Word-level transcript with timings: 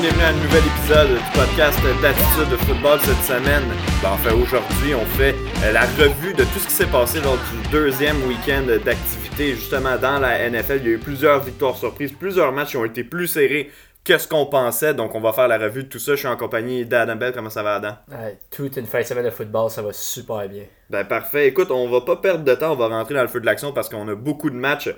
monde, 0.00 0.12
bienvenue 0.12 0.22
à 0.22 0.28
un 0.28 0.32
nouvel 0.32 0.62
épisode 0.66 1.08
du 1.08 1.38
podcast 1.38 1.78
d'Attitude 2.02 2.50
de 2.50 2.56
football 2.56 2.98
cette 3.00 3.24
semaine. 3.24 3.62
Ben, 4.02 4.10
enfin, 4.12 4.32
aujourd'hui, 4.34 4.94
on 4.94 5.04
fait 5.04 5.34
euh, 5.64 5.72
la 5.72 5.82
revue 5.82 6.34
de 6.34 6.44
tout 6.44 6.58
ce 6.58 6.66
qui 6.66 6.72
s'est 6.72 6.86
passé 6.86 7.20
lors 7.20 7.36
du 7.36 7.68
deuxième 7.70 8.22
week-end 8.24 8.62
d'activité 8.84 9.54
justement 9.54 9.96
dans 9.98 10.18
la 10.18 10.48
NFL. 10.48 10.78
Il 10.78 10.84
y 10.84 10.88
a 10.88 10.92
eu 10.92 10.98
plusieurs 10.98 11.40
victoires 11.40 11.76
surprises, 11.76 12.12
plusieurs 12.12 12.52
matchs 12.52 12.70
qui 12.70 12.76
ont 12.76 12.84
été 12.84 13.04
plus 13.04 13.26
serrés 13.26 13.70
que 14.04 14.16
ce 14.16 14.26
qu'on 14.26 14.46
pensait. 14.46 14.94
Donc, 14.94 15.14
on 15.14 15.20
va 15.20 15.32
faire 15.32 15.48
la 15.48 15.58
revue 15.58 15.84
de 15.84 15.88
tout 15.88 15.98
ça. 15.98 16.12
Je 16.12 16.20
suis 16.20 16.28
en 16.28 16.36
compagnie 16.36 16.84
d'Adam 16.86 17.16
Bell. 17.16 17.32
Comment 17.34 17.50
ça 17.50 17.62
va, 17.62 17.76
Adam? 17.76 17.96
Ouais, 18.10 18.38
toute 18.50 18.76
une 18.76 18.86
fin 18.86 19.00
de 19.00 19.04
semaine 19.04 19.24
de 19.24 19.30
football, 19.30 19.70
ça 19.70 19.82
va 19.82 19.92
super 19.92 20.48
bien. 20.48 20.64
Ben, 20.88 21.04
parfait. 21.04 21.48
Écoute, 21.48 21.70
on 21.70 21.88
va 21.88 22.00
pas 22.00 22.16
perdre 22.16 22.44
de 22.44 22.54
temps. 22.54 22.72
On 22.72 22.76
va 22.76 22.88
rentrer 22.88 23.14
dans 23.14 23.22
le 23.22 23.28
feu 23.28 23.40
de 23.40 23.46
l'action 23.46 23.72
parce 23.72 23.88
qu'on 23.88 24.08
a 24.08 24.14
beaucoup 24.14 24.50
de 24.50 24.56
matchs 24.56 24.90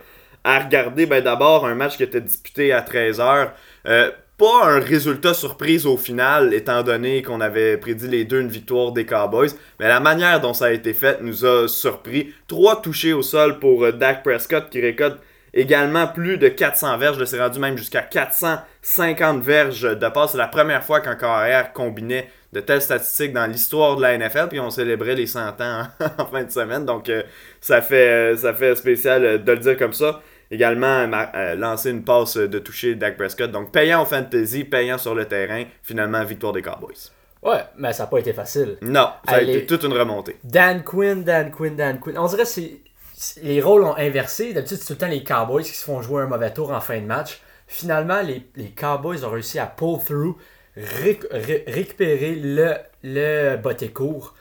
à 0.45 0.61
regarder. 0.61 1.07
Ben, 1.07 1.23
d'abord, 1.23 1.67
un 1.67 1.75
match 1.75 1.97
qui 1.97 2.03
était 2.03 2.21
disputé 2.21 2.73
à 2.73 2.83
13h. 2.83 3.51
Euh, 3.87 4.11
pas 4.43 4.67
un 4.67 4.81
résultat 4.81 5.35
surprise 5.35 5.87
au 5.87 5.97
final, 5.97 6.53
étant 6.53 6.83
donné 6.83 7.23
qu'on 7.23 7.41
avait 7.41 7.77
prédit 7.77 8.09
les 8.09 8.25
deux 8.25 8.41
une 8.41 8.49
victoire 8.49 8.91
des 8.91 9.07
Cowboys, 9.07 9.51
mais 9.79 9.87
la 9.87 10.01
manière 10.01 10.41
dont 10.41 10.53
ça 10.53 10.65
a 10.65 10.71
été 10.73 10.95
fait 10.95 11.21
nous 11.23 11.45
a 11.45 11.69
surpris. 11.69 12.35
Trois 12.49 12.83
touchés 12.83 13.13
au 13.13 13.23
sol 13.23 13.61
pour 13.61 13.85
euh, 13.85 13.93
Dak 13.93 14.25
Prescott 14.25 14.69
qui 14.69 14.81
récolte 14.81 15.21
également 15.55 16.09
plus 16.09 16.39
de 16.39 16.49
400 16.49 16.99
verges. 16.99 17.21
Je 17.21 17.25
s'est 17.25 17.41
rendu 17.41 17.61
même 17.61 17.79
jusqu'à 17.79 18.03
450 18.03 19.45
verges 19.45 19.97
de 19.97 20.09
passe. 20.09 20.33
C'est 20.33 20.39
la 20.39 20.49
première 20.49 20.83
fois 20.83 20.99
qu'un 20.99 21.15
carrière 21.15 21.73
combinait 21.73 22.29
de 22.53 22.59
telles 22.59 22.83
statistiques 22.83 23.33
dans 23.33 23.47
l'histoire 23.47 23.95
de 23.95 24.03
la 24.03 24.19
NFL. 24.19 24.49
Puis 24.49 24.59
on 24.59 24.71
célébrait 24.71 25.15
les 25.15 25.29
100 25.29 25.61
ans 25.61 25.87
en 26.19 26.27
fin 26.27 26.43
de 26.43 26.51
semaine. 26.51 26.85
Donc 26.85 27.09
euh, 27.09 27.23
ça, 27.61 27.81
fait, 27.81 28.33
euh, 28.33 28.37
ça 28.37 28.53
fait 28.55 28.75
spécial 28.75 29.45
de 29.45 29.53
le 29.53 29.59
dire 29.59 29.77
comme 29.77 29.93
ça 29.93 30.21
également 30.53 31.11
euh, 31.35 31.57
lancé 31.57 31.91
une 31.91 32.05
passe 32.05 32.37
de 32.37 32.59
toucher 32.61 32.95
Dak 32.95 33.17
Prescott. 33.17 33.51
Donc 33.51 33.73
payant 33.73 34.03
en 34.03 34.05
fantasy, 34.05 34.63
payant 34.63 34.99
sur 34.99 35.17
le 35.17 35.25
terrain. 35.25 35.65
Finalement, 35.83 36.23
victoire 36.25 36.53
des 36.53 36.63
Cowboys. 36.63 37.11
Ouais, 37.43 37.65
mais 37.77 37.93
ça 37.93 38.05
n'a 38.05 38.07
pas 38.09 38.19
été 38.19 38.33
facile. 38.33 38.77
Non, 38.83 39.11
ça 39.27 39.35
a 39.35 39.41
été 39.41 39.67
toute 39.67 39.83
une 39.83 39.93
remontée. 39.95 40.37
Dan 40.45 40.85
Quinn, 40.85 41.25
Dan 41.25 41.51
Quinn, 41.51 41.75
Dan 41.75 41.99
Quinn. 41.99 42.17
On 42.17 42.27
dirait 42.27 42.45
que 42.45 43.41
les 43.43 43.61
rôles 43.61 43.83
ont 43.83 43.97
inversé. 43.97 44.53
D'habitude, 44.53 44.77
c'est 44.79 44.87
tout 44.87 44.93
le 44.93 44.99
temps 44.99 45.09
les 45.09 45.25
Cowboys 45.25 45.65
qui 45.65 45.73
se 45.73 45.85
font 45.85 46.01
jouer 46.03 46.23
un 46.23 46.27
mauvais 46.27 46.53
tour 46.53 46.71
en 46.71 46.81
fin 46.81 47.01
de 47.01 47.07
match. 47.07 47.41
Finalement, 47.67 48.21
les, 48.23 48.47
les 48.55 48.71
Cowboys 48.71 49.25
ont 49.25 49.31
réussi 49.31 49.59
à 49.59 49.67
pull 49.67 49.99
through, 49.99 50.37
récupérer 50.77 52.37
le, 52.37 52.75
le 53.03 53.57
botté 53.57 53.89
court. 53.89 54.35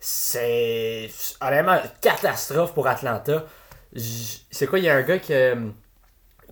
C'est 0.00 1.10
vraiment 1.40 1.74
une 1.74 1.90
catastrophe 2.00 2.72
pour 2.72 2.86
Atlanta 2.88 3.44
c'est 3.94 4.66
quoi, 4.66 4.78
il 4.78 4.84
y 4.84 4.88
a 4.88 4.96
un 4.96 5.02
gars 5.02 5.18
qui, 5.18 5.34
a, 5.34 5.56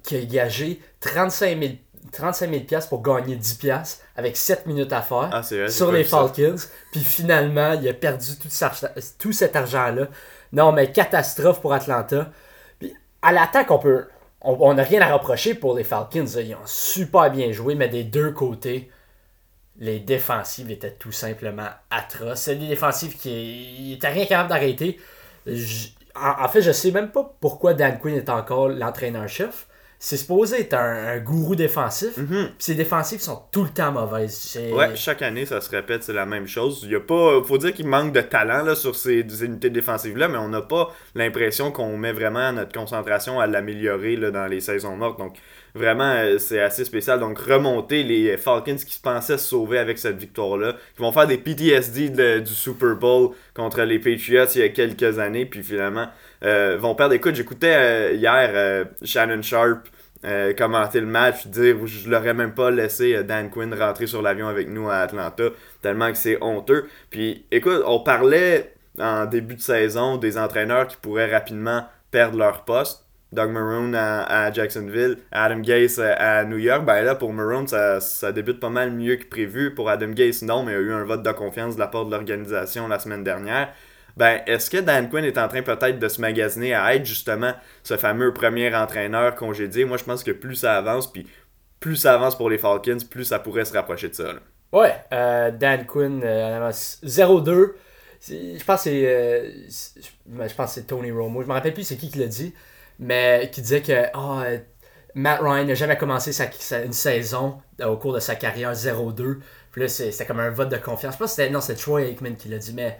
qui 0.02 0.16
a 0.16 0.24
gagé 0.24 0.80
35 1.00 1.58
000 1.58 1.72
35 2.12 2.88
pour 2.88 3.02
gagner 3.02 3.36
10 3.36 4.02
avec 4.16 4.36
7 4.36 4.66
minutes 4.66 4.92
à 4.92 5.02
faire 5.02 5.30
ah, 5.32 5.42
sur 5.42 5.92
les 5.92 6.04
Falcons. 6.04 6.56
Puis 6.92 7.00
finalement, 7.00 7.72
il 7.72 7.88
a 7.88 7.94
perdu 7.94 8.32
tout, 9.18 9.32
cet 9.32 9.56
argent-là. 9.56 10.08
Non, 10.52 10.72
mais 10.72 10.92
catastrophe 10.92 11.60
pour 11.60 11.72
Atlanta. 11.72 12.30
Puis 12.78 12.94
à 13.22 13.32
l'attaque, 13.32 13.70
on 13.70 13.78
peut. 13.78 14.06
On 14.42 14.74
n'a 14.74 14.84
rien 14.84 15.00
à 15.00 15.12
reprocher 15.12 15.54
pour 15.54 15.76
les 15.76 15.82
Falcons. 15.82 16.26
Ils 16.26 16.54
ont 16.54 16.66
super 16.66 17.30
bien 17.30 17.50
joué, 17.50 17.74
mais 17.74 17.88
des 17.88 18.04
deux 18.04 18.30
côtés, 18.30 18.90
les 19.78 19.98
défensives 19.98 20.70
étaient 20.70 20.92
tout 20.92 21.10
simplement 21.10 21.68
atroces. 21.90 22.42
C'est 22.42 22.54
des 22.54 22.68
défensives 22.68 23.16
qui 23.16 23.88
n'étaient 23.90 24.08
rien 24.08 24.26
capable 24.26 24.50
d'arrêter 24.50 25.00
en, 26.20 26.48
fait, 26.48 26.62
je 26.62 26.72
sais 26.72 26.90
même 26.90 27.10
pas 27.10 27.36
pourquoi 27.40 27.74
Dan 27.74 27.98
Quinn 27.98 28.14
est 28.14 28.28
encore 28.28 28.68
l'entraîneur-chef. 28.68 29.66
C'est 29.98 30.18
supposé 30.18 30.60
être 30.60 30.74
un, 30.74 31.18
gourou 31.18 31.56
défensif. 31.56 32.18
Mm 32.18 32.48
Ces 32.58 32.74
défensifs 32.74 33.22
sont 33.22 33.40
tout 33.50 33.64
le 33.64 33.70
temps 33.70 33.92
mauvaises. 33.92 34.58
Ouais, 34.74 34.94
chaque 34.94 35.22
année, 35.22 35.46
ça 35.46 35.62
se 35.62 35.70
répète, 35.70 36.02
c'est 36.02 36.12
la 36.12 36.26
même 36.26 36.46
chose. 36.46 36.80
Il 36.84 36.90
y 36.90 36.94
a 36.94 37.00
pas, 37.00 37.42
faut 37.42 37.56
dire 37.56 37.72
qu'il 37.72 37.86
manque 37.86 38.12
de 38.12 38.20
talent 38.20 38.62
là, 38.62 38.74
sur 38.74 38.94
ces, 38.94 39.20
unités 39.42 39.70
défensives-là, 39.70 40.28
mais 40.28 40.36
on 40.36 40.48
n'a 40.48 40.60
pas 40.60 40.94
l'impression 41.14 41.72
qu'on 41.72 41.96
met 41.96 42.12
vraiment 42.12 42.52
notre 42.52 42.72
concentration 42.72 43.40
à 43.40 43.46
l'améliorer 43.46 44.16
dans 44.16 44.46
les 44.46 44.60
saisons 44.60 44.96
mortes. 44.96 45.18
Donc, 45.18 45.38
Vraiment, 45.76 46.14
euh, 46.14 46.38
c'est 46.38 46.60
assez 46.60 46.86
spécial. 46.86 47.20
Donc, 47.20 47.38
remonter 47.38 48.02
les 48.02 48.38
Falcons 48.38 48.76
qui 48.76 48.94
se 48.94 49.00
pensaient 49.00 49.36
se 49.36 49.44
sauver 49.44 49.78
avec 49.78 49.98
cette 49.98 50.16
victoire-là, 50.16 50.72
qui 50.94 51.02
vont 51.02 51.12
faire 51.12 51.26
des 51.26 51.36
PTSD 51.36 52.40
du 52.40 52.54
Super 52.54 52.96
Bowl 52.96 53.34
contre 53.52 53.82
les 53.82 53.98
Patriots 53.98 54.46
il 54.54 54.60
y 54.62 54.64
a 54.64 54.70
quelques 54.70 55.18
années, 55.18 55.44
puis 55.44 55.62
finalement, 55.62 56.06
euh, 56.44 56.78
vont 56.80 56.94
perdre. 56.94 57.12
Écoute, 57.12 57.34
j'écoutais 57.34 57.74
euh, 57.76 58.12
hier 58.14 58.86
Shannon 59.02 59.42
Sharp 59.42 59.88
commenter 60.56 60.98
le 61.00 61.06
match, 61.06 61.46
dire 61.46 61.76
je 61.86 62.10
l'aurais 62.10 62.34
même 62.34 62.52
pas 62.52 62.70
laissé 62.72 63.22
Dan 63.22 63.48
Quinn 63.48 63.72
rentrer 63.72 64.08
sur 64.08 64.22
l'avion 64.22 64.48
avec 64.48 64.68
nous 64.68 64.88
à 64.88 64.96
Atlanta, 64.96 65.44
tellement 65.82 66.10
que 66.10 66.18
c'est 66.18 66.42
honteux. 66.42 66.88
Puis 67.10 67.44
écoute, 67.52 67.82
on 67.86 68.00
parlait 68.00 68.74
en 68.98 69.26
début 69.26 69.54
de 69.54 69.60
saison 69.60 70.16
des 70.16 70.36
entraîneurs 70.36 70.88
qui 70.88 70.96
pourraient 70.96 71.30
rapidement 71.30 71.84
perdre 72.10 72.38
leur 72.38 72.64
poste. 72.64 73.05
Doug 73.32 73.50
Maroon 73.50 73.92
à, 73.94 74.52
Jacksonville, 74.52 75.18
Adam 75.32 75.58
Gase 75.58 76.00
à 76.00 76.44
New 76.44 76.58
York, 76.58 76.84
ben 76.84 77.02
là 77.02 77.14
pour 77.14 77.32
Maroon 77.32 77.66
ça, 77.66 78.00
ça, 78.00 78.32
débute 78.32 78.60
pas 78.60 78.70
mal 78.70 78.92
mieux 78.92 79.16
que 79.16 79.26
prévu. 79.26 79.74
Pour 79.74 79.90
Adam 79.90 80.10
Gase, 80.10 80.42
non, 80.42 80.62
mais 80.62 80.72
il 80.72 80.74
y 80.76 80.78
a 80.78 80.80
eu 80.80 80.92
un 80.92 81.04
vote 81.04 81.22
de 81.22 81.32
confiance 81.32 81.74
de 81.74 81.80
la 81.80 81.88
part 81.88 82.06
de 82.06 82.12
l'organisation 82.12 82.88
la 82.88 82.98
semaine 82.98 83.24
dernière. 83.24 83.72
Ben, 84.16 84.40
est-ce 84.46 84.70
que 84.70 84.78
Dan 84.78 85.10
Quinn 85.10 85.24
est 85.24 85.36
en 85.36 85.48
train 85.48 85.62
peut-être 85.62 85.98
de 85.98 86.08
se 86.08 86.20
magasiner 86.20 86.72
à 86.72 86.94
être 86.94 87.04
justement 87.04 87.52
ce 87.82 87.96
fameux 87.98 88.32
premier 88.32 88.74
entraîneur 88.74 89.34
congédié? 89.34 89.84
Moi 89.84 89.98
je 89.98 90.04
pense 90.04 90.24
que 90.24 90.30
plus 90.30 90.54
ça 90.54 90.76
avance, 90.76 91.12
puis 91.12 91.26
plus 91.80 91.96
ça 91.96 92.14
avance 92.14 92.36
pour 92.36 92.48
les 92.48 92.58
Falcons, 92.58 92.98
plus 93.10 93.24
ça 93.24 93.38
pourrait 93.38 93.64
se 93.64 93.74
rapprocher 93.74 94.08
de 94.08 94.14
ça. 94.14 94.34
Ouais, 94.72 94.94
euh, 95.12 95.50
Dan 95.50 95.84
Quinn, 95.84 96.22
euh, 96.24 96.70
0-2. 96.70 97.74
Je 98.28 98.64
pense 98.64 98.84
que 98.84 98.90
c'est 98.90 99.06
euh, 99.06 99.50
je 100.48 100.54
pense 100.54 100.80
Tony 100.86 101.10
Romo. 101.10 101.42
Je 101.42 101.46
me 101.46 101.52
rappelle 101.52 101.74
plus 101.74 101.84
c'est 101.84 101.96
qui 101.96 102.10
qui 102.10 102.18
l'a 102.18 102.26
dit 102.26 102.54
mais 102.98 103.50
qui 103.52 103.60
disait 103.62 103.82
que 103.82 104.06
oh, 104.14 104.42
Matt 105.16 105.40
Ryan 105.40 105.64
n'a 105.64 105.74
jamais 105.74 105.96
commencé 105.96 106.30
sa, 106.32 106.46
une 106.84 106.92
saison 106.92 107.56
euh, 107.80 107.86
au 107.86 107.96
cours 107.96 108.12
de 108.12 108.20
sa 108.20 108.36
carrière 108.36 108.74
0-2. 108.74 109.38
Puis 109.72 109.80
là, 109.80 109.88
c'était 109.88 110.26
comme 110.26 110.40
un 110.40 110.50
vote 110.50 110.68
de 110.68 110.76
confiance. 110.76 111.14
Je 111.14 111.18
pense 111.18 111.30
que 111.30 111.36
c'était, 111.36 111.50
non, 111.50 111.62
c'est 111.62 111.74
Troy 111.74 112.02
Aikman 112.02 112.36
qui 112.36 112.48
l'a 112.48 112.58
dit, 112.58 112.74
mais 112.74 112.98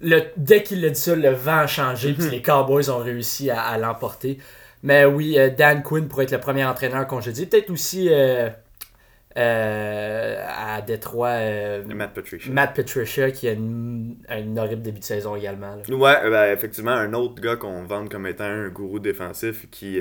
le, 0.00 0.22
dès 0.36 0.64
qu'il 0.64 0.82
l'a 0.82 0.90
dit 0.90 1.00
ça, 1.00 1.14
le 1.14 1.30
vent 1.30 1.58
a 1.58 1.66
changé, 1.68 2.12
puis 2.12 2.24
mhm. 2.24 2.30
les 2.30 2.42
Cowboys 2.42 2.90
ont 2.90 2.98
réussi 2.98 3.50
à, 3.50 3.78
l'emporter. 3.78 4.38
Mais 4.82 5.04
oui, 5.04 5.38
euh, 5.38 5.48
Dan 5.48 5.84
Quinn 5.84 6.08
pourrait 6.08 6.24
être 6.24 6.32
le 6.32 6.40
premier 6.40 6.64
entraîneur 6.64 7.06
congédié. 7.06 7.46
Peut-être 7.46 7.70
aussi 7.70 8.08
à 9.38 10.80
Détroit. 10.82 11.38
Matt 11.86 12.14
Patricia. 12.14 12.52
Matt 12.52 12.74
Patricia 12.74 13.30
qui 13.30 13.48
a 13.48 13.52
un 13.52 14.56
horrible 14.56 14.82
début 14.82 14.98
de 14.98 15.04
saison 15.04 15.36
également. 15.36 15.76
Ouais, 15.88 16.30
ben, 16.30 16.52
effectivement, 16.52 16.92
un 16.92 17.12
autre 17.14 17.40
gars 17.40 17.56
qu'on 17.56 17.84
vend 17.84 18.06
comme 18.06 18.26
étant 18.26 18.44
un 18.44 18.68
gourou 18.68 18.98
défensif 18.98 19.66
qui, 19.70 20.00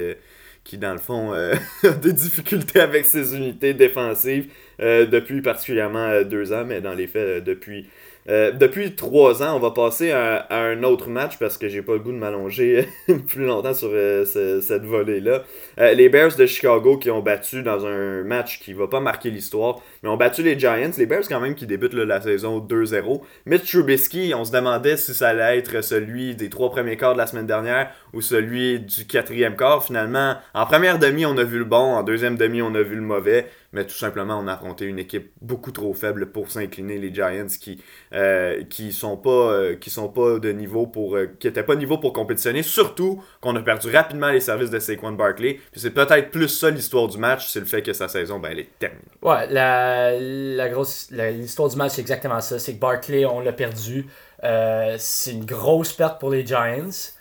qui 0.63 0.77
dans 0.77 0.93
le 0.93 0.99
fond, 0.99 1.33
a 1.83 1.89
des 1.89 2.13
difficultés 2.13 2.79
avec 2.79 3.05
ses 3.05 3.35
unités 3.35 3.73
défensives 3.73 4.51
depuis 4.79 5.41
particulièrement 5.41 6.21
deux 6.23 6.53
ans, 6.53 6.65
mais 6.65 6.81
dans 6.81 6.93
les 6.93 7.07
faits, 7.07 7.43
depuis 7.43 7.87
euh, 8.29 8.51
depuis 8.51 8.93
trois 8.95 9.41
ans, 9.41 9.55
on 9.55 9.59
va 9.59 9.71
passer 9.71 10.11
à, 10.11 10.45
un 10.49 10.83
autre 10.83 11.09
match 11.09 11.37
parce 11.39 11.57
que 11.57 11.69
j'ai 11.69 11.81
pas 11.81 11.93
le 11.93 11.99
goût 11.99 12.11
de 12.11 12.17
m'allonger 12.17 12.87
plus 13.27 13.45
longtemps 13.45 13.73
sur 13.73 13.89
euh, 13.91 14.25
cette 14.25 14.83
volée-là. 14.83 15.43
Euh, 15.79 15.93
les 15.93 16.09
Bears 16.09 16.35
de 16.35 16.45
Chicago 16.45 16.97
qui 16.97 17.11
ont 17.11 17.21
battu 17.21 17.61
dans 17.61 17.85
un 17.85 18.23
match 18.23 18.59
qui 18.59 18.73
va 18.73 18.87
pas 18.87 18.99
marquer 18.99 19.29
l'histoire, 19.29 19.79
mais 20.01 20.09
ont 20.09 20.17
battu 20.17 20.41
les 20.41 20.57
Giants. 20.57 20.91
Les 20.97 21.05
Bears 21.05 21.27
quand 21.29 21.39
même 21.39 21.55
qui 21.55 21.67
débutent 21.67 21.93
la 21.93 22.19
saison 22.21 22.59
2-0. 22.59 23.21
Mitch 23.45 23.71
Trubisky, 23.71 24.33
on 24.35 24.43
se 24.43 24.51
demandait 24.51 24.97
si 24.97 25.13
ça 25.13 25.29
allait 25.29 25.59
être 25.59 25.83
celui 25.83 26.35
des 26.35 26.49
trois 26.49 26.71
premiers 26.71 26.97
quarts 26.97 27.13
de 27.13 27.19
la 27.19 27.27
semaine 27.27 27.47
dernière 27.47 27.91
ou 28.13 28.21
celui 28.21 28.79
du 28.79 29.05
quatrième 29.05 29.55
quart. 29.55 29.85
Finalement, 29.85 30.35
en 30.53 30.65
première 30.65 30.97
demi, 30.97 31.25
on 31.25 31.37
a 31.37 31.43
vu 31.43 31.59
le 31.59 31.65
bon, 31.65 31.77
en 31.77 32.03
deuxième 32.03 32.37
demi, 32.37 32.61
on 32.61 32.73
a 32.73 32.81
vu 32.81 32.95
le 32.95 33.01
mauvais 33.01 33.47
mais 33.73 33.85
tout 33.85 33.95
simplement 33.95 34.39
on 34.39 34.47
a 34.47 34.53
affronté 34.53 34.85
une 34.85 34.99
équipe 34.99 35.31
beaucoup 35.41 35.71
trop 35.71 35.93
faible 35.93 36.31
pour 36.31 36.49
s'incliner 36.49 36.97
les 36.97 37.13
Giants 37.13 37.47
qui 37.59 37.81
euh, 38.13 38.63
qui 38.63 38.93
sont 38.93 39.17
pas 39.17 39.51
euh, 39.51 39.75
sont 39.87 40.09
pas 40.09 40.39
de 40.39 40.51
niveau 40.51 40.87
pour 40.87 41.17
qui 41.39 41.49
pas 41.51 41.75
de 41.75 41.79
niveau 41.79 41.97
pour 41.97 42.13
compétitionner 42.13 42.63
surtout 42.63 43.21
qu'on 43.41 43.55
a 43.55 43.61
perdu 43.61 43.89
rapidement 43.89 44.29
les 44.29 44.39
services 44.39 44.69
de 44.69 44.79
Saquon 44.79 45.11
Barkley 45.11 45.59
puis 45.71 45.81
c'est 45.81 45.91
peut-être 45.91 46.31
plus 46.31 46.47
ça 46.47 46.69
l'histoire 46.69 47.07
du 47.07 47.17
match 47.17 47.47
c'est 47.47 47.59
le 47.59 47.65
fait 47.65 47.81
que 47.81 47.93
sa 47.93 48.07
saison 48.07 48.39
ben 48.39 48.51
elle 48.51 48.59
est 48.59 48.79
terminée. 48.79 49.01
Ouais 49.21 49.47
la, 49.47 50.11
la 50.19 50.69
grosse 50.69 51.09
l'histoire 51.11 51.69
du 51.69 51.75
match 51.75 51.93
c'est 51.95 52.01
exactement 52.01 52.41
ça. 52.41 52.59
C'est 52.59 52.75
que 52.75 52.79
Barkley 52.79 53.25
on 53.25 53.39
l'a 53.39 53.53
perdu. 53.53 54.07
C'est 54.41 55.31
une 55.31 55.45
grosse 55.45 55.93
perte 55.93 56.19
pour 56.19 56.31
les 56.31 56.45
Giants. 56.45 57.13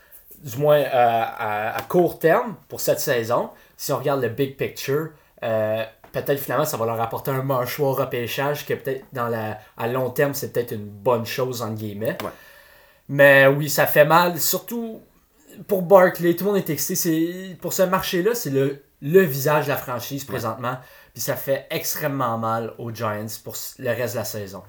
Du 0.43 0.58
moins 0.58 0.84
à, 0.93 1.75
à, 1.76 1.82
court 1.82 2.19
terme 2.19 2.56
pour 2.69 2.81
cette 2.81 3.00
saison. 3.00 3.50
Si 3.76 3.90
on 3.93 3.98
regarde 3.98 4.22
le 4.22 4.28
big 4.28 4.56
picture 4.56 5.10
peut-être 5.40 6.40
finalement 6.40 6.64
ça 6.64 6.76
va 6.76 6.87
leur 6.87 7.00
apporter 7.00 7.31
un 7.31 7.42
mâchoire 7.42 7.96
repêchage 7.96 8.66
que 8.66 8.75
peut-être 8.75 9.04
dans 9.12 9.28
la 9.28 9.58
à 9.76 9.87
long 9.87 10.10
terme 10.10 10.34
c'est 10.34 10.52
peut-être 10.52 10.72
une 10.72 10.87
bonne 10.87 11.26
chose 11.26 11.62
en 11.62 11.72
guillemets. 11.72 12.16
Mais 13.08 13.46
oui, 13.46 13.70
ça 13.70 13.87
fait 13.87 14.04
mal, 14.04 14.40
surtout 14.40 15.00
pour 15.67 15.82
Barkley, 15.82 16.35
tout 16.35 16.44
le 16.44 16.50
monde 16.50 16.58
est 16.58 16.70
excité. 16.70 17.56
pour 17.61 17.73
ce 17.73 17.82
marché-là, 17.82 18.35
c'est 18.35 18.50
le 18.50 18.82
le 19.03 19.20
visage 19.20 19.64
de 19.64 19.70
la 19.70 19.76
franchise 19.76 20.25
présentement. 20.25 20.79
Puis 21.12 21.23
ça 21.23 21.37
fait 21.37 21.67
extrêmement 21.70 22.38
mal 22.38 22.75
aux 22.79 22.91
Giants 22.91 23.26
pour 23.44 23.56
le 23.79 23.88
reste 23.88 24.14
de 24.14 24.19
la 24.19 24.25
saison. 24.25 24.62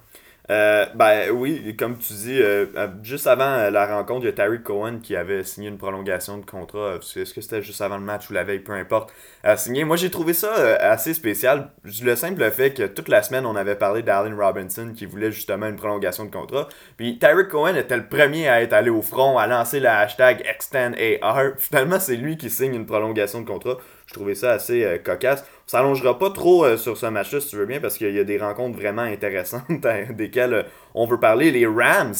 Euh, 0.49 0.85
ben 0.95 1.29
oui, 1.31 1.75
comme 1.77 1.97
tu 1.97 2.13
dis, 2.13 2.41
euh, 2.41 2.67
euh, 2.77 2.87
juste 3.03 3.27
avant 3.27 3.69
la 3.69 3.85
rencontre, 3.85 4.21
il 4.21 4.27
y 4.27 4.29
a 4.29 4.33
Tariq 4.33 4.63
Cohen 4.63 4.99
qui 5.03 5.17
avait 5.17 5.43
signé 5.43 5.67
une 5.67 5.77
prolongation 5.77 6.37
de 6.37 6.45
contrat. 6.45 6.95
Est-ce 6.95 7.33
que 7.33 7.41
c'était 7.41 7.61
juste 7.61 7.81
avant 7.81 7.97
le 7.97 8.03
match 8.03 8.29
ou 8.29 8.33
la 8.33 8.45
veille, 8.45 8.59
peu 8.59 8.71
importe, 8.71 9.11
a 9.43 9.57
signé. 9.57 9.83
Moi, 9.83 9.97
j'ai 9.97 10.09
trouvé 10.09 10.33
ça 10.33 10.53
assez 10.77 11.13
spécial. 11.13 11.71
Le 11.83 12.15
simple 12.15 12.49
fait 12.51 12.73
que 12.73 12.83
toute 12.83 13.09
la 13.09 13.23
semaine, 13.23 13.45
on 13.45 13.57
avait 13.57 13.75
parlé 13.75 14.03
d'Allen 14.03 14.39
Robinson 14.39 14.93
qui 14.95 15.05
voulait 15.05 15.33
justement 15.33 15.67
une 15.67 15.75
prolongation 15.75 16.23
de 16.23 16.31
contrat. 16.31 16.69
Puis 16.95 17.19
Tariq 17.19 17.49
Cohen 17.49 17.75
était 17.75 17.97
le 17.97 18.07
premier 18.07 18.47
à 18.47 18.61
être 18.61 18.73
allé 18.73 18.89
au 18.89 19.01
front, 19.01 19.37
à 19.37 19.47
lancer 19.47 19.81
le 19.81 19.89
hashtag 19.89 20.43
ExtendAR. 20.49 21.57
Finalement, 21.57 21.99
c'est 21.99 22.15
lui 22.15 22.37
qui 22.37 22.49
signe 22.49 22.73
une 22.73 22.85
prolongation 22.85 23.41
de 23.41 23.47
contrat. 23.47 23.77
Je 24.07 24.13
trouvais 24.13 24.35
ça 24.35 24.51
assez 24.51 24.85
euh, 24.85 24.97
cocasse. 24.97 25.45
On 25.67 25.69
s'allongera 25.69 26.17
pas 26.17 26.29
trop 26.29 26.63
euh, 26.63 26.77
sur 26.77 26.95
ce 26.95 27.07
match-là, 27.07 27.41
si 27.41 27.49
tu 27.49 27.57
veux 27.57 27.65
bien, 27.65 27.81
parce 27.81 27.97
qu'il 27.97 28.15
y 28.15 28.19
a 28.19 28.23
des 28.23 28.37
rencontres 28.37 28.77
vraiment 28.77 29.01
intéressantes 29.01 29.63
desquelles 30.11 30.53
euh, 30.53 30.63
on 30.93 31.05
veut 31.05 31.19
parler. 31.19 31.51
Les 31.51 31.67
Rams, 31.67 32.15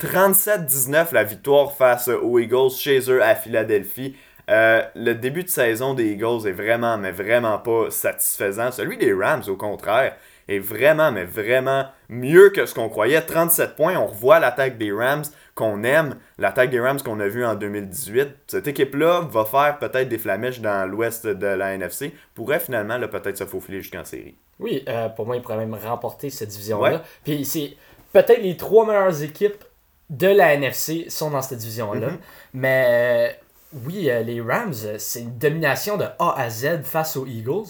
37-19 0.00 1.14
la 1.14 1.22
victoire 1.22 1.76
face 1.76 2.08
aux 2.08 2.40
Eagles 2.40 2.72
chez 2.76 3.08
eux 3.08 3.22
à 3.22 3.36
Philadelphie. 3.36 4.16
le 4.48 5.12
début 5.12 5.44
de 5.44 5.48
saison 5.48 5.94
des 5.94 6.10
Eagles 6.10 6.48
est 6.48 6.52
vraiment, 6.52 6.98
mais 6.98 7.12
vraiment 7.12 7.58
pas 7.58 7.88
satisfaisant. 7.90 8.72
Celui 8.72 8.96
des 8.96 9.12
Rams, 9.12 9.44
au 9.46 9.54
contraire, 9.54 10.16
est 10.48 10.58
vraiment, 10.58 11.12
mais 11.12 11.24
vraiment 11.24 11.84
mieux 12.08 12.50
que 12.50 12.66
ce 12.66 12.74
qu'on 12.74 12.88
croyait. 12.88 13.20
37 13.20 13.76
points, 13.76 13.96
on 13.96 14.06
revoit 14.06 14.40
l'attaque 14.40 14.76
des 14.76 14.90
Rams 14.90 15.24
qu'on 15.58 15.82
aime, 15.82 16.16
l'attaque 16.38 16.70
des 16.70 16.78
Rams 16.78 17.02
qu'on 17.02 17.18
a 17.18 17.26
vue 17.26 17.44
en 17.44 17.56
2018. 17.56 18.28
Cette 18.46 18.68
équipe-là 18.68 19.22
va 19.28 19.44
faire 19.44 19.78
peut-être 19.80 20.08
des 20.08 20.18
flamèches 20.18 20.60
dans 20.60 20.88
l'ouest 20.88 21.26
de 21.26 21.46
la 21.46 21.74
NFC, 21.74 22.14
pourrait 22.34 22.60
finalement 22.60 22.96
peut-être 23.08 23.36
se 23.36 23.44
faufiler 23.44 23.82
jusqu'en 23.82 24.04
série. 24.04 24.36
Oui, 24.60 24.84
euh, 24.88 25.08
pour 25.08 25.26
moi, 25.26 25.34
il 25.34 25.42
pourrait 25.42 25.56
même 25.56 25.74
remporter 25.74 26.30
cette 26.30 26.50
division-là. 26.50 27.02
Puis 27.24 27.44
c'est 27.44 27.76
peut-être 28.12 28.40
les 28.40 28.56
trois 28.56 28.86
meilleures 28.86 29.20
équipes 29.22 29.64
de 30.10 30.28
la 30.28 30.54
NFC 30.54 31.06
sont 31.08 31.30
dans 31.30 31.42
cette 31.42 31.58
division-là. 31.58 32.08
Mm-hmm. 32.10 32.18
Mais 32.54 32.84
euh, 32.86 33.78
oui, 33.84 34.08
euh, 34.10 34.22
les 34.22 34.40
Rams, 34.40 34.74
c'est 34.98 35.22
une 35.22 35.38
domination 35.38 35.96
de 35.96 36.04
A 36.20 36.34
à 36.36 36.48
Z 36.50 36.82
face 36.84 37.16
aux 37.16 37.26
Eagles 37.26 37.66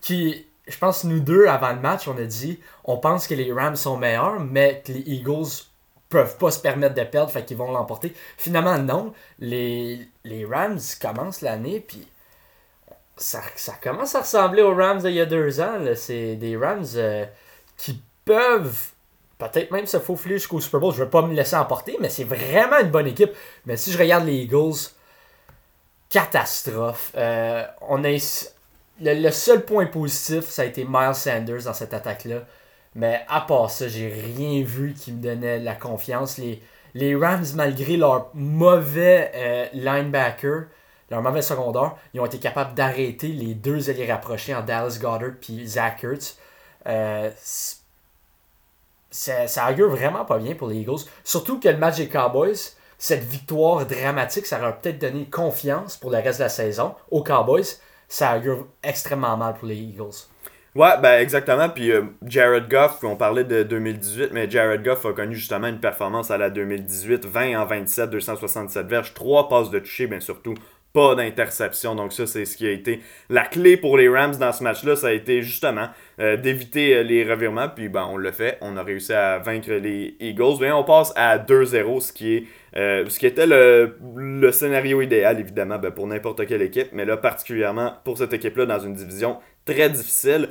qui 0.00 0.44
je 0.66 0.76
pense 0.76 1.04
nous 1.04 1.20
deux, 1.20 1.46
avant 1.46 1.72
le 1.72 1.80
match, 1.80 2.08
on 2.08 2.18
a 2.18 2.24
dit 2.24 2.60
on 2.84 2.98
pense 2.98 3.26
que 3.26 3.34
les 3.34 3.52
Rams 3.52 3.76
sont 3.76 3.96
meilleurs, 3.96 4.40
mais 4.40 4.82
que 4.84 4.92
les 4.92 5.00
Eagles 5.06 5.67
peuvent 6.08 6.38
pas 6.38 6.50
se 6.50 6.60
permettre 6.60 6.94
de 6.94 7.04
perdre, 7.04 7.30
fait 7.30 7.44
qu'ils 7.44 7.56
vont 7.56 7.70
l'emporter. 7.70 8.14
Finalement, 8.36 8.78
non. 8.78 9.12
Les, 9.38 10.08
les 10.24 10.44
Rams 10.44 10.80
commencent 11.00 11.42
l'année, 11.42 11.80
puis 11.80 12.06
ça, 13.16 13.40
commence 13.82 14.14
à 14.14 14.20
ressembler 14.20 14.62
aux 14.62 14.74
Rams 14.74 15.00
d'il 15.00 15.12
y 15.12 15.20
a 15.20 15.26
deux 15.26 15.60
ans. 15.60 15.78
C'est 15.96 16.36
des 16.36 16.56
Rams 16.56 16.86
euh, 16.96 17.26
qui 17.76 18.00
peuvent 18.24 18.90
peut-être 19.38 19.70
même 19.70 19.86
se 19.86 19.98
faufiler 19.98 20.36
jusqu'au 20.36 20.60
Super 20.60 20.80
Bowl. 20.80 20.92
Je 20.94 21.02
veux 21.02 21.10
pas 21.10 21.22
me 21.22 21.34
laisser 21.34 21.56
emporter, 21.56 21.96
mais 22.00 22.08
c'est 22.08 22.24
vraiment 22.24 22.78
une 22.80 22.90
bonne 22.90 23.06
équipe. 23.06 23.32
Mais 23.66 23.76
si 23.76 23.92
je 23.92 23.98
regarde 23.98 24.26
les 24.26 24.34
Eagles, 24.34 24.92
catastrophe. 26.08 27.12
Euh, 27.16 27.64
on 27.82 28.04
a 28.04 28.16
le, 29.00 29.30
seul 29.30 29.64
point 29.64 29.86
positif, 29.86 30.44
ça 30.44 30.62
a 30.62 30.64
été 30.64 30.84
Miles 30.88 31.14
Sanders 31.14 31.64
dans 31.64 31.74
cette 31.74 31.94
attaque-là. 31.94 32.40
Mais 32.94 33.24
à 33.28 33.40
part 33.40 33.70
ça, 33.70 33.88
j'ai 33.88 34.08
rien 34.08 34.62
vu 34.62 34.94
qui 34.94 35.12
me 35.12 35.22
donnait 35.22 35.58
la 35.58 35.74
confiance. 35.74 36.38
Les, 36.38 36.62
les 36.94 37.14
Rams, 37.14 37.44
malgré 37.54 37.96
leur 37.96 38.30
mauvais 38.34 39.30
euh, 39.34 39.66
linebacker, 39.72 40.66
leur 41.10 41.22
mauvais 41.22 41.42
secondaire, 41.42 41.96
ils 42.12 42.20
ont 42.20 42.26
été 42.26 42.38
capables 42.38 42.74
d'arrêter 42.74 43.28
les 43.28 43.54
deux 43.54 43.88
alliés 43.90 44.10
rapprochés 44.10 44.54
en 44.54 44.62
Dallas 44.62 44.98
Goddard 45.00 45.32
puis 45.40 45.66
Zach 45.66 46.04
Ertz. 46.04 46.38
Euh, 46.86 47.30
ça, 49.10 49.70
augure 49.70 49.90
vraiment 49.90 50.24
pas 50.24 50.38
bien 50.38 50.54
pour 50.54 50.68
les 50.68 50.76
Eagles. 50.76 51.00
Surtout 51.24 51.58
que 51.58 51.68
le 51.68 51.78
match 51.78 51.96
des 51.96 52.08
Cowboys, 52.08 52.74
cette 52.98 53.24
victoire 53.24 53.86
dramatique, 53.86 54.46
ça 54.46 54.58
leur 54.58 54.68
a 54.68 54.72
peut-être 54.72 54.98
donné 54.98 55.24
confiance 55.26 55.96
pour 55.96 56.10
le 56.10 56.18
reste 56.18 56.38
de 56.38 56.44
la 56.44 56.50
saison 56.50 56.94
aux 57.10 57.22
Cowboys 57.22 57.78
ça 58.08 58.36
augure 58.36 58.66
extrêmement 58.82 59.36
mal 59.36 59.54
pour 59.54 59.68
les 59.68 59.76
Eagles. 59.76 60.26
Ouais, 60.78 60.96
ben 61.02 61.20
exactement. 61.20 61.68
Puis 61.68 61.90
euh, 61.90 62.02
Jared 62.24 62.68
Goff, 62.70 63.02
on 63.02 63.16
parlait 63.16 63.42
de 63.42 63.64
2018, 63.64 64.28
mais 64.32 64.48
Jared 64.48 64.84
Goff 64.84 65.04
a 65.06 65.12
connu 65.12 65.34
justement 65.34 65.66
une 65.66 65.80
performance 65.80 66.30
à 66.30 66.38
la 66.38 66.50
2018, 66.50 67.26
20 67.26 67.60
en 67.60 67.64
27, 67.66 68.10
267 68.10 68.86
verges, 68.86 69.12
3 69.12 69.48
passes 69.48 69.70
de 69.70 69.80
toucher, 69.80 70.06
bien 70.06 70.20
surtout 70.20 70.54
pas 70.92 71.16
d'interception. 71.16 71.96
Donc 71.96 72.12
ça, 72.12 72.28
c'est 72.28 72.44
ce 72.44 72.56
qui 72.56 72.64
a 72.64 72.70
été 72.70 73.00
la 73.28 73.42
clé 73.42 73.76
pour 73.76 73.98
les 73.98 74.08
Rams 74.08 74.36
dans 74.36 74.52
ce 74.52 74.62
match-là. 74.62 74.94
Ça 74.94 75.08
a 75.08 75.12
été 75.12 75.42
justement 75.42 75.88
euh, 76.20 76.36
d'éviter 76.36 76.94
euh, 76.94 77.02
les 77.02 77.28
revirements. 77.28 77.68
Puis 77.68 77.88
ben, 77.88 78.06
on 78.08 78.16
l'a 78.16 78.30
fait. 78.30 78.56
On 78.60 78.76
a 78.76 78.84
réussi 78.84 79.12
à 79.12 79.40
vaincre 79.40 79.72
les 79.72 80.16
Eagles. 80.20 80.58
Bien, 80.60 80.76
on 80.76 80.84
passe 80.84 81.12
à 81.16 81.38
2-0, 81.38 82.00
ce 82.02 82.12
qui 82.12 82.36
est 82.36 82.44
ce 82.74 83.18
qui 83.18 83.26
était 83.26 83.48
le, 83.48 84.52
scénario 84.52 85.02
idéal, 85.02 85.40
évidemment, 85.40 85.80
ben, 85.80 85.90
pour 85.90 86.06
n'importe 86.06 86.46
quelle 86.46 86.62
équipe, 86.62 86.90
mais 86.92 87.04
là, 87.04 87.16
particulièrement 87.16 87.94
pour 88.04 88.16
cette 88.16 88.32
équipe-là, 88.32 88.66
dans 88.66 88.78
une 88.78 88.94
division 88.94 89.38
très 89.64 89.90
difficile. 89.90 90.50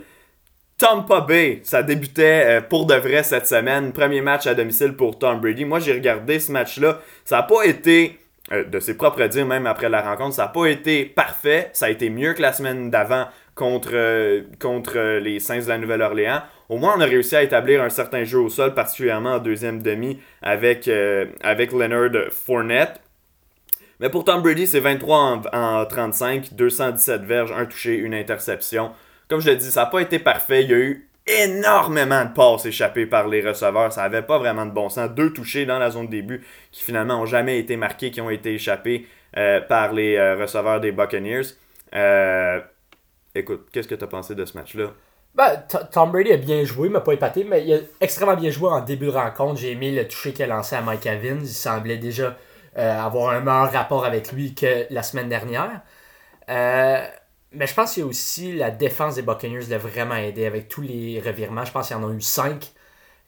Tampa 0.78 1.22
Bay, 1.22 1.62
ça 1.64 1.82
débutait 1.82 2.44
euh, 2.46 2.62
pour 2.62 2.86
de 2.86 2.94
vrai 2.94 3.24
cette 3.24 3.48
semaine. 3.48 3.94
Premier 3.94 4.22
match 4.22 4.46
à 4.46 4.54
domicile 4.54 4.94
pour 4.94 5.18
Tom 5.18 5.40
Brady. 5.42 5.66
Moi, 5.66 5.80
j'ai 5.80 5.94
regardé 5.94 6.40
ce 6.40 6.52
match-là. 6.52 7.00
Ça 7.26 7.38
n'a 7.38 7.44
pas 7.44 7.66
été, 7.66 8.20
euh, 8.52 8.64
de 8.64 8.80
ses 8.80 8.96
propres 8.96 9.24
dires, 9.26 9.46
même 9.46 9.66
après 9.66 9.90
la 9.90 10.02
rencontre, 10.02 10.36
ça 10.36 10.44
n'a 10.44 10.50
pas 10.50 10.68
été 10.68 11.06
parfait. 11.06 11.70
Ça 11.74 11.88
a 11.88 11.90
été 11.90 12.10
mieux 12.10 12.34
que 12.34 12.42
la 12.42 12.54
semaine 12.54 12.92
d'avant 12.92 13.26
contre, 13.56 14.44
contre 14.60 15.18
les 15.20 15.40
Saints 15.40 15.64
de 15.64 15.68
la 15.68 15.80
Nouvelle-Orléans 15.80 16.42
au 16.70 16.78
moins 16.78 16.96
on 16.98 17.02
a 17.02 17.06
réussi 17.06 17.36
à 17.36 17.44
établir 17.44 17.82
un 17.82 17.90
certain 17.90 18.24
jeu 18.24 18.40
au 18.40 18.50
sol, 18.50 18.74
particulièrement 18.74 19.34
en 19.34 19.40
deuxième 19.40 19.82
demi 19.82 20.20
avec, 20.42 20.88
euh, 20.88 21.26
avec 21.42 21.72
Leonard 21.72 22.32
Fournette. 22.32 23.02
Mais 24.00 24.10
pour 24.10 24.26
Tom 24.26 24.42
Brady, 24.42 24.68
c'est 24.68 24.80
23 24.80 25.42
en, 25.54 25.86
35, 25.86 26.54
217 26.54 27.22
verges, 27.24 27.52
un 27.52 27.66
touché, 27.66 27.96
une 27.96 28.14
interception. 28.14 28.92
Comme 29.30 29.40
je 29.42 29.50
l'ai 29.50 29.56
dit, 29.56 29.70
ça 29.70 29.82
n'a 29.82 29.86
pas 29.88 30.00
été 30.00 30.20
parfait. 30.20 30.64
Il 30.64 30.70
y 30.70 30.74
a 30.74 30.78
eu 30.78 31.10
énormément 31.26 32.24
de 32.24 32.34
passes 32.34 32.66
échappées 32.66 33.06
par 33.06 33.28
les 33.28 33.42
receveurs. 33.42 33.92
Ça 33.92 34.02
n'avait 34.02 34.22
pas 34.22 34.38
vraiment 34.38 34.66
de 34.66 34.72
bon 34.72 34.90
sens. 34.90 35.10
Deux 35.12 35.34
touchés 35.34 35.66
dans 35.66 35.80
la 35.80 35.90
zone 35.90 36.06
de 36.06 36.12
début 36.12 36.46
qui 36.72 36.84
finalement 36.84 37.18
n'ont 37.18 37.26
jamais 37.26 37.60
été 37.60 37.76
marqués, 37.76 38.12
qui 38.12 38.22
ont 38.22 38.30
été 38.30 38.54
échappés 38.54 39.08
euh, 39.36 39.60
par 39.62 39.94
les 39.94 40.16
euh, 40.16 40.36
receveurs 40.36 40.80
des 40.80 40.92
Buccaneers. 40.92 41.48
écoute, 43.36 43.68
qu'est-ce 43.72 43.88
que 43.88 43.96
tu 43.96 44.04
as 44.04 44.08
pensé 44.08 44.36
de 44.36 44.46
ce 44.46 44.58
match-là? 44.58 44.92
Ben, 45.38 45.64
Tom 45.92 46.12
Brady 46.12 46.34
a 46.34 46.38
bien 46.38 46.64
joué, 46.64 46.90
mais 46.90 47.00
pas 47.00 47.14
épaté, 47.14 47.44
mais 47.44 47.64
il 47.64 47.74
a 47.74 47.78
extrêmement 48.02 48.36
bien 48.36 48.50
joué 48.50 48.70
en 48.70 48.82
début 48.82 49.06
de 49.06 49.12
rencontre. 49.12 49.60
J'ai 49.60 49.74
aimé 49.74 49.92
le 49.92 50.08
toucher 50.08 50.34
qu'il 50.34 50.44
a 50.44 50.48
lancé 50.48 50.76
à 50.76 50.82
Mike 50.82 51.06
Evans. 51.06 51.40
Il 51.40 51.48
semblait 51.48 51.98
déjà 51.98 52.36
euh, 52.78 53.00
avoir 53.00 53.34
un 53.34 53.42
meilleur 53.42 53.72
rapport 53.72 54.04
avec 54.04 54.32
lui 54.32 54.56
que 54.56 54.88
la 54.90 55.04
semaine 55.04 55.30
dernière. 55.30 55.82
Euh, 56.50 57.06
mais 57.58 57.68
je 57.68 57.74
pense 57.74 57.94
qu'il 57.94 58.04
y 58.04 58.06
a 58.06 58.10
aussi 58.10 58.54
la 58.54 58.72
défense 58.72 59.16
des 59.16 59.24
Buccaneers 59.24 59.66
l'a 59.70 59.78
vraiment 59.78 60.16
aidé 60.16 60.46
avec 60.46 60.70
tous 60.70 60.82
les 60.82 61.20
revirements. 61.20 61.66
Je 61.66 61.72
pense 61.72 61.88
qu'il 61.88 61.98
y 61.98 62.00
en 62.00 62.10
a 62.10 62.14
eu 62.14 62.22
cinq. 62.22 62.72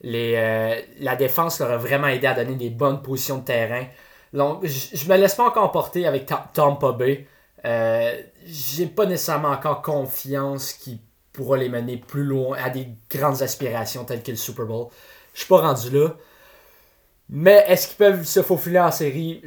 Les, 0.02 0.34
euh, 0.36 0.80
la 1.00 1.16
défense 1.16 1.60
leur 1.60 1.70
a 1.72 1.76
vraiment 1.76 2.06
aidé 2.08 2.26
à 2.26 2.34
donner 2.34 2.54
des 2.54 2.70
bonnes 2.70 3.02
positions 3.02 3.38
de 3.38 3.44
terrain. 3.44 3.84
Donc, 4.32 4.64
je 4.64 5.08
me 5.08 5.16
laisse 5.16 5.34
pas 5.34 5.44
encore 5.44 5.72
porter 5.72 6.06
avec 6.06 6.30
Tom 6.54 6.78
Bay. 6.96 7.26
J'ai 8.46 8.86
pas 8.86 9.06
nécessairement 9.06 9.50
encore 9.50 9.82
confiance 9.82 10.72
qu'il 10.72 10.98
pourra 11.32 11.56
les 11.56 11.68
mener 11.68 11.96
plus 11.96 12.24
loin 12.24 12.56
à 12.62 12.70
des 12.70 12.88
grandes 13.10 13.42
aspirations 13.42 14.04
telles 14.04 14.22
que 14.22 14.30
le 14.30 14.36
Super 14.36 14.66
Bowl. 14.66 14.88
Je 15.34 15.40
suis 15.40 15.48
pas 15.48 15.60
rendu 15.60 15.90
là. 15.90 16.16
Mais 17.28 17.64
est-ce 17.68 17.88
qu'ils 17.88 17.96
peuvent 17.96 18.24
se 18.24 18.42
faufiler 18.42 18.80
en 18.80 18.90
série? 18.90 19.42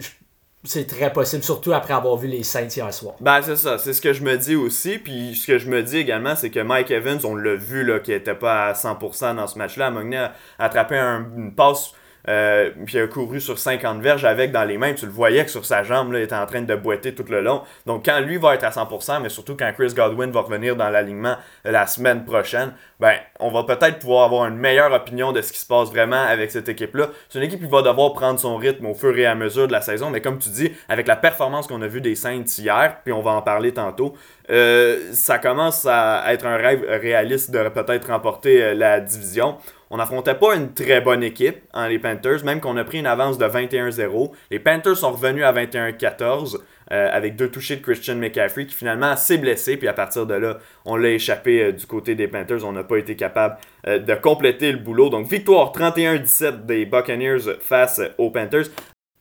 C'est 0.65 0.87
très 0.87 1.11
possible, 1.11 1.43
surtout 1.43 1.73
après 1.73 1.93
avoir 1.93 2.15
vu 2.15 2.27
les 2.27 2.43
Saints 2.43 2.69
hier 2.73 2.93
soir. 2.93 3.15
Ben, 3.19 3.41
c'est 3.41 3.57
ça, 3.57 3.77
c'est 3.77 3.91
ce 3.91 4.01
que 4.01 4.13
je 4.13 4.23
me 4.23 4.37
dis 4.37 4.55
aussi. 4.55 4.97
Puis 4.97 5.35
ce 5.35 5.45
que 5.47 5.57
je 5.57 5.69
me 5.69 5.83
dis 5.83 5.97
également, 5.97 6.37
c'est 6.37 6.49
que 6.49 6.61
Mike 6.61 6.89
Evans, 6.89 7.19
on 7.25 7.35
l'a 7.35 7.55
vu, 7.55 7.83
là, 7.83 7.99
qui 7.99 8.11
n'était 8.11 8.35
pas 8.35 8.67
à 8.67 8.73
100% 8.73 9.35
dans 9.35 9.47
ce 9.47 9.57
match-là. 9.57 9.91
Mognet 9.91 10.17
a 10.17 10.33
attrapé 10.59 10.97
un, 10.97 11.25
une 11.35 11.53
passe 11.53 11.91
euh, 12.27 12.69
puis 12.85 12.97
il 12.97 13.01
a 13.01 13.07
couru 13.07 13.41
sur 13.41 13.59
50 13.59 14.01
verges 14.01 14.25
avec 14.25 14.51
dans 14.51 14.63
les 14.63 14.77
mains. 14.77 14.93
Tu 14.93 15.05
le 15.05 15.11
voyais 15.11 15.43
que 15.43 15.51
sur 15.51 15.65
sa 15.65 15.83
jambe, 15.83 16.11
là, 16.11 16.19
il 16.19 16.23
était 16.23 16.35
en 16.35 16.45
train 16.45 16.61
de 16.61 16.75
boiter 16.75 17.13
tout 17.13 17.25
le 17.29 17.41
long. 17.41 17.61
Donc 17.85 18.05
quand 18.05 18.19
lui 18.19 18.37
va 18.37 18.55
être 18.55 18.63
à 18.63 18.69
100%, 18.69 19.21
mais 19.21 19.29
surtout 19.29 19.55
quand 19.57 19.71
Chris 19.73 19.93
Godwin 19.93 20.31
va 20.31 20.41
revenir 20.41 20.75
dans 20.75 20.89
l'alignement 20.89 21.35
la 21.65 21.87
semaine 21.87 22.25
prochaine, 22.25 22.73
ben 22.99 23.15
on 23.39 23.51
va 23.51 23.63
peut-être 23.63 23.99
pouvoir 23.99 24.25
avoir 24.25 24.45
une 24.45 24.55
meilleure 24.55 24.93
opinion 24.93 25.31
de 25.31 25.41
ce 25.41 25.51
qui 25.51 25.59
se 25.59 25.67
passe 25.67 25.89
vraiment 25.89 26.23
avec 26.23 26.51
cette 26.51 26.69
équipe-là. 26.69 27.09
C'est 27.27 27.39
une 27.39 27.45
équipe 27.45 27.59
qui 27.59 27.69
va 27.69 27.81
devoir 27.81 28.13
prendre 28.13 28.39
son 28.39 28.55
rythme 28.55 28.85
au 28.85 28.93
fur 28.93 29.17
et 29.17 29.25
à 29.25 29.35
mesure 29.35 29.67
de 29.67 29.73
la 29.73 29.81
saison, 29.81 30.09
mais 30.09 30.21
comme 30.21 30.39
tu 30.39 30.49
dis, 30.49 30.71
avec 30.87 31.07
la 31.07 31.15
performance 31.15 31.67
qu'on 31.67 31.81
a 31.81 31.87
vue 31.87 32.01
des 32.01 32.15
Saints 32.15 32.45
hier, 32.57 32.97
puis 33.03 33.13
on 33.13 33.21
va 33.21 33.31
en 33.31 33.41
parler 33.41 33.73
tantôt, 33.73 34.15
euh, 34.49 35.11
ça 35.13 35.39
commence 35.39 35.85
à 35.85 36.23
être 36.33 36.45
un 36.45 36.57
rêve 36.57 36.85
réaliste 36.87 37.51
de 37.51 37.69
peut-être 37.69 38.07
remporter 38.07 38.63
euh, 38.63 38.73
la 38.73 38.99
division 38.99 39.57
On 39.93 39.97
n'affrontait 39.97 40.33
pas 40.33 40.55
une 40.55 40.73
très 40.73 41.01
bonne 41.01 41.21
équipe, 41.21 41.57
hein, 41.71 41.87
les 41.87 41.99
Panthers, 41.99 42.43
même 42.43 42.59
qu'on 42.59 42.77
a 42.77 42.83
pris 42.83 42.97
une 42.97 43.05
avance 43.05 43.37
de 43.37 43.45
21-0. 43.45 44.31
Les 44.49 44.57
Panthers 44.57 44.97
sont 44.97 45.11
revenus 45.11 45.43
à 45.43 45.53
21-14 45.53 46.57
euh, 46.91 47.09
avec 47.11 47.35
deux 47.35 47.51
touchés 47.51 47.75
de 47.75 47.83
Christian 47.83 48.15
McCaffrey 48.15 48.65
qui 48.65 48.73
finalement 48.73 49.15
s'est 49.15 49.37
blessé. 49.37 49.77
Puis 49.77 49.87
à 49.87 49.93
partir 49.93 50.25
de 50.25 50.33
là, 50.33 50.57
on 50.85 50.95
l'a 50.95 51.11
échappé 51.11 51.61
euh, 51.61 51.71
du 51.73 51.85
côté 51.85 52.15
des 52.15 52.27
Panthers. 52.27 52.65
On 52.65 52.71
n'a 52.71 52.83
pas 52.83 52.97
été 52.97 53.15
capable 53.15 53.57
euh, 53.85 53.99
de 53.99 54.15
compléter 54.15 54.71
le 54.71 54.79
boulot. 54.79 55.09
Donc 55.09 55.27
victoire 55.27 55.71
31-17 55.71 56.65
des 56.65 56.87
Buccaneers 56.87 57.59
face 57.61 58.01
aux 58.17 58.31
Panthers. 58.31 58.65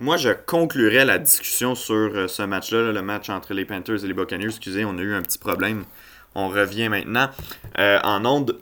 Moi, 0.00 0.17
je 0.17 0.31
conclurai 0.31 1.05
la 1.05 1.19
discussion 1.19 1.75
sur 1.75 2.31
ce 2.31 2.43
match-là, 2.45 2.93
le 2.93 3.02
match 3.02 3.29
entre 3.29 3.52
les 3.52 3.67
Panthers 3.67 4.02
et 4.02 4.09
les 4.09 4.14
Buccaneers. 4.14 4.47
Excusez, 4.47 4.87
on 4.87 4.97
a 4.97 5.02
eu 5.02 5.12
un 5.12 5.21
petit 5.21 5.37
problème. 5.37 5.85
On 6.35 6.49
revient 6.49 6.88
maintenant 6.88 7.29
en 7.76 8.25
onde. 8.25 8.59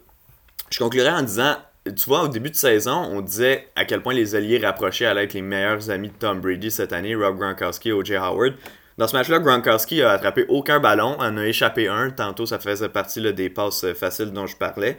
Je 0.70 0.78
conclurai 0.80 1.10
en 1.10 1.22
disant 1.22 1.54
tu 1.84 2.04
vois, 2.06 2.24
au 2.24 2.28
début 2.28 2.50
de 2.50 2.56
saison, 2.56 3.08
on 3.10 3.20
disait 3.22 3.68
à 3.74 3.84
quel 3.84 4.02
point 4.02 4.12
les 4.12 4.34
alliés 4.34 4.58
rapprochés 4.58 5.06
allaient 5.06 5.24
être 5.24 5.34
les 5.34 5.42
meilleurs 5.42 5.90
amis 5.90 6.08
de 6.08 6.14
Tom 6.14 6.40
Brady 6.40 6.70
cette 6.70 6.92
année, 6.92 7.14
Rob 7.14 7.38
Gronkowski 7.38 7.88
et 7.88 7.92
O.J. 7.92 8.16
Howard. 8.16 8.54
Dans 8.98 9.08
ce 9.08 9.16
match-là, 9.16 9.38
Gronkowski 9.38 10.02
a 10.02 10.10
attrapé 10.10 10.44
aucun 10.48 10.78
ballon, 10.78 11.16
en 11.18 11.38
a 11.38 11.46
échappé 11.46 11.88
un. 11.88 12.10
Tantôt, 12.10 12.44
ça 12.44 12.58
faisait 12.58 12.90
partie 12.90 13.32
des 13.32 13.48
passes 13.48 13.84
euh, 13.84 13.94
faciles 13.94 14.32
dont 14.32 14.46
je 14.46 14.56
parlais. 14.56 14.98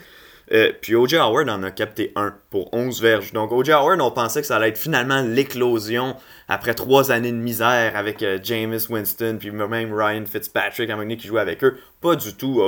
Euh, 0.51 0.71
puis 0.81 0.95
O.J. 0.95 1.17
Howard 1.17 1.47
en 1.49 1.61
a 1.61 1.69
capté 1.69 2.11
un 2.15 2.33
pour 2.49 2.73
11 2.73 2.99
verges. 2.99 3.31
Donc 3.31 3.51
O.J. 3.51 3.73
Howard, 3.73 4.01
on 4.01 4.09
pensait 4.09 4.41
que 4.41 4.47
ça 4.47 4.55
allait 4.55 4.69
être 4.69 4.77
finalement 4.79 5.21
l'éclosion 5.21 6.15
après 6.47 6.73
trois 6.73 7.11
années 7.11 7.31
de 7.31 7.37
misère 7.37 7.95
avec 7.95 8.23
euh, 8.23 8.39
Jameis 8.41 8.87
Winston, 8.89 9.37
puis 9.39 9.51
même 9.51 9.93
Ryan 9.93 10.23
Fitzpatrick, 10.25 10.89
à 10.89 10.93
un 10.93 10.97
moment 10.97 11.15
qui 11.15 11.27
jouait 11.27 11.41
avec 11.41 11.63
eux. 11.63 11.77
Pas 12.01 12.15
du 12.15 12.33
tout. 12.33 12.59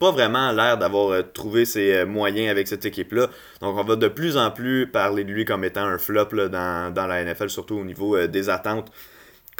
Pas 0.00 0.10
vraiment 0.10 0.50
l'air 0.50 0.78
d'avoir 0.78 1.22
trouvé 1.32 1.64
ses 1.64 2.04
moyens 2.04 2.50
avec 2.50 2.66
cette 2.66 2.84
équipe-là. 2.84 3.28
Donc 3.60 3.78
on 3.78 3.84
va 3.84 3.94
de 3.94 4.08
plus 4.08 4.36
en 4.36 4.50
plus 4.50 4.88
parler 4.88 5.22
de 5.22 5.30
lui 5.30 5.44
comme 5.44 5.62
étant 5.62 5.84
un 5.84 5.98
flop 5.98 6.48
dans, 6.48 6.92
dans, 6.92 7.06
la 7.06 7.22
NFL, 7.22 7.50
surtout 7.50 7.76
au 7.76 7.84
niveau 7.84 8.26
des 8.26 8.48
attentes 8.48 8.90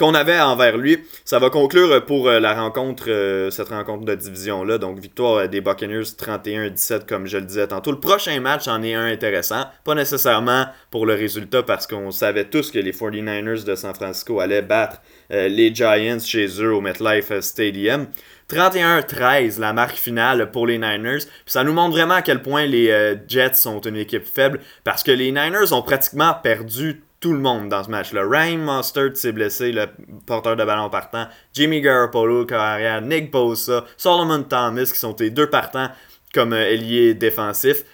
qu'on 0.00 0.14
avait 0.14 0.40
envers 0.40 0.78
lui. 0.78 0.98
Ça 1.26 1.38
va 1.38 1.50
conclure 1.50 2.04
pour 2.06 2.26
euh, 2.26 2.40
la 2.40 2.54
rencontre, 2.54 3.04
euh, 3.08 3.50
cette 3.50 3.68
rencontre 3.68 4.06
de 4.06 4.14
division-là. 4.14 4.78
Donc, 4.78 4.98
victoire 4.98 5.34
euh, 5.34 5.46
des 5.46 5.60
Buccaneers 5.60 6.04
31-17, 6.04 7.06
comme 7.06 7.26
je 7.26 7.36
le 7.36 7.44
disais 7.44 7.66
tantôt. 7.66 7.90
Le 7.90 8.00
prochain 8.00 8.40
match 8.40 8.66
en 8.66 8.82
est 8.82 8.94
un 8.94 9.04
intéressant. 9.04 9.66
Pas 9.84 9.94
nécessairement 9.94 10.64
pour 10.90 11.04
le 11.04 11.12
résultat, 11.12 11.62
parce 11.62 11.86
qu'on 11.86 12.10
savait 12.12 12.46
tous 12.46 12.70
que 12.70 12.78
les 12.78 12.92
49ers 12.92 13.64
de 13.64 13.74
San 13.74 13.94
Francisco 13.94 14.40
allaient 14.40 14.62
battre 14.62 15.02
les 15.28 15.72
Giants 15.72 16.18
chez 16.18 16.46
eux 16.60 16.74
au 16.74 16.80
MetLife 16.80 17.38
Stadium. 17.40 18.06
31-13, 18.50 19.60
la 19.60 19.72
marque 19.72 19.96
finale 19.96 20.50
pour 20.50 20.66
les 20.66 20.78
Niners. 20.78 21.18
Puis 21.18 21.52
ça 21.52 21.62
nous 21.62 21.72
montre 21.72 21.92
vraiment 21.92 22.14
à 22.14 22.22
quel 22.22 22.42
point 22.42 22.66
les 22.66 23.16
Jets 23.28 23.54
sont 23.54 23.80
une 23.80 23.96
équipe 23.96 24.26
faible, 24.26 24.60
parce 24.82 25.04
que 25.04 25.12
les 25.12 25.30
Niners 25.30 25.72
ont 25.72 25.82
pratiquement 25.82 26.34
perdu 26.34 27.02
tout 27.20 27.34
le 27.34 27.38
monde 27.38 27.68
dans 27.68 27.84
ce 27.84 27.90
match-là. 27.90 28.22
Ryan 28.26 28.58
Mustard 28.58 29.14
s'est 29.14 29.32
blessé, 29.32 29.72
le 29.72 29.86
porteur 30.26 30.56
de 30.56 30.64
ballon 30.64 30.88
partant. 30.88 31.26
Jimmy 31.52 31.82
Garoppolo, 31.82 32.46
carrière. 32.46 33.02
Nick 33.02 33.30
Bosa, 33.30 33.84
Solomon 33.98 34.42
Thomas, 34.42 34.90
qui 34.90 34.98
sont 34.98 35.14
les 35.20 35.30
deux 35.30 35.48
partants 35.48 35.88
comme 36.34 36.54
euh, 36.54 36.70
ailier 36.70 37.14
défensif. 37.14 37.84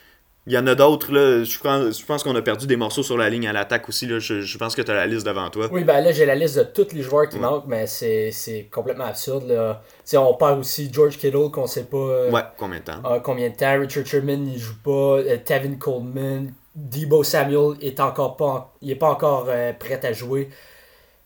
Il 0.49 0.53
y 0.53 0.59
en 0.59 0.67
a 0.69 0.77
d'autres, 0.77 1.13
là. 1.13 1.43
Je 1.43 1.59
pense, 1.59 2.01
je 2.01 2.07
pense 2.07 2.23
qu'on 2.23 2.37
a 2.37 2.43
perdu 2.43 2.69
des 2.69 2.77
morceaux 2.77 3.03
sur 3.03 3.19
la 3.19 3.29
ligne 3.29 3.49
à 3.49 3.53
l'attaque 3.53 3.89
aussi. 3.89 4.07
Là. 4.07 4.21
Je, 4.21 4.59
pense 4.59 4.77
que 4.77 4.83
tu 4.83 4.93
as 4.93 4.95
la 4.95 5.07
liste 5.09 5.27
devant 5.27 5.51
toi. 5.51 5.69
Oui, 5.73 5.83
ben 5.83 6.01
là, 6.01 6.13
j'ai 6.13 6.25
la 6.25 6.37
liste 6.37 6.57
de 6.57 6.63
tous 6.63 6.95
les 6.95 7.03
joueurs 7.03 7.29
qui 7.29 7.41
manquent, 7.41 7.67
mais 7.67 7.89
c'est 7.89 8.69
complètement 8.71 9.07
absurde. 9.07 9.49
Là. 9.49 9.83
on 10.15 10.35
parle 10.35 10.61
aussi 10.61 10.89
George 10.93 11.19
Kittle, 11.19 11.51
qu'on 11.53 11.67
sait 11.67 11.87
pas. 11.87 11.97
Euh, 11.97 12.31
ouais, 12.31 12.43
combien 12.57 12.79
de 12.79 12.85
temps? 12.85 13.03
Euh, 13.05 13.19
combien 13.19 13.51
de 13.51 13.57
temps? 13.57 13.77
Richard 13.81 14.07
Sherman, 14.07 14.47
il 14.47 14.61
joue 14.61 14.77
pas. 14.85 15.19
Tevin 15.45 15.75
Coleman, 15.81 16.53
Debo 16.77 17.25
Samuel 17.25 17.77
est 17.81 18.01
encore 18.01 18.37
pas, 18.37 18.75
il 18.83 18.91
est 18.91 18.97
pas 18.97 19.09
encore 19.09 19.47
euh, 19.49 19.73
prêt 19.73 20.05
à 20.05 20.13
jouer. 20.13 20.51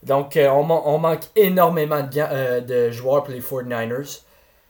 Donc, 0.04 0.36
euh, 0.36 0.48
on, 0.48 0.98
manque 0.98 1.24
énormément 1.36 2.02
de, 2.02 2.20
euh, 2.20 2.92
joueurs 2.92 3.24
pour 3.24 3.34
les 3.34 3.40
49ers. 3.40 4.22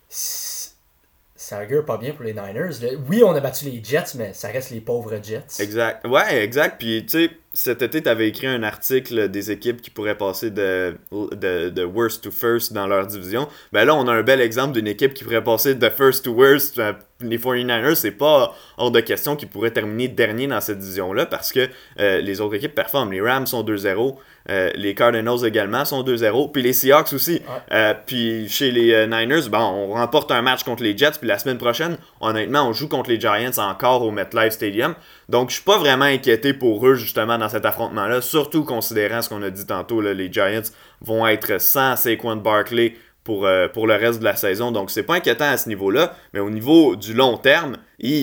Ça 0.08 1.62
augure 1.62 1.84
pas 1.84 1.98
bien 1.98 2.12
pour 2.12 2.24
les 2.24 2.32
Niners. 2.32 2.96
Oui, 3.08 3.22
on 3.24 3.34
a 3.34 3.40
battu 3.40 3.66
les 3.66 3.82
Jets, 3.82 4.14
mais 4.16 4.32
ça 4.32 4.48
reste 4.48 4.70
les 4.70 4.80
pauvres 4.80 5.18
Jets. 5.22 5.60
Exact. 5.60 6.06
Ouais, 6.06 6.42
exact. 6.42 6.78
Puis, 6.78 7.04
tu 7.06 7.26
sais, 7.26 7.30
cet 7.52 7.82
été, 7.82 8.00
tu 8.00 8.08
avais 8.08 8.28
écrit 8.28 8.46
un 8.46 8.62
article 8.62 9.28
des 9.28 9.50
équipes 9.50 9.82
qui 9.82 9.90
pourraient 9.90 10.16
passer 10.16 10.50
de, 10.50 10.96
de, 11.10 11.68
de, 11.68 11.84
worst 11.84 12.22
to 12.22 12.30
first 12.30 12.72
dans 12.72 12.86
leur 12.86 13.08
division. 13.08 13.48
Ben 13.72 13.84
là, 13.84 13.96
on 13.96 14.06
a 14.06 14.12
un 14.12 14.22
bel 14.22 14.40
exemple 14.40 14.72
d'une 14.72 14.86
équipe 14.86 15.14
qui 15.14 15.24
pourrait 15.24 15.42
passer 15.42 15.74
de 15.74 15.88
first 15.88 16.24
to 16.24 16.30
worst. 16.30 16.80
Les 17.20 17.38
49ers, 17.38 17.96
c'est 17.96 18.12
pas 18.12 18.54
hors 18.78 18.92
de 18.92 19.00
question 19.00 19.34
qu'ils 19.34 19.48
pourraient 19.48 19.72
terminer 19.72 20.06
dernier 20.06 20.46
dans 20.46 20.60
cette 20.60 20.78
division-là 20.78 21.26
parce 21.26 21.52
que 21.52 21.68
euh, 21.98 22.20
les 22.20 22.40
autres 22.40 22.54
équipes 22.54 22.74
performent. 22.74 23.10
Les 23.10 23.20
Rams 23.20 23.46
sont 23.48 23.64
2-0. 23.64 24.16
Euh, 24.48 24.70
les 24.74 24.94
Cardinals 24.94 25.44
également 25.44 25.84
sont 25.84 26.02
2-0. 26.04 26.52
Puis 26.52 26.62
les 26.62 26.72
Seahawks 26.72 27.12
aussi. 27.12 27.42
Euh, 27.72 27.94
puis 28.06 28.48
chez 28.48 28.70
les 28.70 29.06
Niners, 29.06 29.48
bon, 29.50 29.58
on 29.58 29.92
remporte 29.94 30.30
un 30.30 30.40
match 30.40 30.62
contre 30.62 30.84
les 30.84 30.96
Jets. 30.96 31.18
Puis 31.18 31.28
la 31.28 31.38
semaine 31.38 31.58
prochaine, 31.58 31.98
honnêtement, 32.20 32.68
on 32.68 32.72
joue 32.72 32.88
contre 32.88 33.10
les 33.10 33.20
Giants 33.20 33.58
encore 33.58 34.02
au 34.02 34.12
MetLife 34.12 34.52
Stadium. 34.52 34.94
Donc 35.30 35.50
je 35.50 35.54
suis 35.54 35.64
pas 35.64 35.78
vraiment 35.78 36.06
inquiété 36.06 36.52
pour 36.52 36.84
eux 36.84 36.96
justement 36.96 37.38
dans 37.38 37.48
cet 37.48 37.64
affrontement-là, 37.64 38.20
surtout 38.20 38.64
considérant 38.64 39.22
ce 39.22 39.28
qu'on 39.28 39.42
a 39.42 39.50
dit 39.50 39.64
tantôt, 39.64 40.00
les 40.00 40.32
Giants 40.32 40.68
vont 41.02 41.24
être 41.24 41.60
sans 41.60 41.94
Saquon 41.94 42.34
Barkley 42.34 42.94
pour, 43.22 43.46
euh, 43.46 43.68
pour 43.68 43.86
le 43.86 43.94
reste 43.94 44.18
de 44.18 44.24
la 44.24 44.34
saison. 44.34 44.72
Donc, 44.72 44.90
c'est 44.90 45.04
pas 45.04 45.14
inquiétant 45.14 45.44
à 45.44 45.56
ce 45.56 45.68
niveau-là, 45.68 46.16
mais 46.32 46.40
au 46.40 46.50
niveau 46.50 46.96
du 46.96 47.14
long 47.14 47.36
terme, 47.36 47.76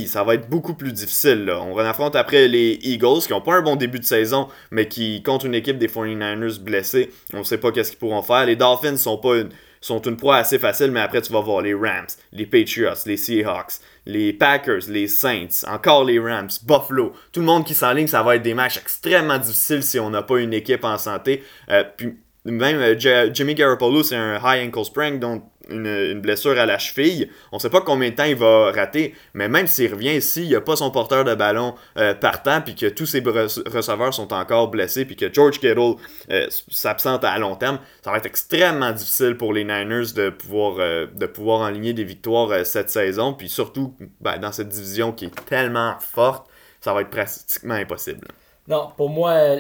ça 0.06 0.26
va 0.26 0.34
être 0.34 0.50
beaucoup 0.50 0.74
plus 0.74 0.92
difficile. 0.92 1.50
On 1.50 1.78
affronte 1.78 2.18
après 2.18 2.50
les 2.50 2.78
Eagles 2.82 3.22
qui 3.26 3.32
n'ont 3.32 3.40
pas 3.40 3.56
un 3.56 3.62
bon 3.62 3.78
début 3.78 4.00
de 4.00 4.06
saison, 4.06 4.50
mais 4.72 4.90
qui, 4.90 5.24
contre 5.24 5.46
une 5.46 5.56
équipe 5.56 5.78
des 5.78 5.88
49ers 5.88 6.60
blessés, 6.60 7.12
on 7.34 7.40
ne 7.40 7.44
sait 7.44 7.58
pas 7.58 7.72
qu'est-ce 7.72 7.92
qu'ils 7.92 8.00
pourront 8.00 8.22
faire. 8.22 8.46
Les 8.46 8.58
Dolphins 8.58 8.98
sont 8.98 9.18
pas 9.18 9.38
une, 9.38 9.50
sont 9.80 10.02
une 10.02 10.18
proie 10.18 10.38
assez 10.38 10.60
facile, 10.60 10.92
mais 10.92 11.00
après, 11.00 11.22
tu 11.22 11.32
vas 11.32 11.40
voir 11.40 11.62
les 11.62 11.74
Rams, 11.74 12.08
les 12.34 12.46
Patriots, 12.46 13.06
les 13.06 13.18
Seahawks, 13.18 13.80
les 14.08 14.32
Packers, 14.32 14.88
les 14.88 15.08
Saints, 15.08 15.66
encore 15.68 16.06
les 16.06 16.18
Rams, 16.18 16.50
Buffalo. 16.66 17.14
Tout 17.34 17.42
le 17.42 17.46
monde 17.46 17.66
qui 17.66 17.74
s'enligne, 17.74 18.08
ça 18.08 18.24
va 18.24 18.38
être 18.38 18.42
des 18.42 18.54
matchs 18.54 18.78
extrêmement 18.78 19.38
difficiles 19.38 19.84
si 19.84 20.00
on 20.00 20.10
n'a 20.10 20.24
pas 20.24 20.40
une 20.40 20.54
équipe 20.54 20.86
en 20.86 20.98
santé. 20.98 21.44
Euh, 21.70 21.84
puis 21.96 22.18
même 22.46 22.78
euh, 22.78 23.30
Jimmy 23.34 23.54
Garoppolo, 23.54 24.04
c'est 24.04 24.16
un 24.16 24.38
high 24.38 24.66
ankle 24.66 24.86
sprain, 24.86 25.12
donc 25.12 25.44
une, 25.70 26.20
blessure 26.22 26.58
à 26.58 26.66
la 26.66 26.78
cheville. 26.78 27.30
On 27.52 27.58
ne 27.58 27.62
sait 27.62 27.70
pas 27.70 27.82
combien 27.82 28.10
de 28.10 28.16
temps 28.16 28.24
il 28.24 28.36
va 28.36 28.72
rater, 28.72 29.16
mais 29.34 29.48
même 29.48 29.68
s'il 29.68 29.94
revient 29.94 30.16
ici, 30.16 30.44
il 30.44 30.50
n'y 30.50 30.56
a 30.56 30.62
pas 30.62 30.76
son 30.76 30.92
porteur 30.92 31.24
de 31.24 31.36
ballon 31.36 31.76
euh, 31.98 32.14
partant, 32.14 32.62
puis 32.62 32.76
que 32.76 32.88
tous 32.88 33.06
ses 33.06 33.20
receveurs 33.20 34.14
sont 34.14 34.34
encore 34.34 34.70
blessés, 34.70 35.06
puis 35.06 35.16
que 35.16 35.32
George 35.32 35.60
Kittle 35.60 35.96
euh, 36.30 36.48
s'absente 36.70 37.24
à 37.24 37.38
long 37.38 37.56
terme, 37.56 37.80
ça 38.04 38.12
va 38.12 38.18
être 38.18 38.26
extrêmement 38.26 38.92
difficile 38.92 39.38
pour 39.38 39.54
les 39.54 39.64
Niners 39.64 40.14
de 40.16 40.30
pouvoir, 40.30 40.76
de 40.78 41.26
pouvoir 41.26 41.62
enligner 41.62 41.94
des 41.94 42.04
victoires 42.04 42.66
cette 42.66 42.90
saison, 42.90 43.34
puis 43.34 43.50
surtout 43.50 43.96
ben, 44.22 44.38
dans 44.38 44.52
cette 44.52 44.70
division 44.70 45.12
qui 45.12 45.26
est 45.26 45.46
tellement 45.46 45.96
forte, 46.00 46.48
ça 46.82 46.94
va 46.94 47.02
être 47.02 47.10
pratiquement 47.10 47.74
impossible. 47.74 48.28
Non, 48.68 48.90
pour 48.96 49.10
moi, 49.10 49.58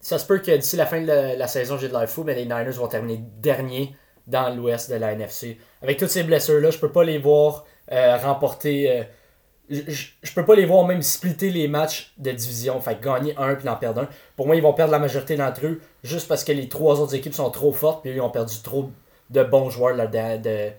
ça 0.00 0.18
se 0.18 0.26
peut 0.26 0.38
que 0.38 0.56
d'ici 0.56 0.76
la 0.76 0.86
fin 0.86 1.00
de 1.00 1.06
la, 1.06 1.46
saison, 1.48 1.76
j'ai 1.78 1.88
de 1.88 1.92
l'air 1.92 2.08
fou, 2.08 2.24
mais 2.24 2.34
les 2.34 2.44
Niners 2.44 2.72
vont 2.72 2.88
terminer 2.88 3.20
dernier 3.38 3.94
dans 4.28 4.54
l'ouest 4.54 4.90
de 4.90 4.96
la 4.96 5.12
NFC. 5.12 5.58
Avec 5.82 5.98
toutes 5.98 6.10
ces 6.10 6.22
blessures-là, 6.22 6.70
je 6.70 6.78
peux 6.78 6.92
pas 6.92 7.04
les 7.04 7.18
voir 7.18 7.64
euh, 7.90 8.16
remporter. 8.18 8.90
Euh, 8.90 9.02
je, 9.70 10.32
peux 10.34 10.44
pas 10.44 10.54
les 10.54 10.64
voir 10.64 10.86
même 10.86 11.02
splitter 11.02 11.50
les 11.50 11.68
matchs 11.68 12.12
de 12.18 12.30
division, 12.30 12.80
fait 12.80 13.00
gagner 13.00 13.34
un 13.36 13.54
puis 13.54 13.68
en 13.68 13.76
perdre 13.76 14.02
un. 14.02 14.08
Pour 14.36 14.46
moi, 14.46 14.56
ils 14.56 14.62
vont 14.62 14.72
perdre 14.72 14.92
la 14.92 14.98
majorité 14.98 15.36
d'entre 15.36 15.66
eux 15.66 15.80
juste 16.02 16.28
parce 16.28 16.44
que 16.44 16.52
les 16.52 16.68
trois 16.68 17.00
autres 17.00 17.14
équipes 17.14 17.34
sont 17.34 17.50
trop 17.50 17.72
fortes 17.72 18.02
puis 18.02 18.12
ils 18.12 18.20
ont 18.20 18.30
perdu 18.30 18.56
trop 18.62 18.90
de 19.28 19.42
bons 19.42 19.68
joueurs 19.68 19.94
là, 19.94 20.06
de, 20.06 20.42
de, 20.42 20.70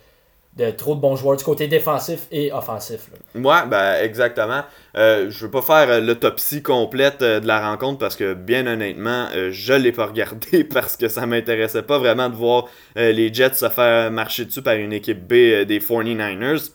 de 0.60 0.72
trop 0.72 0.96
de 0.96 1.00
bons 1.00 1.16
joueurs 1.16 1.38
du 1.38 1.44
côté 1.44 1.68
défensif 1.68 2.28
et 2.32 2.52
offensif. 2.52 3.10
Ouais, 3.34 3.66
ben 3.68 4.04
exactement. 4.04 4.64
Euh, 4.98 5.30
je 5.30 5.46
veux 5.46 5.52
pas 5.52 5.62
faire 5.62 5.90
euh, 5.90 6.02
l'autopsie 6.02 6.62
complète 6.62 7.22
euh, 7.22 7.40
de 7.40 7.48
la 7.48 7.70
rencontre 7.70 8.00
parce 8.00 8.16
que 8.16 8.34
bien 8.34 8.68
honnêtement, 8.68 9.28
je 9.52 9.74
l'ai 9.74 9.92
pas 9.92 10.08
regardé 10.08 10.64
parce 10.74 10.98
que 10.98 11.08
ça 11.08 11.26
m'intéressait 11.26 11.84
pas 11.84 11.98
vraiment 11.98 12.30
de 12.30 12.36
voir 12.36 12.66
les 12.96 13.34
Jets 13.34 13.54
se 13.54 13.70
faire 13.70 14.12
marcher 14.12 14.46
dessus 14.46 14.62
par 14.62 14.76
une 14.76 14.94
équipe 14.94 15.26
B 15.26 15.66
des 15.66 15.80
49ers. 15.80 16.72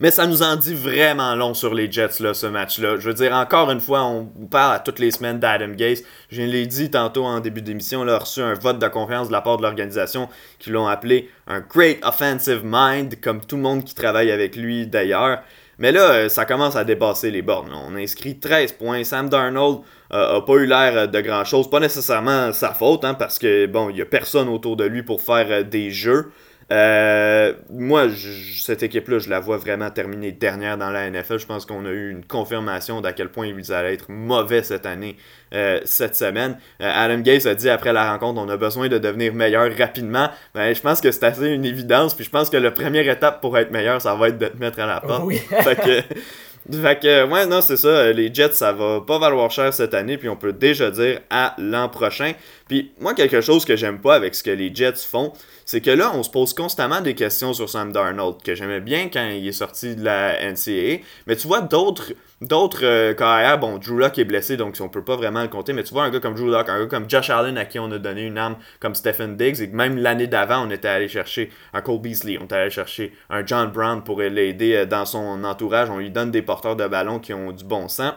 Mais 0.00 0.10
ça 0.10 0.26
nous 0.26 0.42
en 0.42 0.56
dit 0.56 0.74
vraiment 0.74 1.34
long 1.34 1.54
sur 1.54 1.74
les 1.74 1.90
Jets, 1.90 2.20
là, 2.20 2.34
ce 2.34 2.46
match-là. 2.46 2.96
Je 2.98 3.08
veux 3.08 3.14
dire, 3.14 3.32
encore 3.32 3.70
une 3.70 3.80
fois, 3.80 4.02
on 4.04 4.26
parle 4.50 4.76
à 4.76 4.78
toutes 4.78 4.98
les 4.98 5.10
semaines 5.10 5.38
d'Adam 5.38 5.68
Gase. 5.68 6.02
Je 6.30 6.42
l'ai 6.42 6.66
dit 6.66 6.90
tantôt 6.90 7.24
en 7.24 7.40
début 7.40 7.62
d'émission, 7.62 8.04
il 8.04 8.10
a 8.10 8.18
reçu 8.18 8.40
un 8.40 8.54
vote 8.54 8.78
de 8.78 8.88
confiance 8.88 9.28
de 9.28 9.32
la 9.32 9.40
part 9.40 9.56
de 9.56 9.62
l'organisation 9.62 10.28
qui 10.58 10.70
l'ont 10.70 10.86
appelé 10.86 11.30
un 11.46 11.60
Great 11.60 11.98
Offensive 12.04 12.62
Mind, 12.64 13.20
comme 13.20 13.40
tout 13.40 13.56
le 13.56 13.62
monde 13.62 13.84
qui 13.84 13.94
travaille 13.94 14.30
avec 14.30 14.56
lui 14.56 14.86
d'ailleurs. 14.86 15.40
Mais 15.78 15.92
là, 15.92 16.12
euh, 16.12 16.28
ça 16.28 16.44
commence 16.44 16.76
à 16.76 16.84
dépasser 16.84 17.30
les 17.30 17.42
bornes. 17.42 17.72
On 17.72 17.96
a 17.96 17.98
inscrit 17.98 18.38
13 18.38 18.72
points. 18.72 19.02
Sam 19.04 19.28
Darnold 19.28 19.80
euh, 20.12 20.36
a 20.36 20.40
pas 20.40 20.54
eu 20.54 20.66
l'air 20.66 21.08
de 21.08 21.20
grand-chose. 21.20 21.68
Pas 21.68 21.80
nécessairement 21.80 22.52
sa 22.52 22.72
faute, 22.72 23.04
hein, 23.04 23.14
parce 23.14 23.38
que 23.38 23.66
bon, 23.66 23.90
il 23.90 23.96
y 23.96 24.02
a 24.02 24.06
personne 24.06 24.48
autour 24.48 24.76
de 24.76 24.84
lui 24.84 25.02
pour 25.02 25.20
faire 25.20 25.46
euh, 25.50 25.62
des 25.62 25.90
jeux. 25.90 26.30
Euh, 26.72 27.52
moi, 27.70 28.08
je- 28.08 28.60
cette 28.62 28.82
équipe-là, 28.82 29.18
je 29.18 29.28
la 29.28 29.38
vois 29.40 29.58
vraiment 29.58 29.90
terminer 29.90 30.32
dernière 30.32 30.78
dans 30.78 30.90
la 30.90 31.06
NFL. 31.10 31.38
Je 31.38 31.46
pense 31.46 31.66
qu'on 31.66 31.84
a 31.84 31.90
eu 31.90 32.10
une 32.10 32.24
confirmation 32.24 33.00
d'à 33.00 33.12
quel 33.12 33.28
point 33.28 33.46
ils 33.46 33.72
allaient 33.72 33.94
être 33.94 34.06
mauvais 34.10 34.62
cette 34.62 34.86
année, 34.86 35.16
euh, 35.54 35.80
cette 35.84 36.16
semaine. 36.16 36.56
Euh, 36.80 36.90
Adam 36.94 37.18
Gase 37.18 37.46
a 37.46 37.54
dit 37.54 37.68
après 37.68 37.92
la 37.92 38.10
rencontre, 38.10 38.40
on 38.40 38.48
a 38.48 38.56
besoin 38.56 38.88
de 38.88 38.98
devenir 38.98 39.34
meilleur 39.34 39.70
rapidement. 39.76 40.30
Ben, 40.54 40.74
je 40.74 40.80
pense 40.80 41.00
que 41.00 41.10
c'est 41.10 41.24
assez 41.24 41.48
une 41.48 41.64
évidence. 41.64 42.14
Puis 42.14 42.24
je 42.24 42.30
pense 42.30 42.48
que 42.50 42.56
la 42.56 42.70
première 42.70 43.08
étape 43.08 43.40
pour 43.40 43.56
être 43.58 43.70
meilleur, 43.70 44.00
ça 44.00 44.14
va 44.14 44.28
être 44.28 44.38
de 44.38 44.46
te 44.46 44.56
mettre 44.58 44.80
à 44.80 44.86
la 44.86 45.00
porte. 45.00 45.22
Oui. 45.24 45.36
fait 45.62 45.76
que, 45.76 46.76
fait 46.80 46.98
que, 47.00 47.24
ouais, 47.30 47.44
non, 47.46 47.60
c'est 47.60 47.76
ça. 47.76 48.10
Les 48.12 48.32
Jets, 48.32 48.52
ça 48.52 48.72
va 48.72 49.02
pas 49.06 49.18
valoir 49.18 49.50
cher 49.50 49.74
cette 49.74 49.92
année, 49.92 50.16
puis 50.16 50.30
on 50.30 50.36
peut 50.36 50.52
déjà 50.54 50.90
dire 50.90 51.20
à 51.28 51.54
l'an 51.58 51.90
prochain. 51.90 52.32
Puis 52.68 52.92
moi, 53.00 53.12
quelque 53.12 53.42
chose 53.42 53.66
que 53.66 53.76
j'aime 53.76 54.00
pas 54.00 54.14
avec 54.14 54.34
ce 54.34 54.42
que 54.42 54.50
les 54.50 54.74
Jets 54.74 54.94
font, 55.06 55.32
c'est 55.64 55.80
que 55.80 55.90
là, 55.90 56.12
on 56.14 56.22
se 56.22 56.30
pose 56.30 56.54
constamment 56.54 57.00
des 57.00 57.14
questions 57.14 57.52
sur 57.52 57.68
Sam 57.68 57.92
Darnold, 57.92 58.42
que 58.42 58.54
j'aimais 58.54 58.80
bien 58.80 59.08
quand 59.12 59.26
il 59.26 59.46
est 59.46 59.52
sorti 59.52 59.96
de 59.96 60.04
la 60.04 60.38
NCAA. 60.50 61.02
Mais 61.26 61.36
tu 61.36 61.46
vois 61.46 61.60
d'autres 61.60 62.12
d'autres 62.40 62.84
euh, 62.84 63.14
carrières, 63.14 63.58
bon, 63.58 63.78
Drew 63.78 63.98
Lock 63.98 64.18
est 64.18 64.24
blessé, 64.24 64.56
donc 64.56 64.76
on 64.80 64.88
peut 64.88 65.04
pas 65.04 65.16
vraiment 65.16 65.42
le 65.42 65.48
compter, 65.48 65.72
mais 65.72 65.82
tu 65.82 65.94
vois 65.94 66.04
un 66.04 66.10
gars 66.10 66.20
comme 66.20 66.34
Drew 66.34 66.50
Lock, 66.50 66.68
un 66.68 66.80
gars 66.80 66.86
comme 66.86 67.08
Josh 67.08 67.30
Allen 67.30 67.56
à 67.56 67.64
qui 67.64 67.78
on 67.78 67.90
a 67.90 67.98
donné 67.98 68.22
une 68.22 68.36
arme 68.36 68.56
comme 68.80 68.94
Stephen 68.94 69.36
Diggs, 69.36 69.60
et 69.60 69.66
même 69.68 69.96
l'année 69.96 70.26
d'avant, 70.26 70.66
on 70.66 70.70
était 70.70 70.88
allé 70.88 71.08
chercher 71.08 71.50
un 71.72 71.80
Cole 71.80 72.00
Beasley, 72.00 72.36
on 72.40 72.44
était 72.44 72.56
allé 72.56 72.70
chercher 72.70 73.12
un 73.30 73.46
John 73.46 73.70
Brown 73.70 74.04
pour 74.04 74.20
l'aider 74.20 74.74
euh, 74.74 74.86
dans 74.86 75.06
son 75.06 75.44
entourage, 75.44 75.88
on 75.90 75.98
lui 75.98 76.10
donne 76.10 76.30
des 76.30 76.42
porteurs 76.42 76.76
de 76.76 76.86
ballon 76.86 77.18
qui 77.18 77.32
ont 77.32 77.52
du 77.52 77.64
bon 77.64 77.88
sens. 77.88 78.14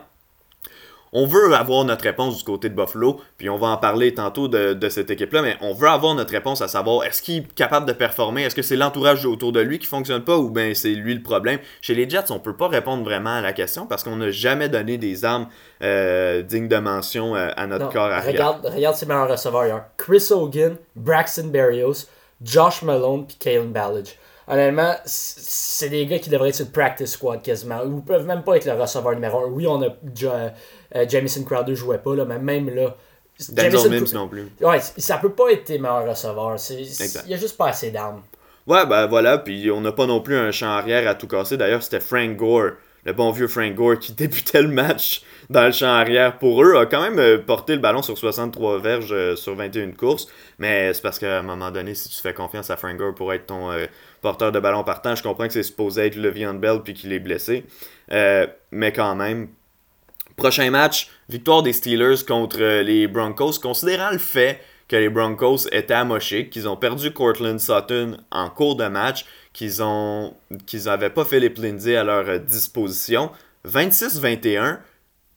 On 1.13 1.25
veut 1.25 1.53
avoir 1.53 1.85
notre 1.85 2.03
réponse 2.03 2.37
du 2.37 2.43
côté 2.43 2.69
de 2.69 2.75
Buffalo, 2.75 3.19
puis 3.37 3.49
on 3.49 3.57
va 3.57 3.67
en 3.67 3.77
parler 3.77 4.13
tantôt 4.13 4.47
de, 4.47 4.73
de 4.73 4.89
cette 4.89 5.09
équipe-là, 5.09 5.41
mais 5.41 5.55
on 5.61 5.73
veut 5.73 5.87
avoir 5.87 6.15
notre 6.15 6.31
réponse 6.31 6.61
à 6.61 6.67
savoir 6.67 7.03
est-ce 7.05 7.21
qu'il 7.21 7.37
est 7.37 7.53
capable 7.55 7.85
de 7.85 7.93
performer, 7.93 8.43
est-ce 8.43 8.55
que 8.55 8.61
c'est 8.61 8.75
l'entourage 8.75 9.25
autour 9.25 9.51
de 9.51 9.59
lui 9.61 9.79
qui 9.79 9.85
fonctionne 9.87 10.23
pas 10.23 10.37
ou 10.37 10.49
bien 10.49 10.73
c'est 10.73 10.89
lui 10.89 11.13
le 11.15 11.21
problème? 11.23 11.59
Chez 11.81 11.95
les 11.95 12.09
Jets, 12.09 12.31
on 12.31 12.39
peut 12.39 12.55
pas 12.57 12.67
répondre 12.67 13.03
vraiment 13.03 13.35
à 13.35 13.41
la 13.41 13.53
question 13.53 13.85
parce 13.85 14.03
qu'on 14.03 14.17
n'a 14.17 14.31
jamais 14.31 14.69
donné 14.69 14.97
des 14.97 15.23
armes 15.25 15.47
euh, 15.81 16.41
dignes 16.41 16.67
de 16.67 16.77
mention 16.77 17.35
euh, 17.35 17.49
à 17.55 17.67
notre 17.67 17.85
Non, 17.85 17.91
corps 17.91 18.03
arrière. 18.11 18.31
regarde, 18.33 18.65
regarde 18.65 18.95
ses 18.95 19.05
meilleurs 19.05 19.29
receveurs 19.29 19.65
hier. 19.65 19.85
Chris 19.97 20.27
Hogan, 20.31 20.75
Braxton 20.95 21.47
Berrios, 21.47 22.07
Josh 22.43 22.81
Malone 22.83 23.25
puis 23.25 23.37
Kalen 23.39 23.71
Ballage. 23.71 24.15
Honnêtement, 24.49 24.93
c'est 25.05 25.89
des 25.89 26.05
gars 26.05 26.19
qui 26.19 26.29
devraient 26.29 26.49
être 26.49 26.55
sur 26.55 26.65
le 26.65 26.71
practice 26.71 27.11
squad 27.13 27.41
quasiment. 27.41 27.81
Ou 27.83 27.99
peuvent 27.99 28.25
même 28.25 28.43
pas 28.43 28.55
être 28.55 28.65
le 28.65 28.73
receveur 28.79 29.13
numéro 29.13 29.39
1. 29.45 29.49
Oui, 29.49 29.67
on 29.67 29.81
a 29.81 29.87
Ja- 30.15 30.53
euh, 30.95 31.05
Jamison 31.07 31.43
Crowder 31.43 31.75
jouait 31.75 31.97
pas, 31.97 32.15
là, 32.15 32.25
mais 32.25 32.39
même 32.39 32.73
là. 32.73 32.95
Denzel 33.49 33.71
Jamison 33.71 33.89
Mims 33.89 34.13
non 34.13 34.27
plus. 34.27 34.47
Ouais, 34.61 34.79
ça 34.79 35.17
peut 35.17 35.31
pas 35.31 35.51
être 35.51 35.65
tes 35.65 35.77
meilleurs 35.77 36.07
receveurs. 36.07 36.57
Il 36.71 37.29
y 37.29 37.33
a 37.33 37.37
juste 37.37 37.55
pas 37.57 37.67
assez 37.67 37.91
d'armes. 37.91 38.23
Ouais, 38.65 38.85
ben 38.85 39.07
voilà, 39.07 39.37
puis 39.37 39.71
on 39.71 39.79
n'a 39.79 39.91
pas 39.91 40.07
non 40.07 40.21
plus 40.21 40.35
un 40.35 40.51
champ 40.51 40.67
arrière 40.67 41.07
à 41.07 41.15
tout 41.15 41.27
casser. 41.27 41.55
D'ailleurs, 41.55 41.83
c'était 41.83 42.01
Frank 42.01 42.35
Gore, 42.35 42.71
le 43.05 43.13
bon 43.13 43.31
vieux 43.31 43.47
Frank 43.47 43.73
Gore, 43.75 43.99
qui 43.99 44.11
débutait 44.13 44.61
le 44.61 44.67
match 44.69 45.21
dans 45.49 45.65
le 45.65 45.71
champ 45.71 45.87
arrière 45.87 46.37
pour 46.37 46.61
eux, 46.61 46.75
a 46.75 46.85
quand 46.85 47.01
même 47.01 47.19
euh, 47.19 47.37
porté 47.37 47.75
le 47.75 47.79
ballon 47.79 48.01
sur 48.01 48.17
63 48.17 48.79
verges 48.79 49.13
euh, 49.13 49.35
sur 49.37 49.55
21 49.55 49.91
courses. 49.91 50.27
Mais 50.59 50.93
c'est 50.93 51.01
parce 51.01 51.17
qu'à 51.17 51.39
un 51.39 51.43
moment 51.43 51.71
donné, 51.71 51.95
si 51.95 52.09
tu 52.09 52.17
fais 52.17 52.33
confiance 52.33 52.69
à 52.69 52.75
Frank 52.75 52.97
Gore 52.97 53.15
pour 53.15 53.33
être 53.33 53.45
ton 53.45 53.71
euh, 53.71 53.85
porteur 54.21 54.51
de 54.51 54.59
ballon 54.59 54.83
partant, 54.83 55.15
je 55.15 55.23
comprends 55.23 55.47
que 55.47 55.53
c'est 55.53 55.63
supposé 55.63 56.07
être 56.07 56.15
Le'Veon 56.15 56.55
Bell 56.55 56.81
puis 56.83 56.93
qu'il 56.93 57.13
est 57.13 57.19
blessé. 57.19 57.65
Euh, 58.11 58.47
mais 58.71 58.91
quand 58.91 59.15
même, 59.15 59.47
Prochain 60.37 60.69
match, 60.69 61.09
victoire 61.29 61.63
des 61.63 61.73
Steelers 61.73 62.23
contre 62.27 62.61
euh, 62.61 62.83
les 62.83 63.07
Broncos, 63.07 63.53
considérant 63.59 64.11
le 64.11 64.19
fait 64.19 64.61
que 64.87 64.95
les 64.95 65.09
Broncos 65.09 65.65
étaient 65.71 65.95
amochés, 65.95 66.47
qu'ils 66.47 66.69
ont 66.69 66.77
perdu 66.77 67.11
Cortland 67.11 67.59
Sutton 67.59 68.17
en 68.29 68.51
cours 68.51 68.75
de 68.75 68.85
match, 68.85 69.25
qu'ils 69.51 69.81
ont 69.81 70.35
qu'ils 70.67 70.83
n'avaient 70.83 71.09
pas 71.09 71.25
Philip 71.25 71.57
Lindsay 71.57 71.95
à 71.95 72.03
leur 72.03 72.29
euh, 72.29 72.37
disposition. 72.37 73.31
26-21, 73.67 74.77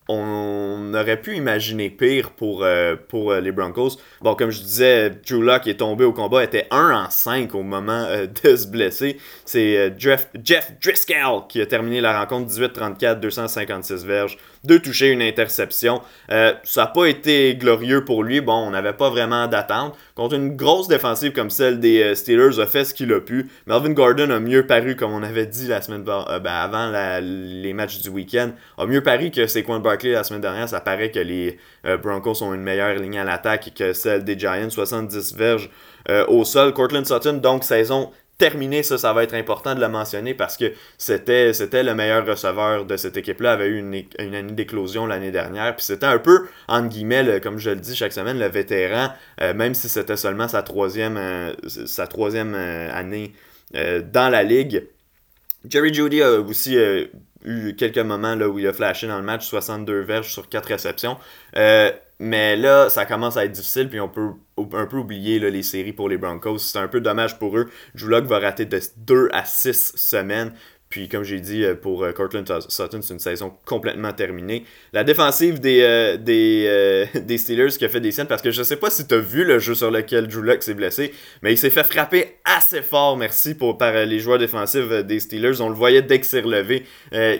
on 0.08 0.92
aurait 0.92 1.18
pu 1.22 1.34
imaginer 1.34 1.88
pire 1.88 2.32
pour, 2.32 2.62
euh, 2.62 2.96
les 3.40 3.52
Broncos. 3.52 3.96
Bon, 4.20 4.34
comme 4.34 4.50
je 4.50 4.60
disais, 4.60 5.08
Drew 5.08 5.40
Lock 5.40 5.66
est 5.66 5.78
tombé 5.78 6.04
au 6.04 6.12
combat, 6.12 6.44
était 6.44 6.66
1 6.70 7.06
en 7.06 7.08
5 7.08 7.54
au 7.54 7.62
moment 7.62 8.06
de 8.44 8.54
se 8.54 8.66
blesser. 8.66 9.16
C'est 9.46 9.94
Jeff, 9.98 10.28
Jeff 10.44 10.74
Driscoll 10.78 11.46
qui 11.48 11.62
a 11.62 11.64
terminé 11.64 12.02
la 12.02 12.20
rencontre 12.20 12.52
18-34, 12.52 13.18
256 13.18 14.04
verges, 14.04 14.36
deux 14.64 14.78
touchés, 14.78 15.08
une 15.08 15.22
interception. 15.22 16.02
Euh, 16.30 16.52
ça 16.64 16.82
n'a 16.82 16.86
pas 16.88 17.06
été 17.06 17.54
glorieux 17.54 18.04
pour 18.04 18.22
lui. 18.22 18.40
Bon, 18.40 18.66
on 18.66 18.70
n'avait 18.70 18.92
pas 18.92 19.10
vraiment 19.10 19.46
d'attente. 19.46 19.96
Contre 20.14 20.34
une 20.34 20.56
grosse 20.56 20.88
défensive 20.88 21.32
comme 21.32 21.50
celle 21.50 21.80
des 21.80 22.02
euh, 22.02 22.14
Steelers, 22.14 22.60
a 22.60 22.66
fait 22.66 22.84
ce 22.84 22.92
qu'il 22.92 23.12
a 23.12 23.20
pu. 23.20 23.50
Melvin 23.66 23.92
Gordon 23.92 24.30
a 24.30 24.38
mieux 24.40 24.66
paru, 24.66 24.96
comme 24.96 25.12
on 25.12 25.22
avait 25.22 25.46
dit 25.46 25.66
la 25.66 25.80
semaine 25.80 26.04
euh, 26.08 26.38
ben, 26.38 26.52
avant 26.52 26.90
les 27.22 27.72
matchs 27.72 28.00
du 28.00 28.10
week-end, 28.10 28.50
a 28.76 28.86
mieux 28.86 29.02
paru 29.02 29.30
que 29.30 29.46
Saquon 29.46 29.78
Barkley 29.80 30.12
la 30.12 30.24
semaine 30.24 30.42
dernière. 30.42 30.68
Ça 30.68 30.80
paraît 30.80 31.10
que 31.10 31.20
les 31.20 31.58
Broncos 32.02 32.42
ont 32.42 32.52
une 32.52 32.62
meilleure 32.62 32.94
ligne 32.94 33.18
à 33.18 33.24
l'attaque 33.24 33.72
que 33.74 33.92
celle 33.92 34.24
des 34.24 34.38
Giants, 34.38 34.70
70 34.70 35.34
verges 35.34 35.70
au 36.28 36.44
sol. 36.44 36.72
Cortland 36.72 37.06
Sutton, 37.06 37.34
donc 37.34 37.64
saison 37.64 38.10
terminée, 38.40 38.82
ça, 38.82 38.96
ça 38.98 39.12
va 39.12 39.22
être 39.22 39.34
important 39.34 39.74
de 39.74 39.80
le 39.80 39.88
mentionner 39.88 40.34
parce 40.34 40.56
que 40.56 40.72
c'était, 40.96 41.52
c'était 41.52 41.82
le 41.82 41.94
meilleur 41.94 42.26
receveur 42.26 42.86
de 42.86 42.96
cette 42.96 43.16
équipe-là, 43.18 43.52
avait 43.52 43.66
eu 43.68 43.78
une, 43.78 44.34
année 44.34 44.52
d'éclosion 44.52 45.06
l'année 45.06 45.30
dernière, 45.30 45.76
puis 45.76 45.84
c'était 45.84 46.06
un 46.06 46.18
peu, 46.18 46.48
entre 46.66 46.88
guillemets, 46.88 47.22
le- 47.22 47.38
comme 47.38 47.58
je 47.58 47.70
le 47.70 47.76
dis 47.76 47.94
chaque 47.94 48.12
semaine, 48.14 48.38
le 48.38 48.48
vétéran, 48.48 49.10
euh, 49.42 49.52
même 49.52 49.74
si 49.74 49.88
c'était 49.90 50.16
seulement 50.16 50.48
sa 50.48 50.62
troisième, 50.62 51.18
euh, 51.18 51.52
sa 51.66 52.06
troisième 52.06 52.54
euh, 52.56 52.90
année 52.92 53.32
dans 54.12 54.28
la 54.32 54.42
ligue. 54.42 54.84
Jerry 55.68 55.92
Judy 55.92 56.22
a 56.22 56.40
aussi 56.40 56.76
euh, 56.76 57.06
eu 57.44 57.74
quelques 57.74 57.98
moments 57.98 58.34
là, 58.34 58.48
où 58.48 58.58
il 58.58 58.66
a 58.66 58.72
flashé 58.72 59.06
dans 59.06 59.18
le 59.18 59.24
match, 59.24 59.46
62 59.46 60.00
verges 60.00 60.32
sur 60.32 60.48
4 60.48 60.66
réceptions. 60.66 61.16
Euh, 61.56 61.90
mais 62.18 62.56
là, 62.56 62.90
ça 62.90 63.06
commence 63.06 63.36
à 63.36 63.44
être 63.44 63.52
difficile, 63.52 63.88
puis 63.88 64.00
on 64.00 64.08
peut 64.08 64.30
un 64.74 64.86
peu 64.86 64.98
oublier 64.98 65.38
les 65.38 65.62
séries 65.62 65.94
pour 65.94 66.08
les 66.08 66.18
Broncos. 66.18 66.58
C'est 66.58 66.78
un 66.78 66.88
peu 66.88 67.00
dommage 67.00 67.38
pour 67.38 67.56
eux. 67.56 67.70
Drew 67.94 68.26
va 68.26 68.38
rater 68.38 68.66
de 68.66 68.78
2 68.98 69.28
à 69.32 69.44
6 69.44 69.92
semaines. 69.96 70.52
Puis, 70.90 71.08
comme 71.08 71.22
j'ai 71.22 71.38
dit, 71.38 71.64
euh, 71.64 71.76
pour 71.76 72.02
euh, 72.02 72.10
Cortland 72.10 72.44
Sutton, 72.68 73.00
c'est 73.00 73.14
une 73.14 73.20
saison 73.20 73.52
complètement 73.64 74.12
terminée. 74.12 74.64
La 74.92 75.04
défensive 75.04 75.60
des, 75.60 75.82
euh, 75.82 76.16
des, 77.14 77.38
Steelers 77.38 77.68
qui 77.78 77.84
a 77.84 77.88
fait 77.88 78.00
des 78.00 78.10
scènes, 78.10 78.26
parce 78.26 78.42
que 78.42 78.50
je 78.50 78.60
sais 78.64 78.74
pas 78.74 78.90
si 78.90 79.06
tu 79.06 79.14
as 79.14 79.18
vu 79.18 79.44
le 79.44 79.60
jeu 79.60 79.76
sur 79.76 79.92
lequel 79.92 80.26
Drew 80.26 80.42
Lock 80.42 80.64
s'est 80.64 80.74
blessé, 80.74 81.14
mais 81.42 81.52
il 81.52 81.58
s'est 81.58 81.70
fait 81.70 81.84
frapper 81.84 82.38
assez 82.44 82.82
fort, 82.82 83.16
merci, 83.16 83.54
pour, 83.54 83.78
par 83.78 83.92
les 83.92 84.18
joueurs 84.18 84.38
défensifs 84.38 84.88
des 85.04 85.20
Steelers. 85.20 85.60
On 85.60 85.68
le 85.68 85.76
voyait 85.76 86.02
dès 86.02 86.16
qu'il 86.16 86.24
s'est 86.24 86.40
relevé, 86.40 86.84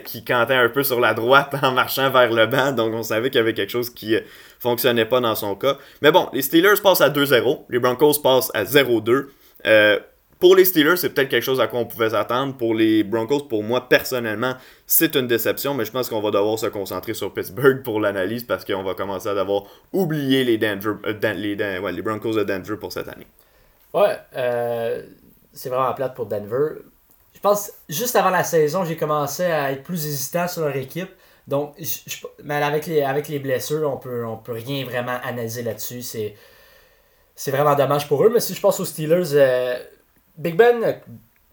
qui 0.05 0.23
cantait 0.23 0.53
un 0.53 0.69
peu 0.69 0.83
sur 0.83 1.01
la 1.01 1.13
droite 1.13 1.53
en 1.61 1.73
marchant 1.73 2.09
vers 2.09 2.31
le 2.31 2.47
banc, 2.47 2.71
donc 2.71 2.93
on 2.93 3.03
savait 3.03 3.29
qu'il 3.31 3.39
y 3.39 3.41
avait 3.41 3.53
quelque 3.53 3.71
chose 3.71 3.89
qui 3.89 4.15
fonctionnait 4.59 5.03
pas 5.03 5.19
dans 5.19 5.35
son 5.35 5.55
cas. 5.55 5.77
Mais 6.01 6.13
bon, 6.13 6.29
les 6.31 6.41
Steelers 6.41 6.79
passent 6.81 7.01
à 7.01 7.09
2-0, 7.09 7.65
les 7.69 7.79
Broncos 7.79 8.21
passent 8.23 8.51
à 8.53 8.63
0-2. 8.63 9.25
Euh, 9.65 9.99
pour 10.41 10.55
les 10.55 10.65
Steelers, 10.65 10.97
c'est 10.97 11.11
peut-être 11.11 11.29
quelque 11.29 11.43
chose 11.43 11.61
à 11.61 11.67
quoi 11.67 11.79
on 11.79 11.85
pouvait 11.85 12.09
s'attendre. 12.09 12.57
Pour 12.57 12.73
les 12.73 13.03
Broncos, 13.03 13.41
pour 13.41 13.63
moi, 13.63 13.87
personnellement, 13.87 14.55
c'est 14.87 15.15
une 15.15 15.27
déception, 15.27 15.75
mais 15.75 15.85
je 15.85 15.91
pense 15.91 16.09
qu'on 16.09 16.19
va 16.19 16.31
devoir 16.31 16.57
se 16.57 16.65
concentrer 16.65 17.13
sur 17.13 17.31
Pittsburgh 17.31 17.83
pour 17.83 17.99
l'analyse 17.99 18.43
parce 18.43 18.65
qu'on 18.65 18.81
va 18.81 18.95
commencer 18.95 19.29
à 19.29 19.35
devoir 19.35 19.65
oublier 19.93 20.43
les, 20.43 20.57
Denver, 20.57 20.95
euh, 21.05 21.91
les, 21.91 22.01
Broncos 22.01 22.33
de 22.33 22.43
Denver 22.43 22.75
pour 22.77 22.91
cette 22.91 23.07
année. 23.07 23.27
Ouais, 23.93 24.17
euh, 24.35 25.03
c'est 25.53 25.69
vraiment 25.69 25.93
plate 25.93 26.15
pour 26.15 26.25
Denver. 26.25 26.79
Je 27.35 27.39
pense, 27.39 27.71
juste 27.87 28.15
avant 28.15 28.31
la 28.31 28.43
saison, 28.43 28.83
j'ai 28.83 28.97
commencé 28.97 29.43
à 29.43 29.71
être 29.71 29.83
plus 29.83 30.07
hésitant 30.07 30.47
sur 30.47 30.63
leur 30.63 30.75
équipe. 30.75 31.11
Donc, 31.47 31.75
mais 32.43 32.55
avec 32.55 32.87
les, 32.87 33.03
avec 33.03 33.27
les 33.27 33.37
blessures, 33.37 33.87
on 33.87 33.97
peut, 33.97 34.25
on 34.25 34.37
peut 34.37 34.53
rien 34.53 34.85
vraiment 34.85 35.19
analyser 35.23 35.61
là-dessus. 35.61 36.01
C'est, 36.01 36.33
c'est 37.35 37.51
vraiment 37.51 37.75
dommage 37.75 38.07
pour 38.07 38.23
eux. 38.25 38.31
Mais 38.33 38.39
si 38.39 38.55
je 38.55 38.59
pense 38.59 38.79
aux 38.79 38.85
Steelers, 38.85 39.33
euh, 39.33 39.77
Big 40.37 40.55
Ben 40.55 40.83
a 40.83 40.93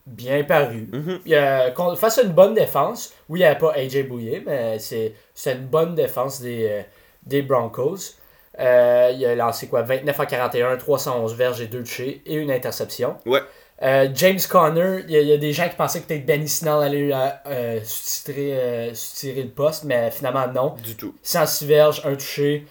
bien 0.07 0.43
paru. 0.45 0.88
Mhm. 0.93 1.21
Il 1.27 1.35
a- 1.35 1.73
face 1.97 2.19
à 2.19 2.23
une 2.23 2.33
bonne 2.33 2.55
défense, 2.55 3.12
oui, 3.29 3.41
il 3.41 3.43
n'y 3.43 3.47
avait 3.49 3.59
pas 3.59 3.73
AJ 3.75 4.05
Bouye, 4.09 4.43
mais 4.47 4.79
c'est, 4.79 5.12
une 5.47 5.67
bonne 5.67 5.95
défense 5.95 6.41
des, 6.41 6.67
euh, 6.69 6.83
des 7.25 7.43
Broncos. 7.43 8.14
Euh, 8.59 9.12
il 9.14 9.25
a 9.27 9.35
lancé 9.35 9.69
quoi? 9.69 9.83
29 9.83 10.19
à 10.19 10.27
41, 10.27 10.77
311 10.77 11.35
verges 11.37 11.61
et 11.61 11.67
2 11.67 11.81
touchés 11.83 12.23
et 12.27 12.35
une 12.35 12.51
interception. 12.51 13.17
Ouais. 13.27 13.41
Euh, 13.83 14.09
James 14.14 14.41
Conner, 14.51 15.05
il 15.07 15.14
y, 15.17 15.25
y 15.27 15.33
a 15.33 15.37
des 15.37 15.53
gens 15.53 15.69
qui 15.69 15.77
pensaient 15.77 16.01
que 16.01 16.07
peut-être 16.09 16.27
Benny 16.27 16.49
Snell 16.49 16.83
allait 16.83 17.11
euh, 17.47 17.79
soutirer, 17.85 18.91
soutirer 18.95 19.43
le 19.45 19.51
poste, 19.51 19.85
mais 19.85 20.11
finalement 20.11 20.49
non. 20.49 20.75
Du 20.83 20.97
tout. 20.97 21.14
106 21.23 21.67
verges, 21.67 22.03
un 22.05 22.14
touché, 22.17 22.67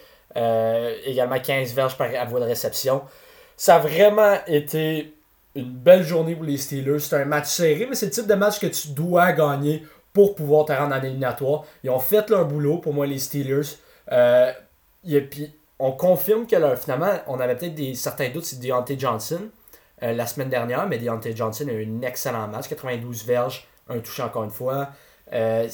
également 1.05 1.39
15 1.39 1.73
verges 1.73 1.97
par 1.97 2.09
à 2.13 2.25
voie 2.25 2.41
de 2.41 2.45
réception. 2.45 3.03
Ça 3.55 3.75
a 3.75 3.79
vraiment 3.79 4.35
été 4.47 5.13
une 5.57 5.73
belle 5.73 6.03
journée 6.03 6.35
pour 6.35 6.45
les 6.45 6.57
Steelers. 6.57 6.99
C'est 6.99 7.15
un 7.15 7.25
match 7.25 7.47
serré, 7.47 7.87
mais 7.89 7.95
c'est 7.95 8.07
le 8.07 8.11
type 8.11 8.27
de 8.27 8.35
match 8.35 8.59
que 8.59 8.67
tu 8.67 8.89
dois 8.89 9.31
gagner 9.31 9.83
pour 10.13 10.35
pouvoir 10.35 10.65
te 10.65 10.71
rendre 10.71 10.95
en 10.95 11.01
éliminatoire. 11.01 11.65
Ils 11.83 11.89
ont 11.89 11.99
fait 11.99 12.29
leur 12.29 12.45
boulot, 12.45 12.77
pour 12.77 12.93
moi, 12.93 13.05
les 13.05 13.19
Steelers. 13.19 13.77
Euh, 14.11 14.51
et 15.05 15.21
puis, 15.21 15.53
on 15.79 15.91
confirme 15.91 16.47
que 16.47 16.55
finalement, 16.75 17.11
on 17.27 17.39
avait 17.39 17.55
peut-être 17.55 17.75
des, 17.75 17.93
certains 17.93 18.29
doutes 18.29 18.45
sur 18.45 18.59
Deontay 18.59 18.97
Johnson. 18.97 19.41
euh, 20.03 20.13
la 20.13 20.27
semaine 20.27 20.49
dernière, 20.49 20.87
mais 20.87 20.99
Deontay 20.99 21.35
Johnson 21.35 21.67
a 21.67 21.71
eu 21.71 21.87
un 21.87 22.01
excellent 22.01 22.47
match, 22.47 22.67
92 22.67 23.25
verges, 23.25 23.67
un 23.89 23.99
touché 23.99 24.21
encore 24.21 24.43
une 24.43 24.51
fois. 24.51 24.89
Euh, 25.33 25.67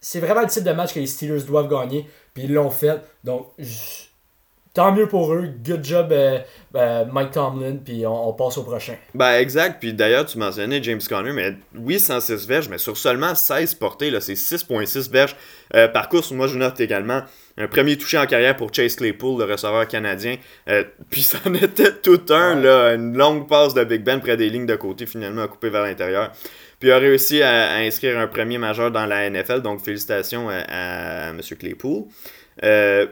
c'est 0.00 0.20
vraiment 0.20 0.40
le 0.40 0.48
type 0.48 0.64
de 0.64 0.72
match 0.72 0.94
que 0.94 1.00
les 1.00 1.06
Steelers 1.06 1.42
doivent 1.42 1.68
gagner, 1.68 2.08
puis 2.34 2.44
ils 2.44 2.52
l'ont 2.52 2.70
fait. 2.70 3.00
Donc, 3.22 3.48
tant 4.74 4.92
mieux 4.92 5.06
pour 5.06 5.32
eux. 5.32 5.48
Good 5.64 5.84
job, 5.84 6.12
euh, 6.12 6.38
euh, 6.76 7.04
Mike 7.12 7.32
Tomlin. 7.32 7.76
Puis 7.84 8.06
on, 8.06 8.32
passe 8.32 8.58
au 8.58 8.62
prochain. 8.62 8.94
Ben, 9.14 9.38
exact. 9.38 9.80
Puis 9.80 9.92
d'ailleurs, 9.92 10.26
tu 10.26 10.38
mentionnais 10.38 10.82
James 10.82 11.00
Conner, 11.08 11.32
mais 11.32 11.54
oui, 11.76 11.98
106 11.98 12.46
verges, 12.46 12.68
mais 12.68 12.78
sur 12.78 12.96
seulement 12.96 13.34
16 13.34 13.74
portées, 13.74 14.12
c'est 14.20 14.34
6,6 14.34 15.10
verges 15.10 15.36
euh, 15.74 15.88
par 15.88 16.08
course. 16.08 16.30
Moi, 16.30 16.46
je 16.46 16.56
note 16.56 16.80
également 16.80 17.22
un 17.56 17.68
premier 17.68 17.96
touché 17.98 18.16
en 18.16 18.26
carrière 18.26 18.56
pour 18.56 18.72
Chase 18.72 18.96
Claypool, 18.96 19.38
le 19.38 19.52
receveur 19.52 19.86
canadien. 19.86 20.36
puis 21.10 21.22
ça 21.22 21.38
en 21.46 21.54
était 21.54 21.92
tout 21.92 22.22
un, 22.30 22.54
là, 22.54 22.94
une 22.94 23.16
longue 23.16 23.48
passe 23.48 23.74
de 23.74 23.84
Big 23.84 24.02
Ben 24.02 24.20
près 24.20 24.36
des 24.36 24.48
lignes 24.48 24.66
de 24.66 24.76
côté, 24.76 25.06
finalement, 25.06 25.42
à 25.42 25.48
couper 25.48 25.68
vers 25.68 25.82
l'intérieur. 25.82 26.32
Puis 26.78 26.88
il 26.88 26.92
a 26.92 26.98
réussi 26.98 27.42
à, 27.42 27.74
inscrire 27.74 28.18
un 28.18 28.26
premier 28.26 28.56
majeur 28.56 28.90
dans 28.90 29.04
la 29.04 29.28
NFL, 29.28 29.60
donc 29.60 29.84
félicitations 29.84 30.48
à, 30.48 30.60
à 30.68 31.28
M. 31.30 31.40
Claypool. 31.58 32.04
Euh, 32.64 33.06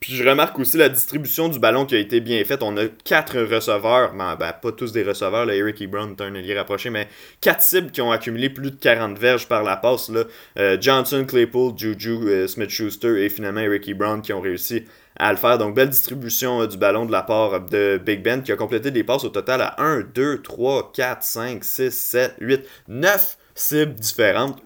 puis 0.00 0.16
je 0.16 0.26
remarque 0.26 0.58
aussi 0.58 0.78
la 0.78 0.88
distribution 0.88 1.48
du 1.48 1.58
ballon 1.58 1.84
qui 1.84 1.94
a 1.94 1.98
été 1.98 2.20
bien 2.20 2.42
faite. 2.44 2.62
On 2.62 2.74
a 2.78 2.86
quatre 3.04 3.38
receveurs, 3.38 4.14
ben, 4.14 4.34
ben 4.34 4.52
pas 4.54 4.72
tous 4.72 4.92
des 4.92 5.02
receveurs, 5.02 5.44
là, 5.44 5.54
Eric 5.54 5.82
Ebron 5.82 6.16
est 6.16 6.22
un 6.22 6.34
allié 6.34 6.56
rapproché, 6.56 6.88
mais 6.88 7.06
quatre 7.42 7.60
cibles 7.60 7.90
qui 7.90 8.00
ont 8.00 8.10
accumulé 8.10 8.48
plus 8.48 8.70
de 8.70 8.76
40 8.76 9.18
verges 9.18 9.46
par 9.46 9.62
la 9.62 9.76
passe. 9.76 10.10
Euh, 10.58 10.78
Johnson, 10.80 11.26
Claypool, 11.28 11.74
Juju, 11.76 12.16
euh, 12.28 12.46
Smith-Schuster 12.48 13.22
et 13.22 13.28
finalement 13.28 13.60
Eric 13.60 13.88
Ebron 13.88 14.22
qui 14.22 14.32
ont 14.32 14.40
réussi 14.40 14.86
à 15.16 15.32
le 15.32 15.38
faire. 15.38 15.58
Donc 15.58 15.74
belle 15.74 15.90
distribution 15.90 16.62
euh, 16.62 16.66
du 16.66 16.78
ballon 16.78 17.04
de 17.04 17.12
la 17.12 17.22
part 17.22 17.60
de 17.60 18.00
Big 18.02 18.22
Ben 18.22 18.42
qui 18.42 18.52
a 18.52 18.56
complété 18.56 18.90
des 18.90 19.04
passes 19.04 19.24
au 19.24 19.28
total 19.28 19.60
à 19.60 19.82
1, 19.82 20.00
2, 20.14 20.40
3, 20.40 20.92
4, 20.94 21.22
5, 21.22 21.62
6, 21.62 21.90
7, 21.90 22.34
8, 22.40 22.62
9 22.88 23.36
cibles 23.54 23.94
différentes. 23.94 24.62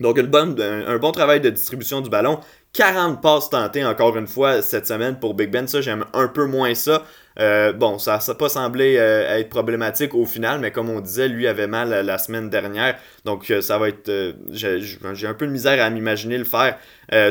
Donc 0.00 0.18
un 0.18 0.98
bon 0.98 1.12
travail 1.12 1.40
de 1.40 1.50
distribution 1.50 2.00
du 2.00 2.10
ballon 2.10 2.40
40 2.74 3.22
passes 3.22 3.48
tentées 3.50 3.84
encore 3.84 4.16
une 4.16 4.26
fois 4.26 4.60
cette 4.60 4.86
semaine 4.86 5.18
pour 5.18 5.34
Big 5.34 5.48
Ben. 5.50 5.66
Ça, 5.68 5.80
j'aime 5.80 6.04
un 6.12 6.26
peu 6.26 6.44
moins 6.44 6.74
ça. 6.74 7.04
Euh, 7.38 7.72
bon, 7.72 7.98
ça 7.98 8.18
n'a 8.26 8.34
pas 8.34 8.48
semblé 8.48 8.96
euh, 8.98 9.38
être 9.38 9.48
problématique 9.48 10.12
au 10.14 10.26
final, 10.26 10.60
mais 10.60 10.72
comme 10.72 10.90
on 10.90 11.00
disait, 11.00 11.28
lui 11.28 11.46
avait 11.46 11.68
mal 11.68 12.04
la 12.04 12.18
semaine 12.18 12.50
dernière. 12.50 12.98
Donc 13.24 13.48
euh, 13.50 13.60
ça 13.60 13.78
va 13.78 13.88
être. 13.88 14.10
J'ai 14.50 15.26
un 15.26 15.34
peu 15.34 15.46
de 15.46 15.52
misère 15.52 15.82
à 15.82 15.88
m'imaginer 15.88 16.36
le 16.36 16.44
faire 16.44 16.76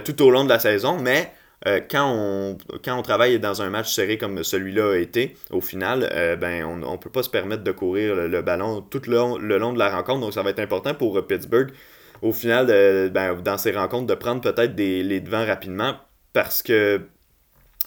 tout 0.05 0.21
au 0.21 0.31
long 0.31 0.45
de 0.45 0.49
la 0.49 0.59
saison, 0.59 0.97
mais. 0.97 1.31
quand, 1.89 2.11
on, 2.11 2.57
quand 2.83 2.99
on 2.99 3.03
travaille 3.03 3.39
dans 3.39 3.61
un 3.61 3.69
match 3.69 3.93
serré 3.93 4.17
comme 4.17 4.43
celui-là 4.43 4.95
a 4.95 4.97
été, 4.97 5.37
au 5.49 5.61
final, 5.61 6.09
ben, 6.39 6.65
on 6.65 6.75
ne 6.75 6.97
peut 6.97 7.09
pas 7.09 7.23
se 7.23 7.29
permettre 7.29 7.63
de 7.63 7.71
courir 7.71 8.15
le, 8.15 8.41
ballon 8.41 8.81
tout 8.81 9.01
le 9.07 9.15
long, 9.15 9.37
le 9.37 9.57
long 9.57 9.71
de 9.71 9.79
la 9.79 9.89
rencontre. 9.89 10.19
Donc 10.19 10.33
ça 10.33 10.43
va 10.43 10.49
être 10.49 10.59
important 10.59 10.93
pour 10.93 11.25
Pittsburgh 11.25 11.71
au 12.23 12.33
final, 12.33 13.11
ben, 13.11 13.39
dans 13.41 13.57
ces 13.57 13.71
rencontres, 13.71 14.07
de 14.07 14.15
prendre 14.15 14.41
peut-être 14.41 14.75
les 14.77 15.19
devants 15.19 15.45
rapidement 15.45 15.95
parce 16.33 16.63
que 16.63 17.01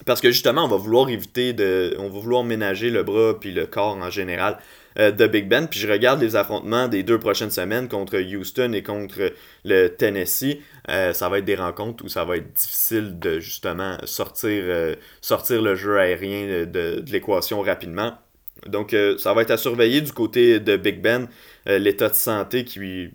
parce 0.05 0.20
que 0.20 0.31
justement, 0.31 0.64
on 0.64 0.68
va 0.68 0.77
vouloir 0.77 1.09
éviter 1.09 1.55
de. 1.55 1.96
On 1.99 2.11
va 2.11 2.20
vouloir 2.20 2.44
ménager 2.44 2.90
le 2.90 3.03
bras 3.03 3.38
puis 3.40 3.53
le 3.53 3.66
corps 3.66 3.96
en 3.96 4.11
général 4.11 4.59
euh, 4.99 5.11
de 5.11 5.27
Big 5.27 5.49
Ben. 5.49 5.68
Puis 5.68 5.81
je 5.81 5.90
regarde 5.90 6.20
les 6.20 6.37
affrontements 6.37 6.87
des 6.88 7.03
deux 7.03 7.18
prochaines 7.18 7.51
semaines 7.51 7.88
contre 7.88 8.18
Houston 8.18 8.72
et 8.75 8.83
contre 8.83 9.33
le 9.64 9.88
Tennessee. 9.88 10.59
Euh, 10.90 11.14
ça 11.14 11.31
va 11.31 11.38
être 11.38 11.46
des 11.46 11.55
rencontres 11.55 12.05
où 12.05 12.09
ça 12.09 12.25
va 12.27 12.37
être 12.37 12.53
difficile 12.53 13.18
de 13.18 13.40
justement 13.40 13.96
sortir, 14.05 14.64
euh, 14.66 14.94
sortir 15.22 15.62
le 15.62 15.75
jeu 15.75 15.99
aérien 15.99 16.66
de, 16.66 17.01
de 17.01 17.11
l'équation 17.11 17.62
rapidement. 17.62 18.18
Donc 18.66 18.96
ça 19.18 19.35
va 19.35 19.42
être 19.42 19.51
à 19.51 19.59
surveiller 19.59 20.01
du 20.01 20.12
côté 20.12 20.61
de 20.61 20.77
Big 20.79 21.03
Ben, 21.03 21.29
l'état 21.66 22.09
de 22.09 22.14
santé 22.14 22.64
qui 22.64 23.11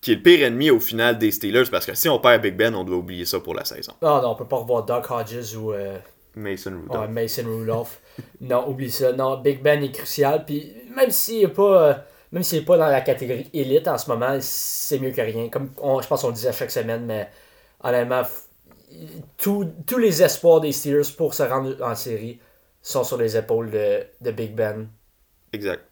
qui, 0.00 0.12
est 0.12 0.16
le 0.16 0.22
pire 0.22 0.46
ennemi 0.46 0.70
au 0.70 0.80
final 0.80 1.18
des 1.18 1.30
Steelers 1.30 1.70
parce 1.70 1.86
que 1.86 1.94
si 1.94 2.08
on 2.08 2.18
perd 2.18 2.42
Big 2.42 2.56
Ben, 2.56 2.74
on 2.74 2.84
doit 2.84 2.96
oublier 2.96 3.24
ça 3.24 3.40
pour 3.40 3.54
la 3.54 3.64
saison. 3.64 3.92
Non, 4.02 4.20
non, 4.22 4.30
on 4.30 4.34
peut 4.34 4.46
pas 4.46 4.56
revoir 4.56 4.84
Doug 4.84 5.04
Hodges 5.08 5.56
ou 5.56 5.72
euh, 5.72 5.98
Mason 6.34 6.72
Rudolph. 6.82 7.10
Mason 7.10 7.44
Rudolph. 7.46 8.00
non, 8.40 8.68
oublie 8.68 8.90
ça. 8.90 9.12
Non, 9.12 9.38
Big 9.40 9.62
Ben 9.62 9.82
est 9.82 9.92
crucial. 9.92 10.44
Puis 10.44 10.72
même 10.94 11.10
s'il 11.10 11.42
n'est 11.42 11.52
pas, 11.52 11.82
euh, 11.82 11.94
même 12.32 12.42
s'il 12.42 12.58
est 12.58 12.64
pas 12.64 12.76
dans 12.76 12.88
la 12.88 13.00
catégorie 13.00 13.48
élite 13.52 13.86
en 13.86 13.98
ce 13.98 14.10
moment, 14.10 14.38
c'est 14.40 14.98
mieux 14.98 15.12
que 15.12 15.20
rien. 15.20 15.48
Comme 15.48 15.70
je 15.76 16.06
pense 16.06 16.22
qu'on 16.22 16.28
le 16.28 16.34
disait 16.34 16.52
chaque 16.52 16.70
semaine, 16.70 17.04
mais 17.06 17.28
honnêtement, 17.82 18.22
tous 19.36 19.98
les 19.98 20.22
espoirs 20.22 20.60
des 20.60 20.72
Steelers 20.72 21.12
pour 21.16 21.34
se 21.34 21.44
rendre 21.44 21.76
en 21.82 21.94
série 21.94 22.40
sont 22.82 23.04
sur 23.04 23.18
les 23.18 23.36
épaules 23.36 23.70
de, 23.70 24.06
de 24.20 24.30
Big 24.30 24.54
Ben. 24.54 24.88
Exact. 25.52 25.89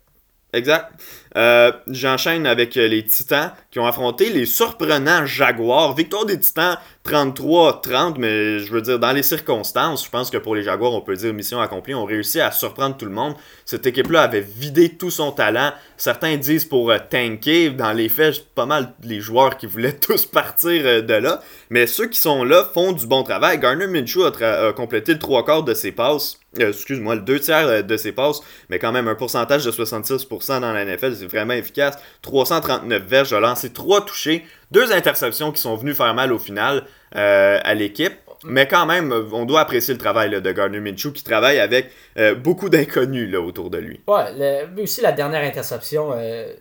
Exact. 0.52 0.92
Euh, 1.36 1.72
j'enchaîne 1.88 2.46
avec 2.46 2.76
euh, 2.78 2.88
les 2.88 3.04
Titans 3.04 3.52
qui 3.70 3.78
ont 3.78 3.86
affronté 3.86 4.30
les 4.30 4.46
surprenants 4.46 5.26
Jaguars. 5.26 5.94
Victoire 5.94 6.24
des 6.24 6.40
Titans 6.40 6.78
33-30, 7.08 8.16
mais 8.18 8.58
je 8.58 8.70
veux 8.70 8.82
dire, 8.82 8.98
dans 8.98 9.12
les 9.12 9.22
circonstances, 9.22 10.04
je 10.04 10.10
pense 10.10 10.28
que 10.28 10.36
pour 10.36 10.54
les 10.54 10.62
Jaguars, 10.62 10.92
on 10.92 11.00
peut 11.00 11.16
dire 11.16 11.32
mission 11.32 11.58
accomplie. 11.58 11.94
On 11.94 12.04
réussit 12.04 12.42
à 12.42 12.50
surprendre 12.50 12.98
tout 12.98 13.06
le 13.06 13.12
monde. 13.12 13.34
Cette 13.64 13.86
équipe-là 13.86 14.22
avait 14.22 14.42
vidé 14.42 14.90
tout 14.90 15.10
son 15.10 15.32
talent. 15.32 15.72
Certains 15.96 16.36
disent 16.36 16.66
pour 16.66 16.90
euh, 16.90 16.98
tanker. 17.10 17.70
Dans 17.70 17.92
les 17.92 18.10
faits, 18.10 18.44
pas 18.54 18.66
mal 18.66 18.92
les 19.02 19.20
joueurs 19.20 19.56
qui 19.56 19.64
voulaient 19.64 19.96
tous 20.00 20.26
partir 20.26 20.82
euh, 20.84 21.00
de 21.00 21.14
là. 21.14 21.40
Mais 21.70 21.86
ceux 21.86 22.08
qui 22.08 22.18
sont 22.18 22.44
là 22.44 22.68
font 22.74 22.92
du 22.92 23.06
bon 23.06 23.22
travail. 23.22 23.58
Garner 23.58 23.86
Minshew 23.86 24.24
a, 24.24 24.72
complété 24.74 25.14
le 25.14 25.18
trois 25.18 25.46
quarts 25.46 25.62
de 25.62 25.72
ses 25.72 25.92
passes. 25.92 26.38
Euh, 26.60 26.68
excuse-moi, 26.68 27.14
le 27.14 27.22
deux 27.22 27.40
tiers 27.40 27.84
de 27.84 27.96
ses 27.96 28.12
passes, 28.12 28.40
mais 28.68 28.78
quand 28.78 28.92
même 28.92 29.08
un 29.08 29.14
pourcentage 29.14 29.64
de 29.64 29.70
66% 29.70 30.60
dans 30.60 30.72
la 30.72 30.84
NFL, 30.84 31.16
c'est 31.16 31.26
vraiment 31.26 31.54
efficace. 31.54 31.98
339 32.22 33.02
verges, 33.02 33.32
a 33.32 33.40
lancé 33.40 33.70
trois 33.70 34.04
touchés, 34.04 34.44
deux 34.70 34.92
interceptions 34.92 35.52
qui 35.52 35.60
sont 35.60 35.76
venues 35.76 35.94
faire 35.94 36.14
mal 36.14 36.32
au 36.32 36.38
final. 36.38 36.84
Euh, 37.16 37.58
à 37.64 37.74
l'équipe. 37.74 38.12
Mais 38.44 38.68
quand 38.68 38.84
même, 38.84 39.12
on 39.32 39.46
doit 39.46 39.60
apprécier 39.60 39.94
le 39.94 39.98
travail 39.98 40.30
de 40.30 40.52
Gardner 40.52 40.78
Minshew 40.78 41.10
qui 41.12 41.24
travaille 41.24 41.58
avec 41.58 41.90
euh, 42.18 42.34
beaucoup 42.34 42.68
d'inconnus 42.68 43.34
autour 43.34 43.70
de 43.70 43.78
lui. 43.78 44.00
Ouais, 44.06 44.66
mais 44.74 44.82
aussi 44.82 45.00
la 45.00 45.12
dernière 45.12 45.42
interception, 45.42 46.10
euh, 46.14 46.52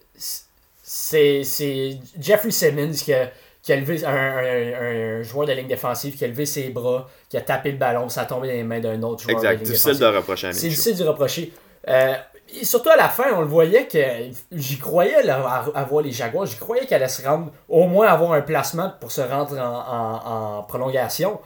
c'est 0.81 1.43
Jeffrey 2.19 2.51
Simmons 2.51 2.93
qui 2.93 3.13
a, 3.13 3.29
qui 3.61 3.73
a 3.73 3.75
levé 3.75 4.03
un, 4.05 5.21
joueur 5.21 5.47
de 5.47 5.51
ligne 5.51 5.67
défensive 5.67 6.15
qui 6.15 6.23
a 6.23 6.27
levé 6.27 6.45
ses 6.45 6.69
bras, 6.69 7.09
qui 7.29 7.35
a 7.35 7.41
tapé 7.41 7.73
le 7.73 7.77
ballon, 7.77 8.07
ça 8.07 8.21
a 8.21 8.25
tombé 8.25 8.47
dans 8.47 8.53
les 8.53 8.63
mains 8.63 8.79
d'un 8.79 9.03
autre 9.03 9.23
joueur. 9.23 9.37
Exact, 9.37 9.61
difficile 9.61 9.99
de 9.99 10.05
reprocher 10.05 10.47
à 10.47 10.53
C'est 10.53 10.69
difficile 10.69 10.97
de 10.97 11.03
reprocher. 11.03 11.51
Et 12.53 12.63
surtout 12.63 12.89
à 12.89 12.95
la 12.95 13.09
fin, 13.09 13.33
on 13.33 13.41
le 13.41 13.47
voyait 13.47 13.87
que 13.87 13.99
j'y 14.53 14.77
croyais 14.79 15.21
là, 15.23 15.65
à, 15.73 15.83
voir 15.83 16.01
les 16.01 16.11
Jaguars, 16.11 16.45
j'y 16.45 16.55
croyais 16.55 16.85
qu'elle 16.85 17.03
allait 17.03 17.11
se 17.11 17.27
rendre, 17.27 17.51
au 17.67 17.87
moins 17.87 18.07
avoir 18.07 18.33
un 18.33 18.41
placement 18.41 18.93
pour 19.01 19.11
se 19.11 19.21
rendre 19.21 19.59
en, 19.59 20.63
prolongation. 20.63 21.39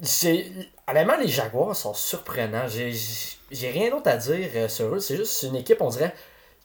C'est, 0.00 0.46
honnêtement, 0.88 1.16
les 1.16 1.28
Jaguars 1.28 1.76
sont 1.76 1.94
surprenants. 1.94 2.66
J'ai, 2.68 3.70
rien 3.70 3.90
d'autre 3.90 4.08
à 4.08 4.16
dire 4.16 4.48
euh, 4.54 4.68
sur 4.68 4.94
eux. 4.94 5.00
C'est 5.00 5.16
juste 5.16 5.42
une 5.42 5.56
équipe, 5.56 5.80
on 5.80 5.88
dirait, 5.88 6.14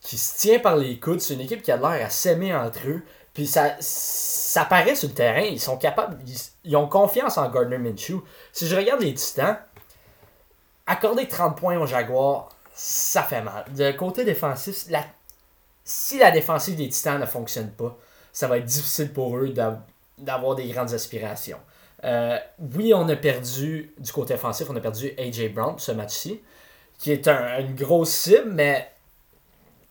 qui 0.02 0.18
se 0.18 0.38
tient 0.38 0.60
par 0.60 0.78
les 0.78 1.00
coudes. 1.00 1.22
C'est 1.22 1.34
une 1.34 1.42
équipe 1.42 1.62
qui 1.62 1.72
a 1.72 1.78
l'air 1.78 2.06
à 2.06 2.10
s'aimer 2.10 2.54
entre 2.56 2.80
eux. 2.88 3.04
Puis 3.34 3.48
ça, 3.48 3.76
ça 3.80 4.66
paraît 4.66 4.96
sur 4.96 5.10
le 5.10 5.14
terrain. 5.14 5.42
Ils 5.42 5.60
sont 5.60 5.78
capables. 5.78 6.18
Ils, 6.64 6.76
ont 6.76 6.88
confiance 6.88 7.38
en 7.38 7.50
Gardner 7.50 7.78
Minshew. 7.78 8.22
Si 8.52 8.68
je 8.68 8.76
regarde 8.76 9.02
les 9.02 9.14
Titans, 9.14 9.58
accorder 10.88 11.28
30 11.28 11.58
points 11.58 11.78
aux 11.78 11.86
Jaguars, 11.86 12.50
ça 12.74 13.24
fait 13.24 13.42
mal. 13.42 13.66
De 13.76 13.92
côté 13.92 14.24
défensif, 14.24 14.86
la... 14.90 15.06
si 15.84 16.18
la 16.18 16.32
défensive 16.32 16.76
des 16.76 16.90
Titans 16.90 17.20
ne 17.20 17.26
fonctionne 17.26 17.72
pas, 17.72 17.98
ça 18.32 18.48
va 18.48 18.58
être 18.58 18.66
difficile 18.66 19.12
pour 19.12 19.38
eux 19.38 19.54
d'avoir 20.18 20.56
des 20.56 20.68
grandes 20.70 20.94
aspirations. 20.94 21.60
Euh, 22.04 22.38
oui, 22.76 22.94
on 22.96 23.08
a 23.10 23.16
perdu, 23.16 23.94
du 23.98 24.12
côté 24.12 24.34
offensif, 24.34 24.68
on 24.70 24.76
a 24.76 24.80
perdu 24.80 25.14
AJ 25.18 25.54
Brown 25.54 25.76
ce 25.78 25.92
match-ci, 25.92 26.42
qui 26.98 27.12
est 27.12 27.28
une 27.28 27.76
grosse 27.76 28.10
cible, 28.10 28.52
mais 28.52 28.92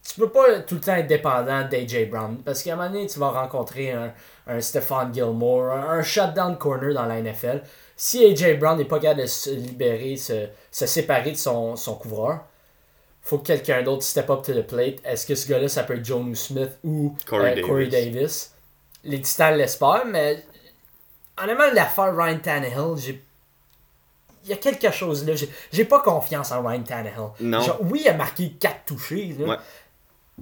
tu 0.03 0.19
peux 0.19 0.29
pas 0.31 0.61
tout 0.61 0.77
le 0.77 0.81
temps 0.81 0.95
être 0.95 1.07
dépendant 1.07 1.69
d'AJ 1.69 2.09
Brown. 2.09 2.38
Parce 2.45 2.62
qu'à 2.62 2.73
un 2.73 2.77
moment 2.77 2.90
donné, 2.90 3.07
tu 3.07 3.19
vas 3.19 3.31
rencontrer 3.31 3.93
un, 3.93 4.12
un 4.47 4.61
Stephon 4.61 5.12
Gilmore, 5.12 5.73
un, 5.73 6.03
shutdown 6.03 6.57
corner 6.59 6.95
dans 6.95 7.07
la 7.07 7.21
NFL. 7.21 7.62
Si 7.97 8.25
AJ 8.25 8.59
Brown 8.59 8.79
n'est 8.79 8.87
pas 8.87 8.99
capable 8.99 9.23
de 9.23 9.27
se 9.27 9.51
libérer, 9.51 10.16
se, 10.16 10.49
se 10.71 10.87
séparer 10.87 11.33
de 11.33 11.37
son 11.37 11.77
couvreur, 12.01 12.40
faut 13.22 13.38
que 13.38 13.46
quelqu'un 13.46 13.83
d'autre 13.83 14.02
step 14.02 14.30
up 14.30 14.42
to 14.42 14.52
the 14.52 14.66
plate. 14.66 14.98
Est-ce 15.04 15.26
que 15.26 15.35
ce 15.35 15.48
gars-là, 15.48 15.68
ça 15.68 15.83
peut 15.85 15.96
être 15.96 16.04
John 16.04 16.35
Smith 16.35 16.70
ou 16.83 17.16
Corey, 17.26 17.62
euh, 17.62 17.87
Davis? 17.88 18.54
Les 19.04 19.20
Titans 19.20 19.56
l'espèrent, 19.56 20.06
mais 20.06 20.44
honnêtement, 21.42 21.70
l'affaire 21.72 22.16
Ryan 22.16 22.38
Tannehill, 22.38 22.96
j'ai 22.96 23.22
il 24.44 24.50
y 24.50 24.52
a 24.54 24.56
quelque 24.56 24.90
chose 24.90 25.26
là. 25.26 25.35
J'ai 25.72 25.85
pas 25.85 26.00
confiance 26.00 26.50
en 26.50 26.66
Ryan 26.66 26.83
Tannehill. 26.83 27.28
Non. 27.40 27.61
oui, 27.83 28.02
il 28.04 28.09
a 28.09 28.14
marqué 28.14 28.52
4 28.59 28.85
touchés. 28.87 29.37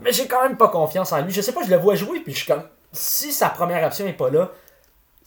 Mais 0.01 0.13
j'ai 0.13 0.29
quand 0.29 0.43
même 0.43 0.57
pas 0.57 0.69
confiance 0.69 1.13
en 1.13 1.21
lui. 1.23 1.33
Je 1.33 1.41
sais 1.41 1.53
pas, 1.53 1.65
je 1.65 1.71
le 1.71 1.77
vois 1.77 1.97
jouer, 1.97 2.21
puis 2.21 2.33
je 2.33 2.39
suis 2.39 2.47
comme. 2.47 2.63
Si 2.93 3.33
sa 3.33 3.49
première 3.49 3.85
option 3.85 4.07
est 4.07 4.13
pas 4.13 4.31
là, 4.31 4.51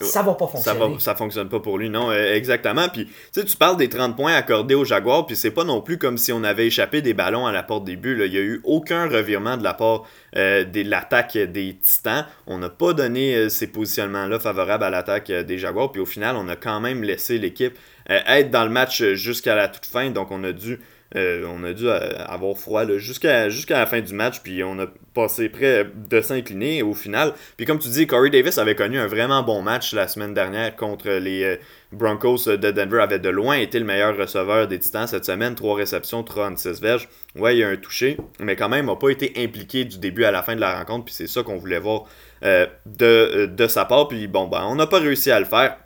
ça 0.04 0.22
va 0.22 0.34
pas 0.34 0.48
fonctionner. 0.48 1.00
Ça, 1.00 1.12
va, 1.12 1.18
fonctionne 1.18 1.50
pas 1.50 1.60
pour 1.60 1.78
lui, 1.78 1.90
non, 1.90 2.10
euh, 2.10 2.34
exactement. 2.34 2.88
Puis, 2.90 3.10
tu 3.34 3.44
tu 3.44 3.58
parles 3.58 3.78
des 3.78 3.90
30 3.90 4.16
points 4.16 4.34
accordés 4.34 4.76
aux 4.76 4.86
Jaguars, 4.86 5.26
puis 5.26 5.36
c'est 5.36 5.52
pas 5.52 5.64
non 5.64 5.82
plus 5.82 5.98
comme 5.98 6.18
si 6.18 6.32
on 6.32 6.44
avait 6.44 6.68
échappé 6.68 7.02
des 7.02 7.14
ballons 7.14 7.46
à 7.46 7.52
la 7.52 7.64
porte 7.64 7.86
des 7.86 7.96
buts. 7.96 8.22
Il 8.26 8.34
y 8.34 8.38
a 8.38 8.42
eu 8.42 8.62
aucun 8.64 9.08
revirement 9.08 9.58
de 9.58 9.64
la 9.64 9.74
part 9.74 10.04
euh, 10.36 10.64
de 10.64 10.82
l'attaque 10.82 11.38
des 11.38 11.78
Titans. 11.82 12.26
On 12.48 12.58
n'a 12.58 12.70
pas 12.70 12.94
donné 12.94 13.36
euh, 13.36 13.50
ces 13.50 13.68
positionnements-là 13.68 14.40
favorables 14.40 14.84
à 14.84 14.90
l'attaque 14.90 15.32
des 15.32 15.58
Jaguars, 15.58 15.92
puis 15.92 16.02
au 16.02 16.06
final, 16.06 16.36
on 16.36 16.48
a 16.48 16.56
quand 16.56 16.80
même 16.80 17.04
laissé 17.04 17.38
l'équipe 17.38 17.78
être 18.10 18.50
dans 18.50 18.66
le 18.66 18.70
match 18.70 19.02
jusqu'à 19.14 19.56
la 19.56 19.70
toute 19.70 19.86
fin, 19.86 20.10
donc 20.10 20.32
on 20.32 20.44
a 20.44 20.52
dû 20.52 20.80
euh, 21.16 21.46
on 21.48 21.64
a 21.64 21.74
dû 21.74 21.90
euh, 21.90 22.00
avoir 22.26 22.58
froid 22.58 22.86
jusqu'à 22.98 23.48
la 23.70 23.86
fin 23.86 24.00
du 24.00 24.14
match, 24.14 24.40
puis 24.42 24.64
on 24.64 24.80
a 24.80 24.86
passé 25.14 25.50
près 25.50 25.86
de 25.94 26.22
s'incliner 26.22 26.84
au 26.84 26.94
final. 26.94 27.34
Puis 27.58 27.66
comme 27.66 27.80
tu 27.80 27.90
dis, 27.90 28.08
Corey 28.08 28.30
Davis 28.30 28.58
avait 28.58 28.76
connu 28.76 28.98
un 28.98 29.08
vraiment 29.08 29.44
bon 29.44 29.62
match 29.62 29.94
la 29.94 30.08
semaine 30.08 30.34
dernière 30.34 30.76
contre 30.76 31.10
les 31.10 31.44
euh, 31.44 31.56
Broncos 31.92 32.46
de 32.46 32.72
Denver, 32.72 33.02
avait 33.02 33.20
de 33.20 33.30
loin 33.30 33.58
été 33.58 33.78
le 33.80 33.86
meilleur 33.86 34.16
receveur 34.16 34.68
des 34.70 34.80
Titans 34.80 35.08
cette 35.08 35.26
semaine, 35.26 35.56
3 35.56 35.76
réceptions, 35.76 36.24
36 36.24 36.82
verges. 36.82 37.10
Ouais, 37.36 37.56
il 37.56 37.60
y 37.60 37.64
a 37.64 37.68
un 37.68 37.76
touché, 37.76 38.16
mais 38.40 38.56
quand 38.56 38.70
même, 38.70 38.86
il 38.86 38.90
n'a 38.90 38.96
pas 38.96 39.10
été 39.10 39.34
impliqué 39.38 39.84
du 39.84 39.98
début 39.98 40.24
à 40.24 40.32
la 40.32 40.44
fin 40.44 40.56
de 40.56 40.62
la 40.62 40.78
rencontre, 40.78 41.06
puis 41.06 41.14
c'est 41.14 41.28
ça 41.28 41.44
qu'on 41.44 41.58
voulait 41.58 41.80
voir 41.80 42.06
de, 42.42 43.46
de 43.46 43.68
sa 43.68 43.86
part. 43.86 44.08
Puis 44.08 44.28
bon, 44.28 44.48
ben, 44.48 44.64
on 44.64 44.76
n'a 44.76 44.88
pas 44.88 45.00
réussi 45.00 45.30
à 45.32 45.40
le 45.40 45.46
faire. 45.46 45.78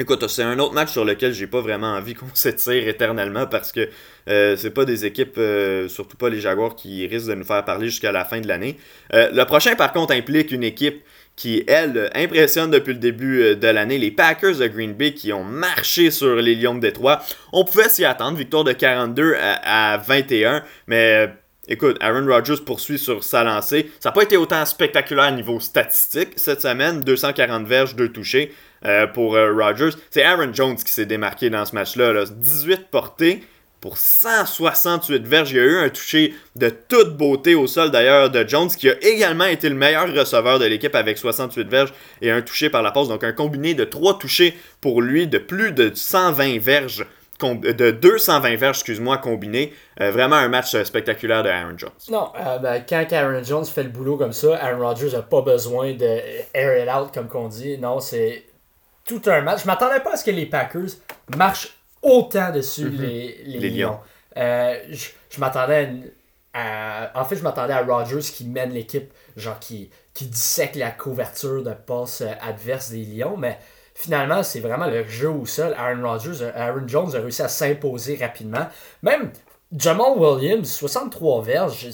Écoute, 0.00 0.26
c'est 0.28 0.42
un 0.42 0.58
autre 0.58 0.72
match 0.72 0.92
sur 0.92 1.04
lequel 1.04 1.34
j'ai 1.34 1.46
pas 1.46 1.60
vraiment 1.60 1.92
envie 1.92 2.14
qu'on 2.14 2.34
s'étire 2.34 2.88
éternellement 2.88 3.46
parce 3.46 3.70
que 3.70 3.86
euh, 4.30 4.56
c'est 4.56 4.70
pas 4.70 4.86
des 4.86 5.04
équipes, 5.04 5.36
euh, 5.36 5.88
surtout 5.88 6.16
pas 6.16 6.30
les 6.30 6.40
Jaguars, 6.40 6.74
qui 6.74 7.06
risquent 7.06 7.28
de 7.28 7.34
nous 7.34 7.44
faire 7.44 7.62
parler 7.66 7.88
jusqu'à 7.88 8.10
la 8.10 8.24
fin 8.24 8.40
de 8.40 8.48
l'année. 8.48 8.78
Euh, 9.12 9.28
le 9.30 9.44
prochain, 9.44 9.76
par 9.76 9.92
contre, 9.92 10.14
implique 10.14 10.52
une 10.52 10.64
équipe 10.64 11.04
qui, 11.36 11.64
elle, 11.68 12.10
impressionne 12.14 12.70
depuis 12.70 12.94
le 12.94 12.98
début 12.98 13.56
de 13.56 13.68
l'année. 13.68 13.98
Les 13.98 14.10
Packers 14.10 14.56
de 14.56 14.66
Green 14.68 14.94
Bay 14.94 15.12
qui 15.12 15.34
ont 15.34 15.44
marché 15.44 16.10
sur 16.10 16.34
les 16.36 16.54
Lions 16.54 16.74
de 16.74 16.80
Détroit. 16.80 17.20
On 17.52 17.66
pouvait 17.66 17.90
s'y 17.90 18.06
attendre, 18.06 18.38
victoire 18.38 18.64
de 18.64 18.72
42 18.72 19.36
à, 19.38 19.98
21, 19.98 20.64
mais 20.86 21.28
Écoute, 21.68 21.98
Aaron 22.00 22.26
Rodgers 22.26 22.64
poursuit 22.66 22.98
sur 22.98 23.22
sa 23.22 23.44
lancée. 23.44 23.92
Ça 24.00 24.08
n'a 24.08 24.12
pas 24.12 24.24
été 24.24 24.36
autant 24.36 24.64
spectaculaire 24.66 25.30
niveau 25.30 25.60
statistique 25.60 26.30
cette 26.34 26.60
semaine. 26.62 27.00
240 27.02 27.64
verges, 27.64 27.94
2 27.94 28.08
touchés. 28.08 28.52
Euh, 28.86 29.06
pour 29.06 29.36
euh, 29.36 29.52
Rodgers. 29.52 29.90
C'est 30.10 30.22
Aaron 30.22 30.54
Jones 30.54 30.76
qui 30.76 30.90
s'est 30.90 31.04
démarqué 31.04 31.50
dans 31.50 31.66
ce 31.66 31.74
match-là. 31.74 32.24
18 32.24 32.86
portées 32.90 33.44
pour 33.78 33.98
168 33.98 35.26
verges. 35.26 35.50
Il 35.50 35.56
y 35.56 35.60
a 35.60 35.64
eu 35.64 35.76
un 35.76 35.90
touché 35.90 36.34
de 36.56 36.70
toute 36.70 37.14
beauté 37.14 37.54
au 37.54 37.66
sol 37.66 37.90
d'ailleurs 37.90 38.30
de 38.30 38.46
Jones 38.48 38.68
qui 38.68 38.88
a 38.88 38.94
également 39.02 39.44
été 39.44 39.68
le 39.68 39.74
meilleur 39.74 40.10
receveur 40.14 40.58
de 40.58 40.64
l'équipe 40.64 40.94
avec 40.94 41.18
68 41.18 41.68
verges 41.68 41.92
et 42.22 42.30
un 42.30 42.40
touché 42.40 42.70
par 42.70 42.82
la 42.82 42.90
passe. 42.90 43.08
Donc 43.08 43.22
un 43.22 43.32
combiné 43.32 43.74
de 43.74 43.84
3 43.84 44.18
touchés 44.18 44.56
pour 44.80 45.02
lui 45.02 45.26
de 45.26 45.36
plus 45.36 45.72
de 45.72 45.90
120 45.94 46.58
verges 46.58 47.06
de 47.42 47.90
220 47.90 48.56
verges, 48.56 48.76
excuse-moi, 48.76 49.16
combinés. 49.16 49.72
Euh, 50.02 50.10
vraiment 50.10 50.36
un 50.36 50.48
match 50.48 50.76
spectaculaire 50.82 51.42
de 51.42 51.48
Aaron 51.48 51.78
Jones. 51.78 51.90
Non, 52.10 52.28
ben, 52.62 52.84
quand 52.86 53.06
Aaron 53.12 53.42
Jones 53.42 53.64
fait 53.64 53.82
le 53.82 53.88
boulot 53.88 54.18
comme 54.18 54.34
ça, 54.34 54.56
Aaron 54.56 54.86
Rodgers 54.86 55.12
n'a 55.12 55.22
pas 55.22 55.40
besoin 55.40 55.94
de 55.94 56.20
air 56.52 56.82
it 56.82 56.88
out, 56.94 57.14
comme 57.14 57.28
qu'on 57.28 57.48
dit. 57.48 57.78
Non, 57.78 57.98
c'est 57.98 58.44
tout 59.04 59.22
un 59.26 59.40
match. 59.42 59.62
Je 59.62 59.66
m'attendais 59.66 60.00
pas 60.00 60.12
à 60.12 60.16
ce 60.16 60.24
que 60.24 60.30
les 60.30 60.46
Packers 60.46 60.90
marchent 61.36 61.76
autant 62.02 62.50
dessus 62.52 62.86
mhm. 62.86 63.00
les, 63.00 63.42
les, 63.44 63.70
Lions. 63.70 63.98
Euh, 64.36 64.76
je, 64.90 65.40
m'attendais 65.40 65.90
à, 66.54 67.10
En 67.14 67.24
fait, 67.24 67.36
je 67.36 67.42
m'attendais 67.42 67.72
à 67.72 67.82
Rodgers 67.82 68.20
qui 68.20 68.46
mène 68.46 68.70
l'équipe, 68.72 69.12
genre 69.36 69.58
qui, 69.58 69.90
qui 70.14 70.26
dissèque 70.26 70.76
la 70.76 70.90
couverture 70.90 71.62
de 71.62 71.72
passe 71.72 72.22
adverse 72.40 72.90
des 72.90 73.04
Lions, 73.04 73.36
mais 73.36 73.58
finalement, 73.94 74.42
c'est 74.42 74.60
vraiment 74.60 74.86
le 74.86 75.06
jeu 75.06 75.30
au 75.30 75.46
sol. 75.46 75.74
Aaron 75.76 76.02
Rodgers, 76.02 76.50
Aaron 76.54 76.86
Jones 76.86 77.14
a 77.14 77.18
réussi 77.18 77.42
à 77.42 77.48
s'imposer 77.48 78.16
rapidement. 78.16 78.66
Même 79.02 79.32
Jamal 79.76 80.12
Williams, 80.16 80.70
63 80.70 81.42
verges, 81.42 81.88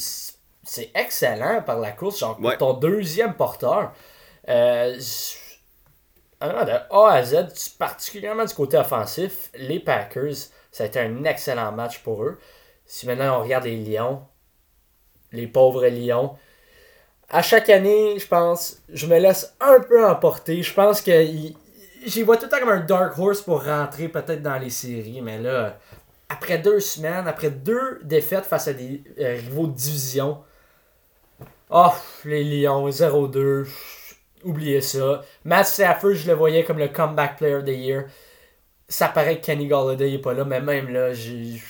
c'est 0.62 0.90
excellent 0.94 1.62
par 1.62 1.78
la 1.78 1.92
course. 1.92 2.20
Genre, 2.20 2.38
ton 2.58 2.74
deuxième 2.74 3.34
porteur. 3.34 3.92
Euh, 4.48 4.96
de 6.40 6.94
A 6.94 7.12
à 7.12 7.22
Z, 7.22 7.46
particulièrement 7.78 8.44
du 8.44 8.54
côté 8.54 8.76
offensif, 8.76 9.50
les 9.54 9.80
Packers, 9.80 10.34
ça 10.70 10.84
a 10.84 10.86
été 10.86 11.00
un 11.00 11.24
excellent 11.24 11.72
match 11.72 12.00
pour 12.00 12.22
eux. 12.22 12.38
Si 12.84 13.06
maintenant 13.06 13.40
on 13.40 13.42
regarde 13.42 13.64
les 13.64 13.76
Lions, 13.76 14.22
les 15.32 15.46
pauvres 15.46 15.86
Lions, 15.86 16.36
à 17.28 17.42
chaque 17.42 17.70
année, 17.70 18.18
je 18.18 18.26
pense, 18.26 18.82
je 18.88 19.06
me 19.06 19.18
laisse 19.18 19.56
un 19.60 19.80
peu 19.80 20.06
emporter. 20.06 20.62
Je 20.62 20.72
pense 20.72 21.00
que 21.00 21.26
j'y 22.04 22.22
vois 22.22 22.36
tout 22.36 22.44
le 22.44 22.50
temps 22.50 22.60
comme 22.60 22.68
un 22.68 22.80
dark 22.80 23.18
horse 23.18 23.42
pour 23.42 23.64
rentrer 23.64 24.08
peut-être 24.08 24.42
dans 24.42 24.58
les 24.58 24.70
séries, 24.70 25.20
mais 25.22 25.38
là, 25.38 25.78
après 26.28 26.58
deux 26.58 26.80
semaines, 26.80 27.26
après 27.26 27.50
deux 27.50 28.00
défaites 28.02 28.44
face 28.44 28.68
à 28.68 28.72
des 28.72 29.02
euh, 29.18 29.34
rivaux 29.34 29.66
de 29.66 29.72
division, 29.72 30.38
oh, 31.70 31.92
les 32.24 32.44
Lions, 32.44 32.88
0-2, 32.88 33.66
Oubliez 34.46 34.80
ça. 34.80 35.24
Matt 35.44 35.66
Stafford, 35.66 36.14
je 36.14 36.28
le 36.28 36.34
voyais 36.34 36.62
comme 36.64 36.78
le 36.78 36.88
comeback 36.88 37.36
player 37.36 37.56
of 37.56 37.64
the 37.64 37.70
year. 37.70 38.04
Ça 38.88 39.08
paraît 39.08 39.40
que 39.40 39.46
Kenny 39.46 39.66
Galladay 39.66 40.12
n'est 40.12 40.18
pas 40.20 40.34
là, 40.34 40.44
mais 40.44 40.60
même 40.60 40.88
là, 40.90 41.12
j'ai 41.12 41.60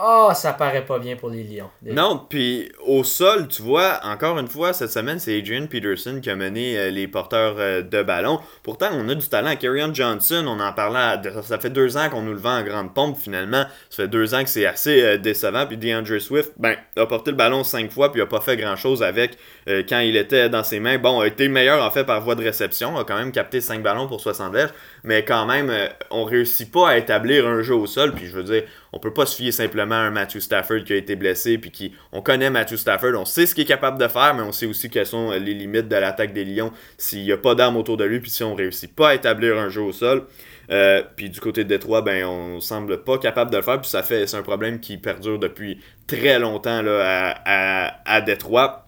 ah, 0.00 0.28
oh, 0.30 0.34
ça 0.34 0.52
paraît 0.52 0.84
pas 0.84 1.00
bien 1.00 1.16
pour 1.16 1.28
les 1.28 1.42
Lions. 1.42 1.70
Non, 1.82 2.24
puis 2.28 2.70
au 2.86 3.02
sol, 3.02 3.48
tu 3.48 3.62
vois, 3.62 3.98
encore 4.04 4.38
une 4.38 4.46
fois, 4.46 4.72
cette 4.72 4.92
semaine, 4.92 5.18
c'est 5.18 5.36
Adrian 5.36 5.66
Peterson 5.66 6.20
qui 6.22 6.30
a 6.30 6.36
mené 6.36 6.78
euh, 6.78 6.90
les 6.90 7.08
porteurs 7.08 7.56
euh, 7.58 7.82
de 7.82 8.04
ballon. 8.04 8.38
Pourtant, 8.62 8.90
on 8.92 9.08
a 9.08 9.14
du 9.16 9.28
talent. 9.28 9.56
Kerryon 9.56 9.92
Johnson, 9.92 10.44
on 10.46 10.60
en 10.60 10.72
parlait, 10.72 11.20
ça 11.42 11.58
fait 11.58 11.70
deux 11.70 11.96
ans 11.96 12.08
qu'on 12.10 12.22
nous 12.22 12.32
le 12.32 12.38
vend 12.38 12.58
en 12.58 12.62
grande 12.62 12.94
pompe 12.94 13.18
finalement. 13.18 13.64
Ça 13.90 14.04
fait 14.04 14.08
deux 14.08 14.34
ans 14.34 14.44
que 14.44 14.48
c'est 14.48 14.66
assez 14.66 15.02
euh, 15.02 15.18
décevant. 15.18 15.66
Puis 15.66 15.76
DeAndre 15.76 16.20
Swift, 16.20 16.52
ben, 16.58 16.76
a 16.96 17.06
porté 17.06 17.32
le 17.32 17.36
ballon 17.36 17.64
cinq 17.64 17.90
fois, 17.90 18.12
puis 18.12 18.20
a 18.22 18.26
pas 18.26 18.40
fait 18.40 18.56
grand 18.56 18.76
chose 18.76 19.02
avec 19.02 19.36
quand 19.66 19.98
il 19.98 20.16
était 20.16 20.48
dans 20.48 20.62
ses 20.62 20.80
mains. 20.80 20.98
Bon, 20.98 21.20
a 21.20 21.26
été 21.26 21.48
meilleur 21.48 21.84
en 21.84 21.90
fait 21.90 22.04
par 22.04 22.20
voie 22.20 22.34
de 22.34 22.42
réception, 22.42 22.96
a 22.96 23.04
quand 23.04 23.18
même 23.18 23.32
capté 23.32 23.60
cinq 23.60 23.82
ballons 23.82 24.06
pour 24.06 24.20
60 24.20 24.52
verges, 24.52 24.72
mais 25.04 25.24
quand 25.24 25.44
même, 25.44 25.70
on 26.10 26.24
réussit 26.24 26.70
pas 26.70 26.90
à 26.90 26.96
établir 26.96 27.46
un 27.46 27.62
jeu 27.62 27.74
au 27.74 27.86
sol. 27.86 28.12
Puis 28.14 28.26
je 28.26 28.34
veux 28.34 28.44
dire, 28.44 28.62
on 28.92 28.98
peut 28.98 29.12
pas 29.12 29.26
se 29.26 29.36
fier 29.36 29.52
simplement 29.52 29.94
à 29.94 29.98
un 29.98 30.10
Matthew 30.10 30.38
Stafford 30.38 30.84
qui 30.84 30.92
a 30.92 30.96
été 30.96 31.16
blessé, 31.16 31.58
puis 31.58 31.70
qui, 31.70 31.92
on 32.12 32.22
connaît 32.22 32.50
Matthew 32.50 32.76
Stafford, 32.76 33.12
on 33.14 33.24
sait 33.24 33.46
ce 33.46 33.54
qu'il 33.54 33.64
est 33.64 33.66
capable 33.66 33.98
de 33.98 34.08
faire, 34.08 34.34
mais 34.34 34.42
on 34.42 34.52
sait 34.52 34.66
aussi 34.66 34.90
quelles 34.90 35.06
sont 35.06 35.30
les 35.32 35.54
limites 35.54 35.88
de 35.88 35.96
l'attaque 35.96 36.32
des 36.32 36.44
Lions 36.44 36.72
s'il 36.96 37.22
n'y 37.22 37.32
a 37.32 37.36
pas 37.36 37.54
d'armes 37.54 37.76
autour 37.76 37.96
de 37.96 38.04
lui, 38.04 38.20
puis 38.20 38.30
si 38.30 38.42
on 38.42 38.54
réussit 38.54 38.94
pas 38.94 39.10
à 39.10 39.14
établir 39.14 39.58
un 39.58 39.68
jeu 39.68 39.82
au 39.82 39.92
sol. 39.92 40.26
Euh, 40.70 41.02
puis 41.16 41.30
du 41.30 41.40
côté 41.40 41.64
de 41.64 41.68
Détroit, 41.68 42.02
ben, 42.02 42.24
on 42.26 42.60
semble 42.60 43.02
pas 43.02 43.18
capable 43.18 43.50
de 43.50 43.56
le 43.56 43.62
faire, 43.62 43.80
puis 43.80 43.88
ça 43.90 44.02
c'est 44.02 44.34
un 44.34 44.42
problème 44.42 44.80
qui 44.80 44.98
perdure 44.98 45.38
depuis 45.38 45.80
très 46.06 46.38
longtemps 46.38 46.82
à, 46.86 47.94
à, 48.04 48.20
Détroit. 48.20 48.86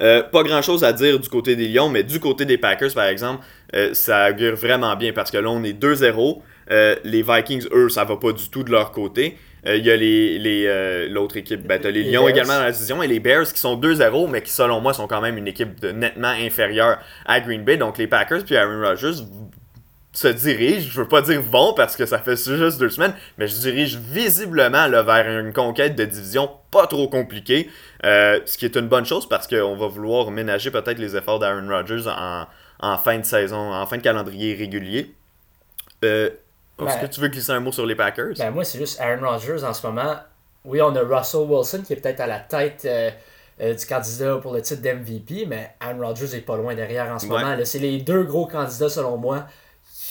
Euh, 0.00 0.22
pas 0.22 0.42
grand 0.42 0.62
chose 0.62 0.82
à 0.82 0.92
dire 0.92 1.18
du 1.18 1.28
côté 1.28 1.56
des 1.56 1.68
Lions, 1.68 1.88
mais 1.88 2.02
du 2.02 2.20
côté 2.20 2.44
des 2.44 2.58
Packers, 2.58 2.92
par 2.94 3.06
exemple, 3.06 3.44
euh, 3.74 3.94
ça 3.94 4.30
augure 4.30 4.56
vraiment 4.56 4.94
bien 4.96 5.12
parce 5.12 5.30
que 5.30 5.38
là, 5.38 5.50
on 5.50 5.62
est 5.62 5.72
2-0. 5.72 6.42
Euh, 6.70 6.96
les 7.04 7.22
Vikings, 7.22 7.66
eux, 7.72 7.88
ça 7.88 8.04
va 8.04 8.16
pas 8.16 8.32
du 8.32 8.48
tout 8.48 8.62
de 8.62 8.70
leur 8.70 8.92
côté. 8.92 9.36
Euh, 9.66 9.76
il 9.76 9.84
y 9.84 9.90
a 9.90 9.96
les, 9.96 10.38
les, 10.38 10.66
euh, 10.66 11.08
l'autre 11.08 11.36
équipe, 11.36 11.66
ben, 11.66 11.80
les, 11.82 12.04
Lions 12.04 12.28
également 12.28 12.56
dans 12.56 12.64
la 12.64 12.72
division, 12.72 13.02
et 13.02 13.06
les 13.06 13.20
Bears 13.20 13.50
qui 13.52 13.58
sont 13.58 13.76
2-0, 13.76 14.28
mais 14.28 14.42
qui 14.42 14.50
selon 14.50 14.80
moi 14.80 14.92
sont 14.92 15.06
quand 15.06 15.20
même 15.20 15.38
une 15.38 15.48
équipe 15.48 15.82
nettement 15.82 16.28
inférieure 16.28 16.98
à 17.24 17.40
Green 17.40 17.64
Bay. 17.64 17.76
Donc 17.76 17.96
les 17.98 18.06
Packers 18.06 18.44
puis 18.44 18.56
Aaron 18.56 18.82
Rodgers 18.82 19.22
se 20.12 20.28
dirigent, 20.28 20.88
je 20.92 21.00
veux 21.00 21.08
pas 21.08 21.22
dire 21.22 21.42
vont 21.42 21.72
parce 21.74 21.96
que 21.96 22.06
ça 22.06 22.18
fait 22.18 22.36
juste 22.36 22.78
deux 22.78 22.90
semaines, 22.90 23.14
mais 23.36 23.48
je 23.48 23.56
dirige 23.56 23.96
visiblement 23.96 24.88
vers 24.88 25.40
une 25.40 25.52
conquête 25.52 25.96
de 25.96 26.04
division 26.04 26.48
pas 26.70 26.86
trop 26.86 27.08
compliquée, 27.08 27.68
ce 28.04 28.56
qui 28.56 28.64
est 28.64 28.76
une 28.76 28.86
bonne 28.86 29.06
chose 29.06 29.28
parce 29.28 29.48
qu'on 29.48 29.74
va 29.74 29.88
vouloir 29.88 30.30
ménager 30.30 30.70
peut-être 30.70 30.98
les 30.98 31.16
efforts 31.16 31.40
d'Aaron 31.40 31.66
Rodgers 31.68 32.06
en, 32.06 32.46
en, 32.78 32.96
fin 32.96 33.18
de 33.18 33.24
saison, 33.24 33.72
en 33.72 33.86
fin 33.86 33.96
de 33.96 34.02
calendrier 34.02 34.54
régulier. 34.54 35.12
Est-ce 36.80 36.98
que 36.98 37.06
tu 37.06 37.20
veux 37.20 37.28
glisser 37.28 37.52
un 37.52 37.60
mot 37.60 37.72
sur 37.72 37.86
les 37.86 37.94
Packers? 37.94 38.34
Ben 38.38 38.50
moi, 38.50 38.64
c'est 38.64 38.78
juste 38.78 39.00
Aaron 39.00 39.26
Rodgers 39.26 39.64
en 39.64 39.72
ce 39.72 39.86
moment. 39.86 40.16
Oui, 40.64 40.80
on 40.80 40.94
a 40.96 41.00
Russell 41.00 41.42
Wilson 41.42 41.82
qui 41.86 41.92
est 41.92 41.96
peut-être 41.96 42.20
à 42.20 42.26
la 42.26 42.40
tête 42.40 42.82
euh, 42.86 43.10
euh, 43.60 43.74
du 43.74 43.86
candidat 43.86 44.36
pour 44.38 44.54
le 44.54 44.62
titre 44.62 44.82
d'MVP, 44.82 45.46
mais 45.46 45.74
Aaron 45.80 46.00
Rodgers 46.06 46.34
est 46.34 46.40
pas 46.40 46.56
loin 46.56 46.74
derrière 46.74 47.06
en 47.12 47.18
ce 47.18 47.26
moment. 47.26 47.54
C'est 47.64 47.78
les 47.78 47.98
deux 47.98 48.24
gros 48.24 48.46
candidats, 48.46 48.88
selon 48.88 49.16
moi, 49.16 49.46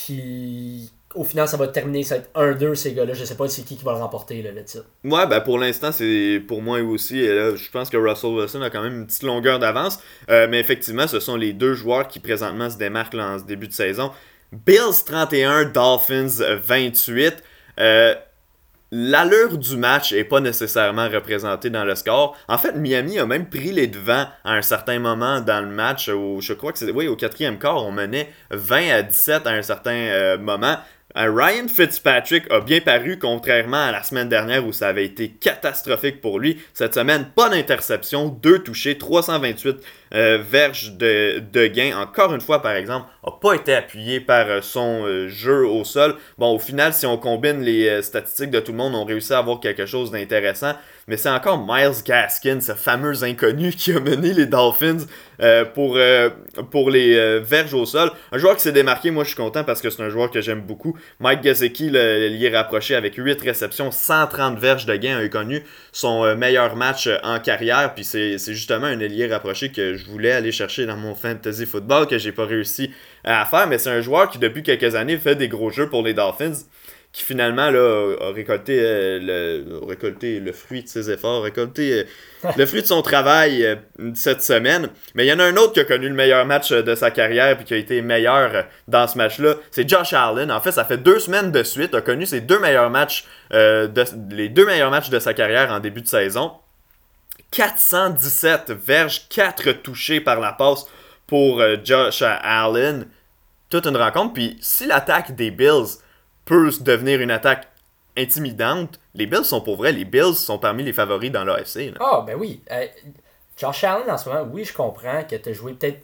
qui. 0.05 0.91
Au 1.15 1.23
final, 1.23 1.47
ça 1.47 1.57
va 1.57 1.67
terminer, 1.67 2.01
ça 2.01 2.15
va 2.17 2.21
être 2.21 2.59
1-2 2.59 2.73
ces 2.73 2.93
gars-là. 2.93 3.13
Je 3.13 3.23
sais 3.23 3.37
pas 3.37 3.47
c'est 3.47 3.61
qui 3.61 3.77
qui 3.77 3.83
va 3.83 3.91
le 3.91 3.99
remporter 3.99 4.41
le 4.41 4.63
titre. 4.63 4.85
Ouais, 5.03 5.27
ben 5.27 5.41
pour 5.41 5.59
l'instant, 5.59 5.91
c'est 5.91 6.41
pour 6.47 6.63
moi 6.63 6.79
aussi. 6.79 7.19
Et 7.19 7.55
je 7.55 7.69
pense 7.69 7.91
que 7.91 7.97
Russell 7.97 8.31
Wilson 8.31 8.63
a 8.63 8.71
quand 8.71 8.81
même 8.81 8.95
une 8.95 9.05
petite 9.05 9.21
longueur 9.21 9.59
d'avance. 9.59 9.99
Euh, 10.31 10.47
mais 10.49 10.59
effectivement, 10.59 11.05
ce 11.05 11.19
sont 11.19 11.35
les 11.35 11.53
deux 11.53 11.75
joueurs 11.75 12.07
qui 12.07 12.19
présentement 12.19 12.67
se 12.67 12.77
démarquent 12.77 13.13
en 13.13 13.37
ce 13.37 13.43
début 13.43 13.67
de 13.67 13.73
saison. 13.73 14.11
Bills 14.53 15.03
31, 15.05 15.65
Dolphins 15.65 16.39
28. 16.39 17.43
Euh, 17.79 18.13
l'allure 18.91 19.57
du 19.57 19.75
match 19.77 20.13
est 20.13 20.23
pas 20.23 20.39
nécessairement 20.41 21.09
représentée 21.09 21.71
dans 21.71 21.83
le 21.83 21.95
score. 21.95 22.37
En 22.47 22.59
fait, 22.59 22.73
Miami 22.73 23.17
a 23.17 23.25
même 23.25 23.49
pris 23.49 23.71
les 23.71 23.87
devants 23.87 24.27
à 24.43 24.53
un 24.53 24.61
certain 24.61 24.99
moment 24.99 25.41
dans 25.41 25.61
le 25.61 25.73
match. 25.73 26.05
Je 26.05 26.53
crois 26.53 26.71
que 26.71 26.77
c'est 26.77 26.91
oui, 26.91 27.07
au 27.07 27.15
quatrième 27.15 27.57
quart, 27.57 27.83
on 27.83 27.91
menait 27.91 28.29
20 28.51 28.89
à 28.91 29.01
17 29.01 29.47
à 29.47 29.49
un 29.49 29.63
certain 29.63 29.95
euh, 29.95 30.37
moment. 30.37 30.77
Euh, 31.15 31.31
Ryan 31.31 31.67
Fitzpatrick 31.67 32.51
a 32.51 32.59
bien 32.59 32.79
paru, 32.81 33.19
contrairement 33.19 33.85
à 33.85 33.91
la 33.91 34.01
semaine 34.01 34.29
dernière 34.29 34.65
où 34.65 34.71
ça 34.71 34.87
avait 34.87 35.05
été 35.05 35.29
catastrophique 35.29 36.21
pour 36.21 36.39
lui. 36.39 36.59
Cette 36.73 36.95
semaine, 36.95 37.27
pas 37.35 37.49
d'interception, 37.49 38.29
deux 38.29 38.59
touchés, 38.59 38.97
328 38.97 39.77
euh, 40.15 40.39
verges 40.41 40.93
de, 40.93 41.67
gain. 41.67 41.95
Encore 41.97 42.33
une 42.33 42.41
fois, 42.41 42.63
par 42.63 42.73
exemple, 42.73 43.07
n'a 43.23 43.31
pas 43.39 43.53
été 43.53 43.75
appuyé 43.75 44.21
par 44.21 44.47
euh, 44.49 44.61
son 44.61 45.27
jeu 45.27 45.67
au 45.67 45.83
sol. 45.83 46.15
Bon, 46.39 46.55
au 46.55 46.59
final, 46.59 46.93
si 46.93 47.05
on 47.05 47.17
combine 47.17 47.61
les 47.61 48.01
statistiques 48.01 48.51
de 48.51 48.59
tout 48.59 48.71
le 48.71 48.77
monde, 48.79 48.95
on 48.95 49.05
réussit 49.05 49.33
à 49.33 49.37
avoir 49.37 49.59
quelque 49.59 49.85
chose 49.85 50.09
d'intéressant. 50.09 50.73
Mais 51.07 51.17
c'est 51.17 51.29
encore 51.29 51.65
Miles 51.67 52.03
Gaskin, 52.05 52.61
ce 52.61 52.73
fameux 52.73 53.23
inconnu 53.23 53.71
qui 53.71 53.91
a 53.91 53.99
mené 53.99 54.33
les 54.33 54.45
Dolphins 54.45 55.05
pour, 55.73 55.97
pour 56.71 56.89
les 56.89 57.39
verges 57.39 57.73
au 57.73 57.85
sol. 57.85 58.11
Un 58.31 58.37
joueur 58.37 58.55
qui 58.55 58.61
s'est 58.61 58.71
démarqué, 58.71 59.11
moi 59.11 59.23
je 59.23 59.29
suis 59.29 59.37
content 59.37 59.63
parce 59.63 59.81
que 59.81 59.89
c'est 59.89 60.01
un 60.01 60.09
joueur 60.09 60.31
que 60.31 60.39
j'aime 60.39 60.61
beaucoup. 60.61 60.97
Mike 61.19 61.43
Gesicki, 61.43 61.89
lié 61.89 62.49
rapproché 62.53 62.95
avec 62.95 63.15
8 63.15 63.41
réceptions, 63.41 63.91
130 63.91 64.57
verges 64.57 64.85
de 64.85 64.95
gain, 64.95 65.17
a 65.17 65.27
connu 65.27 65.63
son 65.91 66.35
meilleur 66.35 66.75
match 66.75 67.09
en 67.23 67.39
carrière. 67.39 67.93
Puis 67.93 68.05
c'est 68.05 68.37
justement 68.37 68.87
un 68.87 68.99
ailier 68.99 69.27
rapproché 69.27 69.71
que 69.71 69.95
je 69.95 70.05
voulais 70.05 70.31
aller 70.31 70.51
chercher 70.51 70.85
dans 70.85 70.97
mon 70.97 71.15
fantasy 71.15 71.65
football 71.65 72.07
que 72.07 72.17
j'ai 72.17 72.31
pas 72.31 72.45
réussi 72.45 72.91
à 73.25 73.45
faire. 73.45 73.67
Mais 73.67 73.77
c'est 73.77 73.89
un 73.89 74.01
joueur 74.01 74.29
qui, 74.29 74.37
depuis 74.37 74.63
quelques 74.63 74.95
années, 74.95 75.17
fait 75.17 75.35
des 75.35 75.49
gros 75.49 75.69
jeux 75.69 75.89
pour 75.89 76.03
les 76.03 76.13
Dolphins 76.13 76.63
qui 77.13 77.23
finalement 77.23 77.69
là, 77.69 78.15
a 78.21 78.33
récolté, 78.33 78.79
euh, 78.81 79.19
le, 79.21 79.85
récolté 79.85 80.39
le 80.39 80.51
fruit 80.51 80.81
de 80.81 80.87
ses 80.87 81.11
efforts, 81.11 81.43
récolté 81.43 81.99
euh, 81.99 82.03
le 82.57 82.65
fruit 82.65 82.81
de 82.81 82.87
son 82.87 83.03
travail 83.03 83.63
euh, 83.63 83.75
cette 84.15 84.41
semaine. 84.41 84.89
Mais 85.13 85.23
il 85.23 85.29
y 85.29 85.33
en 85.33 85.37
a 85.37 85.43
un 85.43 85.55
autre 85.57 85.73
qui 85.73 85.79
a 85.79 85.83
connu 85.83 86.09
le 86.09 86.15
meilleur 86.15 86.43
match 86.47 86.71
de 86.71 86.95
sa 86.95 87.11
carrière 87.11 87.61
et 87.61 87.63
qui 87.63 87.75
a 87.75 87.77
été 87.77 88.01
meilleur 88.01 88.65
dans 88.87 89.07
ce 89.07 89.15
match-là. 89.19 89.53
C'est 89.69 89.87
Josh 89.87 90.13
Allen. 90.13 90.51
En 90.51 90.59
fait, 90.59 90.71
ça 90.71 90.85
fait 90.85 90.97
deux 90.97 91.19
semaines 91.19 91.51
de 91.51 91.61
suite, 91.61 91.93
a 91.93 92.01
connu 92.01 92.25
ses 92.25 92.41
deux 92.41 92.57
meilleurs 92.57 92.89
matchs, 92.89 93.25
de, 93.51 94.03
les 94.31 94.49
deux 94.49 94.65
meilleurs 94.65 94.89
matchs 94.89 95.11
de 95.11 95.19
sa 95.19 95.35
carrière 95.35 95.71
en 95.71 95.79
début 95.79 96.01
de 96.01 96.07
saison. 96.07 96.53
417 97.51 98.71
verges, 98.71 99.29
4 99.29 99.71
touchés 99.83 100.19
par 100.19 100.39
la 100.39 100.51
passe 100.51 100.87
pour 101.27 101.61
Josh 101.83 102.23
Allen. 102.23 103.05
Toute 103.69 103.85
une 103.85 103.97
rencontre. 103.97 104.33
Puis 104.33 104.57
si 104.61 104.87
l'attaque 104.87 105.35
des 105.35 105.51
Bills 105.51 105.99
peut 106.45 106.69
devenir 106.81 107.21
une 107.21 107.31
attaque 107.31 107.67
intimidante, 108.17 108.99
les 109.15 109.25
Bills 109.25 109.45
sont 109.45 109.61
pour 109.61 109.77
vrai. 109.77 109.91
Les 109.91 110.05
Bills 110.05 110.35
sont 110.35 110.59
parmi 110.59 110.83
les 110.83 110.93
favoris 110.93 111.31
dans 111.31 111.43
l'AFC. 111.43 111.93
Ah, 111.99 112.19
oh, 112.19 112.23
ben 112.25 112.35
oui. 112.37 112.61
Euh, 112.71 112.85
Josh 113.57 113.83
Allen, 113.83 114.09
en 114.09 114.17
ce 114.17 114.29
moment, 114.29 114.47
oui, 114.51 114.65
je 114.65 114.73
comprends 114.73 115.23
que 115.23 115.35
tu 115.35 115.49
as 115.49 115.53
joué 115.53 115.73
peut-être 115.73 115.99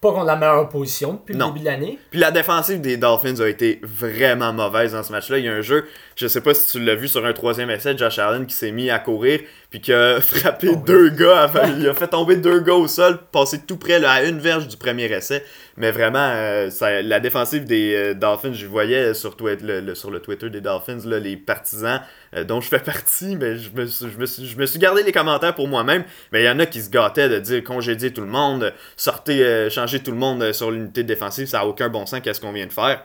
pas 0.00 0.12
contre 0.12 0.26
la 0.26 0.36
meilleure 0.36 0.68
position 0.68 1.14
depuis 1.14 1.34
le 1.34 1.44
début 1.44 1.58
de 1.60 1.64
l'année. 1.64 1.98
Puis 2.10 2.20
la 2.20 2.30
défensive 2.30 2.80
des 2.80 2.96
Dolphins 2.96 3.40
a 3.40 3.48
été 3.48 3.80
vraiment 3.82 4.52
mauvaise 4.52 4.92
dans 4.92 5.02
ce 5.02 5.10
match-là. 5.10 5.38
Il 5.38 5.44
y 5.44 5.48
a 5.48 5.52
un 5.52 5.60
jeu, 5.60 5.88
je 6.14 6.28
sais 6.28 6.40
pas 6.40 6.54
si 6.54 6.70
tu 6.70 6.84
l'as 6.84 6.94
vu 6.94 7.08
sur 7.08 7.24
un 7.26 7.32
troisième 7.32 7.68
essai, 7.70 7.98
Josh 7.98 8.18
Allen 8.20 8.46
qui 8.46 8.54
s'est 8.54 8.70
mis 8.70 8.90
à 8.90 9.00
courir, 9.00 9.40
puis 9.70 9.80
qui 9.80 9.92
a 9.92 10.20
frappé 10.20 10.70
oh, 10.72 10.76
deux 10.76 11.10
gars. 11.10 11.50
il 11.78 11.88
a 11.88 11.94
fait 11.94 12.08
tomber 12.08 12.36
deux 12.36 12.60
gars 12.60 12.74
au 12.74 12.88
sol, 12.88 13.18
passé 13.30 13.60
tout 13.66 13.76
près 13.76 14.02
à 14.04 14.24
une 14.24 14.38
verge 14.38 14.66
du 14.66 14.76
premier 14.76 15.04
essai. 15.04 15.44
Mais 15.76 15.90
vraiment, 15.90 16.18
euh, 16.18 16.70
la 17.02 17.20
défensive 17.20 17.64
des 17.64 17.94
euh, 17.94 18.14
Dolphins, 18.14 18.52
je 18.52 18.66
voyais 18.66 19.14
sur, 19.14 19.36
le, 19.40 19.94
sur 19.94 20.10
le 20.10 20.20
Twitter 20.20 20.50
des 20.50 20.60
Dolphins, 20.60 21.00
là, 21.04 21.18
les 21.18 21.36
partisans 21.36 22.00
euh, 22.34 22.44
dont 22.44 22.60
je 22.60 22.68
fais 22.68 22.80
partie, 22.80 23.36
mais 23.36 23.56
je 23.56 23.70
me, 23.70 23.86
je, 23.86 24.18
me 24.18 24.26
suis, 24.26 24.46
je 24.46 24.56
me 24.56 24.66
suis 24.66 24.78
gardé 24.78 25.02
les 25.02 25.12
commentaires 25.12 25.54
pour 25.54 25.68
moi-même. 25.68 26.04
Mais 26.32 26.42
il 26.42 26.46
y 26.46 26.50
en 26.50 26.58
a 26.58 26.66
qui 26.66 26.80
se 26.80 26.90
gâtaient 26.90 27.28
de 27.28 27.38
dire 27.38 27.62
congédier 27.62 28.12
tout 28.12 28.22
le 28.22 28.26
monde, 28.26 28.72
sortez, 28.96 29.68
changer 29.70 30.00
tout 30.00 30.10
le 30.10 30.16
monde 30.16 30.52
sur 30.52 30.70
l'unité 30.70 31.04
défensive, 31.04 31.46
ça 31.46 31.58
n'a 31.58 31.66
aucun 31.66 31.88
bon 31.88 32.06
sens 32.06 32.20
qu'est-ce 32.20 32.40
qu'on 32.40 32.52
vient 32.52 32.66
de 32.66 32.72
faire? 32.72 33.04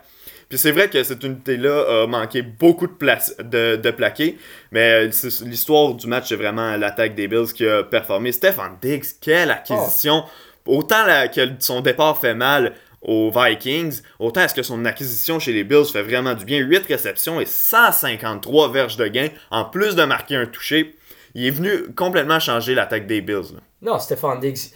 Puis 0.50 0.58
c'est 0.58 0.72
vrai 0.72 0.90
que 0.90 1.04
cette 1.04 1.24
unité-là 1.24 2.04
a 2.04 2.08
manqué 2.08 2.42
beaucoup 2.42 2.88
de, 2.88 2.94
place, 2.94 3.36
de, 3.40 3.76
de 3.76 3.92
plaquer, 3.92 4.38
mais 4.72 5.08
l'histoire 5.08 5.94
du 5.94 6.08
match, 6.08 6.30
c'est 6.30 6.36
vraiment 6.36 6.76
l'attaque 6.78 7.16
des 7.16 7.28
Bills 7.28 7.54
qui 7.54 7.66
a 7.68 7.84
performé. 7.84 8.32
Stephen 8.32 8.78
Diggs, 8.82 9.06
quelle 9.22 9.52
acquisition! 9.52 10.24
autant 10.66 11.06
que 11.34 11.42
son 11.60 11.82
départ 11.82 12.20
fait 12.20 12.36
mal 12.36 12.74
aux 13.02 13.32
Vikings, 13.32 14.02
autant 14.20 14.42
est-ce 14.42 14.56
que 14.56 14.64
son 14.64 14.86
acquisition 14.86 15.40
chez 15.40 15.52
les 15.52 15.64
Bills 15.64 15.86
fait 15.92 16.04
vraiment 16.04 16.34
du 16.34 16.46
bien? 16.46 16.60
8 16.60 16.86
réceptions 16.88 17.42
et 17.42 17.46
153 17.46 18.72
verges 18.72 18.96
de 18.96 19.08
gain, 19.08 19.28
en 19.52 19.66
plus 19.66 19.96
de 19.96 20.04
marquer 20.04 20.36
un 20.36 20.46
touché. 20.46 20.96
Il 21.36 21.48
est 21.48 21.52
venu 21.52 21.94
complètement 21.96 22.40
changer 22.40 22.76
l'attaque 22.76 23.08
des 23.08 23.22
Bills. 23.22 23.60
Non, 23.82 24.00
Stéphane 24.00 24.40
Diggs. 24.40 24.72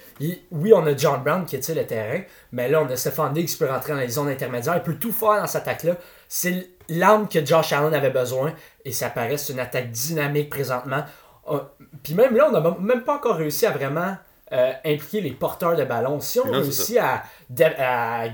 oui, 0.51 0.73
on 0.73 0.85
a 0.85 0.97
John 0.97 1.21
Brown 1.23 1.45
qui 1.45 1.55
étire 1.55 1.75
le 1.75 1.85
terrain, 1.85 2.21
mais 2.51 2.67
là, 2.67 2.81
on 2.81 2.91
a 2.91 2.95
Stéphane 2.95 3.33
Diggs 3.33 3.47
qui 3.47 3.57
peut 3.57 3.69
rentrer 3.69 3.93
dans 3.93 3.99
les 3.99 4.09
zones 4.09 4.27
intermédiaires. 4.27 4.75
Il 4.75 4.83
peut 4.83 4.95
tout 4.99 5.11
faire 5.11 5.39
dans 5.39 5.47
cette 5.47 5.61
attaque-là. 5.61 5.95
C'est 6.27 6.71
l'arme 6.89 7.27
que 7.27 7.45
Josh 7.45 7.71
Allen 7.73 7.93
avait 7.93 8.09
besoin 8.09 8.53
et 8.83 8.91
ça 8.91 9.09
paraît 9.09 9.35
une 9.49 9.59
attaque 9.59 9.91
dynamique 9.91 10.49
présentement. 10.49 11.03
Euh, 11.49 11.59
puis 12.03 12.15
même 12.15 12.35
là, 12.35 12.49
on 12.49 12.51
n'a 12.51 12.75
même 12.79 13.03
pas 13.03 13.15
encore 13.15 13.35
réussi 13.35 13.65
à 13.65 13.71
vraiment 13.71 14.17
euh, 14.51 14.71
impliquer 14.85 15.21
les 15.21 15.31
porteurs 15.31 15.75
de 15.75 15.85
ballon. 15.85 16.19
Si 16.19 16.39
on 16.39 16.51
réussit 16.51 16.97
à, 16.97 17.23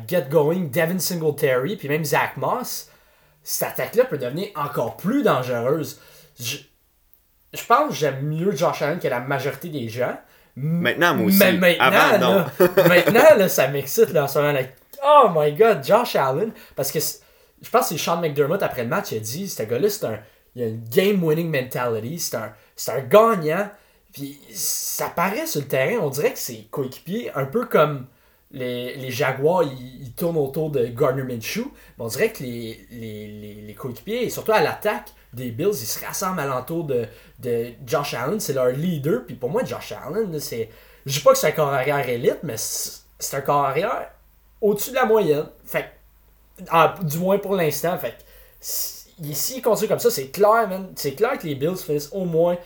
get 0.07 0.27
going 0.29 0.69
Devin 0.71 0.97
Singletary, 0.97 1.75
puis 1.75 1.89
même 1.89 2.05
Zach 2.05 2.37
Moss, 2.37 2.89
cette 3.43 3.69
attaque-là 3.69 4.05
peut 4.05 4.17
devenir 4.17 4.49
encore 4.55 4.95
plus 4.97 5.23
dangereuse. 5.23 5.99
Je, 6.39 6.57
pense 7.61 7.89
que 7.89 7.95
j'aime 7.95 8.21
mieux 8.21 8.55
Josh 8.55 8.81
Allen 8.81 8.99
que 8.99 9.07
la 9.07 9.19
majorité 9.19 9.69
des 9.69 9.89
gens. 9.89 10.17
Maintenant, 10.55 11.15
moi 11.15 11.27
aussi. 11.27 11.39
Mais 11.39 11.53
maintenant, 11.53 12.17
Là, 12.19 12.51
maintenant 12.87 13.35
là, 13.37 13.49
ça 13.49 13.67
m'excite 13.67 14.11
là, 14.11 14.23
en 14.23 14.27
ce 14.27 14.39
moment. 14.39 14.57
oh 15.03 15.29
my 15.35 15.53
god, 15.53 15.83
Josh 15.83 16.15
Allen. 16.15 16.51
Parce 16.75 16.91
que 16.91 16.99
je 16.99 17.69
pense 17.69 17.89
que 17.89 17.95
c'est 17.95 17.97
Sean 17.97 18.17
McDermott 18.17 18.61
après 18.61 18.83
le 18.83 18.89
match, 18.89 19.11
il 19.11 19.17
a 19.17 19.19
dit 19.19 19.49
ce 19.49 19.63
gars-là, 19.63 19.89
c'est 19.89 20.05
un, 20.05 20.19
il 20.55 20.63
a 20.63 20.67
une 20.67 20.83
game-winning 20.89 21.49
mentality. 21.49 22.19
C'est 22.19 22.37
un, 22.37 22.53
un 22.95 23.01
gagnant. 23.01 23.69
Puis 24.11 24.39
ça 24.51 25.09
paraît 25.09 25.47
sur 25.47 25.61
le 25.61 25.67
terrain, 25.67 25.99
on 26.03 26.09
dirait 26.09 26.33
que 26.33 26.39
c'est 26.39 26.67
coéquipier, 26.69 27.31
un 27.33 27.45
peu 27.45 27.65
comme 27.65 28.05
les, 28.51 28.95
les 28.95 29.09
Jaguars, 29.09 29.63
ils, 29.63 30.13
tournent 30.13 30.37
autour 30.37 30.69
de 30.69 30.85
Gardner 30.85 31.23
Minshew. 31.23 31.65
Mais 31.97 32.05
on 32.05 32.07
dirait 32.07 32.31
que 32.31 32.43
les, 32.43 32.85
les, 32.91 33.63
les, 33.65 33.73
coéquipiers, 33.73 34.25
et 34.25 34.29
surtout 34.29 34.51
à 34.51 34.61
l'attaque 34.61 35.09
des 35.33 35.51
Bills, 35.51 35.69
ils 35.71 35.85
se 35.85 36.03
rassemblent 36.05 36.39
alentour 36.39 36.83
de, 36.85 37.05
de 37.39 37.71
Josh 37.85 38.13
Allen. 38.13 38.39
C'est 38.39 38.53
leur 38.53 38.67
leader. 38.67 39.25
Puis 39.25 39.35
pour 39.35 39.49
moi, 39.49 39.63
Josh 39.63 39.93
Allen, 39.93 40.39
c'est. 40.39 40.69
Je 41.05 41.17
dis 41.17 41.23
pas 41.23 41.31
que 41.31 41.37
c'est 41.37 41.47
un 41.47 41.51
corps 41.51 41.73
arrière 41.73 42.07
élite, 42.07 42.39
mais 42.43 42.55
c'est 42.57 43.37
un 43.37 43.41
corps 43.41 43.65
arrière 43.65 44.09
au-dessus 44.61 44.91
de 44.91 44.95
la 44.95 45.05
moyenne. 45.05 45.45
Fait 45.65 45.89
du 47.01 47.17
moins 47.17 47.37
pour 47.39 47.55
l'instant. 47.55 47.97
Fait 47.97 48.15
s'il 48.59 49.61
continue 49.61 49.89
comme 49.89 49.99
ça, 49.99 50.09
c'est 50.09 50.29
clair, 50.29 50.67
man. 50.69 50.91
C'est 50.95 51.13
clair 51.13 51.37
que 51.37 51.45
les 51.45 51.55
Bills 51.55 51.77
finissent 51.77 52.09
au 52.11 52.25
moins 52.25 52.57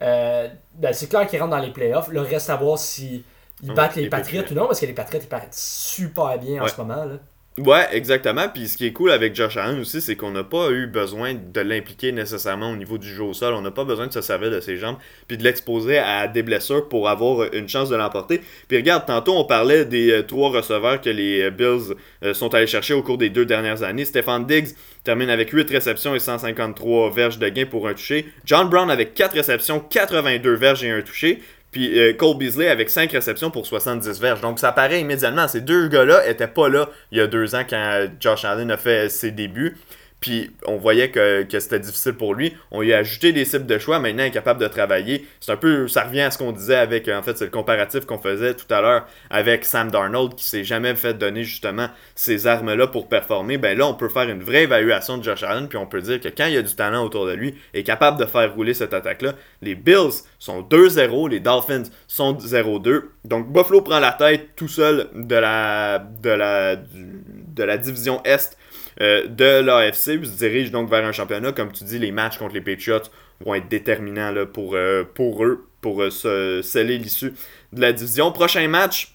euh, 0.00 0.48
ben, 0.74 0.92
c'est 0.92 1.08
clair 1.08 1.26
qu'ils 1.26 1.40
rentrent 1.40 1.56
dans 1.56 1.62
les 1.62 1.72
playoffs. 1.72 2.08
Le 2.08 2.20
reste 2.20 2.50
à 2.50 2.56
voir 2.56 2.78
s'ils 2.78 3.22
battent 3.62 3.96
les, 3.96 4.08
Patriots 4.08 4.44
ou 4.50 4.54
non, 4.54 4.66
parce 4.66 4.80
que 4.80 4.86
les 4.86 4.94
Patriots 4.94 5.22
ils 5.22 5.28
paraissent 5.28 5.90
super 5.94 6.38
bien 6.38 6.62
en 6.62 6.68
ce 6.68 6.76
moment. 6.78 7.04
Là. 7.04 7.18
Ouais, 7.58 7.86
exactement. 7.92 8.48
Puis 8.48 8.66
ce 8.66 8.78
qui 8.78 8.86
est 8.86 8.92
cool 8.92 9.10
avec 9.10 9.34
Josh 9.34 9.58
Allen 9.58 9.78
aussi, 9.78 10.00
c'est 10.00 10.16
qu'on 10.16 10.30
n'a 10.30 10.42
pas 10.42 10.70
eu 10.70 10.86
besoin 10.86 11.34
de 11.34 11.60
l'impliquer 11.60 12.10
nécessairement 12.10 12.70
au 12.70 12.76
niveau 12.76 12.96
du 12.96 13.06
jeu 13.06 13.24
au 13.24 13.34
sol. 13.34 13.52
On 13.52 13.60
n'a 13.60 13.70
pas 13.70 13.84
besoin 13.84 14.06
de 14.06 14.12
se 14.12 14.22
servir 14.22 14.50
de 14.50 14.58
ses 14.60 14.78
jambes 14.78 14.96
puis 15.28 15.36
de 15.36 15.44
l'exposer 15.44 15.98
à 15.98 16.28
des 16.28 16.42
blessures 16.42 16.88
pour 16.88 17.10
avoir 17.10 17.52
une 17.52 17.68
chance 17.68 17.90
de 17.90 17.96
l'emporter. 17.96 18.40
Puis 18.68 18.78
regarde, 18.78 19.04
tantôt 19.04 19.34
on 19.36 19.44
parlait 19.44 19.84
des 19.84 20.12
euh, 20.12 20.22
trois 20.22 20.48
receveurs 20.48 21.02
que 21.02 21.10
les 21.10 21.42
euh, 21.42 21.50
Bills 21.50 21.94
euh, 22.24 22.32
sont 22.32 22.54
allés 22.54 22.66
chercher 22.66 22.94
au 22.94 23.02
cours 23.02 23.18
des 23.18 23.28
deux 23.28 23.44
dernières 23.44 23.82
années. 23.82 24.06
Stéphane 24.06 24.46
Diggs 24.46 24.74
termine 25.04 25.28
avec 25.28 25.50
8 25.50 25.68
réceptions 25.68 26.14
et 26.14 26.20
153 26.20 27.10
verges 27.10 27.38
de 27.38 27.50
gain 27.50 27.66
pour 27.66 27.86
un 27.86 27.92
touché. 27.92 28.32
John 28.46 28.70
Brown 28.70 28.90
avec 28.90 29.12
4 29.12 29.34
réceptions, 29.34 29.78
82 29.78 30.54
verges 30.54 30.84
et 30.84 30.90
un 30.90 31.02
touché. 31.02 31.42
Puis 31.72 31.98
euh, 31.98 32.12
Cole 32.12 32.36
Beasley 32.36 32.68
avec 32.68 32.90
5 32.90 33.10
réceptions 33.10 33.50
pour 33.50 33.66
70 33.66 34.20
verges. 34.20 34.40
Donc 34.42 34.60
ça 34.60 34.70
paraît 34.72 35.00
immédiatement. 35.00 35.48
Ces 35.48 35.62
deux 35.62 35.88
gars-là 35.88 36.28
étaient 36.28 36.46
pas 36.46 36.68
là 36.68 36.88
il 37.10 37.18
y 37.18 37.20
a 37.20 37.26
deux 37.26 37.54
ans 37.54 37.64
quand 37.68 38.06
Josh 38.20 38.44
Allen 38.44 38.70
a 38.70 38.76
fait 38.76 39.08
ses 39.08 39.30
débuts. 39.30 39.76
Puis 40.22 40.52
on 40.66 40.76
voyait 40.76 41.10
que, 41.10 41.44
c'était 41.50 41.80
difficile 41.80 42.12
pour 42.12 42.34
lui. 42.34 42.54
On 42.70 42.80
lui 42.80 42.94
a 42.94 42.98
ajouté 42.98 43.32
des 43.32 43.44
cibles 43.44 43.66
de 43.66 43.76
choix. 43.76 43.98
Maintenant, 43.98 44.22
il 44.22 44.28
est 44.28 44.30
capable 44.30 44.60
de 44.60 44.68
travailler. 44.68 45.26
C'est 45.40 45.50
un 45.50 45.56
peu, 45.56 45.88
ça 45.88 46.04
revient 46.04 46.20
à 46.20 46.30
ce 46.30 46.38
qu'on 46.38 46.52
disait 46.52 46.76
avec, 46.76 47.08
en 47.08 47.22
fait, 47.22 47.36
c'est 47.36 47.46
le 47.46 47.50
comparatif 47.50 48.06
qu'on 48.06 48.18
faisait 48.18 48.54
tout 48.54 48.72
à 48.72 48.80
l'heure 48.80 49.06
avec 49.30 49.64
Sam 49.64 49.90
Darnold 49.90 50.36
qui 50.36 50.44
s'est 50.44 50.62
jamais 50.62 50.94
fait 50.94 51.14
donner 51.14 51.42
justement 51.42 51.88
ces 52.14 52.46
armes-là 52.46 52.86
pour 52.86 53.08
performer. 53.08 53.58
Ben 53.58 53.76
là, 53.76 53.88
on 53.88 53.94
peut 53.94 54.08
faire 54.08 54.30
une 54.30 54.44
vraie 54.44 54.62
évaluation 54.62 55.18
de 55.18 55.24
Josh 55.24 55.42
Allen. 55.42 55.66
Puis 55.68 55.76
on 55.76 55.86
peut 55.86 56.00
dire 56.00 56.20
que 56.20 56.28
quand 56.28 56.46
il 56.46 56.54
y 56.54 56.58
a 56.58 56.62
du 56.62 56.74
talent 56.76 57.04
autour 57.04 57.26
de 57.26 57.32
lui, 57.32 57.56
il 57.74 57.80
est 57.80 57.82
capable 57.82 58.20
de 58.20 58.24
faire 58.24 58.54
rouler 58.54 58.74
cette 58.74 58.94
attaque-là. 58.94 59.32
Les 59.60 59.74
Bills 59.74 60.22
sont 60.38 60.62
2-0. 60.62 61.30
Les 61.30 61.40
Dolphins 61.40 61.82
sont 62.06 62.34
0-2. 62.34 63.02
Donc 63.24 63.52
Buffalo 63.52 63.80
prend 63.82 63.98
la 63.98 64.12
tête 64.12 64.50
tout 64.54 64.68
seul 64.68 65.08
de 65.16 65.36
la, 65.36 65.98
de 65.98 66.30
la, 66.30 66.76
de 66.76 67.64
la 67.64 67.76
division 67.76 68.22
Est 68.22 68.56
de 69.00 69.60
l'AFC, 69.60 70.24
se 70.24 70.38
dirige 70.38 70.70
donc 70.70 70.90
vers 70.90 71.04
un 71.04 71.12
championnat. 71.12 71.52
Comme 71.52 71.72
tu 71.72 71.84
dis, 71.84 71.98
les 71.98 72.12
matchs 72.12 72.38
contre 72.38 72.54
les 72.54 72.60
Patriots 72.60 73.08
vont 73.44 73.54
être 73.54 73.68
déterminants 73.68 74.30
là, 74.30 74.46
pour, 74.46 74.76
pour 75.14 75.44
eux, 75.44 75.66
pour 75.80 76.02
se 76.10 76.60
sceller 76.62 76.98
l'issue 76.98 77.32
de 77.72 77.80
la 77.80 77.92
division. 77.92 78.30
Prochain 78.32 78.68
match, 78.68 79.14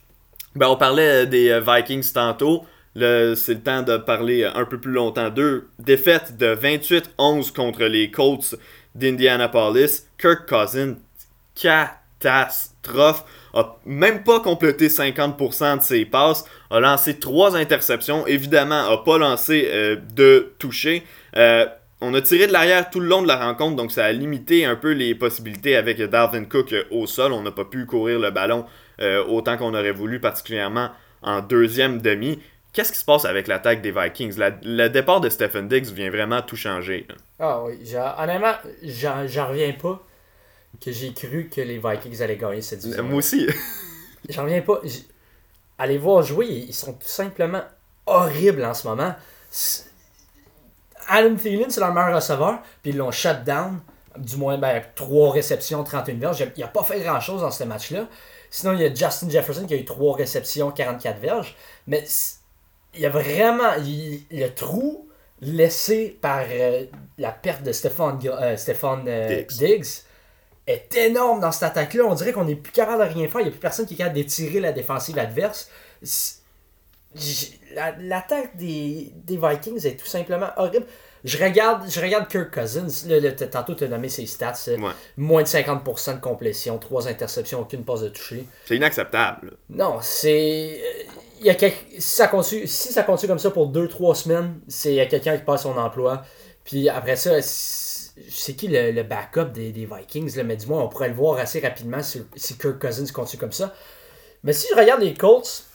ben, 0.56 0.68
on 0.68 0.76
parlait 0.76 1.28
des 1.28 1.60
Vikings 1.66 2.12
tantôt. 2.12 2.66
C'est 2.96 3.54
le 3.54 3.62
temps 3.62 3.84
de 3.84 3.98
parler 3.98 4.44
un 4.44 4.66
peu 4.66 4.80
plus 4.80 4.92
longtemps 4.92 5.30
d'eux. 5.30 5.68
Défaite 5.78 6.36
de 6.38 6.56
28-11 6.56 7.54
contre 7.54 7.84
les 7.84 8.10
Colts 8.10 8.56
d'Indianapolis. 8.96 10.08
Kirk 10.18 10.50
Cousins, 10.50 10.96
catastrophe. 11.54 13.24
A 13.58 13.76
même 13.88 14.24
pas 14.24 14.39
complété 14.39 14.88
50% 14.88 15.80
de 15.80 15.82
ses 15.82 16.05
passes. 16.05 16.45
A 16.70 16.80
lancé 16.80 17.18
trois 17.18 17.58
interceptions. 17.58 18.28
Évidemment, 18.28 18.88
a 18.88 19.03
pas 19.03 19.18
lancé 19.18 19.68
euh, 19.72 19.95
de 20.14 20.53
toucher. 20.60 21.01
Euh, 21.36 21.66
on 21.99 22.14
a 22.14 22.22
tiré 22.22 22.45
de 22.45 22.53
l'arrière 22.53 22.91
tout 22.91 22.99
le 22.99 23.08
long 23.08 23.24
de 23.24 23.28
la 23.28 23.38
rencontre, 23.38 23.76
donc 23.76 23.91
ça 23.91 24.05
a 24.05 24.12
limité 24.12 24.64
un 24.66 24.76
peu 24.76 24.91
les 24.91 25.16
possibilités 25.16 25.76
avec 25.76 25.99
Darwin 25.99 26.47
Cook 26.47 26.76
au 26.91 27.08
sol. 27.08 27.34
On 27.34 27.41
n'a 27.41 27.51
pas 27.51 27.66
pu 27.66 27.88
courir 27.88 28.20
le 28.20 28.30
ballon 28.30 28.66
euh, 29.01 29.26
autant 29.26 29.58
qu'on 29.58 29.74
aurait 29.74 29.91
voulu, 29.91 30.20
particulièrement 30.20 30.91
en 31.24 31.41
deuxième 31.41 31.99
demi. 31.99 32.39
Qu'est-ce 32.74 32.91
qui 32.91 32.99
se 32.99 33.05
passe 33.05 33.26
avec 33.26 33.47
l'attaque 33.47 33.82
des 33.82 33.89
Vikings? 33.89 34.36
le 34.38 34.88
départ 34.89 35.20
de 35.20 35.30
Stephen 35.30 35.68
Diggs 35.68 35.88
vient 35.88 36.12
vraiment 36.12 36.43
tout 36.43 36.55
changer. 36.55 37.08
Ah 37.39 37.64
oui, 37.64 37.74
honnêtement, 38.20 38.53
j'en 38.84 39.47
reviens 39.47 39.74
pas 39.74 40.07
que 40.84 40.92
j'ai 40.92 41.14
cru 41.14 41.50
que 41.54 41.62
les 41.62 41.80
Vikings 41.80 42.22
allaient 42.22 42.38
gagner 42.38 42.62
cette 42.62 42.80
division. 42.80 43.04
Moi 43.04 43.18
aussi. 43.18 43.48
j'en 44.30 44.44
reviens 44.44 44.62
pas. 44.62 44.82
Allez 45.78 45.98
voir 45.98 46.24
jouer, 46.24 46.48
ils 46.48 46.74
sont 46.74 46.94
tout 46.94 47.08
simplement 47.08 47.64
horribles 48.06 48.66
en 48.66 48.74
ce 48.74 48.88
moment. 48.88 49.14
Adam 51.08 51.36
Thielen, 51.36 51.70
c'est 51.70 51.80
leur 51.80 51.94
meilleur 51.94 52.16
receveur, 52.16 52.62
puis 52.82 52.92
ils 52.92 52.98
l'ont 52.98 53.12
shut 53.12 53.44
down. 53.44 53.80
Du 54.18 54.38
moins, 54.38 54.58
ben, 54.58 54.82
3 54.96 55.32
réceptions, 55.32 55.84
31 55.84 56.16
verges. 56.16 56.44
Il 56.56 56.62
n'a 56.62 56.68
pas 56.68 56.84
fait 56.84 57.00
grand-chose 57.02 57.42
dans 57.42 57.52
ce 57.52 57.64
match-là. 57.64 58.08
Sinon, 58.50 58.74
il 58.74 58.82
y 58.82 58.86
a 58.86 58.94
Justin 58.94 59.30
Jefferson 59.30 59.68
qui 59.68 59.76
a 59.76 59.78
eu 59.78 59.86
3 59.86 60.16
réceptions, 60.16 60.72
44 60.72 61.20
verges. 61.20 61.56
Mais 61.86 62.04
il 62.96 63.02
y 63.02 63.06
a 63.06 63.10
vraiment 63.10 63.74
le 63.78 64.48
trou 64.50 65.08
laissé 65.42 66.18
par 66.20 66.46
euh, 66.50 66.86
la 67.18 67.32
perte 67.32 67.64
de 67.64 67.72
Stéphane, 67.72 68.20
euh, 68.26 68.56
euh, 69.08 69.44
Diggs. 69.60 70.04
Est 70.68 70.95
énorme 70.95 71.39
dans 71.39 71.51
cette 71.51 71.63
attaque-là. 71.63 72.03
On 72.05 72.13
dirait 72.13 72.34
qu'on 72.34 72.45
n'est 72.45 72.55
plus 72.55 72.74
capable 72.74 73.07
de 73.07 73.13
rien 73.13 73.28
faire. 73.28 73.41
Il 73.41 73.45
n'y 73.45 73.49
a 73.49 73.51
plus 73.51 73.59
personne 73.59 73.86
qui 73.86 73.93
est 73.93 73.97
capable 73.97 74.15
d'étirer 74.15 74.59
la 74.59 74.74
défensive 74.74 75.18
adverse. 75.18 75.70
L'attaque 77.99 78.55
des, 78.57 79.11
des, 79.15 79.38
Vikings 79.38 79.86
est 79.88 79.99
tout 79.99 80.05
simplement 80.05 80.49
horrible. 80.57 80.86
Je 81.24 81.43
regarde, 81.43 81.89
je 81.89 81.99
regarde 81.99 82.28
Kirk 82.28 82.53
Cousins. 82.53 82.88
tantôt, 83.51 83.74
tu 83.74 83.86
as 83.86 83.88
nommé 83.88 84.09
ses 84.09 84.26
stats. 84.26 84.53
Moins 85.15 85.41
de 85.41 85.47
50% 85.47 86.15
de 86.15 86.20
complétion, 86.20 86.78
3 86.78 87.07
interceptions, 87.07 87.61
aucune 87.61 87.84
passe 87.84 88.01
de 88.01 88.09
toucher. 88.09 88.45
C'est 88.65 88.76
inacceptable. 88.76 89.57
Non, 89.70 89.97
c'est 90.01 90.80
il 91.39 91.45
y 91.45 91.49
a 91.49 91.55
si, 91.57 91.72
ça 91.99 92.28
continue, 92.28 92.68
si 92.68 92.91
ça 92.91 93.03
continue 93.03 93.30
comme 93.30 93.39
ça 93.39 93.51
pour 93.51 93.72
2-3 93.72 94.15
semaines, 94.15 94.59
c'est 94.68 94.93
y 94.93 94.99
a 94.99 95.05
quelqu'un 95.05 95.38
qui 95.38 95.43
passe 95.43 95.63
son 95.63 95.78
emploi. 95.78 96.24
Puis 96.63 96.89
après 96.89 97.15
ça, 97.15 97.41
c'est 98.30 98.53
qui 98.55 98.68
le, 98.68 99.03
backup 99.03 99.51
des, 99.53 99.72
Vikings, 99.72 100.36
là, 100.38 100.43
mais 100.43 100.57
du 100.57 100.68
moins 100.68 100.84
on 100.84 100.89
pourrait 100.89 101.09
le 101.09 101.15
voir 101.15 101.38
assez 101.39 101.59
rapidement 101.59 102.01
si, 102.01 102.26
Kirk 102.57 102.80
Cousins 102.80 103.11
continue 103.13 103.39
comme 103.39 103.51
ça. 103.51 103.74
Mais 104.43 104.53
si 104.53 104.68
je 104.72 104.80
regarde 104.80 105.01
les 105.01 105.13
Colts, 105.13 105.65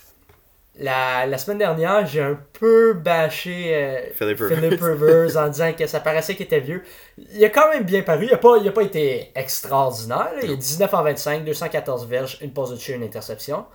la, 0.78 1.38
semaine 1.38 1.58
dernière, 1.58 2.06
j'ai 2.06 2.22
un 2.22 2.38
peu 2.54 2.94
bâché 2.94 3.74
euh, 3.74 4.00
Philip, 4.14 4.38
Rivers 4.80 5.36
en 5.36 5.48
disant 5.48 5.72
que 5.74 5.86
ça 5.86 6.00
paraissait 6.00 6.34
qu'il 6.34 6.46
était 6.46 6.60
vieux. 6.60 6.82
Il 7.18 7.44
a 7.44 7.50
quand 7.50 7.68
même 7.70 7.84
bien 7.84 8.02
paru. 8.02 8.24
Il 8.24 8.30
n'a 8.30 8.38
pas, 8.38 8.58
pas 8.58 8.82
été 8.82 9.30
extraordinaire. 9.34 10.32
Il 10.42 10.50
est 10.50 10.56
19 10.56 10.94
en 10.94 11.02
25, 11.02 11.44
214 11.44 12.06
verges, 12.06 12.38
une 12.40 12.52
pause 12.52 12.70
de 12.70 12.76
toucher, 12.76 12.94
une 12.94 13.02
interception. 13.02 13.66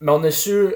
Mais 0.00 0.12
on 0.12 0.22
a 0.22 0.30
su 0.30 0.74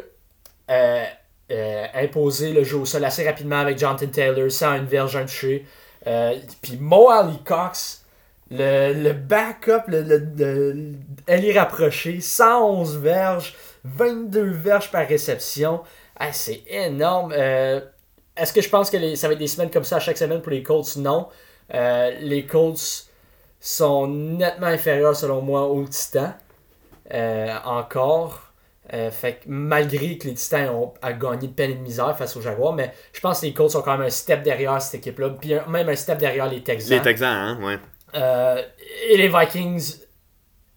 euh, 0.70 1.04
euh, 1.50 1.86
imposer 1.94 2.52
le 2.52 2.64
jeu 2.64 2.78
au 2.78 2.86
sol 2.86 3.04
assez 3.04 3.26
rapidement 3.26 3.58
avec 3.58 3.78
Jonathan 3.78 4.06
Taylor, 4.06 4.50
sans 4.50 4.76
une 4.76 4.86
verge, 4.86 5.16
un 5.16 5.26
touché. 5.26 5.66
Euh, 6.06 6.38
puis 6.62 6.76
Mo 6.76 7.08
Ali 7.10 7.38
Cox, 7.44 8.04
le, 8.50 8.92
le 8.92 9.12
backup, 9.12 9.88
le, 9.88 10.02
le, 10.02 10.92
elle 11.26 11.44
est 11.44 11.58
rapprochée, 11.58 12.20
111 12.20 12.98
verges, 12.98 13.54
22 13.84 14.50
verges 14.50 14.90
par 14.90 15.06
réception. 15.06 15.82
Ah, 16.16 16.32
c'est 16.32 16.62
énorme. 16.68 17.32
Est-ce 17.32 18.52
que 18.52 18.60
je 18.60 18.68
pense 18.68 18.90
que 18.90 19.14
ça 19.14 19.28
va 19.28 19.34
être 19.34 19.38
des 19.38 19.46
semaines 19.48 19.70
comme 19.70 19.84
ça 19.84 19.96
à 19.96 20.00
chaque 20.00 20.18
semaine 20.18 20.40
pour 20.42 20.52
les 20.52 20.62
Colts? 20.62 20.96
Non. 20.96 21.28
les 21.72 22.46
Colts 22.46 23.08
sont 23.60 24.06
nettement 24.06 24.66
inférieurs 24.66 25.16
selon 25.16 25.40
moi 25.40 25.66
aux 25.66 25.84
Titans. 25.86 26.34
encore. 27.64 28.43
Euh, 28.92 29.10
fait 29.10 29.34
que 29.36 29.44
malgré 29.46 30.18
que 30.18 30.28
les 30.28 30.34
Titans 30.34 30.68
ont 30.68 30.92
gagné 31.18 31.48
de 31.48 31.52
peine 31.52 31.70
et 31.70 31.74
de 31.74 31.80
misère 31.80 32.16
face 32.18 32.36
aux 32.36 32.42
Jaguars, 32.42 32.74
mais 32.74 32.92
je 33.14 33.20
pense 33.20 33.40
que 33.40 33.46
les 33.46 33.54
Colts 33.54 33.70
sont 33.70 33.80
quand 33.80 33.96
même 33.96 34.06
un 34.06 34.10
step 34.10 34.42
derrière 34.42 34.80
cette 34.82 34.96
équipe-là, 34.96 35.30
puis 35.30 35.54
même 35.68 35.88
un 35.88 35.96
step 35.96 36.18
derrière 36.18 36.48
les 36.48 36.62
Texans. 36.62 36.98
Les 36.98 37.02
Texans, 37.02 37.32
hein, 37.32 37.58
ouais. 37.62 37.78
Euh, 38.14 38.62
et 39.08 39.16
les 39.16 39.28
Vikings, 39.28 39.96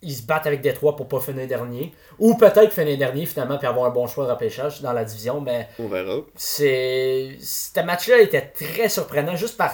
ils 0.01 0.13
se 0.15 0.25
battent 0.25 0.47
avec 0.47 0.61
Détroit 0.61 0.95
pour 0.95 1.07
pas 1.07 1.19
finir 1.19 1.47
dernier. 1.47 1.93
Ou 2.19 2.35
peut-être 2.35 2.71
finir 2.71 2.97
dernier 2.97 3.25
finalement 3.25 3.57
puis 3.57 3.67
avoir 3.67 3.85
un 3.85 3.93
bon 3.93 4.07
choix 4.07 4.25
de 4.25 4.31
repêchage 4.31 4.81
dans 4.81 4.93
la 4.93 5.03
division. 5.03 5.41
Mais 5.41 5.67
on 5.79 5.87
verra. 5.87 6.17
C'est. 6.35 7.37
Ce 7.39 7.79
match-là 7.79 8.19
était 8.19 8.41
très 8.41 8.89
surprenant 8.89 9.35
juste 9.35 9.57
par 9.57 9.71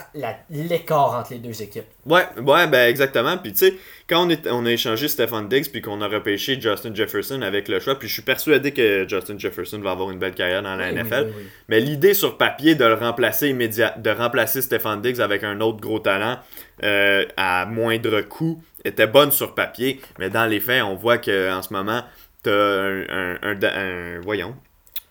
l'écart 0.50 1.16
entre 1.20 1.32
les 1.34 1.40
deux 1.40 1.62
équipes. 1.62 1.86
Ouais, 2.06 2.26
ouais, 2.38 2.68
ben 2.68 2.90
exactement. 2.90 3.38
Puis 3.38 3.54
tu 3.54 3.60
sais, 3.60 3.74
quand 4.10 4.28
on, 4.28 4.30
est, 4.30 4.48
on 4.52 4.66
a 4.66 4.72
échangé 4.72 5.08
Stephen 5.08 5.48
Diggs 5.48 5.72
puis 5.72 5.82
qu'on 5.82 6.02
a 6.02 6.08
repêché 6.08 6.60
Justin 6.60 6.94
Jefferson 6.94 7.42
avec 7.42 7.68
le 7.70 7.80
choix, 7.80 7.98
puis 7.98 8.08
je 8.08 8.14
suis 8.14 8.22
persuadé 8.22 8.72
que 8.72 9.08
Justin 9.08 9.38
Jefferson 9.38 9.80
va 9.80 9.92
avoir 9.92 10.12
une 10.12 10.20
belle 10.20 10.36
carrière 10.36 10.62
dans 10.62 10.76
la 10.76 10.92
NFL. 10.92 11.32
mais 11.70 11.80
l'idée 11.80 12.14
sur 12.14 12.38
papier 12.38 12.76
de 12.76 12.84
le 12.84 12.96
remplacer 12.96 13.50
immédiat, 13.50 13.96
de 13.98 14.10
remplacer 14.10 14.62
Stephen 14.62 15.02
Diggs 15.02 15.22
avec 15.22 15.44
un 15.44 15.62
autre 15.62 15.80
gros 15.80 16.00
talent 16.00 16.38
euh, 16.84 17.26
à 17.38 17.66
moindre 17.66 18.22
coût 18.22 18.62
était 18.84 19.08
bonne 19.08 19.32
sur 19.32 19.56
papier, 19.56 20.02
mais 20.20 20.30
dans 20.30 20.46
les 20.46 20.60
faits, 20.60 20.84
on 20.84 20.96
voit 20.96 21.18
qu'en 21.18 21.62
ce 21.62 21.72
moment, 21.72 22.04
tu 22.44 22.50
as 22.50 23.76
un, 23.76 24.20
voyons, 24.22 24.56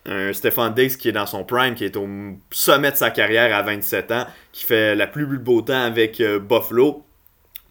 un 0.06 0.32
Stéphane 0.32 0.74
Diggs 0.74 0.96
qui 0.96 1.08
est 1.08 1.12
dans 1.12 1.26
son 1.26 1.44
prime, 1.44 1.74
qui 1.74 1.84
est 1.84 1.96
au 1.96 2.08
sommet 2.50 2.90
de 2.90 2.96
sa 2.96 3.10
carrière 3.10 3.54
à 3.54 3.62
27 3.62 4.12
ans, 4.12 4.26
qui 4.52 4.64
fait 4.64 4.94
la 4.94 5.06
plus 5.06 5.26
beau 5.38 5.62
temps 5.62 5.82
avec 5.82 6.20
euh, 6.20 6.38
Buffalo. 6.38 7.04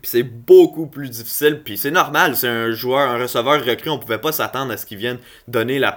Puis 0.01 0.09
c'est 0.09 0.23
beaucoup 0.23 0.87
plus 0.87 1.09
difficile, 1.09 1.61
puis 1.63 1.77
c'est 1.77 1.91
normal, 1.91 2.35
c'est 2.35 2.47
un 2.47 2.71
joueur, 2.71 3.07
un 3.07 3.19
receveur 3.19 3.63
recru, 3.63 3.91
on 3.91 3.99
pouvait 3.99 4.17
pas 4.17 4.31
s'attendre 4.31 4.71
à 4.71 4.77
ce 4.77 4.87
qu'il 4.87 4.97
vienne 4.97 5.19
donner 5.47 5.77
la, 5.77 5.91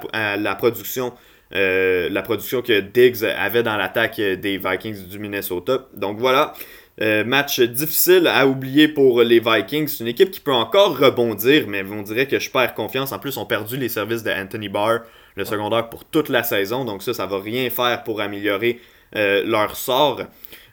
production 0.56 1.14
euh, 1.54 2.10
la 2.10 2.20
production 2.20 2.60
que 2.60 2.80
Diggs 2.80 3.24
avait 3.24 3.62
dans 3.62 3.78
l'attaque 3.78 4.16
des 4.16 4.58
Vikings 4.58 5.08
du 5.08 5.18
Minnesota. 5.18 5.86
Donc 5.94 6.18
voilà, 6.18 6.52
euh, 7.00 7.24
match 7.24 7.60
difficile 7.60 8.28
à 8.28 8.46
oublier 8.46 8.86
pour 8.88 9.22
les 9.22 9.40
Vikings. 9.40 9.88
C'est 9.88 10.04
une 10.04 10.08
équipe 10.08 10.30
qui 10.30 10.40
peut 10.40 10.52
encore 10.52 10.96
rebondir, 10.96 11.66
mais 11.66 11.82
on 11.82 12.02
dirait 12.02 12.26
que 12.26 12.38
je 12.38 12.50
perds 12.50 12.74
confiance. 12.74 13.12
En 13.12 13.18
plus, 13.18 13.36
on 13.36 13.46
perdu 13.46 13.76
les 13.76 13.88
services 13.88 14.22
de 14.22 14.30
Anthony 14.30 14.68
Barr, 14.68 15.00
le 15.34 15.44
secondaire, 15.44 15.88
pour 15.88 16.04
toute 16.04 16.28
la 16.28 16.42
saison. 16.44 16.84
Donc 16.84 17.02
ça, 17.02 17.12
ça 17.12 17.26
va 17.26 17.40
rien 17.40 17.68
faire 17.70 18.04
pour 18.04 18.20
améliorer 18.20 18.80
euh, 19.16 19.42
leur 19.44 19.76
sort. 19.76 20.20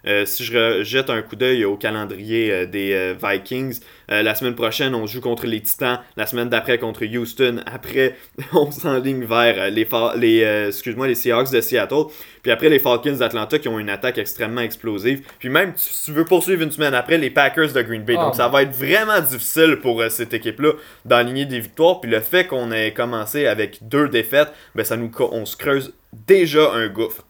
Euh, 0.06 0.24
si 0.26 0.44
je 0.44 0.82
jette 0.82 1.10
un 1.10 1.22
coup 1.22 1.36
d'œil 1.36 1.64
au 1.64 1.76
calendrier 1.76 2.50
euh, 2.50 2.66
des 2.66 2.92
euh, 2.92 3.14
Vikings, 3.22 3.80
la 4.08 4.34
semaine 4.34 4.54
prochaine, 4.54 4.94
on 4.94 5.06
joue 5.06 5.22
contre 5.22 5.46
les 5.46 5.62
Titans. 5.62 6.00
La 6.18 6.26
semaine 6.26 6.50
d'après, 6.50 6.76
contre 6.76 7.02
Houston. 7.06 7.62
Après, 7.64 8.14
on 8.52 8.70
s'enligne 8.70 9.24
vers 9.24 9.70
les, 9.70 9.88
les, 10.16 10.66
excuse-moi, 10.68 11.06
les 11.06 11.14
Seahawks 11.14 11.50
de 11.50 11.62
Seattle. 11.62 12.04
Puis 12.42 12.52
après, 12.52 12.68
les 12.68 12.78
Falcons 12.78 13.16
d'Atlanta 13.16 13.58
qui 13.58 13.68
ont 13.68 13.78
une 13.78 13.88
attaque 13.88 14.18
extrêmement 14.18 14.60
explosive. 14.60 15.26
Puis 15.38 15.48
même, 15.48 15.72
si 15.76 16.04
tu 16.04 16.12
veux 16.12 16.26
poursuivre 16.26 16.62
une 16.62 16.70
semaine 16.70 16.92
après, 16.92 17.16
les 17.16 17.30
Packers 17.30 17.72
de 17.72 17.80
Green 17.80 18.02
Bay. 18.02 18.14
Donc, 18.14 18.32
ah, 18.34 18.36
ça 18.36 18.48
va 18.48 18.64
être 18.64 18.74
vraiment 18.74 19.20
difficile 19.20 19.78
pour 19.80 20.02
cette 20.10 20.34
équipe-là 20.34 20.72
d'aligner 21.06 21.46
des 21.46 21.60
victoires. 21.60 22.00
Puis 22.00 22.10
le 22.10 22.20
fait 22.20 22.46
qu'on 22.46 22.70
ait 22.70 22.92
commencé 22.92 23.46
avec 23.46 23.78
deux 23.88 24.08
défaites, 24.10 24.52
ben, 24.74 24.84
ça 24.84 24.98
nous, 24.98 25.10
on 25.20 25.46
se 25.46 25.56
creuse 25.56 25.94
déjà 26.12 26.70
un 26.72 26.88
gouffre. 26.88 27.24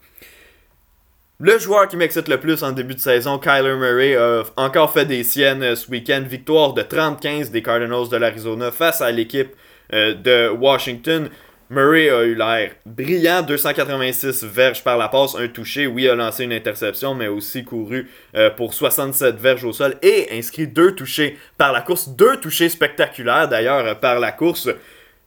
Le 1.45 1.59
joueur 1.59 1.89
qui 1.89 1.97
m'excite 1.97 2.29
le 2.29 2.39
plus 2.39 2.63
en 2.63 2.71
début 2.71 2.95
de 2.95 3.01
saison, 3.01 3.37
Kyler 3.37 3.75
Murray, 3.75 4.15
a 4.15 4.45
encore 4.55 4.93
fait 4.93 5.03
des 5.03 5.25
siennes 5.25 5.61
euh, 5.61 5.75
ce 5.75 5.91
week-end. 5.91 6.23
Victoire 6.25 6.73
de 6.73 6.81
35 6.83 7.51
des 7.51 7.61
Cardinals 7.61 8.07
de 8.07 8.15
l'Arizona 8.15 8.71
face 8.71 9.01
à 9.01 9.11
l'équipe 9.11 9.53
euh, 9.91 10.13
de 10.13 10.47
Washington. 10.47 11.27
Murray 11.69 12.09
a 12.09 12.23
eu 12.23 12.35
l'air 12.35 12.71
brillant, 12.85 13.41
286 13.41 14.45
verges 14.45 14.85
par 14.85 14.97
la 14.97 15.09
passe, 15.09 15.35
un 15.35 15.49
touché. 15.49 15.85
Oui, 15.85 16.07
a 16.07 16.15
lancé 16.15 16.45
une 16.45 16.53
interception, 16.53 17.13
mais 17.13 17.27
aussi 17.27 17.65
couru 17.65 18.09
euh, 18.35 18.49
pour 18.49 18.73
67 18.73 19.35
verges 19.35 19.65
au 19.65 19.73
sol 19.73 19.95
et 20.01 20.29
inscrit 20.31 20.67
deux 20.67 20.95
touchés 20.95 21.37
par 21.57 21.73
la 21.73 21.81
course. 21.81 22.07
Deux 22.07 22.37
touchés 22.37 22.69
spectaculaires 22.69 23.49
d'ailleurs 23.49 23.99
par 23.99 24.17
la 24.21 24.31
course. 24.31 24.69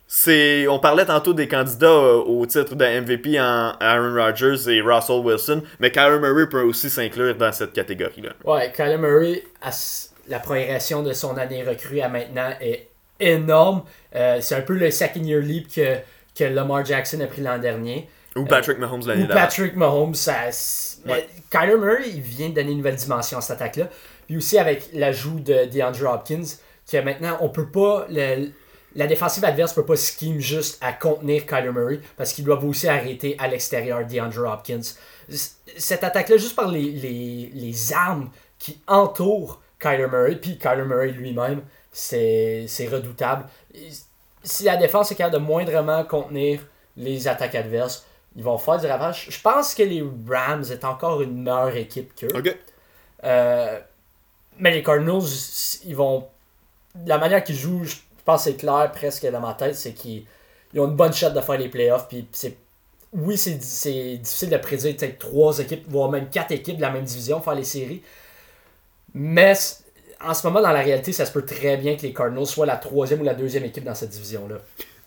C'est 0.09 0.68
on 0.68 0.78
parlait 0.78 1.04
tantôt 1.04 1.34
des 1.34 1.48
candidats 1.48 1.86
euh, 1.86 2.22
au 2.22 2.46
titre 2.46 2.76
de 2.76 3.00
MVP 3.00 3.40
en 3.40 3.72
Aaron 3.80 4.14
Rodgers 4.14 4.68
et 4.68 4.80
Russell 4.80 5.20
Wilson, 5.24 5.62
mais 5.80 5.90
Kyler 5.90 6.18
Murray 6.20 6.48
peut 6.48 6.62
aussi 6.62 6.90
s'inclure 6.90 7.34
dans 7.34 7.52
cette 7.52 7.72
catégorie-là. 7.72 8.30
Ouais, 8.44 8.72
Kyler 8.72 8.98
Murray, 8.98 9.42
la 10.28 10.38
progression 10.38 11.02
de 11.02 11.12
son 11.12 11.36
année 11.36 11.64
recrue 11.64 12.00
à 12.00 12.09
maintenant 12.09 12.50
est 12.61 12.88
énorme. 13.18 13.82
Euh, 14.14 14.38
c'est 14.40 14.54
un 14.54 14.61
peu 14.61 14.74
le 14.74 14.90
second 14.90 15.22
year 15.22 15.40
leap 15.40 15.74
que, 15.74 15.96
que 16.38 16.44
Lamar 16.44 16.84
Jackson 16.84 17.20
a 17.20 17.26
pris 17.26 17.42
l'an 17.42 17.59
dernier. 17.59 18.09
Ou 18.36 18.44
Patrick 18.44 18.78
Mahomes 18.78 19.07
l'année 19.07 19.26
dernière. 19.26 19.36
Ou 19.36 19.40
Patrick 19.40 19.76
Mahomes, 19.76 20.14
ça. 20.14 20.50
Kyler 21.50 21.78
Murray, 21.78 22.11
il 22.14 22.20
vient 22.20 22.50
de 22.50 22.54
donner 22.54 22.72
une 22.72 22.78
nouvelle 22.78 22.96
dimension 22.96 23.38
à 23.38 23.40
cette 23.40 23.57
attaque-là. 23.57 23.88
Puis 24.26 24.36
aussi 24.36 24.59
avec 24.59 24.90
l'ajout 24.92 25.40
de 25.40 25.64
DeAndre 25.64 26.12
Hopkins, 26.12 26.44
que 26.90 26.98
maintenant, 26.98 27.38
on 27.40 27.48
peut 27.48 27.68
pas. 27.68 28.07
La 28.97 29.07
défensive 29.07 29.44
adverse 29.44 29.74
peut 29.74 29.84
pas 29.84 29.97
scheme 29.97 30.40
juste 30.40 30.82
à 30.82 30.92
contenir 30.92 31.47
Kyler 31.47 31.70
Murray 31.70 32.01
parce 32.16 32.32
qu'ils 32.32 32.44
doivent 32.44 32.64
aussi 32.64 32.88
arrêter 32.88 33.36
à 33.38 33.47
l'extérieur 33.47 34.05
DeAndre 34.07 34.51
Hopkins. 34.51 34.80
Cette 35.76 36.03
attaque-là, 36.03 36.38
juste 36.38 36.57
par 36.57 36.68
les, 36.68 36.90
les, 36.90 37.51
les 37.53 37.92
armes 37.92 38.30
qui 38.59 38.80
entourent 38.86 39.61
Kyler 39.78 40.07
Murray, 40.07 40.36
puis 40.36 40.59
Kyler 40.59 40.84
Murray 40.84 41.11
lui-même, 41.11 41.62
c'est 41.92 42.66
redoutable. 42.90 43.44
Si 44.42 44.64
la 44.64 44.76
défense 44.76 45.12
est 45.12 45.14
capable 45.14 45.34
de 45.34 45.40
moindrement 45.40 46.05
contenir 46.05 46.61
les 46.97 47.28
attaques 47.28 47.55
adverses, 47.55 48.07
ils 48.34 48.42
vont 48.42 48.59
faire 48.59 48.78
du 48.78 48.86
ravage. 48.86 49.26
Je 49.28 49.40
pense 49.40 49.74
que 49.74 49.82
les 49.82 50.05
Rams 50.28 50.64
est 50.70 50.84
encore 50.84 51.20
une 51.20 51.42
meilleure 51.42 51.76
équipe 51.76 52.14
qu'eux. 52.14 52.28
Euh, 53.24 53.78
mais 54.59 54.70
les 54.70 54.82
Cardinals, 54.82 55.22
ils 55.84 55.97
vont. 55.97 56.28
La 57.07 57.18
manière 57.18 57.44
qu'ils 57.44 57.57
jouent, 57.57 57.84
je 57.84 57.97
pense 58.27 58.45
que 58.45 58.51
c'est 58.51 58.57
clair 58.57 58.91
presque 58.93 59.27
dans 59.31 59.41
ma 59.41 59.55
tête, 59.55 59.74
c'est 59.74 59.93
qu'ils 59.95 60.27
ont 60.77 60.87
une 60.87 60.97
bonne 60.97 61.14
shot 61.14 61.31
de 61.31 61.41
faire 61.41 61.59
les 61.59 61.68
playoffs. 61.68 62.09
Puis 62.09 62.27
c'est. 62.33 62.59
Oui, 63.12 63.39
c'est 63.39 63.55
difficile 63.55 64.51
de 64.51 64.57
prédire 64.59 64.95
peut-être 64.95 65.18
trois 65.18 65.59
équipes, 65.61 65.85
voire 65.89 66.11
même 66.11 66.29
quatre 66.29 66.53
équipes 66.53 66.77
de 66.77 66.83
la 66.83 66.91
même 66.91 67.05
division 67.05 67.41
faire 67.41 67.55
les 67.55 67.64
séries. 67.64 68.03
Mais 69.14 69.55
en 70.22 70.35
ce 70.35 70.47
moment, 70.47 70.61
dans 70.61 70.72
la 70.72 70.83
réalité, 70.83 71.12
ça 71.12 71.24
se 71.24 71.33
peut 71.33 71.47
très 71.47 71.79
bien 71.79 71.97
que 71.97 72.03
les 72.03 72.12
Cardinals 72.12 72.47
soient 72.47 72.66
la 72.66 72.77
troisième 72.77 73.20
ou 73.20 73.24
la 73.24 73.35
deuxième 73.35 73.64
équipe 73.64 73.85
dans 73.85 73.95
cette 73.95 74.11
division-là. 74.11 74.57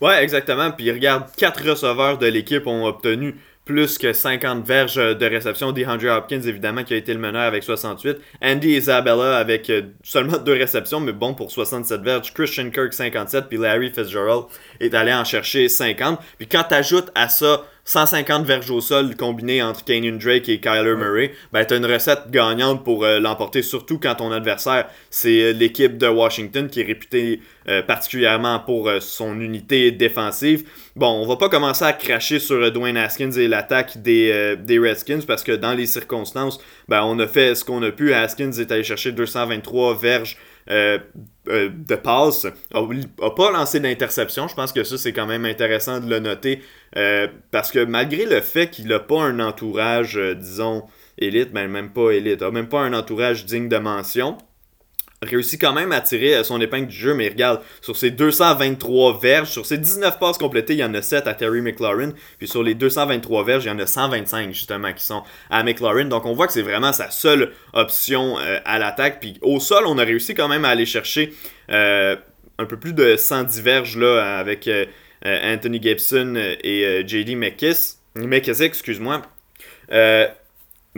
Ouais, 0.02 0.24
exactement. 0.24 0.72
Puis 0.72 0.90
regarde, 0.92 1.26
quatre 1.36 1.64
receveurs 1.64 2.18
de 2.18 2.26
l'équipe 2.26 2.66
ont 2.66 2.86
obtenu 2.86 3.36
plus 3.70 4.00
que 4.00 4.14
50 4.14 4.66
verges 4.66 4.96
de 4.96 5.26
réception. 5.28 5.72
DeAndre 5.72 6.08
Hopkins, 6.18 6.42
évidemment, 6.42 6.84
qui 6.84 6.96
a 6.96 6.98
été 6.98 7.14
le 7.14 7.20
meneur 7.20 7.44
avec 7.44 7.62
68. 7.62 8.18
Andy 8.42 8.70
Isabella 8.70 9.38
avec 9.38 9.70
euh, 9.70 9.84
seulement 10.02 10.38
deux 10.46 10.54
réceptions, 10.54 11.00
mais 11.00 11.12
bon 11.12 11.36
pour 11.36 11.52
67 11.52 12.02
verges. 12.02 12.34
Christian 12.34 12.72
Kirk, 12.72 12.92
57. 12.92 13.46
Puis 13.48 13.60
Larry 13.60 13.92
Fitzgerald 13.92 14.46
est 14.80 14.96
allé 14.96 15.14
en 15.14 15.24
chercher 15.24 15.70
50. 15.70 16.20
Puis 16.40 16.48
quand 16.48 16.64
tu 16.68 16.74
ajoutes 16.74 17.12
à 17.14 17.30
ça 17.30 17.64
150 17.86 18.46
verges 18.46 18.70
au 18.70 18.82
sol 18.82 19.16
combinés 19.16 19.64
entre 19.64 19.84
Kenyon 19.84 20.18
Drake 20.18 20.48
et 20.50 20.60
Kyler 20.60 20.96
Murray, 20.96 21.34
ben 21.52 21.66
t'as 21.66 21.78
une 21.78 21.86
recette 21.86 22.30
gagnante 22.30 22.84
pour 22.84 23.04
euh, 23.04 23.20
l'emporter, 23.20 23.62
surtout 23.62 24.00
quand 24.00 24.16
ton 24.16 24.32
adversaire, 24.32 24.88
c'est 25.10 25.42
euh, 25.42 25.54
l'équipe 25.54 25.98
de 25.98 26.08
Washington 26.08 26.68
qui 26.68 26.82
est 26.82 26.86
réputée 26.86 27.42
euh, 27.68 27.82
particulièrement 27.82 28.60
pour 28.60 28.92
son 29.00 29.40
unité 29.40 29.92
défensive. 29.92 30.68
Bon, 30.96 31.22
on 31.22 31.28
va 31.28 31.38
pas 31.38 31.50
commencer 31.50 31.86
à 31.86 31.94
cracher 31.94 32.40
sur 32.40 32.72
Dwayne 32.72 32.98
Haskins 32.98 33.32
et 33.32 33.48
l'attaque 33.48 34.02
des, 34.02 34.56
des, 34.60 34.80
Redskins 34.80 35.22
parce 35.26 35.44
que 35.44 35.52
dans 35.52 35.74
les 35.74 35.86
circonstances, 35.86 36.60
ben 36.88 37.04
on 37.04 37.18
a 37.20 37.28
fait 37.28 37.56
ce 37.56 37.64
qu'on 37.64 37.82
a 37.84 37.92
pu. 37.92 38.14
Haskins 38.14 38.52
est 38.52 38.72
allé 38.72 38.84
chercher 38.84 39.12
223 39.12 39.98
verges 39.98 40.38
euh, 40.72 41.00
euh, 41.48 41.70
de 41.74 41.96
passe, 41.96 42.46
n'a 42.74 43.30
pas 43.36 43.52
lancé 43.52 43.80
d'interception. 43.80 44.48
Je 44.48 44.54
pense 44.54 44.72
que 44.72 44.84
ça, 44.84 44.98
c'est 44.98 45.14
quand 45.14 45.26
même 45.26 45.46
intéressant 45.46 46.00
de 46.00 46.08
le 46.10 46.20
noter. 46.20 46.62
Euh, 46.96 47.28
parce 47.52 47.72
que 47.72 47.84
malgré 47.84 48.26
le 48.26 48.42
fait 48.42 48.70
qu'il 48.70 48.88
n'a 48.88 49.00
pas 49.00 49.22
un 49.22 49.40
entourage, 49.40 50.20
disons, 50.38 50.84
élite, 51.18 51.50
mais 51.54 51.68
même 51.68 51.92
pas 51.92 52.12
élite, 52.12 52.42
n'a 52.42 52.52
même 52.52 52.70
pas 52.70 52.82
un 52.82 52.94
entourage 52.94 53.46
digne 53.46 53.68
de 53.68 53.78
mention, 53.78 54.38
réussit 55.22 55.60
quand 55.60 55.74
même 55.74 55.92
à 55.92 56.02
tirer 56.02 56.36
euh, 56.36 56.44
son 56.44 56.62
épingle 56.62 56.88
du 56.88 56.96
jeu, 56.96 57.14
mais 57.14 57.30
regarde, 57.30 57.62
sur 57.82 57.98
ses 57.98 58.12
223 58.12 59.20
verges, 59.20 59.50
sur 59.50 59.66
ses 59.66 59.78
19 59.78 60.20
passes 60.20 60.38
complétées, 60.38 60.74
il 60.74 60.80
y 60.80 60.84
en 60.84 60.94
a 60.94 61.02
7 61.02 61.28
à 61.28 61.34
Terry 61.34 61.62
McLaurin, 61.62 62.12
puis 62.38 62.48
sur 62.48 62.64
les 62.64 62.74
223 62.74 63.44
verges, 63.44 63.66
il 63.66 63.68
y 63.68 63.72
en 63.72 63.80
a 63.80 63.86
125 63.86 64.54
justement 64.54 64.94
qui 64.94 65.04
sont 65.04 65.24
à 65.50 65.64
McLaurin, 65.64 66.06
donc 66.06 66.26
on 66.26 66.34
voit 66.34 66.48
que 66.48 66.54
c'est 66.54 66.62
vraiment 66.62 66.94
sa 66.94 67.12
seule 67.12 67.52
option 67.74 68.40
euh, 68.40 68.60
à 68.66 68.80
l'attaque, 68.80 69.20
puis 69.20 69.38
au 69.42 69.60
sol, 69.60 69.86
on 69.88 69.98
a 69.98 70.04
réussi 70.04 70.36
quand 70.36 70.48
même 70.48 70.66
à 70.66 70.70
aller 70.70 70.86
chercher 70.86 71.34
euh, 71.70 72.16
un 72.58 72.66
peu 72.66 72.78
plus 72.78 72.94
de 72.94 73.16
110 73.18 73.62
verges 73.62 73.98
là, 73.98 74.38
avec 74.38 74.70
Anthony 75.24 75.82
Gibson 75.82 76.36
et 76.62 77.04
JD 77.08 77.38
McKiss, 77.38 78.00
McKissick, 78.16 78.68
excuse-moi. 78.68 79.22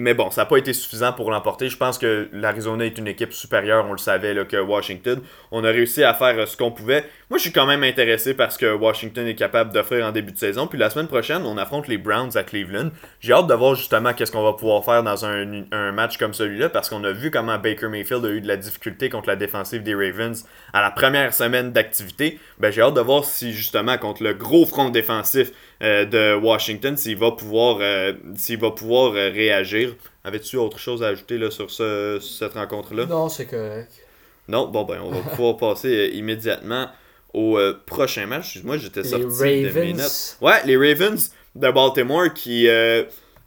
Mais 0.02 0.16
bon, 0.16 0.32
ça 0.32 0.42
n'a 0.42 0.46
pas 0.48 0.58
été 0.58 0.74
suffisant 0.74 1.14
pour 1.14 1.30
l'emporter. 1.30 1.70
Je 1.70 1.78
pense 1.78 2.00
que 2.00 2.28
l'Arizona 2.34 2.86
est 2.88 2.98
une 2.98 3.08
équipe 3.08 3.34
supérieure, 3.34 3.86
on 3.88 3.92
le 3.92 4.00
savait, 4.00 4.34
là, 4.34 4.46
que 4.46 4.58
Washington. 4.58 5.22
On 5.52 5.64
a 5.64 5.70
réussi 5.70 6.04
à 6.04 6.16
faire 6.16 6.40
euh, 6.40 6.48
ce 6.48 6.58
qu'on 6.58 6.72
pouvait. 6.72 7.06
Moi, 7.32 7.38
je 7.38 7.44
suis 7.44 7.54
quand 7.54 7.66
même 7.66 7.84
intéressé 7.84 8.34
parce 8.34 8.58
que 8.58 8.74
Washington 8.76 9.26
est 9.26 9.36
capable 9.36 9.72
d'offrir 9.72 10.06
en 10.06 10.12
début 10.12 10.34
de 10.34 10.38
saison. 10.38 10.68
Puis 10.68 10.78
la 10.78 10.90
semaine 10.90 11.08
prochaine, 11.08 11.44
on 11.46 11.58
affronte 11.58 11.88
les 11.88 11.98
Browns 11.98 12.36
à 12.36 12.44
Cleveland. 12.44 12.90
J'ai 13.22 13.32
hâte 13.32 13.48
de 13.48 13.54
voir 13.54 13.76
justement 13.76 14.14
qu'est-ce 14.14 14.34
qu'on 14.34 14.44
va 14.44 14.52
pouvoir 14.52 14.84
faire 14.84 15.02
dans 15.02 15.24
un, 15.24 15.64
un 15.72 15.94
match 15.94 16.18
comme 16.18 16.34
celui-là 16.34 16.68
parce 16.68 16.90
qu'on 16.90 17.06
a 17.06 17.14
vu 17.14 17.32
comment 17.32 17.58
Baker 17.58 17.88
Mayfield 17.88 18.26
a 18.26 18.32
eu 18.32 18.42
de 18.42 18.50
la 18.50 18.58
difficulté 18.58 19.08
contre 19.08 19.30
la 19.30 19.38
défensive 19.38 19.82
des 19.82 19.96
Ravens 19.96 20.44
à 20.74 20.82
la 20.82 20.92
première 20.92 21.34
semaine 21.34 21.72
d'activité. 21.72 22.38
Ben, 22.60 22.70
j'ai 22.70 22.82
hâte 22.82 22.96
de 22.96 23.00
voir 23.00 23.24
si 23.24 23.54
justement 23.54 23.98
contre 23.98 24.24
le 24.24 24.34
gros 24.34 24.66
front 24.66 24.90
défensif 24.90 25.52
euh, 25.82 26.04
de 26.04 26.36
Washington, 26.36 26.98
s'il 26.98 27.16
va 27.16 27.32
pouvoir, 27.32 27.78
euh, 27.80 28.12
s'il 28.36 28.60
va 28.60 28.72
pouvoir 28.72 29.14
euh, 29.14 29.30
réagir. 29.30 29.96
Avais-tu 30.26 30.58
autre 30.58 30.80
chose 30.80 31.02
à 31.02 31.08
ajouter 31.08 31.38
là, 31.38 31.50
sur 31.50 31.72
ce, 31.72 32.20
cette 32.20 32.56
rencontre-là? 32.56 33.06
Non, 33.06 33.30
c'est 33.30 33.46
correct. 33.46 34.06
Non, 34.50 34.68
bon 34.68 34.84
ben 34.84 35.00
on 35.02 35.12
va 35.12 35.22
pouvoir 35.22 35.56
passer 35.76 36.12
immédiatement 36.14 36.90
au 37.34 37.60
prochain 37.86 38.26
match. 38.26 38.60
Moi 38.64 38.78
j'étais 38.78 39.04
sorti 39.04 39.26
de 39.26 39.80
mes 39.80 39.94
notes. 39.94 40.38
Ouais, 40.42 40.62
les 40.66 40.78
Ravens 40.78 41.32
de 41.56 41.72
Baltimore 41.72 42.34
qui, 42.34 42.68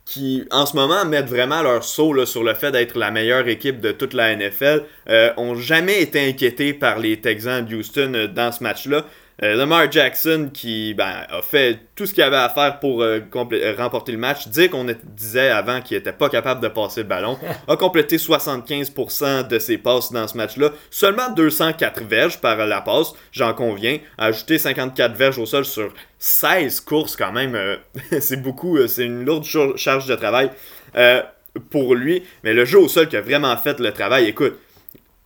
qui 0.05 0.45
en 0.51 0.67
ce 0.67 0.77
moment 0.77 1.05
mettent 1.05 1.29
vraiment 1.29 1.63
leur 1.63 1.85
saut 1.85 2.25
sur 2.27 2.45
le 2.45 2.55
fait 2.55 2.73
d'être 2.73 2.99
la 2.99 3.11
meilleure 3.11 3.49
équipe 3.49 3.81
de 3.81 3.93
toute 3.93 4.15
la 4.15 4.35
NFL, 4.35 4.85
ont 5.37 5.55
jamais 5.55 6.03
été 6.03 6.21
inquiétés 6.29 6.75
par 6.75 6.99
les 6.99 7.21
Texans 7.21 7.65
de 7.65 7.77
Houston 7.77 8.31
dans 8.35 8.53
ce 8.53 8.63
match-là. 8.63 9.05
Euh, 9.43 9.57
Lamar 9.57 9.91
Jackson 9.91 10.51
qui 10.55 10.95
ben, 10.95 11.27
a 11.29 11.43
fait 11.43 11.81
tout 11.97 12.07
ce 12.07 12.15
qu'il 12.15 12.23
avait 12.23 12.37
à 12.37 12.49
faire 12.49 12.79
pour 12.79 13.03
euh, 13.03 13.19
euh, 13.35 13.75
remporter 13.77 14.13
le 14.13 14.19
match. 14.19 14.47
Dire 14.49 14.71
qu'on 14.71 14.87
disait 15.03 15.49
avant 15.49 15.81
qu'il 15.81 15.97
n'était 15.97 16.13
pas 16.13 16.29
capable 16.29 16.61
de 16.61 16.69
passer 16.69 17.03
le 17.03 17.09
ballon. 17.09 17.37
a 17.69 17.77
complété 17.77 18.17
75% 18.17 19.49
de 19.49 19.59
ses 19.59 19.79
passes 19.79 20.13
dans 20.13 20.29
ce 20.29 20.37
match-là. 20.37 20.71
Seulement 20.91 21.31
204 21.31 22.05
verges 22.05 22.41
par 22.41 22.57
la 22.65 22.81
passe, 22.81 23.13
j'en 23.33 23.55
conviens. 23.55 23.99
A 24.19 24.27
ajouté 24.27 24.59
54 24.59 25.15
verges 25.17 25.39
au 25.39 25.47
sol 25.47 25.65
sur 25.65 25.93
16 26.19 26.81
courses 26.81 27.17
quand 27.17 27.33
même. 27.33 27.59
c'est 28.21 28.41
beaucoup, 28.41 28.87
c'est 28.87 29.05
une 29.05 29.25
lourde 29.25 29.45
charge 29.77 30.07
de 30.07 30.15
travail 30.15 30.51
pour 31.71 31.97
lui. 31.97 32.23
Mais 32.45 32.53
le 32.53 32.65
jeu 32.65 32.79
au 32.79 32.89
sol 32.89 33.09
qui 33.09 33.17
a 33.17 33.21
vraiment 33.21 33.57
fait 33.57 33.81
le 33.81 33.93
travail, 33.93 34.27
écoute, 34.27 34.59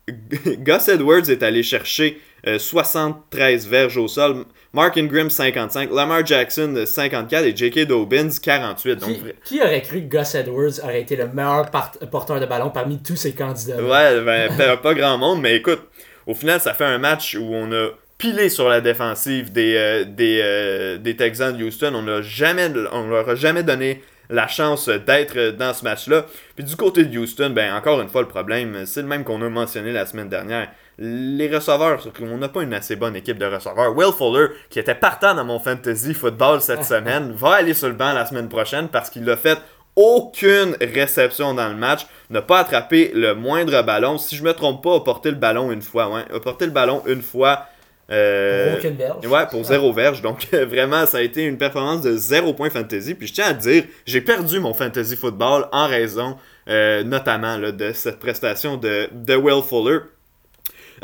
Gus 0.09 0.89
Edwards 0.89 1.29
est 1.29 1.43
allé 1.43 1.63
chercher 1.63 2.19
73 2.45 3.67
euh, 3.67 3.71
verges 3.71 3.97
au 3.97 4.09
sol. 4.09 4.45
Mark 4.73 4.97
Ingram 4.99 5.31
55, 5.31 5.91
Lamar 5.93 6.25
Jackson 6.25 6.85
54 6.85 7.45
et 7.45 7.57
J.K. 7.57 7.87
Dobbins 7.87 8.29
48. 8.43 8.97
Donc... 8.97 9.17
Qui, 9.45 9.61
aurait 9.63 9.83
cru 9.83 10.03
que 10.03 10.19
Gus 10.19 10.35
Edwards 10.35 10.79
aurait 10.83 11.01
été 11.01 11.17
le 11.17 11.29
meilleur 11.29 11.71
porteur 12.11 12.39
de 12.39 12.47
ballon 12.47 12.71
parmi 12.71 13.03
tous 13.03 13.17
ces 13.17 13.33
candidats? 13.33 13.83
Ouais, 13.83 14.21
ben, 14.21 14.77
pas 14.83 14.95
grand 14.95 15.17
monde, 15.17 15.41
mais 15.41 15.57
écoute, 15.57 15.81
au 16.27 16.35
final, 16.35 16.61
ça 16.61 16.75
fait 16.75 16.85
un 16.85 16.99
match 16.99 17.35
où 17.35 17.55
on 17.55 17.73
a 17.73 17.89
pilé 18.19 18.49
sur 18.49 18.69
la 18.69 18.81
défensive 18.81 19.53
des, 19.53 19.77
euh, 19.77 20.05
des, 20.05 20.41
euh, 20.43 20.99
des, 20.99 21.17
Texans 21.17 21.57
de 21.57 21.65
Houston. 21.65 21.93
On 21.95 22.03
ne 22.03 22.21
jamais, 22.21 22.69
on 22.93 23.09
leur 23.09 23.29
a 23.29 23.35
jamais 23.37 23.63
donné 23.63 24.03
la 24.31 24.49
chance 24.49 24.89
d'être 24.89 25.57
dans 25.57 25.75
ce 25.75 25.85
match-là. 25.85 26.27
Puis 26.55 26.65
du 26.65 26.77
côté 26.77 27.05
de 27.05 27.19
Houston, 27.19 27.51
ben 27.51 27.75
encore 27.75 28.01
une 28.01 28.09
fois, 28.09 28.23
le 28.23 28.29
problème, 28.29 28.87
c'est 28.87 29.03
le 29.03 29.09
même 29.09 29.25
qu'on 29.25 29.41
a 29.43 29.49
mentionné 29.49 29.93
la 29.93 30.07
semaine 30.07 30.29
dernière 30.29 30.69
les 30.99 31.49
receveurs, 31.55 32.05
on 32.21 32.39
n'a 32.39 32.49
pas 32.49 32.63
une 32.63 32.75
assez 32.75 32.97
bonne 32.97 33.15
équipe 33.15 33.39
de 33.39 33.47
receveurs. 33.47 33.97
Will 33.97 34.13
Fuller, 34.13 34.49
qui 34.69 34.81
était 34.81 34.97
partant 34.97 35.35
dans 35.35 35.45
mon 35.45 35.61
fantasy 35.61 36.13
football 36.13 36.61
cette 36.61 36.85
semaine, 36.85 37.33
va 37.33 37.55
aller 37.55 37.75
sur 37.75 37.89
le 37.89 37.95
banc 37.95 38.13
la 38.13 38.27
semaine 38.27 38.49
prochaine 38.49 38.89
parce 38.89 39.09
qu'il 39.09 39.29
a 39.31 39.37
fait 39.37 39.59
aucune 39.95 40.77
réception 40.81 41.55
dans 41.55 41.69
le 41.69 41.75
match, 41.75 42.07
n'a 42.31 42.43
pas 42.43 42.61
attrapé 42.61 43.13
le 43.15 43.35
moindre 43.35 43.83
ballon. 43.83 44.19
Si 44.19 44.37
je 44.37 44.43
me 44.43 44.53
trompe 44.53 44.83
pas, 44.83 44.97
a 44.97 45.01
porté 45.01 45.31
le 45.31 45.37
ballon 45.37 45.71
une 45.71 45.83
fois. 45.83 46.09
Ouais, 46.09 46.25
a 46.35 46.41
porté 46.41 46.67
le 46.67 46.73
ballon 46.73 47.03
une 47.07 47.23
fois. 47.23 47.67
Euh, 48.11 48.71
pour 48.71 48.79
aucune 48.79 48.97
verge. 48.97 49.27
Ouais, 49.27 49.47
pour 49.51 49.65
zéro 49.65 49.93
verge. 49.93 50.23
Donc 50.23 50.47
vraiment, 50.53 51.07
ça 51.07 51.19
a 51.19 51.21
été 51.21 51.45
une 51.45 51.59
performance 51.59 52.03
de 52.03 52.17
zéro 52.17 52.55
point 52.55 52.71
fantasy. 52.71 53.15
Puis 53.15 53.29
je 53.29 53.35
tiens 53.35 53.47
à 53.47 53.53
dire, 53.53 53.85
j'ai 54.07 54.21
perdu 54.21 54.61
mon 54.61 54.75
fantasy 54.75 55.17
football 55.17 55.67
en 55.73 55.87
raison 55.87 56.37
euh, 56.69 57.03
notamment 57.03 57.59
de 57.59 57.93
cette 57.93 58.19
prestation 58.19 58.77
de, 58.77 59.09
de 59.13 59.35
Will 59.35 59.63
Fuller. 59.63 60.01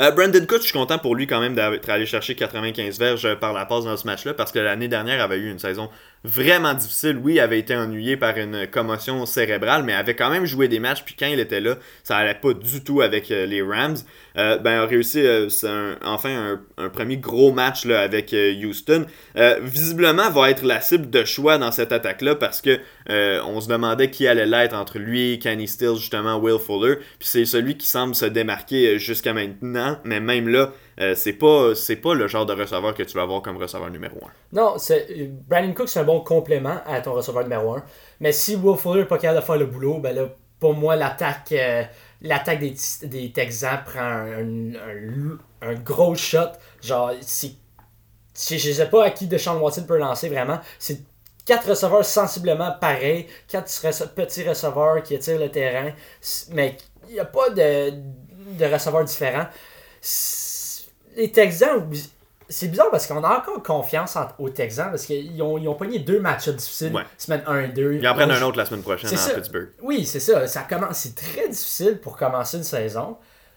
Euh, 0.01 0.11
Brandon 0.11 0.45
Cook, 0.47 0.59
je 0.59 0.65
suis 0.65 0.73
content 0.73 0.99
pour 0.99 1.15
lui 1.15 1.27
quand 1.27 1.41
même 1.41 1.55
d'être 1.55 1.89
allé 1.89 2.05
chercher 2.05 2.35
95 2.35 2.99
verges 2.99 3.35
par 3.37 3.53
la 3.53 3.65
passe 3.65 3.85
dans 3.85 3.97
ce 3.97 4.07
match-là 4.07 4.35
parce 4.35 4.51
que 4.51 4.59
l'année 4.59 4.89
dernière 4.89 5.23
avait 5.23 5.37
eu 5.37 5.51
une 5.51 5.59
saison 5.59 5.89
vraiment 6.25 6.73
difficile. 6.73 7.21
Oui, 7.23 7.35
il 7.35 7.41
avait 7.41 7.59
été 7.59 7.77
ennuyé 7.77 8.17
par 8.17 8.37
une 8.39 8.67
commotion 8.67 9.27
cérébrale, 9.27 9.85
mais 9.85 9.93
avait 9.93 10.17
quand 10.17 10.31
même 10.31 10.47
joué 10.47 10.69
des 10.69 10.81
matchs. 10.81 11.05
Puis 11.05 11.15
quand 11.19 11.27
il 11.27 11.39
était 11.39 11.61
là, 11.61 11.77
ça 12.03 12.17
allait 12.17 12.35
pas 12.35 12.55
du 12.55 12.83
tout 12.83 13.03
avec 13.03 13.31
euh, 13.31 13.45
les 13.45 13.63
Rams. 13.63 13.97
Euh, 14.37 14.59
ben, 14.59 14.81
a 14.81 14.87
réussi 14.87 15.21
euh, 15.25 15.49
enfin 16.03 16.59
un, 16.79 16.89
premier 16.89 17.19
gros 17.19 17.53
match 17.53 17.87
avec 17.87 18.35
Houston. 18.35 19.07
visiblement, 19.61 20.31
va 20.31 20.51
être 20.51 20.65
la 20.65 20.81
cible 20.81 21.11
de 21.11 21.25
choix 21.25 21.59
dans 21.59 21.71
cette 21.71 21.93
attaque-là 21.93 22.35
parce 22.35 22.61
que 22.61 22.81
on 23.09 23.61
se 23.61 23.69
demandait 23.69 24.11
qui 24.11 24.27
allait 24.27 24.47
l'être 24.47 24.75
entre 24.75 24.99
lui, 24.99 25.39
Kenny 25.39 25.69
Stills, 25.69 25.97
justement, 25.97 26.37
Will 26.37 26.59
Fuller. 26.59 26.97
Puis 27.19 27.29
c'est 27.29 27.45
celui 27.45 27.77
qui 27.77 27.87
semble 27.87 28.15
se 28.15 28.25
démarquer 28.25 28.99
jusqu'à 28.99 29.35
maintenant. 29.35 29.99
Mais 30.05 30.21
même 30.21 30.49
là, 30.49 30.73
euh, 31.01 31.15
c'est 31.15 31.33
pas 31.33 31.75
c'est 31.75 31.97
pas 31.97 32.15
le 32.15 32.29
genre 32.29 32.47
de 32.47 32.53
receveur 32.53 32.95
que 32.95 33.03
tu 33.03 33.17
vas 33.17 33.23
avoir 33.23 33.43
comme 33.43 33.57
receveur 33.57 33.91
numéro 33.91 34.17
1. 34.17 34.29
Non, 34.53 34.77
Brandon 35.49 35.73
Cook 35.73 35.89
c'est 35.89 36.01
un 36.01 36.05
bon 36.05 36.21
complément 36.21 36.79
à 36.87 37.01
ton 37.01 37.13
receveur 37.13 37.43
numéro 37.43 37.75
1. 37.75 37.85
Mais 38.21 38.33
si 38.33 38.57
Will 38.57 38.77
Fuller 38.77 39.01
n'est 39.01 39.07
pas 39.07 39.19
capable 39.19 39.41
de 39.41 39.45
faire 39.45 39.57
le 39.57 39.67
boulot, 39.67 39.99
ben 39.99 40.15
là, 40.15 40.29
pour 40.61 40.75
moi, 40.75 40.97
l'attaque 40.97 41.53
euh, 41.53 41.85
des, 42.23 42.75
des 43.03 43.33
Texans 43.33 43.81
prend 43.85 44.01
un, 44.01 44.73
un, 45.61 45.75
gros 45.75 46.15
shot. 46.15 46.53
Genre, 46.81 47.13
si, 47.21 47.59
je 48.35 48.73
sais 48.73 48.89
pas 48.89 49.05
à 49.05 49.11
qui 49.11 49.27
Deshaun 49.27 49.59
Watson 49.59 49.85
peut 49.87 49.99
lancer 49.99 50.29
vraiment. 50.29 50.59
C'est 50.79 51.01
quatre 51.45 51.69
receveurs 51.69 52.05
sensiblement 52.05 52.73
pareils, 52.81 53.27
quatre 53.49 53.69
petits 54.15 54.49
receveurs 54.49 55.03
qui 55.03 55.17
attirent 55.17 55.39
le 55.39 55.51
terrain, 55.51 55.91
mais 56.53 56.77
il 57.09 57.15
n'y 57.15 57.21
a 57.21 57.27
pas 57.27 57.51
de, 57.51 57.91
de 57.91 58.65
receveurs 58.65 59.05
différents 59.05 59.47
les 61.17 61.31
Texans, 61.31 61.89
c'est 62.49 62.69
bizarre 62.69 62.91
parce 62.91 63.07
qu'on 63.07 63.23
a 63.25 63.39
encore 63.39 63.63
confiance 63.63 64.17
aux 64.39 64.49
Texans 64.51 64.91
parce 64.91 65.07
qu'ils 65.07 65.43
ont, 65.43 65.59
ils 65.59 65.69
ont 65.69 65.75
pogné 65.75 65.99
deux 65.99 66.21
matchs 66.21 66.49
difficiles, 66.49 66.93
semaine 67.17 67.43
1 67.47 67.61
et 67.61 67.69
2. 67.69 67.95
Ils 67.95 68.09
en 68.09 68.15
prennent 68.15 68.31
un 68.31 68.43
autre 68.43 68.59
la 68.59 68.67
semaine 68.67 68.83
prochaine 68.83 69.11
à 69.11 69.35
Pittsburgh. 69.35 69.69
Oui, 69.83 70.05
c'est 70.05 70.21
ça. 70.21 70.47
ça 70.47 70.63
commence, 70.63 70.99
c'est 70.99 71.15
très 71.15 71.49
difficile 71.49 71.99
pour 71.99 72.17
commencer 72.17 72.59
une 72.59 72.65
saison. 72.65 73.17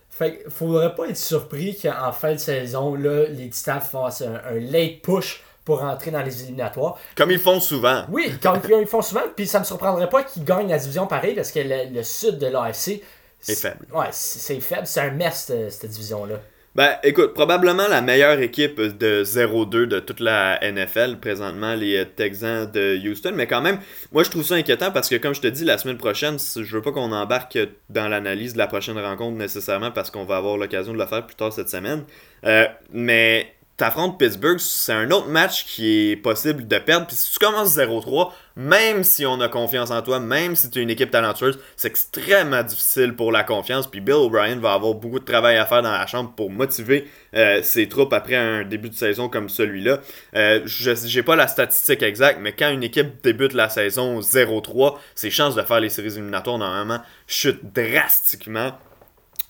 Fait 0.10 0.44
faudrait 0.50 0.96
pas 0.96 1.10
être 1.10 1.18
surpris 1.18 1.78
qu'en 1.78 2.12
fin 2.12 2.34
de 2.34 2.38
saison, 2.38 2.96
là, 2.96 3.28
les 3.28 3.50
Titans 3.50 3.82
fassent 3.82 4.24
un, 4.24 4.60
late 4.60 5.02
push 5.04 5.44
pour 5.64 5.82
rentrer 5.82 6.12
dans 6.12 6.22
les 6.22 6.44
éliminatoires. 6.44 6.98
Comme 7.16 7.30
ils 7.30 7.40
font 7.40 7.60
souvent. 7.60 8.06
Oui, 8.10 8.34
comme 8.42 8.60
ils 8.82 8.88
font 8.88 9.02
souvent. 9.02 9.22
Puis 9.36 9.46
ça 9.46 9.60
me 9.60 9.66
surprendrait 9.66 10.10
pas 10.10 10.24
qu'ils 10.24 10.44
gagnent 10.44 10.70
la 10.70 10.80
division 10.80 11.06
pareil 11.06 11.36
parce 11.36 11.52
que 11.52 11.60
le, 11.60 12.04
sud 12.04 12.40
de 12.40 12.48
l'AFC. 12.48 13.02
C'est 13.40 13.56
faible. 13.56 13.86
Ouais, 13.94 14.08
c'est 14.12 14.60
faible. 14.60 14.88
C'est 14.88 15.02
un 15.02 15.12
mess, 15.12 15.52
cette 15.70 15.92
division-là. 15.92 16.38
Ben, 16.78 16.96
écoute, 17.02 17.34
probablement 17.34 17.88
la 17.88 18.04
meilleure 18.04 18.40
équipe 18.40 18.80
de 18.80 19.24
0-2 19.24 19.88
de 19.88 20.00
toute 20.00 20.20
la 20.20 20.60
NFL, 20.62 21.18
présentement, 21.20 21.74
les 21.74 22.06
Texans 22.06 22.72
de 22.72 22.96
Houston. 23.04 23.32
Mais 23.34 23.48
quand 23.48 23.64
même, 23.64 23.80
moi, 24.12 24.22
je 24.22 24.30
trouve 24.30 24.44
ça 24.44 24.54
inquiétant 24.54 24.92
parce 24.92 25.10
que, 25.10 25.16
comme 25.16 25.34
je 25.34 25.42
te 25.42 25.48
dis, 25.48 25.66
la 25.66 25.80
semaine 25.80 25.98
prochaine, 25.98 26.38
je 26.38 26.76
veux 26.76 26.84
pas 26.84 26.92
qu'on 26.92 27.12
embarque 27.12 27.58
dans 27.90 28.08
l'analyse 28.08 28.54
de 28.54 28.60
la 28.60 28.68
prochaine 28.68 29.00
rencontre 29.00 29.38
nécessairement 29.40 29.90
parce 29.90 30.12
qu'on 30.12 30.24
va 30.24 30.38
avoir 30.38 30.56
l'occasion 30.58 30.94
de 30.94 31.00
le 31.00 31.08
faire 31.08 31.26
plus 31.26 31.36
tard 31.36 31.52
cette 31.52 31.70
semaine. 31.70 32.04
Euh, 32.46 32.68
mais 32.94 33.56
t'affrontes 33.76 34.20
Pittsburgh, 34.20 34.60
c'est 34.60 34.94
un 34.94 35.10
autre 35.10 35.30
match 35.30 35.66
qui 35.66 36.12
est 36.12 36.16
possible 36.16 36.68
de 36.68 36.78
perdre. 36.78 37.08
Puis 37.08 37.16
si 37.16 37.34
tu 37.34 37.40
commences 37.40 37.76
0-3, 37.76 38.30
même 38.58 39.04
si 39.04 39.24
on 39.24 39.40
a 39.40 39.50
confiance 39.50 39.92
en 39.92 40.02
toi, 40.02 40.20
même 40.20 40.56
si 40.56 40.72
tu 40.72 40.80
es 40.80 40.82
une 40.82 40.90
équipe 40.90 41.12
talentueuse, 41.12 41.60
c'est 41.76 41.90
extrêmement 41.90 42.64
difficile 42.64 43.14
pour 43.16 43.32
la 43.32 43.44
confiance. 43.44 43.86
Puis 43.86 44.02
Bill 44.02 44.16
O'Brien 44.16 44.56
va 44.56 44.74
avoir 44.74 44.96
beaucoup 44.96 45.20
de 45.20 45.26
travail 45.26 45.58
à 45.58 45.66
faire 45.68 45.84
dans 45.84 45.92
la 45.92 46.08
chambre 46.08 46.34
pour 46.36 46.50
motiver 46.50 47.08
euh, 47.36 47.62
ses 47.62 47.88
troupes 47.88 48.14
après 48.14 48.36
un 48.36 48.64
début 48.64 48.90
de 48.90 48.96
saison 48.96 49.30
comme 49.30 49.48
celui-là. 49.48 50.00
Euh, 50.36 50.62
je 50.66 50.96
j'ai 51.06 51.22
pas 51.22 51.36
la 51.36 51.48
statistique 51.48 52.02
exacte, 52.02 52.40
mais 52.42 52.52
quand 52.52 52.72
une 52.72 52.82
équipe 52.82 53.22
débute 53.24 53.54
la 53.54 53.70
saison 53.70 54.22
0-3, 54.22 54.98
ses 55.14 55.30
chances 55.30 55.54
de 55.54 55.62
faire 55.62 55.80
les 55.80 55.90
séries 55.90 56.14
éliminatoires 56.14 56.58
normalement 56.58 57.02
chutent 57.28 57.62
drastiquement. 57.76 58.72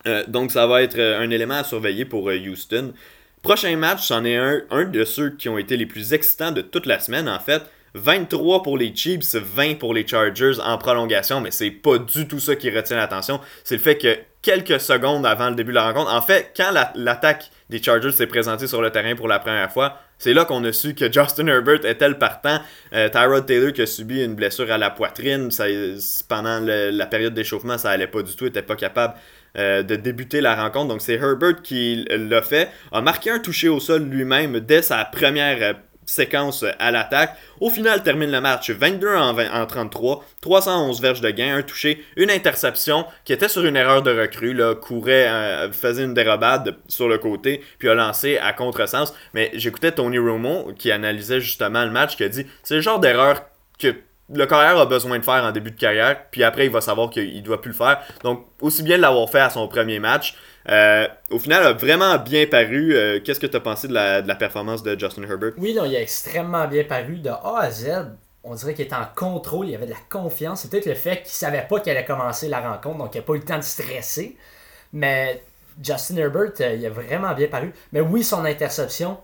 Euh, 0.05 0.26
donc 0.28 0.51
ça 0.51 0.68
va 0.68 0.84
être 0.84 0.99
un 0.99 1.30
élément 1.30 1.60
à 1.60 1.64
surveiller 1.64 2.03
pour 2.03 2.26
Houston. 2.26 2.91
Prochain 3.41 3.78
match, 3.78 4.05
c'en 4.05 4.26
est 4.26 4.36
un, 4.36 4.64
un 4.70 4.84
de 4.84 5.05
ceux 5.05 5.30
qui 5.30 5.47
ont 5.47 5.58
été 5.58 5.78
les 5.78 5.86
plus 5.86 6.12
excitants 6.12 6.51
de 6.51 6.62
toute 6.62 6.86
la 6.86 6.99
semaine 6.99 7.30
en 7.30 7.39
fait. 7.39 7.62
23 7.98 8.64
pour 8.64 8.78
les 8.78 8.95
Chiefs, 8.95 9.36
20 9.36 9.80
pour 9.80 9.93
les 9.93 10.08
Chargers 10.08 10.60
en 10.64 10.78
prolongation, 10.78 11.41
mais 11.41 11.52
c'est 11.52 11.72
pas 11.72 11.98
du 11.98 12.28
tout 12.28 12.39
ça 12.39 12.56
qui 12.56 12.70
retient 12.70 12.98
l'attention. 12.98 13.39
C'est 13.64 13.76
le 13.76 13.82
fait 13.82 13.98
que 13.98 14.18
quelques 14.41 14.80
secondes 14.80 15.26
avant 15.26 15.50
le 15.50 15.56
début 15.56 15.72
de 15.72 15.76
la 15.76 15.91
rencontre, 15.91 16.14
en 16.14 16.22
fait, 16.22 16.54
quand 16.56 16.72
l'attaque 16.95 17.52
des 17.70 17.82
Chargers 17.82 18.12
s'est 18.12 18.28
présentée 18.28 18.68
sur 18.68 18.82
le 18.82 18.91
terrain 18.91 19.16
pour 19.16 19.28
la 19.28 19.39
première 19.39 19.72
fois, 19.72 20.00
c'est 20.18 20.34
là 20.34 20.45
qu'on 20.45 20.64
a 20.64 20.72
su 20.72 20.95
que 20.95 21.12
Justin 21.12 21.48
Herbert 21.48 21.86
était 21.86 22.10
le 22.10 22.18
partant. 22.18 22.60
Euh, 22.93 23.10
Tyrod 23.10 23.45
Taylor 23.45 23.72
qui 23.72 23.82
a 23.82 23.86
subi 23.86 24.24
une 24.24 24.36
blessure 24.36 24.72
à 24.72 24.78
la 24.78 24.89
poitrine, 24.89 25.52
ça, 25.52 25.66
pendant 26.28 26.60
la 26.60 27.06
période 27.06 27.34
d'échauffement, 27.34 27.78
ça 27.78 27.91
allait 27.91 28.08
pas 28.08 28.24
du 28.24 28.36
tout, 28.36 28.45
il 28.45 28.48
était 28.48 28.62
pas 28.62 28.76
capable 28.76 29.14
euh, 29.58 29.84
de 29.84 29.95
débuter 29.95 30.41
la 30.41 30.56
rencontre. 30.56 30.88
Donc 30.89 31.02
c'est 31.02 31.16
Herbert 31.16 31.62
qui 31.62 32.06
l'a 32.10 32.41
fait, 32.41 32.70
a 32.91 33.02
marqué 33.02 33.32
un 33.32 33.39
toucher 33.39 33.70
au 33.70 33.80
sol 33.80 34.04
lui-même 34.04 34.60
dès 34.60 34.82
sa 34.82 35.06
première 35.06 35.58
euh, 35.62 35.74
séquence 36.08 36.66
à 36.80 36.89
l'attaque. 36.89 37.38
Au 37.60 37.70
final, 37.70 38.01
termine 38.01 38.32
le 38.32 38.41
match 38.41 38.72
22 38.72 39.16
en, 39.16 39.66
33, 39.68 40.26
311 40.41 41.01
verges 41.01 41.22
de 41.22 41.30
gain, 41.30 41.58
un 41.58 41.62
touché, 41.62 42.03
une 42.16 42.32
interception 42.32 43.05
qui 43.26 43.34
était 43.34 43.49
sur 43.49 43.66
une 43.66 43.76
erreur 43.76 44.01
de 44.01 44.18
recrue, 44.18 44.53
là, 44.53 44.74
courait, 44.74 45.28
euh, 45.28 45.72
faisait 45.72 46.05
une 46.05 46.14
dérobade 46.14 46.78
sur 46.88 47.08
le 47.08 47.18
côté, 47.20 47.62
puis 47.78 47.89
a 47.89 47.93
lancé 47.93 48.38
à 48.38 48.53
contresens. 48.53 49.14
Mais 49.34 49.51
j'écoutais 49.53 49.91
Tony 49.91 50.18
Romo 50.18 50.72
qui 50.78 50.91
analysait 50.91 51.41
justement 51.41 51.84
le 51.84 51.91
match, 51.91 52.16
qui 52.16 52.24
a 52.24 52.30
dit 52.30 52.47
c'est 52.64 52.76
le 52.76 52.82
genre 52.82 52.99
d'erreur 52.99 53.41
que 53.78 53.93
le 54.34 54.45
carrière 54.45 54.78
a 54.78 54.86
besoin 54.86 55.20
de 55.20 55.24
faire 55.24 55.43
en 55.43 55.51
début 55.51 55.72
de 55.72 55.80
carrière, 55.80 56.30
puis 56.32 56.43
après 56.43 56.66
il 56.66 56.72
va 56.72 56.82
savoir 56.82 57.10
qu'il 57.10 57.41
doit 57.43 57.62
plus 57.62 57.72
le 57.72 57.78
faire. 57.78 58.01
Donc 58.24 58.45
aussi 58.62 58.84
bien 58.84 58.97
de 58.97 59.01
l'avoir 59.01 59.30
fait 59.30 59.39
à 59.39 59.49
son 59.49 59.68
premier 59.68 59.99
match. 59.99 60.36
Euh, 60.70 61.07
au 61.30 61.39
final, 61.39 61.63
a 61.63 61.74
vraiment 61.74 62.18
bien 62.18 62.45
paru. 62.45 62.95
Euh, 62.95 63.20
qu'est-ce 63.24 63.39
que 63.39 63.47
tu 63.47 63.55
as 63.55 63.61
pensé 63.61 63.88
de 63.88 63.93
la, 63.93 64.36
performance 64.36 64.84
de 64.84 64.97
Justin 64.99 65.24
Herbert? 65.24 65.53
Oui, 65.57 65.74
non, 65.74 65.86
il 65.86 65.95
a 65.95 66.01
extrêmement 66.01 66.68
bien 66.68 66.84
paru 66.84 67.18
de 67.18 67.30
A 67.30 67.59
à 67.59 67.72
Z. 67.72 67.89
On 68.43 68.55
dirait 68.55 68.74
qu'il 68.74 68.86
était 68.86 68.95
en 68.95 69.07
contrôle, 69.15 69.68
il 69.70 69.76
avait 69.76 69.86
de 69.86 69.91
la 69.91 69.97
confiance. 70.09 70.61
C'est 70.61 70.72
peut-être 70.72 70.86
le 70.86 70.95
fait 70.95 71.18
qu'il 71.24 71.32
savait 71.32 71.65
pas 71.70 71.80
qu'elle 71.80 71.97
allait 71.97 72.05
commencer 72.05 72.47
la 72.47 72.59
rencontre, 72.59 72.97
donc 72.97 73.15
il 73.15 73.18
n'a 73.18 73.24
pas 73.24 73.34
eu 73.34 73.39
le 73.39 73.43
temps 73.43 73.57
de 73.57 73.63
stresser. 73.63 74.38
Mais 74.93 75.43
Justin 75.82 76.18
Herbert, 76.18 76.51
euh, 76.61 76.76
il 76.76 76.86
a 76.86 76.89
vraiment 76.89 77.34
bien 77.34 77.47
paru. 77.47 77.74
Mais 77.91 78.01
oui, 78.01 78.24
son 78.24 78.45
interception, 78.45 79.18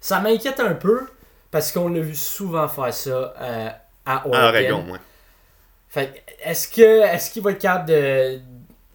ça 0.00 0.20
m'inquiète 0.20 0.60
un 0.60 0.74
peu 0.74 1.08
parce 1.50 1.72
qu'on 1.72 1.88
l'a 1.88 2.00
vu 2.00 2.14
souvent 2.14 2.68
faire 2.68 2.94
ça 2.94 3.34
à 4.04 4.26
Oregon. 4.26 4.84
est-ce 6.44 6.68
que 6.68 7.02
est-ce 7.02 7.30
qu'il 7.30 7.42
va 7.42 7.52
être 7.52 7.58
capable 7.58 7.88
de, 7.88 8.40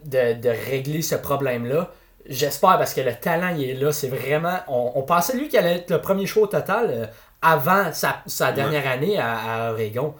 de, 0.06 0.70
régler 0.70 1.01
ce 1.01 1.16
problème-là? 1.16 1.91
J'espère 2.26 2.78
parce 2.78 2.93
que 2.93 3.01
le 3.01 3.14
talent 3.16 3.54
il 3.56 3.70
est 3.70 3.74
là. 3.74 3.91
C'est 3.91 4.08
vraiment. 4.08 4.60
On, 4.68 5.01
pensait 5.01 5.36
lui 5.36 5.49
qu'il 5.49 5.60
allait 5.60 5.78
être 5.78 5.91
le 5.91 6.01
premier 6.01 6.26
choix 6.26 6.43
au 6.43 6.47
total 6.47 6.88
euh, 6.89 7.06
avant 7.41 7.91
sa, 7.91 8.51
dernière 8.51 8.88
année 8.88 9.20
à, 9.20 9.72
Oregon. 9.72 10.14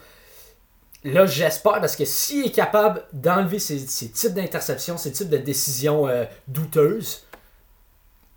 Là, 1.05 1.25
j'espère 1.25 1.79
parce 1.79 1.95
que 1.95 2.05
s'il 2.05 2.45
est 2.45 2.51
capable 2.51 3.03
d'enlever 3.13 3.59
ces, 3.59 3.86
types 3.86 4.34
d'interceptions, 4.34 4.97
ces 4.97 5.11
types 5.11 5.29
de 5.29 5.38
décisions 5.38 6.07
euh, 6.07 6.25
douteuses, 6.47 7.25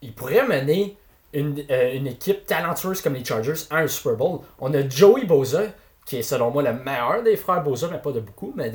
il 0.03 0.13
pourrait 0.13 0.47
mener 0.47 0.97
une, 1.33 1.65
euh, 1.71 1.95
une, 1.95 2.09
équipe 2.09 2.47
talentueuse 2.47 3.01
comme 3.01 3.15
les 3.15 3.25
Chargers 3.25 3.67
à 3.71 3.79
un 3.79 3.87
Super 3.87 4.15
Bowl. 4.15 4.41
On 4.59 4.73
a 4.75 4.89
Joey 4.89 5.25
Bosa 5.25 5.63
qui 6.07 6.17
est 6.17 6.23
selon 6.23 6.51
moi 6.51 6.63
le 6.63 6.73
meilleur 6.73 7.23
des 7.23 7.37
frères 7.37 7.63
Bosa, 7.63 7.89
mais 7.91 7.99
pas 7.99 8.13
de 8.13 8.21
beaucoup, 8.21 8.53
mais 8.57 8.73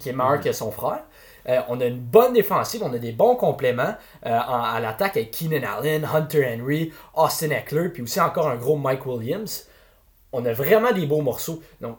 qui 0.00 0.08
est 0.08 0.12
meilleur 0.12 0.40
que 0.40 0.52
son 0.52 0.70
frère. 0.70 1.04
Euh, 1.48 1.60
on 1.68 1.80
a 1.80 1.84
une 1.84 2.00
bonne 2.00 2.32
défensive, 2.32 2.82
on 2.82 2.92
a 2.92 2.98
des 2.98 3.12
bons 3.12 3.36
compléments 3.36 3.94
euh, 4.26 4.38
à 4.38 4.78
l'attaque 4.80 5.16
avec 5.16 5.30
Keenan 5.30 5.62
Allen, 5.62 6.04
Hunter 6.04 6.46
Henry, 6.46 6.92
Austin 7.14 7.50
Eckler, 7.50 7.88
puis 7.90 8.02
aussi 8.02 8.20
encore 8.20 8.48
un 8.48 8.56
gros 8.56 8.76
Mike 8.76 9.06
Williams. 9.06 9.68
On 10.32 10.44
a 10.44 10.52
vraiment 10.52 10.92
des 10.92 11.06
beaux 11.06 11.22
morceaux. 11.22 11.62
Donc, 11.80 11.98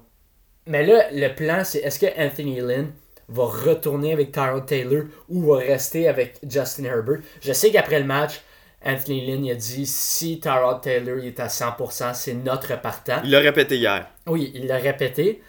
mais 0.65 0.85
là, 0.85 1.05
le 1.11 1.29
plan, 1.33 1.63
c'est 1.63 1.79
est-ce 1.79 1.99
que 1.99 2.07
Anthony 2.17 2.59
Lynn 2.59 2.91
va 3.29 3.45
retourner 3.45 4.13
avec 4.13 4.31
Tyrod 4.31 4.65
Taylor 4.65 5.03
ou 5.29 5.41
va 5.43 5.59
rester 5.59 6.07
avec 6.07 6.39
Justin 6.47 6.83
Herbert? 6.85 7.19
Je 7.41 7.53
sais 7.53 7.71
qu'après 7.71 7.99
le 7.99 8.05
match, 8.05 8.41
Anthony 8.85 9.25
Lynn 9.25 9.49
a 9.49 9.55
dit 9.55 9.85
si 9.85 10.39
Tyrod 10.39 10.81
Taylor 10.81 11.19
est 11.23 11.39
à 11.39 11.47
100%, 11.47 12.13
c'est 12.13 12.33
notre 12.33 12.79
partant. 12.81 13.21
Il 13.23 13.31
l'a 13.31 13.39
répété 13.39 13.77
hier. 13.77 14.07
Oui, 14.27 14.51
il 14.53 14.67
l'a 14.67 14.77
répété. 14.77 15.41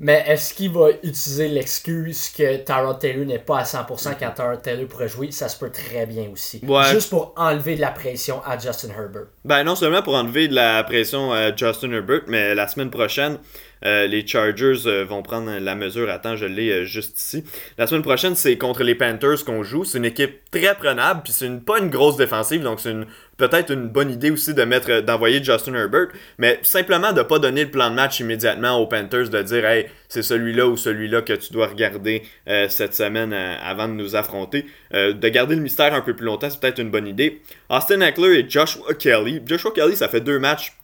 Mais 0.00 0.24
est-ce 0.28 0.54
qu'il 0.54 0.70
va 0.70 0.90
utiliser 1.02 1.48
l'excuse 1.48 2.28
que 2.30 2.58
Tyrod 2.58 3.00
Taylor 3.00 3.26
n'est 3.26 3.38
pas 3.40 3.58
à 3.58 3.62
100% 3.64 4.14
quand 4.18 4.30
Tyrod 4.30 4.62
Taylor 4.62 4.86
pourrait 4.86 5.08
jouer? 5.08 5.30
Ça 5.32 5.48
se 5.48 5.58
peut 5.58 5.70
très 5.70 6.06
bien 6.06 6.30
aussi. 6.32 6.62
Juste 6.92 7.10
pour 7.10 7.34
enlever 7.36 7.74
de 7.74 7.80
la 7.80 7.90
pression 7.90 8.40
à 8.44 8.56
Justin 8.58 8.90
Herbert. 8.90 9.26
Ben 9.44 9.64
non 9.64 9.74
seulement 9.74 10.02
pour 10.02 10.14
enlever 10.14 10.46
de 10.48 10.54
la 10.54 10.84
pression 10.84 11.32
à 11.32 11.54
Justin 11.54 11.92
Herbert, 11.92 12.22
mais 12.28 12.54
la 12.54 12.68
semaine 12.68 12.90
prochaine, 12.90 13.38
euh, 13.84 14.06
les 14.06 14.26
Chargers 14.26 14.86
euh, 14.86 15.04
vont 15.04 15.22
prendre 15.22 15.50
la 15.58 15.74
mesure. 15.74 16.10
Attends, 16.10 16.36
je 16.36 16.46
l'ai 16.46 16.70
euh, 16.70 16.84
juste 16.84 17.18
ici. 17.18 17.44
La 17.76 17.86
semaine 17.86 18.02
prochaine, 18.02 18.34
c'est 18.34 18.56
contre 18.58 18.82
les 18.82 18.94
Panthers 18.94 19.44
qu'on 19.44 19.62
joue. 19.62 19.84
C'est 19.84 19.98
une 19.98 20.04
équipe 20.04 20.50
très 20.50 20.74
prenable, 20.74 21.22
puis 21.24 21.32
c'est 21.32 21.46
une, 21.46 21.60
pas 21.60 21.78
une 21.78 21.90
grosse 21.90 22.16
défensive, 22.16 22.62
donc 22.62 22.80
c'est 22.80 22.94
peut-être 23.36 23.72
une 23.72 23.88
bonne 23.88 24.10
idée 24.10 24.30
aussi 24.30 24.54
de 24.54 24.64
mettre 24.64 25.00
d'envoyer 25.00 25.42
Justin 25.42 25.74
Herbert, 25.74 26.08
mais 26.38 26.58
simplement 26.62 27.12
de 27.12 27.22
pas 27.22 27.38
donner 27.38 27.64
le 27.64 27.70
plan 27.70 27.90
de 27.90 27.94
match 27.94 28.18
immédiatement 28.18 28.78
aux 28.78 28.86
Panthers, 28.86 29.28
de 29.28 29.42
dire 29.42 29.64
c'est 30.08 30.22
celui-là 30.22 30.66
ou 30.66 30.76
celui-là 30.76 31.22
que 31.22 31.34
tu 31.34 31.52
dois 31.52 31.68
regarder 31.68 32.22
cette 32.68 32.94
semaine 32.94 33.32
avant 33.32 33.86
de 33.86 33.92
nous 33.92 34.16
affronter. 34.16 34.66
de 34.92 35.28
garder 35.28 35.54
le 35.54 35.60
mystère 35.60 35.94
un 35.94 36.00
peu 36.00 36.16
plus 36.16 36.26
longtemps, 36.26 36.50
c'est 36.50 36.58
peut-être 36.58 36.80
une 36.80 36.90
bonne 36.90 37.06
idée. 37.06 37.40
Austin 37.70 38.00
Eckler 38.00 38.40
et 38.40 38.50
Joshua 38.50 38.94
Kelly. 38.94 39.40
Joshua 39.46 39.70
Kelly, 39.70 39.94
ça 39.94 40.08
fait 40.08 40.20
deux 40.20 40.40
matchs 40.40 40.77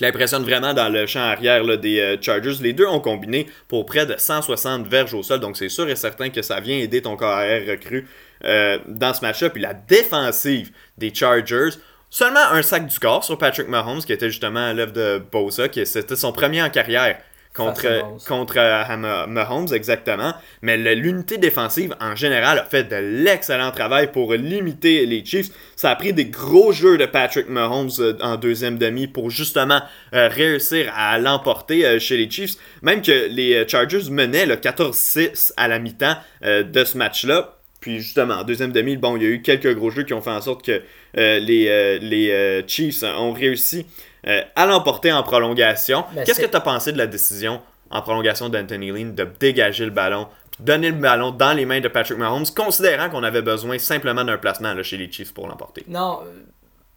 qui 0.00 0.04
l'impressionne 0.04 0.44
vraiment 0.44 0.72
dans 0.72 0.88
le 0.88 1.04
champ 1.04 1.20
arrière 1.20 1.62
des 1.76 2.00
euh, 2.00 2.16
Chargers. 2.18 2.54
Les 2.62 2.72
deux 2.72 2.86
ont 2.86 3.00
combiné 3.00 3.46
pour 3.68 3.84
près 3.84 4.06
de 4.06 4.14
160 4.16 4.86
verges 4.86 5.12
au 5.12 5.22
sol, 5.22 5.40
donc 5.40 5.58
c'est 5.58 5.68
sûr 5.68 5.86
et 5.90 5.94
certain 5.94 6.30
que 6.30 6.40
ça 6.40 6.58
vient 6.58 6.78
aider 6.78 7.02
ton 7.02 7.16
corps 7.16 7.28
arrière 7.28 7.70
recru 7.70 8.08
euh, 8.44 8.78
dans 8.86 9.12
ce 9.12 9.20
match-là. 9.20 9.50
Puis 9.50 9.60
la 9.60 9.74
défensive 9.74 10.70
des 10.96 11.14
Chargers, 11.14 11.76
seulement 12.08 12.40
un 12.50 12.62
sac 12.62 12.86
du 12.86 12.98
corps 12.98 13.24
sur 13.24 13.36
Patrick 13.36 13.68
Mahomes, 13.68 14.00
qui 14.00 14.14
était 14.14 14.30
justement 14.30 14.68
à 14.68 14.72
l'œuvre 14.72 14.94
de 14.94 15.22
Bosa, 15.30 15.68
qui 15.68 15.84
c'était 15.84 16.16
son 16.16 16.32
premier 16.32 16.62
en 16.62 16.70
carrière 16.70 17.18
contre, 17.60 18.24
contre 18.26 18.54
euh, 18.58 19.26
Mahomes, 19.26 19.72
exactement. 19.72 20.34
Mais 20.62 20.76
l'unité 20.76 21.38
défensive, 21.38 21.94
en 22.00 22.16
général, 22.16 22.58
a 22.58 22.64
fait 22.64 22.84
de 22.84 22.96
l'excellent 22.96 23.70
travail 23.70 24.10
pour 24.12 24.34
limiter 24.34 25.06
les 25.06 25.24
Chiefs. 25.24 25.48
Ça 25.76 25.90
a 25.90 25.96
pris 25.96 26.12
des 26.12 26.26
gros 26.26 26.72
jeux 26.72 26.98
de 26.98 27.06
Patrick 27.06 27.48
Mahomes 27.48 27.90
euh, 27.98 28.14
en 28.20 28.36
deuxième 28.36 28.78
demi 28.78 29.06
pour 29.06 29.30
justement 29.30 29.80
euh, 30.14 30.28
réussir 30.28 30.92
à 30.96 31.18
l'emporter 31.18 32.00
chez 32.00 32.16
les 32.16 32.30
Chiefs. 32.30 32.56
Même 32.82 33.02
que 33.02 33.28
les 33.28 33.66
Chargers 33.68 34.10
menaient 34.10 34.46
le 34.46 34.56
14-6 34.56 35.52
à 35.56 35.68
la 35.68 35.78
mi-temps 35.78 36.16
de 36.42 36.84
ce 36.84 36.96
match-là. 36.96 37.56
Puis 37.80 38.00
justement, 38.00 38.34
en 38.34 38.44
deuxième 38.44 38.72
demi, 38.72 38.96
bon, 38.96 39.16
il 39.16 39.22
y 39.22 39.26
a 39.26 39.28
eu 39.30 39.42
quelques 39.42 39.74
gros 39.74 39.90
jeux 39.90 40.02
qui 40.02 40.12
ont 40.12 40.20
fait 40.20 40.30
en 40.30 40.40
sorte 40.40 40.64
que 40.64 40.82
les, 41.14 41.98
les 42.00 42.64
Chiefs 42.66 43.02
ont 43.02 43.32
réussi 43.32 43.86
euh, 44.26 44.42
à 44.56 44.66
l'emporter 44.66 45.12
en 45.12 45.22
prolongation. 45.22 46.04
Qu'est-ce 46.24 46.40
que 46.40 46.46
tu 46.46 46.56
as 46.56 46.60
pensé 46.60 46.92
de 46.92 46.98
la 46.98 47.06
décision 47.06 47.60
en 47.90 48.02
prolongation 48.02 48.48
d'Anthony 48.48 48.92
Lynn 48.92 49.14
de 49.14 49.28
dégager 49.40 49.84
le 49.84 49.90
ballon, 49.90 50.28
puis 50.52 50.62
donner 50.62 50.90
le 50.90 50.96
ballon 50.96 51.32
dans 51.32 51.52
les 51.52 51.66
mains 51.66 51.80
de 51.80 51.88
Patrick 51.88 52.18
Mahomes, 52.18 52.46
considérant 52.54 53.10
qu'on 53.10 53.24
avait 53.24 53.42
besoin 53.42 53.78
simplement 53.78 54.24
d'un 54.24 54.38
placement 54.38 54.74
là, 54.74 54.82
chez 54.82 54.96
les 54.96 55.10
Chiefs 55.10 55.34
pour 55.34 55.48
l'emporter? 55.48 55.84
Non, 55.88 56.20
euh, 56.24 56.44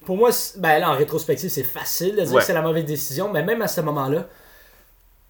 pour 0.05 0.17
moi, 0.17 0.29
ben 0.57 0.79
là, 0.79 0.91
en 0.91 0.95
rétrospective, 0.95 1.49
c'est 1.49 1.63
facile 1.63 2.15
de 2.15 2.21
dire 2.21 2.37
que 2.37 2.43
c'est 2.43 2.53
la 2.53 2.61
mauvaise 2.61 2.85
décision, 2.85 3.31
mais 3.31 3.43
même 3.43 3.61
à 3.61 3.67
ce 3.67 3.81
moment-là, 3.81 4.27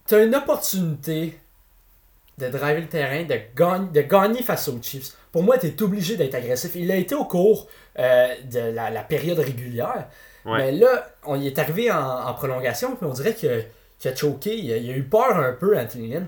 tu 0.08 0.16
as 0.16 0.24
une 0.24 0.36
opportunité 0.36 1.40
de 2.38 2.50
driver 2.50 2.82
le 2.82 2.88
terrain, 2.88 3.24
de, 3.24 3.40
gagner, 3.56 3.88
de 3.94 4.02
gagner 4.02 4.42
face 4.42 4.68
aux 4.68 4.82
Chiefs. 4.82 5.12
Pour 5.32 5.44
moi, 5.44 5.58
tu 5.58 5.68
es 5.68 5.82
obligé 5.82 6.16
d'être 6.18 6.36
agressif. 6.36 6.72
Il 6.76 6.92
a 6.92 6.96
été 6.96 7.16
au 7.16 7.26
cours 7.26 7.68
euh, 8.00 8.36
de 8.52 8.60
la, 8.60 8.90
la, 8.90 9.04
période 9.04 9.40
régulière. 9.40 10.08
Mais 10.46 10.72
là, 10.72 11.08
on 11.26 11.40
y 11.40 11.48
est 11.48 11.58
arrivé 11.60 11.92
en, 11.92 12.34
prolongation, 12.34 12.96
puis 12.96 13.06
on 13.06 13.14
dirait 13.14 13.34
qu'il 13.34 13.50
a 13.50 14.16
choqué, 14.16 14.56
il 14.56 14.72
a, 14.72 14.78
eu 14.78 15.04
peur 15.04 15.38
un 15.38 15.54
peu, 15.54 15.78
Anthony 15.78 16.10
Lynn. 16.10 16.28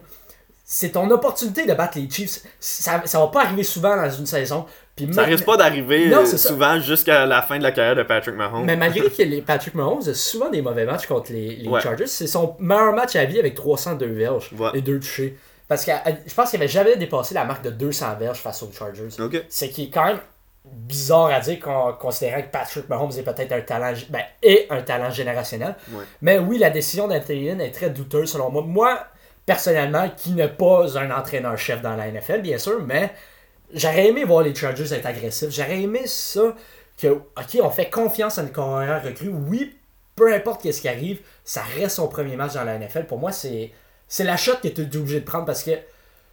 C'est 0.67 0.93
ton 0.93 1.07
opportunité 1.11 1.67
de 1.67 1.73
battre 1.75 1.99
les 1.99 2.09
Chiefs. 2.09 2.41
Ça, 2.59 3.01
ça 3.05 3.19
va 3.19 3.27
pas 3.27 3.43
arriver 3.43 3.61
souvent 3.61 3.95
dans 3.95 4.09
une 4.09 4.25
saison. 4.25 4.65
Puis 4.95 5.13
ça 5.13 5.23
risque 5.23 5.45
pas 5.45 5.57
d'arriver 5.57 6.11
souvent 6.25 6.79
jusqu'à 6.79 7.25
la 7.25 7.41
fin 7.41 7.57
de 7.57 7.63
la 7.63 7.71
carrière 7.71 7.95
de 7.95 8.03
Patrick 8.03 8.35
Mahomes. 8.35 8.65
Mais 8.65 8.77
malgré 8.77 9.09
que 9.15 9.23
les 9.23 9.41
Patrick 9.41 9.75
Mahomes 9.75 10.07
a 10.07 10.13
souvent 10.13 10.49
des 10.49 10.61
mauvais 10.61 10.85
matchs 10.85 11.05
contre 11.05 11.33
les, 11.33 11.63
Chargers, 11.81 12.07
c'est 12.07 12.27
son 12.27 12.55
meilleur 12.59 12.93
match 12.93 13.15
à 13.15 13.25
vie 13.25 13.39
avec 13.39 13.55
302 13.55 14.05
verges 14.07 14.51
et 14.73 14.81
deux 14.81 14.99
touchés. 14.99 15.37
Parce 15.67 15.83
que 15.83 15.91
je 16.25 16.33
pense 16.33 16.51
qu'il 16.51 16.59
avait 16.59 16.67
jamais 16.67 16.95
dépassé 16.95 17.33
la 17.33 17.43
marque 17.43 17.63
de 17.63 17.71
200 17.71 18.15
verges 18.19 18.39
face 18.39 18.63
aux 18.63 18.71
Chargers. 18.71 19.09
C'est 19.49 19.69
qui 19.69 19.83
est 19.83 19.89
quand 19.89 20.05
même 20.05 20.19
bizarre 20.71 21.27
à 21.27 21.39
dire 21.39 21.59
considérant 21.99 22.41
que 22.41 22.47
Patrick 22.47 22.87
Mahomes 22.89 23.11
est 23.17 23.23
peut-être 23.23 23.51
un 23.51 23.61
talent 23.61 23.93
ben, 24.09 24.23
et 24.43 24.67
un 24.69 24.81
talent 24.81 25.09
générationnel. 25.09 25.75
Mais 26.21 26.37
oui, 26.37 26.57
la 26.57 26.69
décision 26.69 27.07
d'Anthony 27.07 27.49
est 27.49 27.71
très 27.71 27.89
douteuse 27.89 28.31
selon 28.31 28.51
moi. 28.51 28.61
Moi, 28.61 28.99
personnellement, 29.45 30.09
qui 30.09 30.31
n'est 30.31 30.47
pas 30.47 30.97
un 30.97 31.11
entraîneur-chef 31.11 31.81
dans 31.81 31.95
la 31.95 32.11
NFL, 32.11 32.41
bien 32.41 32.57
sûr, 32.57 32.81
mais 32.83 33.11
j'aurais 33.73 34.07
aimé 34.07 34.23
voir 34.23 34.43
les 34.43 34.53
Chargers 34.55 34.93
être 34.93 35.05
agressifs. 35.05 35.49
J'aurais 35.51 35.81
aimé 35.81 36.01
ça 36.05 36.55
que, 36.97 37.07
ok, 37.07 37.59
on 37.61 37.69
fait 37.69 37.89
confiance 37.89 38.37
à 38.37 38.43
une 38.43 38.51
carrière 38.51 39.03
recrue. 39.03 39.29
Oui, 39.29 39.75
peu 40.15 40.33
importe 40.33 40.71
ce 40.71 40.81
qui 40.81 40.87
arrive, 40.87 41.19
ça 41.43 41.61
reste 41.77 41.97
son 41.97 42.07
premier 42.07 42.35
match 42.35 42.53
dans 42.53 42.63
la 42.63 42.77
NFL. 42.77 43.05
Pour 43.05 43.19
moi, 43.19 43.31
c'est 43.31 43.71
la 44.19 44.37
shot 44.37 44.57
que 44.63 44.67
tu 44.67 44.81
es 44.81 44.97
obligé 44.97 45.19
de 45.19 45.25
prendre 45.25 45.45
parce 45.45 45.63
que 45.63 45.71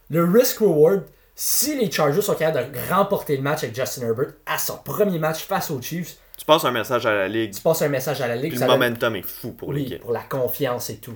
le 0.09 0.23
risk-reward, 0.25 1.03
si 1.35 1.77
les 1.77 1.91
Chargers 1.91 2.21
sont 2.21 2.35
capables 2.35 2.71
de 2.71 2.93
remporter 2.93 3.35
le 3.35 3.43
match 3.43 3.63
avec 3.63 3.75
Justin 3.75 4.07
Herbert 4.07 4.33
à 4.45 4.57
son 4.57 4.77
premier 4.77 5.19
match 5.19 5.43
face 5.43 5.71
aux 5.71 5.81
Chiefs, 5.81 6.17
tu 6.37 6.45
passes 6.45 6.65
un 6.65 6.71
message 6.71 7.05
à 7.05 7.13
la 7.13 7.27
ligue. 7.27 7.53
Tu 7.53 7.61
passes 7.61 7.81
un 7.81 7.89
message 7.89 8.21
à 8.21 8.27
la 8.27 8.35
ligue. 8.35 8.59
le 8.59 8.65
momentum 8.65 9.15
est 9.15 9.21
fou 9.21 9.51
pour 9.51 9.69
oui, 9.69 9.83
l'équipe. 9.83 10.01
pour 10.01 10.11
la 10.11 10.23
confiance 10.23 10.89
et 10.89 10.97
tout. 10.97 11.15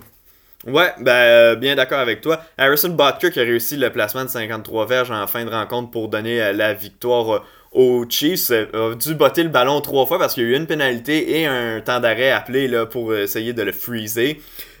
Ouais, 0.66 0.92
ben 0.98 1.12
euh, 1.12 1.56
bien 1.56 1.76
d'accord 1.76 2.00
avec 2.00 2.20
toi. 2.20 2.40
Harrison 2.56 2.88
Butker 2.88 3.30
qui 3.30 3.38
a 3.38 3.44
réussi 3.44 3.76
le 3.76 3.90
placement 3.90 4.24
de 4.24 4.30
53 4.30 4.86
verges 4.86 5.10
en 5.10 5.26
fin 5.28 5.44
de 5.44 5.50
rencontre 5.50 5.90
pour 5.90 6.08
donner 6.08 6.42
euh, 6.42 6.52
la 6.52 6.74
victoire 6.74 7.36
euh, 7.36 7.42
aux 7.72 8.04
Chiefs 8.08 8.50
a 8.50 8.94
dû 8.94 9.14
botter 9.14 9.42
le 9.42 9.50
ballon 9.50 9.80
trois 9.80 10.06
fois 10.06 10.18
parce 10.18 10.34
qu'il 10.34 10.44
y 10.44 10.46
a 10.46 10.50
eu 10.50 10.56
une 10.56 10.66
pénalité 10.66 11.40
et 11.40 11.46
un 11.46 11.80
temps 11.80 12.00
d'arrêt 12.00 12.30
appelé 12.30 12.68
là, 12.68 12.86
pour 12.86 13.14
essayer 13.14 13.52
de 13.52 13.62
le 13.62 13.72
freezer. 13.72 14.36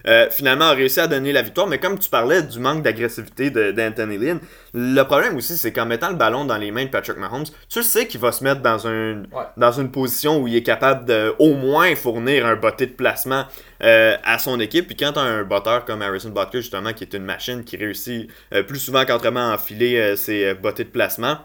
Euh, 0.06 0.28
finalement 0.30 0.66
a 0.66 0.72
réussi 0.72 1.00
à 1.00 1.06
donner 1.06 1.32
la 1.32 1.42
victoire. 1.42 1.66
Mais 1.66 1.78
comme 1.78 1.98
tu 1.98 2.08
parlais 2.08 2.42
du 2.42 2.58
manque 2.58 2.82
d'agressivité 2.82 3.50
d'Anthony 3.50 4.18
Lynn, 4.18 4.40
le 4.74 5.02
problème 5.02 5.36
aussi, 5.36 5.56
c'est 5.56 5.72
qu'en 5.72 5.86
mettant 5.86 6.10
le 6.10 6.16
ballon 6.16 6.44
dans 6.44 6.56
les 6.56 6.70
mains 6.70 6.84
de 6.84 6.90
Patrick 6.90 7.18
Mahomes, 7.18 7.44
tu 7.68 7.82
sais 7.82 8.06
qu'il 8.06 8.20
va 8.20 8.32
se 8.32 8.42
mettre 8.42 8.62
dans, 8.62 8.86
un, 8.86 9.22
dans 9.56 9.72
une 9.72 9.90
position 9.90 10.40
où 10.40 10.48
il 10.48 10.56
est 10.56 10.62
capable 10.62 11.04
de 11.04 11.34
au 11.38 11.54
moins 11.54 11.94
fournir 11.94 12.46
un 12.46 12.56
botté 12.56 12.86
de 12.86 12.92
placement 12.92 13.44
euh, 13.82 14.16
à 14.24 14.38
son 14.38 14.60
équipe. 14.60 14.86
Puis 14.86 14.96
quand 14.96 15.12
tu 15.12 15.18
as 15.18 15.22
un 15.22 15.42
botteur 15.44 15.84
comme 15.84 16.02
Harrison 16.02 16.30
Butker, 16.30 16.62
justement, 16.62 16.92
qui 16.92 17.04
est 17.04 17.14
une 17.14 17.24
machine 17.24 17.64
qui 17.64 17.76
réussit 17.76 18.30
euh, 18.54 18.62
plus 18.62 18.78
souvent 18.78 19.04
qu'autrement 19.04 19.50
à 19.50 19.54
enfiler 19.54 20.16
ses 20.16 20.54
bottés 20.54 20.84
de 20.84 20.90
placement, 20.90 21.38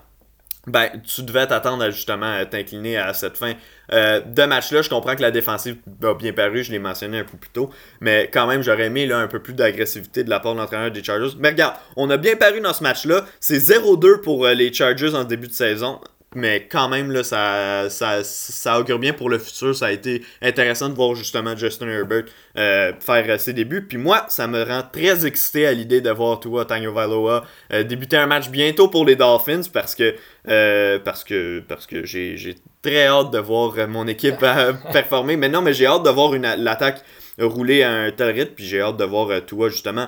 ben, 0.66 0.90
tu 1.06 1.24
devais 1.24 1.46
t'attendre 1.46 1.84
à 1.84 1.92
justement 1.92 2.46
t'incliner 2.46 2.98
à 2.98 3.14
cette 3.14 3.38
fin 3.38 3.54
euh, 3.92 4.22
de 4.22 4.44
match-là. 4.44 4.82
Je 4.82 4.90
comprends 4.90 5.16
que 5.16 5.22
la 5.22 5.32
défensive 5.32 5.76
a 6.02 6.14
bien 6.14 6.32
paru, 6.32 6.64
je 6.64 6.72
l'ai 6.72 6.80
mentionné 6.80 7.20
un 7.20 7.26
peu 7.26 7.38
plus 7.38 7.50
tôt, 7.50 7.70
mais 8.00 8.30
quand 8.34 8.48
même, 8.48 8.62
j'aurais 8.64 8.86
aimé 8.86 9.12
un 9.12 9.28
peu 9.28 9.40
plus 9.40 9.54
d'agressivité 9.54 10.24
de 10.24 10.30
la 10.30 10.40
part 10.40 10.54
de 10.54 10.60
l'entraîneur 10.60 10.90
des 10.90 11.04
Chargers. 11.04 11.36
Mais 11.38 11.50
regarde, 11.50 11.76
on 11.98 12.10
a 12.10 12.18
bien 12.18 12.38
paru 12.38 12.62
dans 12.62 12.74
ce 12.74 12.82
match-là. 12.84 13.26
C'est 13.42 13.58
0-2 13.58 14.22
pour 14.22 14.46
euh, 14.46 14.54
les 14.54 14.72
Chargers 14.72 15.16
en 15.16 15.26
début 15.26 15.48
de 15.48 15.54
saison. 15.54 16.00
Mais 16.36 16.68
quand 16.70 16.90
même, 16.90 17.12
là, 17.12 17.24
ça, 17.24 17.90
ça, 17.90 18.24
ça 18.24 18.80
augure 18.80 19.00
bien 19.00 19.14
pour 19.14 19.30
le 19.30 19.38
futur. 19.38 19.76
Ça 19.76 19.88
a 19.88 19.92
été 19.92 20.24
intéressant 20.42 20.90
de 20.90 20.96
voir 20.96 21.16
justement 21.16 21.56
Justin 21.56 21.88
Herbert 21.88 22.24
euh, 22.58 22.94
faire 23.00 23.40
ses 23.40 23.54
débuts. 23.54 23.86
Puis 23.86 23.98
moi, 23.98 24.26
ça 24.30 24.48
me 24.48 24.64
rend 24.64 24.82
très 24.92 25.26
excité 25.26 25.68
à 25.68 25.74
l'idée 25.74 26.02
de 26.02 26.10
voir 26.10 26.40
Tua 26.40 26.66
Tagovailoa 26.66 27.44
euh, 27.72 27.84
débuter 27.84 28.18
un 28.18 28.28
match 28.28 28.50
bientôt 28.50 28.88
pour 28.88 29.06
les 29.06 29.16
Dolphins 29.16 29.62
parce 29.72 29.96
que 29.96 30.16
euh, 30.48 31.00
parce 31.00 31.24
que 31.24 31.62
parce 31.68 31.88
que 31.88 32.06
j'ai 32.06 32.56
très 32.82 33.08
hâte 33.08 33.32
de 33.32 33.40
voir 33.40 33.88
mon 33.88 34.08
équipe 34.08 34.40
performer. 34.92 35.38
Mais 35.38 35.50
non, 35.50 35.62
mais 35.62 35.74
j'ai 35.74 35.86
hâte 35.86 36.04
de 36.04 36.10
voir 36.10 36.34
l'attaque 36.58 37.04
rouler 37.40 37.84
à 37.84 37.92
un 37.92 38.12
tel 38.12 38.36
rythme. 38.36 38.54
Puis 38.56 38.66
j'ai 38.66 38.82
hâte 38.82 38.98
de 38.98 39.06
voir 39.06 39.30
Tua 39.46 39.70
justement 39.70 40.08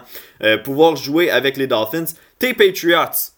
pouvoir 0.64 0.96
jouer 0.96 1.30
avec 1.30 1.58
les 1.58 1.68
Dolphins. 1.68 2.06
Tes 2.40 2.54
Patriots 2.54 3.35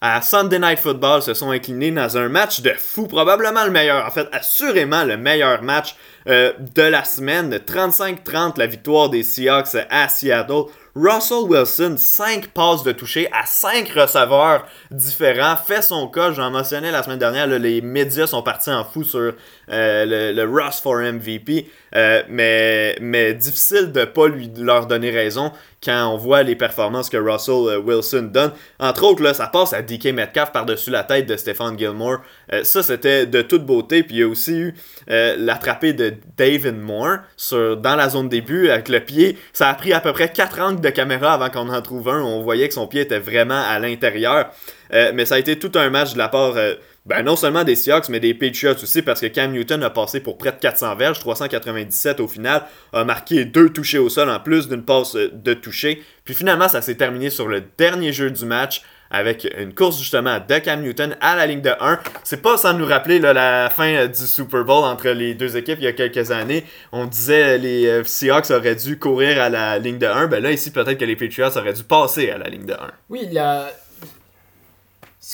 à 0.00 0.22
Sunday 0.22 0.60
Night 0.60 0.78
Football 0.78 1.22
se 1.22 1.34
sont 1.34 1.50
inclinés 1.50 1.90
dans 1.90 2.16
un 2.16 2.28
match 2.28 2.60
de 2.60 2.70
fou, 2.70 3.08
probablement 3.08 3.64
le 3.64 3.72
meilleur, 3.72 4.06
en 4.06 4.10
fait 4.10 4.28
assurément 4.30 5.02
le 5.02 5.16
meilleur 5.16 5.62
match 5.62 5.96
euh, 6.28 6.52
de 6.74 6.82
la 6.82 7.02
semaine. 7.02 7.52
35-30 7.52 8.58
la 8.58 8.66
victoire 8.66 9.10
des 9.10 9.24
Seahawks 9.24 9.74
à 9.90 10.08
Seattle. 10.08 10.66
Russell 10.94 11.44
Wilson, 11.48 11.96
5 11.96 12.48
passes 12.48 12.82
de 12.82 12.92
toucher 12.92 13.28
à 13.32 13.46
5 13.46 13.88
receveurs 13.90 14.66
différents, 14.90 15.56
fait 15.56 15.82
son 15.82 16.08
cas, 16.08 16.32
j'en 16.32 16.50
mentionnais 16.50 16.90
la 16.90 17.02
semaine 17.04 17.20
dernière, 17.20 17.46
les 17.46 17.80
médias 17.80 18.26
sont 18.26 18.42
partis 18.42 18.70
en 18.70 18.84
fou 18.84 19.04
sur 19.04 19.34
euh, 19.70 20.32
le, 20.32 20.44
Russ 20.44 20.80
for 20.80 20.96
MVP, 20.96 21.70
euh, 21.94 22.22
mais, 22.28 22.96
mais 23.00 23.34
difficile 23.34 23.92
de 23.92 24.04
pas 24.04 24.28
lui 24.28 24.50
leur 24.56 24.86
donner 24.86 25.10
raison 25.10 25.52
quand 25.84 26.08
on 26.12 26.16
voit 26.16 26.42
les 26.42 26.56
performances 26.56 27.08
que 27.08 27.16
Russell 27.16 27.68
euh, 27.68 27.78
Wilson 27.78 28.30
donne. 28.32 28.52
Entre 28.78 29.04
autres, 29.04 29.22
là, 29.22 29.34
ça 29.34 29.46
passe 29.46 29.72
à 29.72 29.82
DK 29.82 30.06
Metcalf 30.06 30.52
par-dessus 30.52 30.90
la 30.90 31.04
tête 31.04 31.26
de 31.26 31.36
Stephen 31.36 31.78
Gilmore. 31.78 32.18
ça, 32.62 32.82
c'était 32.82 33.26
de 33.26 33.42
toute 33.42 33.64
beauté. 33.64 34.02
Puis 34.02 34.16
il 34.16 34.20
y 34.20 34.22
a 34.22 34.28
aussi 34.28 34.52
eu 34.52 34.74
l'attrapé 35.06 35.92
de 35.92 36.14
David 36.36 36.76
Moore 36.76 37.18
dans 37.52 37.96
la 37.96 38.08
zone 38.08 38.28
début 38.28 38.70
avec 38.70 38.88
le 38.88 39.00
pied. 39.00 39.38
Ça 39.52 39.68
a 39.68 39.74
pris 39.74 39.92
à 39.92 40.00
peu 40.00 40.12
près 40.12 40.30
4 40.30 40.60
angles 40.60 40.80
de 40.80 40.90
caméra 40.90 41.34
avant 41.34 41.50
qu'on 41.50 41.68
en 41.68 41.82
trouve 41.82 42.08
un. 42.08 42.22
On 42.22 42.42
voyait 42.42 42.68
que 42.68 42.74
son 42.74 42.86
pied 42.86 43.02
était 43.02 43.18
vraiment 43.18 43.62
à 43.68 43.78
l'intérieur. 43.78 44.50
Euh, 44.92 45.12
mais 45.14 45.24
ça 45.24 45.36
a 45.36 45.38
été 45.38 45.58
tout 45.58 45.72
un 45.74 45.90
match 45.90 46.14
de 46.14 46.18
la 46.18 46.28
part 46.28 46.56
euh, 46.56 46.74
ben, 47.08 47.22
non 47.22 47.36
seulement 47.36 47.64
des 47.64 47.74
Seahawks, 47.74 48.10
mais 48.10 48.20
des 48.20 48.34
Patriots 48.34 48.74
aussi, 48.82 49.00
parce 49.00 49.22
que 49.22 49.26
Cam 49.26 49.50
Newton 49.50 49.82
a 49.82 49.88
passé 49.88 50.20
pour 50.20 50.36
près 50.36 50.52
de 50.52 50.58
400 50.58 50.94
verges, 50.94 51.18
397 51.20 52.20
au 52.20 52.28
final, 52.28 52.64
a 52.92 53.02
marqué 53.04 53.46
deux 53.46 53.70
touchés 53.70 53.96
au 53.96 54.10
sol 54.10 54.28
en 54.28 54.38
plus 54.40 54.68
d'une 54.68 54.84
passe 54.84 55.16
euh, 55.16 55.30
de 55.32 55.54
toucher. 55.54 56.02
Puis 56.24 56.34
finalement, 56.34 56.68
ça 56.68 56.82
s'est 56.82 56.96
terminé 56.96 57.30
sur 57.30 57.48
le 57.48 57.62
dernier 57.78 58.12
jeu 58.12 58.30
du 58.30 58.44
match 58.44 58.82
avec 59.10 59.50
une 59.56 59.72
course 59.74 59.98
justement 59.98 60.38
de 60.46 60.58
Cam 60.58 60.82
Newton 60.82 61.16
à 61.22 61.34
la 61.34 61.46
ligne 61.46 61.62
de 61.62 61.72
1. 61.80 61.98
C'est 62.24 62.42
pas 62.42 62.58
sans 62.58 62.74
nous 62.74 62.84
rappeler 62.84 63.20
la 63.20 63.70
fin 63.70 63.88
euh, 63.94 64.06
du 64.06 64.26
Super 64.26 64.64
Bowl 64.64 64.84
entre 64.84 65.08
les 65.08 65.32
deux 65.32 65.56
équipes 65.56 65.78
il 65.80 65.84
y 65.84 65.88
a 65.88 65.94
quelques 65.94 66.30
années. 66.30 66.64
On 66.92 67.06
disait 67.06 67.56
les 67.56 67.86
euh, 67.86 68.04
Seahawks 68.04 68.50
auraient 68.50 68.74
dû 68.74 68.98
courir 68.98 69.40
à 69.40 69.48
la 69.48 69.78
ligne 69.78 69.96
de 69.96 70.06
1. 70.06 70.26
Ben 70.26 70.42
là, 70.42 70.52
ici, 70.52 70.70
peut-être 70.70 70.98
que 70.98 71.06
les 71.06 71.16
Patriots 71.16 71.56
auraient 71.56 71.72
dû 71.72 71.84
passer 71.84 72.30
à 72.30 72.36
la 72.36 72.50
ligne 72.50 72.66
de 72.66 72.74
1. 72.74 72.76
Oui, 73.08 73.28
la 73.32 73.70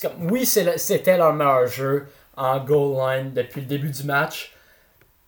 comme, 0.03 0.31
oui, 0.31 0.47
c'était 0.47 1.17
leur 1.17 1.33
meilleur 1.33 1.67
jeu 1.67 2.07
en 2.37 2.59
goal 2.65 2.99
line 2.99 3.33
depuis 3.33 3.61
le 3.61 3.67
début 3.67 3.91
du 3.91 4.05
match. 4.05 4.53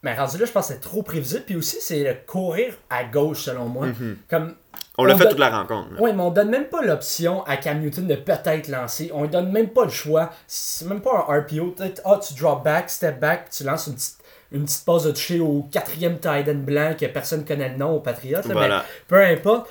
Mais 0.03 0.15
rendu 0.15 0.39
là, 0.39 0.45
je 0.45 0.53
pense 0.53 0.69
que 0.69 0.75
c'est 0.75 0.81
trop 0.81 1.03
prévisible. 1.03 1.43
Puis 1.47 1.57
aussi, 1.57 1.79
c'est 1.81 2.05
le 2.05 2.15
courir 2.27 2.75
à 2.91 3.05
gauche, 3.05 3.43
selon 3.43 3.67
moi. 3.67 3.87
Mhm. 3.87 4.19
Comme, 4.29 4.55
on, 4.99 5.05
l'a 5.05 5.17
fait 5.17 5.29
toute 5.29 5.39
la 5.39 5.51
rencontre. 5.51 5.91
Oui, 5.99 6.13
mais 6.15 6.23
on 6.23 6.31
donne 6.31 6.51
même 6.51 6.67
pas 6.67 6.83
l'option 6.83 7.45
à 7.45 7.57
Cam 7.57 7.81
Newton 7.81 8.07
de 8.07 8.15
peut-être 8.15 8.69
lancer. 8.69 9.11
On 9.13 9.23
lui 9.23 9.29
donne 9.29 9.51
même 9.51 9.69
pas 9.69 9.85
le 9.85 9.91
choix. 9.91 10.31
C'est 10.47 10.87
même 10.87 11.01
pas 11.01 11.27
un 11.29 11.41
RPO. 11.41 11.73
Peut-être, 11.73 12.03
ah, 12.05 12.19
tu 12.25 12.35
drop 12.35 12.65
back, 12.65 12.89
step 12.89 13.21
back, 13.21 13.51
tu 13.51 13.65
lances 13.65 13.89
une 13.89 13.95
petite, 13.95 14.19
une 14.53 14.65
petite 14.65 14.85
passe 14.85 15.03
de 15.05 15.11
toucher 15.11 15.41
au 15.41 15.67
quatrième 15.71 16.19
tight 16.19 16.49
end 16.49 16.55
blanc 16.55 16.95
que 16.99 17.07
personne 17.07 17.45
connaît 17.45 17.71
le 17.71 17.77
nom 17.77 17.97
au 17.97 18.01
Patriote. 18.01 18.47
Mais 18.47 18.69
peu 19.09 19.23
importe. 19.23 19.69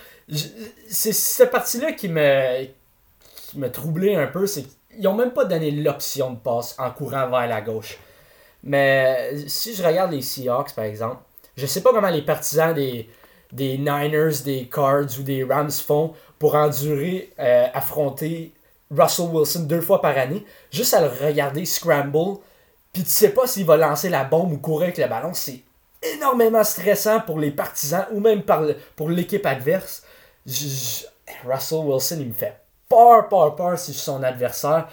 C'est 0.89 1.14
cette 1.14 1.52
partie-là 1.52 1.91
qui 1.91 2.10
me, 2.10 2.66
qui 3.48 3.60
me 3.60 3.72
troublait 3.72 4.16
un 4.16 4.28
peu. 4.28 4.48
C'est 4.48 4.66
ils 4.98 5.08
ont 5.08 5.14
même 5.14 5.32
pas 5.32 5.46
donné 5.46 5.72
l'option 5.72 6.32
de 6.32 6.38
passe 6.38 6.76
en 6.78 6.91
courant 6.91 7.28
vers 7.30 7.48
la 7.48 7.62
gauche. 7.62 7.98
Mais 8.64 9.32
si 9.48 9.76
je 9.76 9.84
regarde 9.84 10.12
les 10.12 10.22
Seahawks, 10.22 10.74
par 10.74 10.86
exemple, 10.86 11.18
je 11.56 11.66
sais 11.66 11.82
pas 11.82 11.91
comment 11.91 12.10
les 12.10 12.24
partisans 12.24 12.74
des, 12.74 13.10
des 13.52 13.78
Niners, 13.78 14.41
des 14.43 14.68
Cards 14.68 15.20
ou 15.20 15.24
des 15.24 15.43
Rams 15.43 15.72
font 15.72 16.14
pour 16.39 16.56
endurer, 16.56 17.32
euh, 17.39 17.68
affronter 17.74 18.52
Russell 18.91 19.28
Wilson 19.28 19.62
deux 19.62 19.82
fois 19.82 20.02
par 20.02 20.18
année. 20.18 20.46
Juste 20.72 20.93
à 20.93 21.02
le 21.02 21.08
regarder 21.08 21.66
scramble, 21.66 22.39
puis 22.91 23.04
tu 23.04 23.10
sais 23.10 23.30
pas 23.30 23.48
s'il 23.48 23.66
va 23.66 23.78
lancer 23.78 24.10
la 24.10 24.24
bombe 24.24 24.52
ou 24.52 24.58
courir 24.58 24.86
avec 24.86 24.98
le 24.98 25.08
ballon, 25.08 25.34
c'est 25.34 25.62
énormément 26.02 26.64
stressant 26.64 27.20
pour 27.22 27.39
les 27.39 27.52
partisans 27.52 28.06
ou 28.12 28.20
même 28.20 28.43
pour 28.96 29.10
l'équipe 29.10 29.46
adverse. 29.46 30.04
Russell 31.46 31.80
Wilson, 31.80 32.18
il 32.20 32.28
me 32.28 32.34
fait 32.34 32.64
peur, 32.89 33.27
peur, 33.29 33.55
peur 33.55 33.77
si 33.77 33.93
son 33.93 34.23
adversaire. 34.23 34.88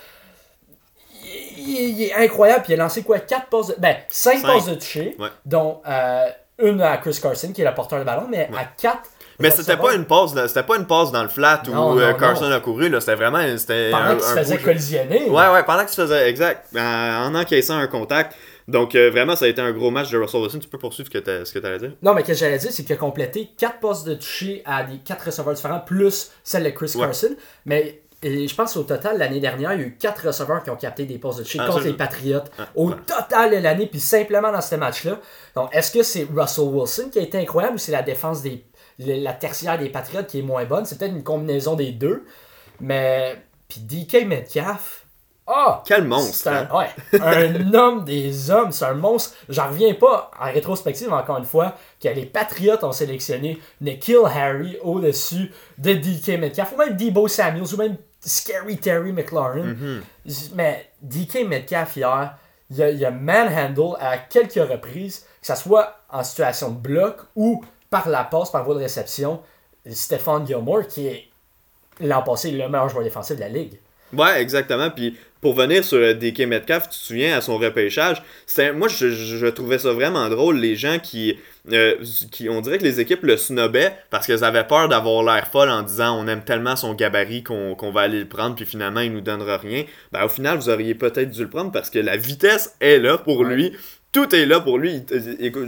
Il, 1.56 2.02
est 2.02 2.14
incroyable. 2.14 2.64
Puis 2.64 2.72
il 2.72 2.80
a 2.80 2.82
lancé 2.82 3.02
quoi 3.02 3.20
4 3.20 3.46
passes 3.46 3.68
de. 3.68 3.76
Ben, 3.78 3.96
5, 4.08 4.42
passes 4.42 4.66
de 4.66 4.74
toucher, 4.74 5.16
dont 5.46 5.80
euh, 5.86 6.26
une 6.58 6.80
à 6.82 6.96
Chris 6.98 7.18
Carson, 7.22 7.52
qui 7.52 7.62
est 7.62 7.64
le 7.64 7.74
porteur 7.74 7.98
de 7.98 8.04
ballon, 8.04 8.26
mais 8.28 8.48
à 8.56 8.64
4. 8.64 8.98
Mais 9.38 9.50
c'était 9.50 9.76
pas 9.76 9.94
une 9.94 10.04
passe, 10.04 10.34
c'était 10.46 10.62
pas 10.62 10.76
une 10.76 10.86
passe 10.86 11.10
dans 11.10 11.22
le 11.22 11.28
flat 11.28 11.62
où 11.68 11.98
euh, 11.98 12.12
Carson 12.14 12.50
a 12.50 12.60
couru, 12.60 12.88
là, 12.88 13.00
c'était 13.00 13.14
vraiment 13.14 13.38
pendant 13.38 14.14
qu'il 14.14 14.22
se 14.22 14.34
faisait 14.34 14.58
collisionner. 14.58 15.30
Ouais 15.30 15.48
ouais, 15.48 15.62
pendant 15.64 15.80
qu'il 15.80 15.94
se 15.94 16.02
faisait 16.02 16.28
exact, 16.28 16.68
en 16.76 17.34
encaissant 17.34 17.78
un 17.78 17.86
contact. 17.86 18.36
Donc, 18.68 18.94
euh, 18.94 19.10
vraiment, 19.10 19.36
ça 19.36 19.46
a 19.46 19.48
été 19.48 19.60
un 19.60 19.72
gros 19.72 19.90
match 19.90 20.10
de 20.10 20.18
Russell 20.18 20.40
Wilson. 20.40 20.58
Tu 20.58 20.68
peux 20.68 20.78
poursuivre 20.78 21.08
ce 21.12 21.18
que 21.52 21.58
tu 21.58 21.66
allais 21.66 21.78
dire? 21.78 21.92
Non, 22.02 22.14
mais 22.14 22.22
ce 22.22 22.28
que 22.28 22.34
j'allais 22.34 22.58
dire, 22.58 22.70
c'est 22.70 22.84
qu'il 22.84 22.94
a 22.94 22.98
complété 22.98 23.50
4 23.58 23.80
passes 23.80 24.04
de 24.04 24.14
toucher 24.14 24.62
à 24.64 24.84
des 24.84 24.98
4 24.98 25.26
receveurs 25.26 25.54
différents, 25.54 25.80
plus 25.80 26.30
celle 26.44 26.64
de 26.64 26.70
Chris 26.70 26.92
Carson. 26.96 27.34
Mais 27.66 28.02
je 28.22 28.54
pense 28.54 28.76
au 28.76 28.84
total, 28.84 29.18
l'année 29.18 29.40
dernière, 29.40 29.72
il 29.72 29.80
y 29.80 29.82
a 29.82 29.86
eu 29.86 29.96
4 29.96 30.28
receveurs 30.28 30.62
qui 30.62 30.70
ont 30.70 30.76
capté 30.76 31.04
des 31.06 31.18
passes 31.18 31.36
de 31.36 31.42
toucher 31.42 31.58
ah, 31.60 31.66
contre 31.66 31.80
les 31.80 31.92
Patriots. 31.94 32.44
Ah, 32.58 32.68
au 32.76 32.92
total 32.92 33.50
de 33.50 33.56
l'année, 33.56 33.86
puis 33.86 34.00
simplement 34.00 34.52
dans 34.52 34.60
ce 34.60 34.76
match-là. 34.76 35.18
Donc, 35.56 35.74
est-ce 35.74 35.90
que 35.90 36.02
c'est 36.02 36.26
Russell 36.32 36.64
Wilson 36.64 37.08
qui 37.10 37.18
a 37.18 37.22
été 37.22 37.38
incroyable 37.38 37.74
ou 37.74 37.78
c'est 37.78 37.92
la 37.92 38.02
défense 38.02 38.42
des. 38.42 38.64
la 38.98 39.32
tertiaire 39.32 39.78
des 39.78 39.88
Patriots 39.88 40.24
qui 40.24 40.38
est 40.38 40.42
moins 40.42 40.64
bonne? 40.64 40.84
C'est 40.84 40.98
peut-être 40.98 41.14
une 41.14 41.24
combinaison 41.24 41.74
des 41.74 41.92
deux. 41.92 42.24
Mais. 42.80 43.36
Puis 43.68 43.80
DK 43.80 44.26
Metcalf 44.26 45.01
ah! 45.46 45.82
Quel 45.86 46.04
monstre! 46.04 46.48
Un, 46.48 46.68
hein? 46.70 46.78
ouais, 47.12 47.20
un 47.20 47.74
homme 47.74 48.04
des 48.04 48.50
hommes, 48.50 48.72
c'est 48.72 48.84
un 48.84 48.94
monstre. 48.94 49.34
J'en 49.48 49.68
reviens 49.68 49.94
pas, 49.94 50.30
en 50.40 50.52
rétrospective, 50.52 51.12
encore 51.12 51.38
une 51.38 51.44
fois, 51.44 51.76
que 52.00 52.08
les 52.08 52.26
Patriots 52.26 52.82
ont 52.82 52.92
sélectionné 52.92 53.58
Nikhil 53.80 54.20
Harry 54.24 54.76
au-dessus 54.82 55.52
de 55.78 55.94
DK 55.94 56.38
Metcalf, 56.38 56.72
ou 56.72 56.76
même 56.76 56.96
Debo 56.96 57.28
Samuels, 57.28 57.74
ou 57.74 57.76
même 57.76 57.96
Scary 58.20 58.78
Terry 58.78 59.12
McLaurin. 59.12 59.74
Mm-hmm. 59.74 60.50
Mais 60.54 60.90
DK 61.02 61.48
Metcalf, 61.48 61.96
hier, 61.96 62.36
il 62.70 63.04
a, 63.04 63.08
a 63.08 63.10
manhandle 63.10 63.96
à 64.00 64.18
quelques 64.18 64.54
reprises, 64.54 65.26
que 65.40 65.46
ce 65.46 65.56
soit 65.56 65.96
en 66.08 66.22
situation 66.22 66.70
de 66.70 66.78
bloc 66.78 67.16
ou 67.34 67.64
par 67.90 68.08
la 68.08 68.24
passe, 68.24 68.50
par 68.50 68.64
voie 68.64 68.74
de 68.74 68.80
réception, 68.80 69.42
Stéphane 69.90 70.46
Gilmore, 70.46 70.86
qui 70.86 71.08
est 71.08 71.28
l'an 72.00 72.22
passé 72.22 72.50
le 72.50 72.68
meilleur 72.68 72.88
joueur 72.88 73.04
défensif 73.04 73.36
de 73.36 73.40
la 73.40 73.48
ligue. 73.48 73.78
Ouais, 74.12 74.40
exactement. 74.40 74.90
Puis 74.90 75.18
pour 75.42 75.54
venir 75.54 75.84
sur 75.84 75.98
euh, 75.98 76.14
DK 76.14 76.46
Metcalf, 76.46 76.84
tu 76.84 76.90
te 76.90 77.04
souviens 77.04 77.36
à 77.36 77.40
son 77.42 77.58
repêchage, 77.58 78.22
moi 78.74 78.88
je, 78.88 79.10
je, 79.10 79.46
trouvais 79.48 79.78
ça 79.78 79.92
vraiment 79.92 80.28
drôle, 80.30 80.56
les 80.56 80.76
gens 80.76 81.00
qui, 81.00 81.36
euh, 81.72 81.96
qui, 82.30 82.48
on 82.48 82.60
dirait 82.60 82.78
que 82.78 82.84
les 82.84 83.00
équipes 83.00 83.24
le 83.24 83.36
snobbaient 83.36 83.92
parce 84.08 84.26
qu'elles 84.26 84.44
avaient 84.44 84.66
peur 84.66 84.88
d'avoir 84.88 85.24
l'air 85.24 85.48
folle 85.48 85.68
en 85.68 85.82
disant 85.82 86.16
on 86.16 86.28
aime 86.28 86.44
tellement 86.44 86.76
son 86.76 86.94
gabarit 86.94 87.42
qu'on 87.42 87.90
va 87.92 88.02
aller 88.02 88.20
le 88.20 88.28
prendre, 88.28 88.54
puis 88.54 88.64
finalement 88.64 89.00
il 89.00 89.12
nous 89.12 89.20
donnera 89.20 89.58
rien. 89.58 89.84
Ben, 90.12 90.24
au 90.24 90.28
final, 90.28 90.58
vous 90.58 90.68
auriez 90.68 90.94
peut-être 90.94 91.30
dû 91.30 91.42
le 91.42 91.50
prendre 91.50 91.72
parce 91.72 91.90
que 91.90 91.98
la 91.98 92.16
vitesse 92.16 92.76
est 92.80 92.98
là 92.98 93.18
pour 93.18 93.44
lui 93.44 93.72
tout 94.12 94.34
est 94.34 94.44
là 94.44 94.60
pour 94.60 94.78
lui. 94.78 95.02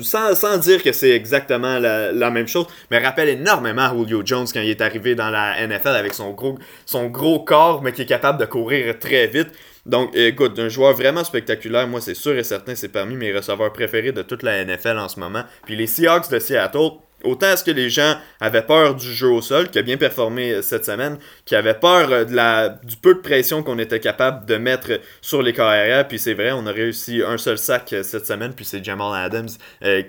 Sans, 0.02 0.58
dire 0.58 0.82
que 0.82 0.92
c'est 0.92 1.10
exactement 1.10 1.78
la, 1.78 2.30
même 2.30 2.46
chose, 2.46 2.66
mais 2.90 2.98
rappelle 2.98 3.30
énormément 3.30 3.90
Julio 3.96 4.22
Jones 4.24 4.46
quand 4.52 4.60
il 4.60 4.70
est 4.70 4.82
arrivé 4.82 5.14
dans 5.14 5.30
la 5.30 5.66
NFL 5.66 5.88
avec 5.88 6.12
son 6.12 6.32
gros, 6.32 6.58
son 6.84 7.06
gros 7.08 7.40
corps, 7.40 7.82
mais 7.82 7.92
qui 7.92 8.02
est 8.02 8.06
capable 8.06 8.38
de 8.38 8.44
courir 8.44 8.98
très 8.98 9.26
vite. 9.26 9.48
Donc, 9.86 10.14
écoute, 10.14 10.58
un 10.58 10.68
joueur 10.68 10.94
vraiment 10.94 11.24
spectaculaire, 11.24 11.86
moi 11.86 12.00
c'est 12.00 12.14
sûr 12.14 12.36
et 12.36 12.44
certain, 12.44 12.74
c'est 12.74 12.88
parmi 12.88 13.16
mes 13.16 13.32
receveurs 13.32 13.72
préférés 13.72 14.12
de 14.12 14.22
toute 14.22 14.42
la 14.42 14.64
NFL 14.64 14.98
en 14.98 15.08
ce 15.08 15.20
moment. 15.20 15.42
Puis 15.64 15.76
les 15.76 15.86
Seahawks 15.86 16.30
de 16.30 16.38
Seattle, 16.38 16.90
Autant 17.24 17.46
est-ce 17.48 17.64
que 17.64 17.70
les 17.70 17.88
gens 17.88 18.16
avaient 18.40 18.62
peur 18.62 18.94
du 18.94 19.12
jeu 19.12 19.28
au 19.28 19.40
sol, 19.40 19.70
qui 19.70 19.78
a 19.78 19.82
bien 19.82 19.96
performé 19.96 20.52
euh, 20.52 20.62
cette 20.62 20.84
semaine, 20.84 21.18
qui 21.46 21.56
avaient 21.56 21.78
peur 21.78 22.10
euh, 22.10 22.24
de 22.24 22.34
la, 22.34 22.68
du 22.68 22.96
peu 22.96 23.14
de 23.14 23.20
pression 23.20 23.62
qu'on 23.62 23.78
était 23.78 24.00
capable 24.00 24.44
de 24.46 24.56
mettre 24.56 25.00
sur 25.22 25.42
les 25.42 25.54
carrières. 25.54 26.06
Puis 26.06 26.18
c'est 26.18 26.34
vrai, 26.34 26.52
on 26.52 26.66
a 26.66 26.72
réussi 26.72 27.22
un 27.26 27.38
seul 27.38 27.56
sac 27.56 27.92
euh, 27.92 28.02
cette 28.02 28.26
semaine, 28.26 28.52
puis 28.52 28.64
c'est 28.64 28.84
Jamal 28.84 29.14
Adams 29.14 29.48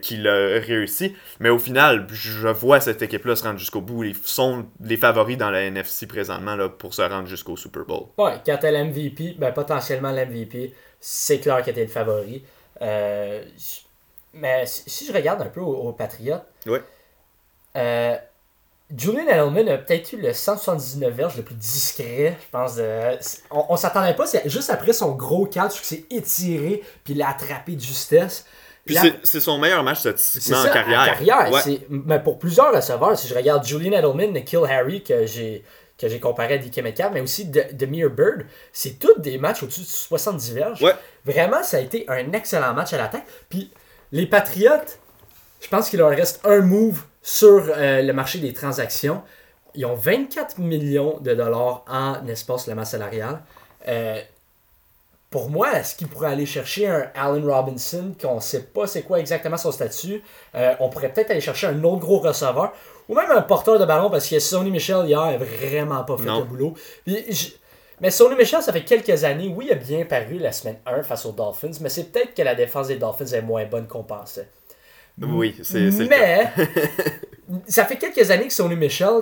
qui 0.01 0.17
l'a 0.17 0.59
réussi. 0.59 1.15
Mais 1.39 1.49
au 1.49 1.59
final, 1.59 2.07
je 2.11 2.47
vois 2.47 2.79
cette 2.79 3.01
équipe-là 3.01 3.35
se 3.35 3.43
rendre 3.43 3.59
jusqu'au 3.59 3.81
bout. 3.81 4.03
Ils 4.03 4.15
sont 4.23 4.65
les 4.83 4.97
favoris 4.97 5.37
dans 5.37 5.49
la 5.49 5.61
NFC 5.63 6.07
présentement 6.07 6.55
là, 6.55 6.69
pour 6.69 6.93
se 6.93 7.01
rendre 7.01 7.27
jusqu'au 7.27 7.55
Super 7.55 7.83
Bowl. 7.85 8.07
Ouais, 8.17 8.33
quand 8.45 8.57
t'as 8.59 8.71
l'MVP, 8.71 9.35
ben 9.37 9.51
potentiellement 9.51 10.11
l'MVP, 10.11 10.73
c'est 10.99 11.39
clair 11.39 11.63
que 11.63 11.71
t'es 11.71 11.83
le 11.83 11.87
favori. 11.87 12.43
mais 12.81 14.65
si 14.65 15.05
je 15.05 15.13
regarde 15.13 15.41
un 15.41 15.49
peu 15.49 15.61
aux, 15.61 15.93
Patriots, 15.93 16.41
ouais. 16.67 16.81
Euh, 17.75 18.15
Julian 18.95 19.27
Edelman 19.27 19.67
a 19.69 19.77
peut-être 19.79 20.13
eu 20.13 20.17
le 20.17 20.31
179 20.31 21.13
verges 21.13 21.37
le 21.37 21.43
plus 21.43 21.55
discret, 21.55 22.37
je 22.39 22.49
pense. 22.51 22.79
On, 23.49 23.65
on 23.69 23.77
s'attendait 23.77 24.13
pas, 24.13 24.27
c'est 24.27 24.47
juste 24.47 24.69
après 24.69 24.93
son 24.93 25.13
gros 25.13 25.45
catch 25.47 25.81
qui 25.81 25.87
s'est 25.87 26.05
étiré, 26.11 26.83
puis 27.03 27.15
il 27.15 27.21
a 27.21 27.29
attrapé 27.29 27.73
de 27.75 27.81
justesse. 27.81 28.45
Puis 28.85 28.95
c'est 29.23 29.39
son 29.39 29.57
meilleur 29.57 29.83
match 29.83 29.99
statistiquement 30.01 30.61
en 30.61 30.65
carrière. 30.65 31.01
En 31.01 31.05
carrière. 31.05 31.63
Mais 31.89 32.19
pour 32.19 32.37
plusieurs 32.37 32.73
receveurs, 32.73 33.17
si 33.17 33.27
je 33.27 33.33
regarde 33.33 33.65
Julian 33.65 33.97
Edelman, 33.97 34.43
Kill 34.43 34.65
Harry, 34.69 35.03
que 35.03 35.25
j'ai 35.25 35.63
que 35.97 36.09
j'ai 36.09 36.19
comparé 36.19 36.55
à 36.55 36.57
DK 36.57 36.79
Metcalf, 36.79 37.11
mais 37.13 37.21
aussi 37.21 37.45
de, 37.45 37.63
de 37.71 37.85
Mere 37.85 38.09
Bird, 38.09 38.45
c'est 38.73 38.99
tous 38.99 39.17
des 39.17 39.37
matchs 39.37 39.63
au-dessus 39.63 39.81
de 39.81 39.85
70 39.85 40.53
verges. 40.53 40.85
Vraiment, 41.23 41.63
ça 41.63 41.77
a 41.77 41.79
été 41.79 42.05
un 42.09 42.33
excellent 42.33 42.73
match 42.73 42.91
à 42.91 42.97
l'attaque. 42.97 43.25
Puis 43.49 43.71
les 44.11 44.25
Patriotes, 44.25 44.99
je 45.65 45.69
pense 45.71 45.89
qu'il 45.89 45.97
leur 45.97 46.11
reste 46.11 46.41
un 46.43 46.61
move 46.61 47.01
sur 47.23 47.71
euh, 47.75 48.03
le 48.03 48.13
marché 48.13 48.37
des 48.37 48.53
transactions. 48.53 49.23
Ils 49.73 49.83
ont 49.87 49.95
24 49.95 50.59
millions 50.59 51.17
de 51.21 51.33
dollars 51.33 51.83
en 51.89 52.23
espace 52.27 52.67
la 52.67 52.75
masse 52.75 52.91
salariale. 52.91 53.41
Euh, 53.87 54.21
pour 55.31 55.49
moi, 55.49 55.73
est-ce 55.73 55.95
qu'ils 55.95 56.07
pourraient 56.07 56.29
aller 56.29 56.45
chercher 56.45 56.87
un 56.87 57.07
Allen 57.15 57.49
Robinson 57.49 58.13
qu'on 58.21 58.35
ne 58.35 58.41
sait 58.41 58.61
pas 58.61 58.85
c'est 58.85 59.01
quoi 59.01 59.19
exactement 59.19 59.57
son 59.57 59.71
statut 59.71 60.21
euh, 60.53 60.75
On 60.79 60.89
pourrait 60.89 61.11
peut-être 61.11 61.31
aller 61.31 61.41
chercher 61.41 61.65
un 61.65 61.83
autre 61.83 62.01
gros 62.01 62.19
receveur 62.19 62.71
ou 63.09 63.15
même 63.15 63.31
un 63.31 63.41
porteur 63.41 63.79
de 63.79 63.85
ballon 63.85 64.11
parce 64.11 64.29
que 64.29 64.37
Sony 64.37 64.69
Michel 64.69 65.07
hier 65.07 65.19
n'a 65.19 65.37
vraiment 65.37 66.03
pas 66.03 66.15
fait 66.15 66.25
le 66.25 66.43
boulot. 66.43 66.75
Mais 68.01 68.11
Sony 68.11 68.35
Michel, 68.35 68.61
ça 68.61 68.71
fait 68.71 68.83
quelques 68.83 69.23
années, 69.23 69.47
oui, 69.47 69.65
il 69.69 69.71
a 69.71 69.75
bien 69.75 70.05
paru 70.05 70.37
la 70.37 70.51
semaine 70.51 70.77
1 70.85 71.01
face 71.01 71.25
aux 71.25 71.31
Dolphins, 71.31 71.79
mais 71.81 71.89
c'est 71.89 72.11
peut-être 72.11 72.35
que 72.35 72.43
la 72.43 72.53
défense 72.53 72.89
des 72.89 72.97
Dolphins 72.97 73.25
est 73.25 73.41
moins 73.41 73.65
bonne 73.65 73.87
qu'on 73.87 74.03
pensait. 74.03 74.47
Oui, 75.21 75.55
c'est 75.63 75.89
Mais, 76.09 76.51
ça 77.67 77.85
fait 77.85 77.97
quelques 77.97 78.29
années 78.31 78.47
que 78.47 78.53
Sony 78.53 78.75
Michel, 78.75 79.21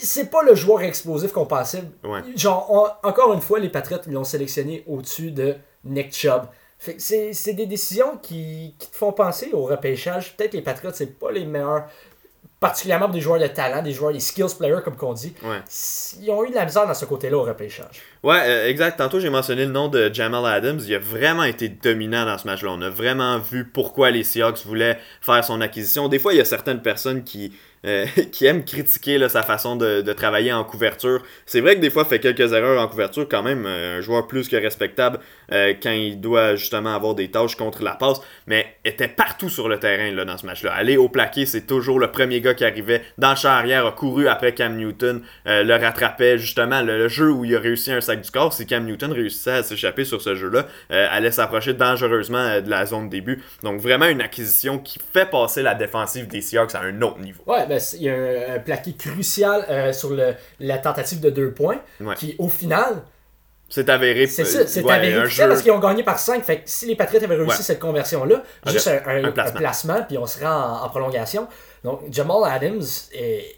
c'est 0.00 0.30
pas 0.30 0.42
le 0.42 0.54
joueur 0.54 0.82
explosif 0.82 1.32
qu'on 1.32 1.46
pensait. 1.46 1.82
Ouais. 2.04 2.20
Genre, 2.36 2.66
on- 2.70 3.08
encore 3.08 3.32
une 3.34 3.40
fois, 3.40 3.58
les 3.58 3.68
Patriots 3.68 4.00
l'ont 4.06 4.24
sélectionné 4.24 4.84
au-dessus 4.86 5.30
de 5.32 5.56
Nick 5.84 6.14
Chubb. 6.14 6.42
C'est 6.98 7.32
c'est 7.32 7.54
des 7.54 7.66
décisions 7.66 8.16
qui, 8.18 8.76
qui 8.78 8.88
te 8.88 8.96
font 8.96 9.12
penser 9.12 9.50
au 9.52 9.64
repêchage. 9.64 10.36
Peut-être 10.36 10.54
les 10.54 10.62
Patriots, 10.62 10.92
c'est 10.94 11.18
pas 11.18 11.32
les 11.32 11.44
meilleurs, 11.44 11.88
particulièrement 12.60 13.06
pour 13.06 13.14
des 13.14 13.20
joueurs 13.20 13.38
de 13.38 13.46
talent, 13.46 13.82
des 13.82 13.92
joueurs, 13.92 14.12
des 14.12 14.20
skills 14.20 14.54
players, 14.58 14.80
comme 14.84 14.96
qu'on 14.96 15.12
dit. 15.12 15.32
Ouais. 15.42 15.60
Ils 16.20 16.30
ont 16.30 16.44
eu 16.44 16.50
de 16.50 16.54
la 16.54 16.64
misère 16.64 16.86
dans 16.86 16.94
ce 16.94 17.04
côté-là 17.04 17.36
au 17.36 17.42
repêchage. 17.44 18.02
Ouais, 18.22 18.40
euh, 18.44 18.68
exact. 18.68 18.98
Tantôt, 18.98 19.20
j'ai 19.20 19.30
mentionné 19.30 19.64
le 19.64 19.70
nom 19.70 19.88
de 19.88 20.12
Jamal 20.12 20.44
Adams. 20.46 20.80
Il 20.84 20.94
a 20.94 20.98
vraiment 20.98 21.44
été 21.44 21.68
dominant 21.68 22.24
dans 22.24 22.36
ce 22.36 22.46
match-là. 22.46 22.70
On 22.72 22.82
a 22.82 22.90
vraiment 22.90 23.38
vu 23.38 23.64
pourquoi 23.64 24.10
les 24.10 24.24
Seahawks 24.24 24.64
voulaient 24.66 24.98
faire 25.20 25.44
son 25.44 25.60
acquisition. 25.60 26.08
Des 26.08 26.18
fois, 26.18 26.32
il 26.34 26.36
y 26.38 26.40
a 26.40 26.44
certaines 26.44 26.82
personnes 26.82 27.22
qui, 27.22 27.52
euh, 27.84 28.06
qui 28.32 28.46
aiment 28.46 28.64
critiquer 28.64 29.28
sa 29.28 29.42
façon 29.42 29.76
de, 29.76 30.12
travailler 30.12 30.52
en 30.52 30.64
couverture. 30.64 31.22
C'est 31.46 31.60
vrai 31.60 31.76
que 31.76 31.80
des 31.80 31.90
fois, 31.90 32.02
il 32.04 32.08
fait 32.08 32.18
quelques 32.18 32.52
erreurs 32.52 32.80
en 32.82 32.88
couverture. 32.88 33.26
Quand 33.28 33.42
même, 33.42 33.64
euh, 33.66 33.98
un 33.98 34.00
joueur 34.00 34.26
plus 34.26 34.48
que 34.48 34.56
respectable 34.56 35.18
euh, 35.52 35.74
quand 35.80 35.92
il 35.92 36.20
doit 36.20 36.56
justement 36.56 36.94
avoir 36.94 37.14
des 37.14 37.30
tâches 37.30 37.56
contre 37.56 37.82
la 37.82 37.92
passe. 37.92 38.20
Mais 38.46 38.66
était 38.84 39.08
partout 39.08 39.48
sur 39.48 39.68
le 39.68 39.78
terrain 39.78 40.10
là, 40.10 40.24
dans 40.24 40.36
ce 40.36 40.46
match-là. 40.46 40.72
Aller 40.72 40.96
au 40.96 41.08
plaqué, 41.08 41.46
c'est 41.46 41.66
toujours 41.66 42.00
le 42.00 42.10
premier 42.10 42.40
gars 42.40 42.54
qui 42.54 42.64
arrivait. 42.64 43.02
Dans 43.16 43.30
le 43.30 43.36
champ 43.36 43.50
arrière, 43.50 43.86
a 43.86 43.92
couru 43.92 44.28
après 44.28 44.54
Cam 44.54 44.76
Newton, 44.76 45.22
le 45.46 45.72
rattrapait. 45.72 46.38
Justement, 46.38 46.82
le, 46.82 46.98
le 46.98 47.08
jeu 47.08 47.30
où 47.30 47.44
il 47.44 47.54
a 47.54 47.60
réussi 47.60 47.92
un 47.92 48.00
sac 48.00 48.20
du 48.20 48.30
corps, 48.30 48.52
c'est 48.52 48.66
Cam 48.66 48.84
Newton 48.84 49.12
réussissait 49.12 49.52
à 49.52 49.62
s'échapper 49.62 50.04
sur 50.04 50.22
ce 50.22 50.34
jeu-là. 50.34 50.66
Allait 50.90 51.30
s'approcher 51.30 51.74
dangereusement 51.74 52.60
de 52.60 52.70
la 52.70 52.86
zone 52.86 53.08
début. 53.08 53.42
Donc 53.62 53.80
vraiment 53.80 54.06
une 54.06 54.20
acquisition 54.20 54.78
qui 54.78 54.98
fait 55.12 55.30
passer 55.30 55.62
la 55.62 55.74
défensive 55.74 56.26
des 56.26 56.40
Seahawks 56.40 56.74
à 56.74 56.80
un 56.80 57.02
autre 57.02 57.20
niveau. 57.20 57.42
Ouais, 57.46 57.66
ben, 57.68 57.80
il 57.94 58.02
y 58.02 58.08
a 58.08 58.14
un, 58.14 58.56
un 58.56 58.58
plaqué 58.58 58.94
crucial 58.94 59.64
euh, 59.68 59.92
sur 59.92 60.10
le, 60.10 60.34
la 60.60 60.78
tentative 60.78 61.20
de 61.20 61.30
deux 61.30 61.52
points, 61.52 61.80
Ouais. 62.00 62.14
qui 62.16 62.34
au 62.38 62.48
final, 62.48 63.02
C'est 63.68 63.88
avéré. 63.88 64.26
c'est 64.26 64.42
euh, 64.42 64.44
ça, 64.44 64.66
c'est 64.66 64.82
ouais, 64.82 64.92
avéré 64.92 65.14
un 65.18 65.22
crucial 65.22 65.46
jeu- 65.48 65.52
parce 65.52 65.62
qu'ils 65.62 65.72
ont 65.72 65.78
gagné 65.78 66.02
par 66.02 66.18
5. 66.18 66.42
Fait 66.42 66.56
que 66.60 66.62
si 66.70 66.86
les 66.86 66.96
Patriots 66.96 67.22
avaient 67.24 67.34
réussi 67.36 67.58
Ouais. 67.58 67.62
cette 67.62 67.78
conversion-là, 67.80 68.42
juste 68.66 68.88
un, 68.88 69.24
un- 69.24 69.30
placement. 69.32 69.58
placement. 69.60 70.02
puis 70.08 70.18
on 70.18 70.26
serait 70.26 70.46
en, 70.46 70.82
en 70.84 70.88
prolongation. 70.88 71.46
Donc 71.84 72.00
Jamal 72.10 72.42
Adams 72.50 72.82
est, 73.12 73.54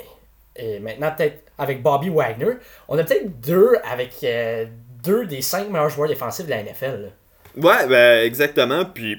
est 0.56 0.80
maintenant 0.80 1.12
peut-être 1.16 1.44
avec 1.56 1.82
Bobby 1.82 2.08
Wagner. 2.10 2.54
On 2.88 2.98
a 2.98 3.04
peut-être 3.04 3.40
deux 3.40 3.72
avec 3.90 4.12
euh, 4.24 4.66
deux 5.02 5.26
des 5.26 5.40
cinq 5.42 5.68
meilleurs 5.70 5.88
joueurs 5.90 6.08
défensifs 6.08 6.44
de 6.46 6.50
la 6.50 6.62
NFL. 6.62 7.02
là. 7.02 7.08
Ouais, 7.56 7.86
ben 7.88 8.24
exactement. 8.26 8.84
Puis 8.84 9.16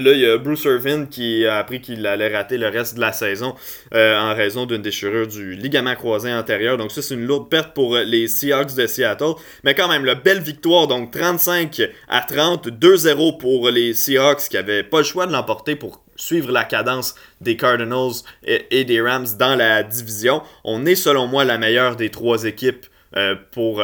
là, 0.00 0.12
il 0.12 0.20
y 0.20 0.26
a 0.26 0.38
Bruce 0.38 0.64
Irvin 0.64 1.06
qui 1.06 1.46
a 1.46 1.56
appris 1.56 1.80
qu'il 1.80 2.06
allait 2.06 2.34
rater 2.34 2.58
le 2.58 2.68
reste 2.68 2.96
de 2.96 3.00
la 3.00 3.12
saison 3.12 3.54
euh, 3.94 4.18
en 4.18 4.34
raison 4.34 4.66
d'une 4.66 4.82
déchirure 4.82 5.26
du 5.26 5.54
ligament 5.54 5.94
croisé 5.94 6.32
antérieur. 6.32 6.76
Donc 6.76 6.90
ça, 6.90 7.00
c'est 7.00 7.14
une 7.14 7.26
lourde 7.26 7.48
perte 7.48 7.74
pour 7.74 7.94
euh, 7.94 8.02
les 8.02 8.26
Seahawks 8.26 8.74
de 8.74 8.86
Seattle. 8.86 9.34
Mais 9.62 9.74
quand 9.74 9.88
même, 9.88 10.04
la 10.04 10.16
belle 10.16 10.40
victoire. 10.40 10.88
Donc 10.88 11.12
35 11.12 11.82
à 12.08 12.20
30, 12.20 12.68
2-0 12.68 13.38
pour 13.38 13.70
les 13.70 13.94
Seahawks 13.94 14.48
qui 14.48 14.56
n'avaient 14.56 14.82
pas 14.82 14.98
le 14.98 15.04
choix 15.04 15.26
de 15.26 15.32
l'emporter 15.32 15.76
pour 15.76 16.04
suivre 16.16 16.50
la 16.50 16.64
cadence 16.64 17.14
des 17.40 17.56
Cardinals 17.56 18.22
et, 18.44 18.84
des 18.84 19.00
Rams 19.00 19.26
dans 19.38 19.56
la 19.56 19.82
division. 19.82 20.42
On 20.64 20.86
est 20.86 20.94
selon 20.94 21.26
moi 21.26 21.44
la 21.44 21.58
meilleure 21.58 21.96
des 21.96 22.10
trois 22.10 22.44
équipes 22.44 22.86
euh, 23.16 23.36
pour, 23.52 23.82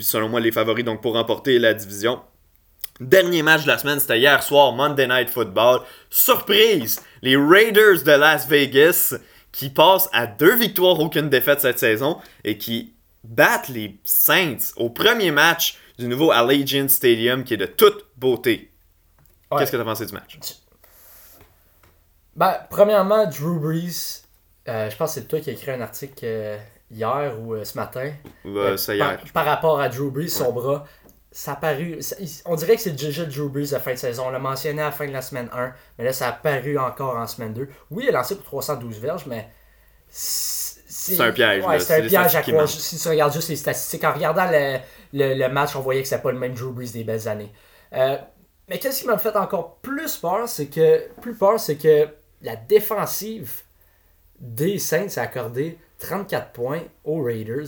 selon 0.00 0.28
moi, 0.28 0.40
les 0.40 0.52
favoris 0.52 0.84
donc 0.84 1.02
pour 1.02 1.14
remporter 1.14 1.58
la 1.58 1.74
division. 1.74 2.20
Dernier 3.00 3.42
match 3.42 3.64
de 3.64 3.68
la 3.68 3.78
semaine, 3.78 4.00
c'était 4.00 4.18
hier 4.18 4.42
soir, 4.42 4.72
Monday 4.72 5.06
Night 5.06 5.28
Football. 5.28 5.80
Surprise! 6.08 7.02
Les 7.20 7.36
Raiders 7.36 8.02
de 8.02 8.12
Las 8.12 8.48
Vegas 8.48 9.14
qui 9.52 9.68
passent 9.68 10.08
à 10.12 10.26
deux 10.26 10.54
victoires, 10.54 10.98
aucune 10.98 11.28
défaite 11.28 11.60
cette 11.60 11.78
saison 11.78 12.18
et 12.42 12.56
qui 12.56 12.94
battent 13.22 13.68
les 13.68 13.98
Saints 14.04 14.72
au 14.76 14.88
premier 14.88 15.30
match 15.30 15.78
du 15.98 16.08
nouveau 16.08 16.30
Allegiant 16.30 16.88
Stadium 16.88 17.44
qui 17.44 17.54
est 17.54 17.58
de 17.58 17.66
toute 17.66 18.06
beauté. 18.16 18.72
Ouais. 19.50 19.58
Qu'est-ce 19.58 19.72
que 19.72 19.76
tu 19.76 19.82
as 19.82 19.84
pensé 19.84 20.06
du 20.06 20.14
match? 20.14 20.38
Ben, 22.34 22.56
premièrement, 22.70 23.26
Drew 23.26 23.58
Brees, 23.58 24.22
euh, 24.68 24.88
je 24.90 24.96
pense 24.96 25.14
que 25.14 25.20
c'est 25.20 25.26
toi 25.26 25.40
qui 25.40 25.50
as 25.50 25.52
écrit 25.52 25.70
un 25.70 25.80
article 25.80 26.24
euh, 26.24 26.58
hier 26.90 27.34
ou 27.40 27.54
euh, 27.54 27.64
ce 27.64 27.76
matin. 27.76 28.10
C'est 28.76 28.98
par, 28.98 29.12
hier. 29.12 29.32
par 29.32 29.44
rapport 29.44 29.80
à 29.80 29.88
Drew 29.88 30.10
Brees, 30.10 30.28
son 30.28 30.52
bras, 30.52 30.86
ça 31.38 31.52
a 31.52 31.56
paru. 31.56 32.00
ça- 32.00 32.16
on 32.46 32.54
dirait 32.56 32.76
que 32.76 32.80
c'est 32.82 32.92
déjà 32.96 33.26
Drew 33.26 33.50
Brees 33.50 33.74
à 33.74 33.78
fin 33.78 33.92
de 33.92 33.98
saison. 33.98 34.28
On 34.28 34.30
l'a 34.30 34.38
mentionné 34.38 34.80
à 34.80 34.86
la 34.86 34.90
fin 34.92 35.06
de 35.06 35.12
la 35.12 35.20
semaine 35.20 35.50
1, 35.52 35.74
mais 35.98 36.04
là, 36.04 36.12
ça 36.14 36.28
a 36.28 36.32
paru 36.32 36.78
encore 36.78 37.16
en 37.18 37.26
semaine 37.26 37.52
2. 37.52 37.68
Oui, 37.90 38.04
il 38.04 38.08
a 38.08 38.12
lancé 38.18 38.36
pour 38.36 38.44
312 38.46 38.98
verges, 39.00 39.26
mais. 39.26 39.46
C'est 40.08 40.80
C'est 40.88 41.20
un 41.20 41.32
piège, 41.32 41.64
Ouais, 41.64 41.78
c'est 41.78 41.84
C'est 42.08 42.16
un 42.16 42.22
piège 42.24 42.36
à 42.36 42.52
mentent. 42.52 42.68
Si 42.68 42.98
tu 42.98 43.08
regardes 43.08 43.32
juste 43.34 43.48
les 43.50 43.56
statistiques, 43.56 44.04
en 44.04 44.12
regardant 44.14 44.46
le, 44.50 44.78
le- 45.12 45.34
le 45.34 45.48
match, 45.48 45.76
on 45.76 45.80
voyait 45.80 46.00
que 46.02 46.08
c'était 46.08 46.22
pas 46.22 46.32
le 46.32 46.38
même 46.38 46.54
Drew 46.54 46.72
Brees 46.72 46.90
des 46.92 47.04
belles 47.04 47.28
années. 47.28 47.52
Euh, 47.92 48.16
mais 48.68 48.78
qu'est-ce 48.78 49.02
qui 49.02 49.06
m'a 49.06 49.18
fait 49.18 49.36
encore 49.36 49.76
plus 49.82 50.16
peur, 50.16 50.48
c'est 50.48 50.66
que. 50.68 51.06
Plus 51.20 51.34
peur, 51.34 51.60
c'est 51.60 51.76
que 51.76 52.08
la 52.40 52.56
défensive 52.56 53.62
des 54.40 54.78
Saints 54.78 55.08
a 55.16 55.22
accordé 55.22 55.78
34 55.98 56.52
points 56.52 56.82
aux 57.04 57.22
Raiders. 57.22 57.66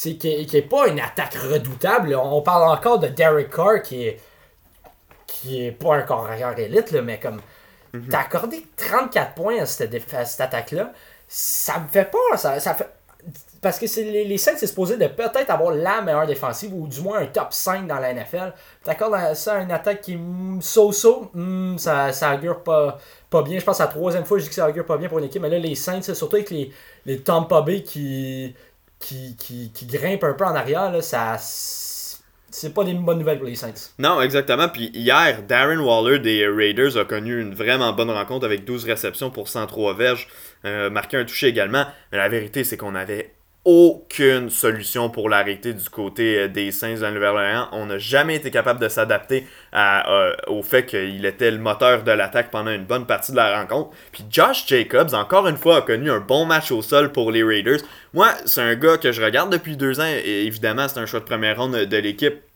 C'est 0.00 0.14
qui 0.14 0.46
n'est 0.52 0.62
pas 0.62 0.86
une 0.86 1.00
attaque 1.00 1.34
redoutable. 1.34 2.14
On 2.14 2.40
parle 2.40 2.70
encore 2.70 3.00
de 3.00 3.08
Derek 3.08 3.50
Carr 3.50 3.82
qui 3.82 4.06
est 4.06 4.20
qui 5.26 5.66
est 5.66 5.72
pas 5.72 5.96
un 5.96 6.02
corps 6.02 6.24
arrière 6.24 6.56
élite, 6.56 6.92
là, 6.92 7.02
mais 7.02 7.18
comme 7.18 7.40
t'as 8.08 8.20
accordé 8.20 8.64
34 8.76 9.34
points 9.34 9.60
à 9.60 9.66
cette, 9.66 9.92
à 10.14 10.24
cette 10.24 10.40
attaque-là, 10.40 10.92
ça 11.26 11.80
me 11.80 11.88
fait 11.88 12.08
peur. 12.08 12.38
Ça, 12.38 12.60
ça 12.60 12.74
fait... 12.74 12.88
Parce 13.60 13.80
que 13.80 13.86
les, 14.00 14.24
les 14.24 14.38
Saints, 14.38 14.52
c'est 14.56 14.68
supposé 14.68 14.96
de 14.96 15.08
peut-être 15.08 15.50
avoir 15.50 15.72
la 15.72 16.00
meilleure 16.00 16.28
défensive, 16.28 16.72
ou 16.72 16.86
du 16.86 17.00
moins 17.00 17.18
un 17.18 17.26
top 17.26 17.52
5 17.52 17.88
dans 17.88 17.98
la 17.98 18.14
NFL. 18.14 18.52
T'accordes 18.84 19.14
à 19.14 19.34
ça 19.34 19.54
à 19.54 19.62
une 19.62 19.72
attaque 19.72 20.02
qui 20.02 20.12
est 20.12 20.20
so-so, 20.60 21.28
mm, 21.34 21.76
ça, 21.76 22.12
ça 22.12 22.36
augure 22.36 22.62
pas, 22.62 22.98
pas 23.30 23.42
bien. 23.42 23.58
Je 23.58 23.64
pense 23.64 23.78
que 23.78 23.82
c'est 23.82 23.88
la 23.88 23.92
troisième 23.92 24.24
fois 24.24 24.38
je 24.38 24.44
dis 24.44 24.48
que 24.48 24.54
ça 24.54 24.68
augure 24.68 24.86
pas 24.86 24.96
bien 24.96 25.08
pour 25.08 25.18
une 25.18 25.24
équipe. 25.24 25.42
Mais 25.42 25.50
là, 25.50 25.58
les 25.58 25.74
Saints, 25.74 26.02
surtout 26.02 26.36
avec 26.36 26.50
les, 26.50 26.72
les 27.04 27.20
Tampa 27.20 27.62
Bay 27.62 27.82
qui, 27.82 28.54
qui, 28.98 29.36
qui, 29.36 29.70
qui 29.72 29.86
grimpent 29.86 30.24
un 30.24 30.34
peu 30.34 30.44
en 30.44 30.54
arrière, 30.54 30.90
là, 30.90 31.00
ça 31.00 31.36
c'est 32.50 32.72
pas 32.72 32.84
des 32.84 32.94
bonnes 32.94 33.18
nouvelles 33.18 33.38
pour 33.38 33.46
les 33.46 33.54
Saints. 33.54 33.92
Non, 33.98 34.20
exactement. 34.20 34.68
Puis 34.68 34.90
hier, 34.94 35.42
Darren 35.42 35.78
Waller 35.78 36.18
des 36.18 36.46
Raiders 36.48 36.96
a 36.96 37.04
connu 37.04 37.40
une 37.40 37.54
vraiment 37.54 37.92
bonne 37.92 38.10
rencontre 38.10 38.46
avec 38.46 38.64
12 38.64 38.84
réceptions 38.84 39.30
pour 39.30 39.48
103 39.48 39.94
verges, 39.94 40.28
euh, 40.64 40.88
marqué 40.88 41.16
un 41.16 41.24
touché 41.24 41.48
également. 41.48 41.84
Mais 42.10 42.18
la 42.18 42.28
vérité, 42.28 42.64
c'est 42.64 42.76
qu'on 42.76 42.92
n'avait 42.92 43.34
aucune 43.70 44.48
solution 44.48 45.10
pour 45.10 45.28
l'arrêter 45.28 45.74
du 45.74 45.90
côté 45.90 46.38
euh, 46.38 46.48
des 46.48 46.72
Saints 46.72 46.94
de 46.94 47.06
Nouvelle-Orléans. 47.10 47.68
On 47.72 47.84
n'a 47.84 47.98
jamais 47.98 48.36
été 48.36 48.50
capable 48.50 48.80
de 48.80 48.88
s'adapter 48.88 49.46
euh, 49.74 50.32
au 50.46 50.62
fait 50.62 50.86
qu'il 50.86 51.26
était 51.26 51.50
le 51.50 51.58
moteur 51.58 52.02
de 52.02 52.10
l'attaque 52.10 52.50
pendant 52.50 52.70
une 52.70 52.86
bonne 52.86 53.04
partie 53.04 53.32
de 53.32 53.36
la 53.36 53.60
rencontre. 53.60 53.90
Puis 54.10 54.24
Josh 54.30 54.66
Jacobs, 54.66 55.12
encore 55.12 55.46
une 55.48 55.58
fois, 55.58 55.76
a 55.76 55.80
connu 55.82 56.10
un 56.10 56.20
bon 56.20 56.46
match 56.46 56.72
au 56.72 56.80
sol 56.80 57.12
pour 57.12 57.30
les 57.30 57.42
Raiders. 57.42 57.80
Moi, 58.14 58.30
c'est 58.46 58.62
un 58.62 58.74
gars 58.74 58.96
que 58.96 59.12
je 59.12 59.22
regarde 59.22 59.52
depuis 59.52 59.76
deux 59.76 60.00
ans, 60.00 60.08
et 60.24 60.46
évidemment, 60.46 60.88
c'est 60.88 61.00
un 61.00 61.04
choix 61.04 61.20
de 61.20 61.26
première 61.26 61.58
ronde 61.58 61.76
de 61.76 61.96
l'équipe. 61.98 62.47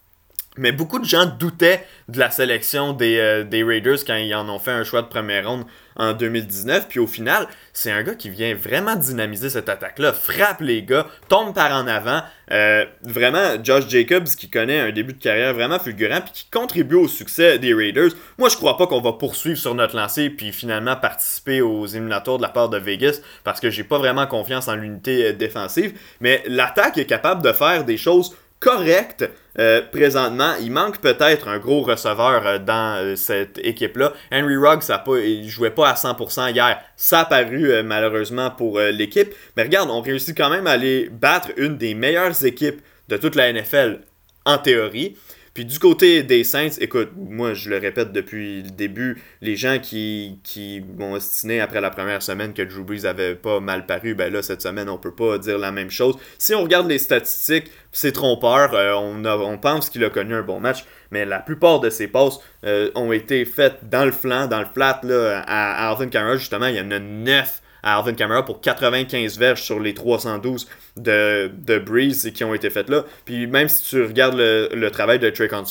Mais 0.58 0.70
beaucoup 0.72 0.98
de 0.98 1.06
gens 1.06 1.24
doutaient 1.24 1.86
de 2.08 2.18
la 2.18 2.30
sélection 2.30 2.92
des, 2.92 3.16
euh, 3.18 3.42
des 3.42 3.64
Raiders 3.64 4.04
quand 4.06 4.16
ils 4.16 4.34
en 4.34 4.48
ont 4.50 4.58
fait 4.58 4.70
un 4.70 4.84
choix 4.84 5.00
de 5.00 5.06
première 5.06 5.48
ronde 5.48 5.64
en 5.96 6.12
2019. 6.12 6.88
Puis 6.88 6.98
au 6.98 7.06
final, 7.06 7.46
c'est 7.72 7.90
un 7.90 8.02
gars 8.02 8.14
qui 8.14 8.28
vient 8.28 8.54
vraiment 8.54 8.96
dynamiser 8.96 9.50
cette 9.50 9.68
attaque-là, 9.68 10.12
frappe 10.12 10.60
les 10.60 10.82
gars, 10.82 11.06
tombe 11.28 11.54
par 11.54 11.72
en 11.72 11.86
avant. 11.86 12.22
Euh, 12.50 12.84
vraiment, 13.02 13.62
Josh 13.62 13.88
Jacobs 13.88 14.26
qui 14.26 14.50
connaît 14.50 14.78
un 14.78 14.90
début 14.92 15.14
de 15.14 15.22
carrière 15.22 15.54
vraiment 15.54 15.78
fulgurant 15.78 16.20
puis 16.20 16.32
qui 16.32 16.50
contribue 16.50 16.96
au 16.96 17.08
succès 17.08 17.58
des 17.58 17.72
Raiders. 17.72 18.10
Moi, 18.36 18.48
je 18.50 18.56
crois 18.56 18.76
pas 18.76 18.86
qu'on 18.86 19.00
va 19.00 19.12
poursuivre 19.12 19.58
sur 19.58 19.74
notre 19.74 19.96
lancée 19.96 20.28
puis 20.28 20.52
finalement 20.52 20.96
participer 20.96 21.62
aux 21.62 21.86
éliminatoires 21.86 22.36
de 22.36 22.42
la 22.42 22.50
part 22.50 22.68
de 22.68 22.76
Vegas 22.78 23.20
parce 23.44 23.58
que 23.58 23.70
j'ai 23.70 23.84
pas 23.84 23.98
vraiment 23.98 24.26
confiance 24.26 24.68
en 24.68 24.74
l'unité 24.74 25.28
euh, 25.28 25.32
défensive. 25.32 25.98
Mais 26.20 26.42
l'attaque 26.46 26.98
est 26.98 27.06
capable 27.06 27.42
de 27.42 27.52
faire 27.52 27.84
des 27.84 27.96
choses 27.96 28.36
correctes 28.62 29.28
euh, 29.58 29.82
présentement. 29.92 30.54
Il 30.60 30.70
manque 30.70 30.98
peut-être 30.98 31.48
un 31.48 31.58
gros 31.58 31.82
receveur 31.82 32.46
euh, 32.46 32.58
dans 32.58 32.96
euh, 33.04 33.16
cette 33.16 33.58
équipe-là. 33.58 34.12
Henry 34.32 34.56
Ruggs, 34.56 34.82
ça 34.82 34.98
pas, 34.98 35.16
jouait 35.46 35.70
pas 35.70 35.90
à 35.90 35.94
100% 35.94 36.52
hier. 36.52 36.80
Ça 36.96 37.20
a 37.20 37.24
paru 37.24 37.82
malheureusement 37.82 38.50
pour 38.50 38.78
l'équipe. 38.78 39.34
Mais 39.56 39.64
regarde, 39.64 39.90
on 39.90 40.00
réussit 40.00 40.36
quand 40.36 40.48
même 40.48 40.66
à 40.66 40.72
aller 40.72 41.10
battre 41.10 41.50
une 41.56 41.76
des 41.76 41.94
meilleures 41.94 42.44
équipes 42.46 42.80
de 43.08 43.16
toute 43.16 43.34
la 43.34 43.52
NFL 43.52 44.00
en 44.46 44.58
théorie. 44.58 45.16
Puis 45.54 45.66
du 45.66 45.78
côté 45.78 46.22
des 46.22 46.44
Saints, 46.44 46.78
écoute, 46.80 47.10
moi 47.14 47.52
je 47.52 47.68
le 47.68 47.76
répète 47.76 48.10
depuis 48.10 48.62
le 48.62 48.70
début, 48.70 49.22
les 49.42 49.54
gens 49.54 49.78
qui, 49.78 50.38
qui 50.42 50.82
m'ont 50.98 51.16
estiné 51.16 51.60
après 51.60 51.82
la 51.82 51.90
première 51.90 52.22
semaine 52.22 52.54
que 52.54 52.62
Drew 52.62 52.82
Brees 52.82 53.04
avait 53.04 53.34
pas 53.34 53.60
mal 53.60 53.84
paru, 53.84 54.14
ben 54.14 54.32
là 54.32 54.42
cette 54.42 54.62
semaine 54.62 54.88
on 54.88 54.96
peut 54.96 55.14
pas 55.14 55.36
dire 55.36 55.58
la 55.58 55.70
même 55.70 55.90
chose. 55.90 56.16
Si 56.38 56.54
on 56.54 56.62
regarde 56.62 56.88
les 56.88 56.98
statistiques, 56.98 57.70
c'est 57.92 58.12
trompeur, 58.12 58.72
euh, 58.72 58.94
on, 58.94 59.22
on 59.24 59.58
pense 59.58 59.90
qu'il 59.90 60.02
a 60.04 60.10
connu 60.10 60.34
un 60.34 60.42
bon 60.42 60.58
match, 60.58 60.86
mais 61.10 61.26
la 61.26 61.38
plupart 61.38 61.80
de 61.80 61.90
ses 61.90 62.08
passes 62.08 62.38
euh, 62.64 62.90
ont 62.94 63.12
été 63.12 63.44
faites 63.44 63.88
dans 63.90 64.06
le 64.06 64.12
flanc, 64.12 64.46
dans 64.46 64.60
le 64.60 64.68
flat 64.72 65.00
là, 65.02 65.44
à 65.46 65.90
Alvin 65.90 66.08
Kamara 66.08 66.38
justement, 66.38 66.66
il 66.66 66.76
y 66.76 66.80
en 66.80 66.90
a 66.90 66.98
9 66.98 67.61
à 67.82 67.98
Alvin 67.98 68.14
Kamara 68.14 68.44
pour 68.44 68.60
95 68.60 69.38
verges 69.38 69.62
sur 69.62 69.80
les 69.80 69.94
312 69.94 70.68
de, 70.96 71.50
de 71.52 71.78
Breeze 71.78 72.30
qui 72.32 72.44
ont 72.44 72.54
été 72.54 72.70
faites 72.70 72.88
là. 72.88 73.04
Puis 73.24 73.46
même 73.46 73.68
si 73.68 73.88
tu 73.88 74.02
regardes 74.02 74.36
le, 74.36 74.88
travail 74.90 75.18
de 75.18 75.30
Traquan 75.30 75.64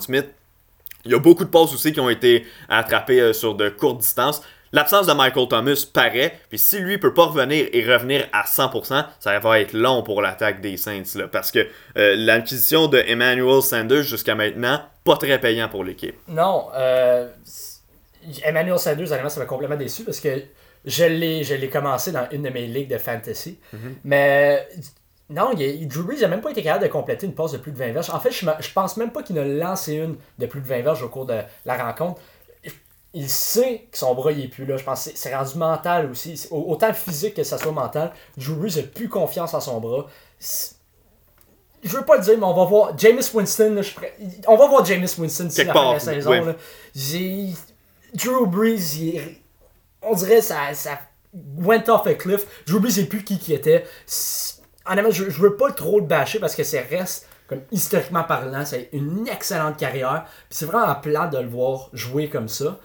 Smith, 0.00 0.26
il 1.04 1.12
y 1.12 1.14
a 1.14 1.18
beaucoup 1.18 1.44
de 1.44 1.50
passes 1.50 1.74
aussi 1.74 1.92
qui 1.92 2.00
ont 2.00 2.10
été 2.10 2.46
attrapées 2.68 3.20
euh, 3.20 3.32
sur 3.32 3.54
de 3.54 3.68
courtes 3.68 4.00
distances. 4.00 4.42
L'absence 4.72 5.06
de 5.06 5.12
Michael 5.12 5.46
Thomas 5.46 5.86
paraît, 5.92 6.36
puis 6.48 6.58
si 6.58 6.80
lui 6.80 6.98
peut 6.98 7.14
pas 7.14 7.26
revenir 7.26 7.68
et 7.72 7.84
revenir 7.84 8.26
à 8.32 8.42
100%, 8.42 9.04
ça 9.20 9.38
va 9.38 9.60
être 9.60 9.72
long 9.72 10.02
pour 10.02 10.20
l'attaque 10.20 10.60
des 10.60 10.76
Saints, 10.76 11.04
là, 11.14 11.28
parce 11.28 11.52
que 11.52 11.60
euh, 11.96 12.16
l'acquisition 12.16 12.88
de 12.88 12.98
Emmanuel 12.98 13.62
Sanders 13.62 14.02
jusqu'à 14.02 14.34
maintenant, 14.34 14.80
pas 15.04 15.16
très 15.16 15.38
payant 15.38 15.68
pour 15.68 15.84
l'équipe. 15.84 16.16
Non, 16.26 16.66
euh, 16.74 17.28
Emmanuel 18.42 18.78
Sanders, 18.80 19.08
ça 19.08 19.22
m'a 19.22 19.46
complètement 19.46 19.76
déçu 19.76 20.02
parce 20.02 20.18
que 20.18 20.42
je 20.84 21.54
l'ai 21.54 21.68
commencé 21.68 22.12
dans 22.12 22.26
une 22.30 22.42
de 22.42 22.50
mes 22.50 22.66
ligues 22.66 22.90
de 22.90 22.98
fantasy. 22.98 23.58
Mhm. 23.72 23.96
Mais 24.04 24.68
non, 25.30 25.52
il, 25.58 25.88
Drew 25.88 26.02
Brees 26.02 26.20
n'a 26.20 26.28
même 26.28 26.42
pas 26.42 26.50
été 26.50 26.62
capable 26.62 26.84
de 26.84 26.90
compléter 26.90 27.26
une 27.26 27.34
passe 27.34 27.52
de 27.52 27.58
plus 27.58 27.72
de 27.72 27.78
20 27.78 27.92
verges. 27.92 28.10
En 28.10 28.20
fait, 28.20 28.30
je, 28.30 28.46
je 28.60 28.72
pense 28.72 28.96
même 28.96 29.10
pas 29.10 29.22
qu'il 29.22 29.38
a 29.38 29.44
lancé 29.44 29.94
une 29.94 30.16
de 30.38 30.46
plus 30.46 30.60
de 30.60 30.66
20 30.66 30.82
verges 30.82 31.02
au 31.02 31.08
cours 31.08 31.26
de 31.26 31.40
la 31.64 31.76
rencontre. 31.82 32.20
Il 33.16 33.28
sait 33.30 33.86
que 33.92 33.96
son 33.96 34.14
bras 34.14 34.32
il 34.32 34.44
est 34.44 34.48
plus 34.48 34.66
là. 34.66 34.76
Je 34.76 34.84
pense 34.84 35.04
que 35.04 35.10
c'est 35.14 35.34
rendu 35.34 35.56
mental 35.56 36.10
aussi. 36.10 36.48
Autant 36.50 36.92
physique 36.92 37.34
que 37.34 37.44
ça 37.44 37.58
soit 37.58 37.72
mental. 37.72 38.12
Drew 38.36 38.56
Brees 38.56 38.76
n'a 38.76 38.82
plus 38.82 39.08
confiance 39.08 39.54
en 39.54 39.60
son 39.60 39.80
bras. 39.80 40.06
Je 40.40 41.96
veux 41.96 42.04
pas 42.04 42.16
le 42.16 42.22
dire, 42.22 42.36
mais 42.36 42.44
on 42.44 42.54
va 42.54 42.64
voir. 42.64 42.98
James 42.98 43.22
Winston, 43.32 43.80
on 44.48 44.56
va 44.56 44.66
voir 44.66 44.84
James 44.84 45.06
Winston 45.18 45.48
si 45.48 45.64
la 45.64 45.72
fin 45.72 45.88
de 45.90 45.94
la 45.94 46.00
saison. 46.00 46.54
Drew 48.14 48.46
Brees, 48.46 48.96
il 48.98 49.36
on 50.06 50.14
dirait 50.14 50.40
ça, 50.40 50.74
ça 50.74 50.98
went 51.32 51.88
off 51.88 52.06
a 52.06 52.14
cliff. 52.14 52.46
J'oublie 52.66 53.04
plus 53.06 53.24
qui 53.24 53.38
qui 53.38 53.52
était. 53.52 53.84
Honnêtement, 54.86 55.10
je, 55.10 55.30
je 55.30 55.40
veux 55.40 55.56
pas 55.56 55.72
trop 55.72 56.00
le 56.00 56.06
bâcher 56.06 56.38
parce 56.38 56.54
que 56.54 56.62
c'est 56.62 56.80
reste 56.80 57.26
comme 57.46 57.60
historiquement 57.70 58.24
parlant, 58.24 58.64
c'est 58.64 58.88
une 58.92 59.28
excellente 59.28 59.76
carrière. 59.76 60.26
c'est 60.48 60.64
vraiment 60.64 60.94
plat 60.94 61.26
de 61.26 61.38
le 61.38 61.48
voir 61.48 61.90
jouer 61.92 62.28
comme 62.28 62.48
ça. 62.48 62.78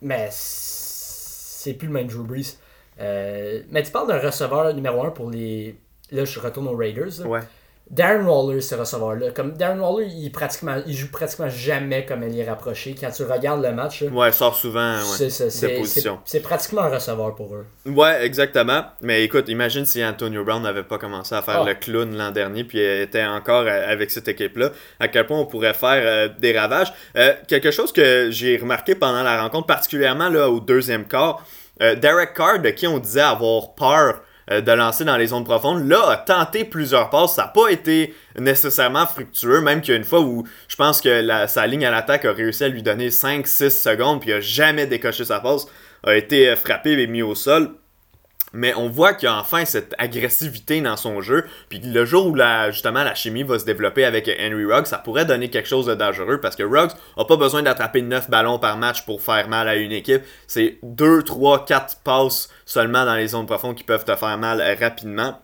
Mais 0.00 0.28
c'est 0.30 1.74
plus 1.74 1.88
le 1.88 1.92
même 1.92 2.06
Drew 2.06 2.24
Brees. 2.24 2.56
Euh, 2.98 3.62
mais 3.70 3.82
tu 3.82 3.90
parles 3.90 4.08
d'un 4.08 4.18
receveur 4.18 4.72
numéro 4.72 5.04
1 5.04 5.10
pour 5.10 5.30
les. 5.30 5.78
Là, 6.10 6.24
je 6.24 6.40
retourne 6.40 6.68
aux 6.68 6.76
Raiders. 6.76 7.26
Ouais. 7.26 7.40
Darren 7.88 8.26
Waller, 8.26 8.60
ce 8.60 8.74
receveur-là, 8.74 9.30
comme 9.30 9.52
Darren 9.52 9.78
Waller, 9.78 10.08
il, 10.08 10.32
pratiquement, 10.32 10.82
il 10.86 10.94
joue 10.94 11.08
pratiquement 11.08 11.48
jamais 11.48 12.04
comme 12.04 12.24
il 12.24 12.36
est 12.36 12.48
rapproché. 12.48 12.96
Quand 12.98 13.10
tu 13.10 13.22
regardes 13.22 13.62
le 13.62 13.72
match, 13.72 14.02
ouais, 14.02 14.32
sort 14.32 14.56
souvent 14.56 14.96
ouais, 14.96 15.30
C'est 15.30 16.40
pratiquement 16.40 16.82
un 16.82 16.88
receveur 16.88 17.36
pour 17.36 17.54
eux. 17.54 17.64
Ouais, 17.86 18.24
exactement. 18.24 18.82
Mais 19.02 19.22
écoute, 19.22 19.48
imagine 19.48 19.86
si 19.86 20.04
Antonio 20.04 20.42
Brown 20.42 20.62
n'avait 20.62 20.82
pas 20.82 20.98
commencé 20.98 21.34
à 21.36 21.42
faire 21.42 21.62
ah. 21.62 21.64
le 21.64 21.74
clown 21.74 22.16
l'an 22.16 22.32
dernier, 22.32 22.64
puis 22.64 22.80
était 22.80 23.24
encore 23.24 23.68
avec 23.68 24.10
cette 24.10 24.26
équipe-là. 24.26 24.70
À 24.98 25.06
quel 25.06 25.24
point 25.26 25.38
on 25.38 25.46
pourrait 25.46 25.74
faire 25.74 26.02
euh, 26.04 26.28
des 26.40 26.58
ravages. 26.58 26.92
Euh, 27.16 27.34
quelque 27.46 27.70
chose 27.70 27.92
que 27.92 28.30
j'ai 28.32 28.56
remarqué 28.56 28.96
pendant 28.96 29.22
la 29.22 29.40
rencontre, 29.40 29.66
particulièrement 29.66 30.28
là, 30.28 30.50
au 30.50 30.58
deuxième 30.58 31.06
quart, 31.06 31.44
euh, 31.82 31.94
Derek 31.94 32.34
Carr, 32.34 32.58
de 32.58 32.70
qui 32.70 32.86
on 32.88 32.98
disait 32.98 33.20
avoir 33.20 33.74
peur 33.74 34.22
de 34.48 34.72
lancer 34.72 35.04
dans 35.04 35.16
les 35.16 35.28
zones 35.28 35.44
profondes. 35.44 35.88
Là, 35.88 36.10
a 36.10 36.16
tenté 36.16 36.64
plusieurs 36.64 37.10
passes. 37.10 37.34
Ça 37.34 37.42
n'a 37.42 37.48
pas 37.48 37.68
été 37.68 38.14
nécessairement 38.38 39.06
fructueux, 39.06 39.60
même 39.60 39.80
qu'il 39.80 39.92
y 39.92 39.94
a 39.94 39.98
une 39.98 40.04
fois 40.04 40.20
où 40.20 40.44
je 40.68 40.76
pense 40.76 41.00
que 41.00 41.46
sa 41.46 41.66
ligne 41.66 41.84
à 41.84 41.90
l'attaque 41.90 42.24
a 42.24 42.32
réussi 42.32 42.64
à 42.64 42.68
lui 42.68 42.82
donner 42.82 43.08
5-6 43.08 43.70
secondes, 43.70 44.20
puis 44.20 44.30
il 44.30 44.34
n'a 44.34 44.40
jamais 44.40 44.86
décoché 44.86 45.24
sa 45.24 45.40
passe. 45.40 45.66
A 46.04 46.14
été 46.14 46.48
euh, 46.48 46.56
frappé 46.56 46.92
et 46.92 47.06
mis 47.06 47.22
au 47.22 47.34
sol. 47.34 47.70
Mais 48.56 48.74
on 48.74 48.88
voit 48.88 49.14
qu'il 49.14 49.26
y 49.26 49.30
a 49.30 49.36
enfin 49.36 49.64
cette 49.64 49.94
agressivité 49.98 50.80
dans 50.80 50.96
son 50.96 51.20
jeu. 51.20 51.44
Puis 51.68 51.78
le 51.78 52.04
jour 52.04 52.26
où 52.26 52.34
la, 52.34 52.70
justement 52.70 53.04
la 53.04 53.14
chimie 53.14 53.42
va 53.42 53.58
se 53.58 53.64
développer 53.64 54.04
avec 54.04 54.28
Henry 54.28 54.64
Ruggs, 54.64 54.86
ça 54.86 54.98
pourrait 54.98 55.24
donner 55.24 55.50
quelque 55.50 55.68
chose 55.68 55.86
de 55.86 55.94
dangereux 55.94 56.40
parce 56.40 56.56
que 56.56 56.62
Ruggs 56.62 56.92
n'a 57.16 57.24
pas 57.24 57.36
besoin 57.36 57.62
d'attraper 57.62 58.02
9 58.02 58.30
ballons 58.30 58.58
par 58.58 58.76
match 58.76 59.04
pour 59.04 59.22
faire 59.22 59.48
mal 59.48 59.68
à 59.68 59.76
une 59.76 59.92
équipe. 59.92 60.22
C'est 60.46 60.78
2, 60.82 61.22
3, 61.22 61.64
4 61.66 61.98
passes 62.02 62.48
seulement 62.64 63.04
dans 63.04 63.14
les 63.14 63.28
zones 63.28 63.46
profondes 63.46 63.76
qui 63.76 63.84
peuvent 63.84 64.04
te 64.04 64.16
faire 64.16 64.38
mal 64.38 64.62
rapidement. 64.80 65.40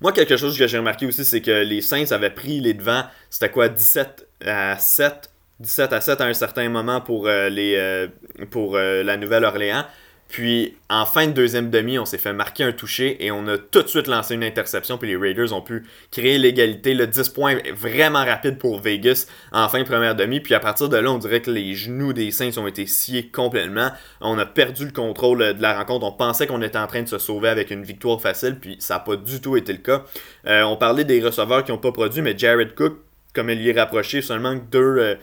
Moi, 0.00 0.12
quelque 0.12 0.36
chose 0.36 0.58
que 0.58 0.66
j'ai 0.66 0.78
remarqué 0.78 1.06
aussi, 1.06 1.24
c'est 1.24 1.40
que 1.40 1.62
les 1.62 1.80
Saints 1.80 2.12
avaient 2.12 2.30
pris 2.30 2.60
les 2.60 2.74
devants. 2.74 3.04
C'était 3.30 3.50
quoi 3.50 3.68
17 3.68 4.28
à 4.44 4.78
7 4.78 5.30
17 5.60 5.92
à 5.92 6.00
7 6.00 6.20
à 6.20 6.24
un 6.26 6.34
certain 6.34 6.68
moment 6.68 7.00
pour, 7.00 7.26
euh, 7.26 7.48
les, 7.48 7.76
euh, 7.76 8.08
pour 8.50 8.76
euh, 8.76 9.02
la 9.02 9.16
Nouvelle-Orléans. 9.16 9.84
Puis 10.28 10.76
en 10.90 11.06
fin 11.06 11.28
de 11.28 11.32
deuxième 11.32 11.70
demi, 11.70 11.98
on 11.98 12.04
s'est 12.04 12.18
fait 12.18 12.32
marquer 12.32 12.64
un 12.64 12.72
toucher 12.72 13.24
et 13.24 13.30
on 13.30 13.46
a 13.46 13.58
tout 13.58 13.82
de 13.82 13.88
suite 13.88 14.08
lancé 14.08 14.34
une 14.34 14.42
interception. 14.42 14.98
Puis 14.98 15.08
les 15.08 15.16
Raiders 15.16 15.52
ont 15.52 15.60
pu 15.60 15.84
créer 16.10 16.36
l'égalité. 16.38 16.94
Le 16.94 17.06
10 17.06 17.28
points 17.28 17.58
vraiment 17.74 18.24
rapide 18.24 18.58
pour 18.58 18.80
Vegas 18.80 19.26
en 19.52 19.68
fin 19.68 19.78
de 19.78 19.84
première 19.84 20.16
demi. 20.16 20.40
Puis 20.40 20.54
à 20.54 20.60
partir 20.60 20.88
de 20.88 20.96
là, 20.96 21.10
on 21.10 21.18
dirait 21.18 21.40
que 21.42 21.50
les 21.50 21.74
genoux 21.74 22.12
des 22.12 22.30
Saints 22.32 22.58
ont 22.58 22.66
été 22.66 22.86
sciés 22.86 23.28
complètement. 23.28 23.90
On 24.20 24.38
a 24.38 24.46
perdu 24.46 24.86
le 24.86 24.92
contrôle 24.92 25.38
de 25.54 25.62
la 25.62 25.78
rencontre. 25.78 26.04
On 26.06 26.12
pensait 26.12 26.46
qu'on 26.46 26.62
était 26.62 26.78
en 26.78 26.88
train 26.88 27.02
de 27.02 27.08
se 27.08 27.18
sauver 27.18 27.48
avec 27.48 27.70
une 27.70 27.84
victoire 27.84 28.20
facile. 28.20 28.58
Puis 28.60 28.76
ça 28.80 28.94
n'a 28.94 29.00
pas 29.00 29.16
du 29.16 29.40
tout 29.40 29.56
été 29.56 29.72
le 29.72 29.78
cas. 29.78 30.04
Euh, 30.46 30.62
on 30.62 30.76
parlait 30.76 31.04
des 31.04 31.22
receveurs 31.22 31.64
qui 31.64 31.70
n'ont 31.70 31.78
pas 31.78 31.92
produit, 31.92 32.20
mais 32.20 32.36
Jared 32.36 32.74
Cook, 32.74 32.98
comme 33.32 33.50
il 33.50 33.62
y 33.62 33.70
est 33.70 33.78
rapproché, 33.78 34.22
seulement 34.22 34.54
deux. 34.54 34.96
Euh, 34.98 35.14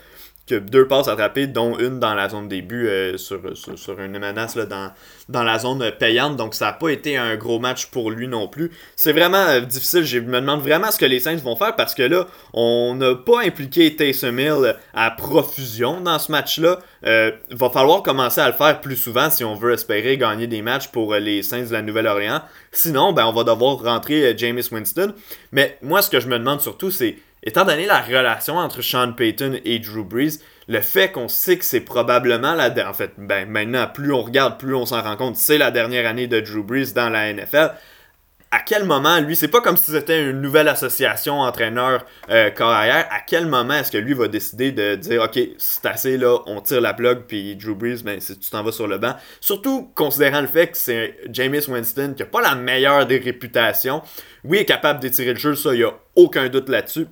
que 0.46 0.56
deux 0.56 0.88
passes 0.88 1.08
attrapées, 1.08 1.48
dont 1.48 1.78
une 1.80 2.00
dans 2.00 2.14
la 2.16 2.28
zone 2.28 2.50
début 2.50 2.88
euh, 2.88 3.18
sur, 3.18 3.40
sur, 3.56 4.00
une 4.00 4.20
menace 4.20 4.56
là, 4.56 4.66
dans, 4.66 4.92
dans 5.30 5.44
la 5.44 5.58
zone 5.58 5.90
payante. 5.98 6.36
Donc 6.36 6.54
ça 6.54 6.66
n'a 6.66 6.74
pas 6.74 6.90
été 6.90 7.16
un 7.16 7.38
gros 7.38 7.60
match 7.60 7.86
pour 7.86 8.12
lui 8.12 8.28
non 8.28 8.50
plus. 8.50 8.72
C'est 8.98 9.14
vraiment 9.14 9.38
euh, 9.38 9.62
difficile. 9.62 10.04
Je 10.04 10.20
me 10.20 10.42
demande 10.42 10.60
vraiment 10.60 10.92
ce 10.92 10.98
que 10.98 11.06
les 11.06 11.22
Saints 11.22 11.38
vont 11.38 11.56
faire 11.56 11.78
parce 11.78 11.96
que 11.96 12.04
là, 12.04 12.28
on 12.54 12.96
n'a 12.96 13.16
pas 13.16 13.42
impliqué 13.42 13.96
Taysom 13.96 14.38
Hill 14.38 14.76
à 14.94 15.12
profusion 15.12 16.02
dans 16.02 16.20
ce 16.20 16.30
match-là. 16.30 16.80
Il 17.04 17.10
euh, 17.10 17.32
va 17.52 17.70
falloir 17.70 18.04
commencer 18.04 18.42
à 18.42 18.48
le 18.48 18.54
faire 18.54 18.82
plus 18.82 18.98
souvent 18.98 19.30
si 19.30 19.46
on 19.46 19.56
veut 19.56 19.72
espérer 19.72 20.18
gagner 20.18 20.48
des 20.48 20.62
matchs 20.62 20.90
pour 20.90 21.16
les 21.16 21.42
Saints 21.42 21.64
de 21.64 21.74
la 21.74 21.82
Nouvelle-Orléans. 21.82 22.42
Sinon, 22.74 23.14
ben, 23.14 23.26
on 23.28 23.34
va 23.34 23.46
devoir 23.46 23.82
rentrer 23.82 24.34
James 24.38 24.62
Winston. 24.72 25.14
Mais 25.54 25.78
moi, 25.82 26.02
ce 26.02 26.10
que 26.10 26.20
je 26.20 26.28
me 26.28 26.38
demande 26.38 26.60
surtout, 26.60 26.92
c'est 26.92 27.18
étant 27.44 27.66
donné 27.66 27.86
la 27.86 28.02
relation 28.02 28.58
entre 28.58 28.82
Sean 28.82 29.14
Payton 29.14 29.60
et 29.66 29.80
Drew 29.80 30.04
Brees, 30.04 30.40
le 30.68 30.82
fait 30.82 31.12
qu'on 31.12 31.28
sait 31.28 31.58
que 31.58 31.66
c'est 31.66 31.82
probablement 31.82 32.56
la 32.56 32.74
en 32.90 32.94
fait 32.94 33.12
ben 33.18 33.48
maintenant 33.50 33.88
plus 33.88 34.14
on 34.14 34.22
regarde 34.22 34.58
plus 34.58 34.74
on 34.76 34.86
s'en 34.86 35.02
rend 35.02 35.18
compte 35.18 35.36
c'est 35.36 35.58
la 35.58 35.72
dernière 35.72 36.08
année 36.08 36.28
de 36.28 36.40
Drew 36.40 36.64
Brees 36.64 36.94
dans 36.96 37.10
la 37.10 37.34
NFL 37.34 37.72
à 38.52 38.60
quel 38.60 38.86
moment 38.86 39.20
lui 39.20 39.36
c'est 39.36 39.48
pas 39.48 39.62
comme 39.62 39.78
si 39.78 39.92
c'était 39.92 40.30
une 40.30 40.40
nouvelle 40.40 40.68
association 40.68 41.40
entraîneur 41.42 42.06
euh, 42.30 42.50
carrière 42.52 43.08
à 43.12 43.20
quel 43.26 43.48
moment 43.48 43.74
est-ce 43.74 43.92
que 43.92 43.98
lui 43.98 44.14
va 44.14 44.28
décider 44.28 44.72
de 44.72 44.96
dire 44.96 45.24
ok 45.24 45.40
c'est 45.58 45.86
assez 45.86 46.18
là 46.18 46.38
on 46.46 46.62
tire 46.62 46.80
la 46.80 46.94
plug 46.94 47.24
puis 47.28 47.56
Drew 47.56 47.76
Brees 47.76 48.04
ben 48.04 48.20
tu 48.20 48.50
t'en 48.50 48.64
vas 48.64 48.72
sur 48.72 48.88
le 48.88 49.00
banc. 49.00 49.16
Surtout 49.42 49.92
considérant 49.96 50.42
le 50.42 50.48
fait 50.48 50.68
que 50.68 50.78
c'est 50.78 51.18
Jameis 51.32 51.68
Winston 51.68 52.14
qui 52.16 52.24
a 52.24 52.26
pas 52.26 52.42
la 52.42 52.56
meilleure 52.56 53.06
des 53.06 53.18
réputations. 53.18 54.02
Oui 54.44 54.60
il 54.60 54.62
est 54.62 54.66
capable 54.66 55.00
d'étirer 55.00 55.34
le 55.34 55.40
jeu 55.40 55.56
ça 55.56 55.74
y 55.74 55.84
a 55.84 55.92
aucun 56.16 56.48
doute 56.48 56.70
là-dessus 56.70 57.08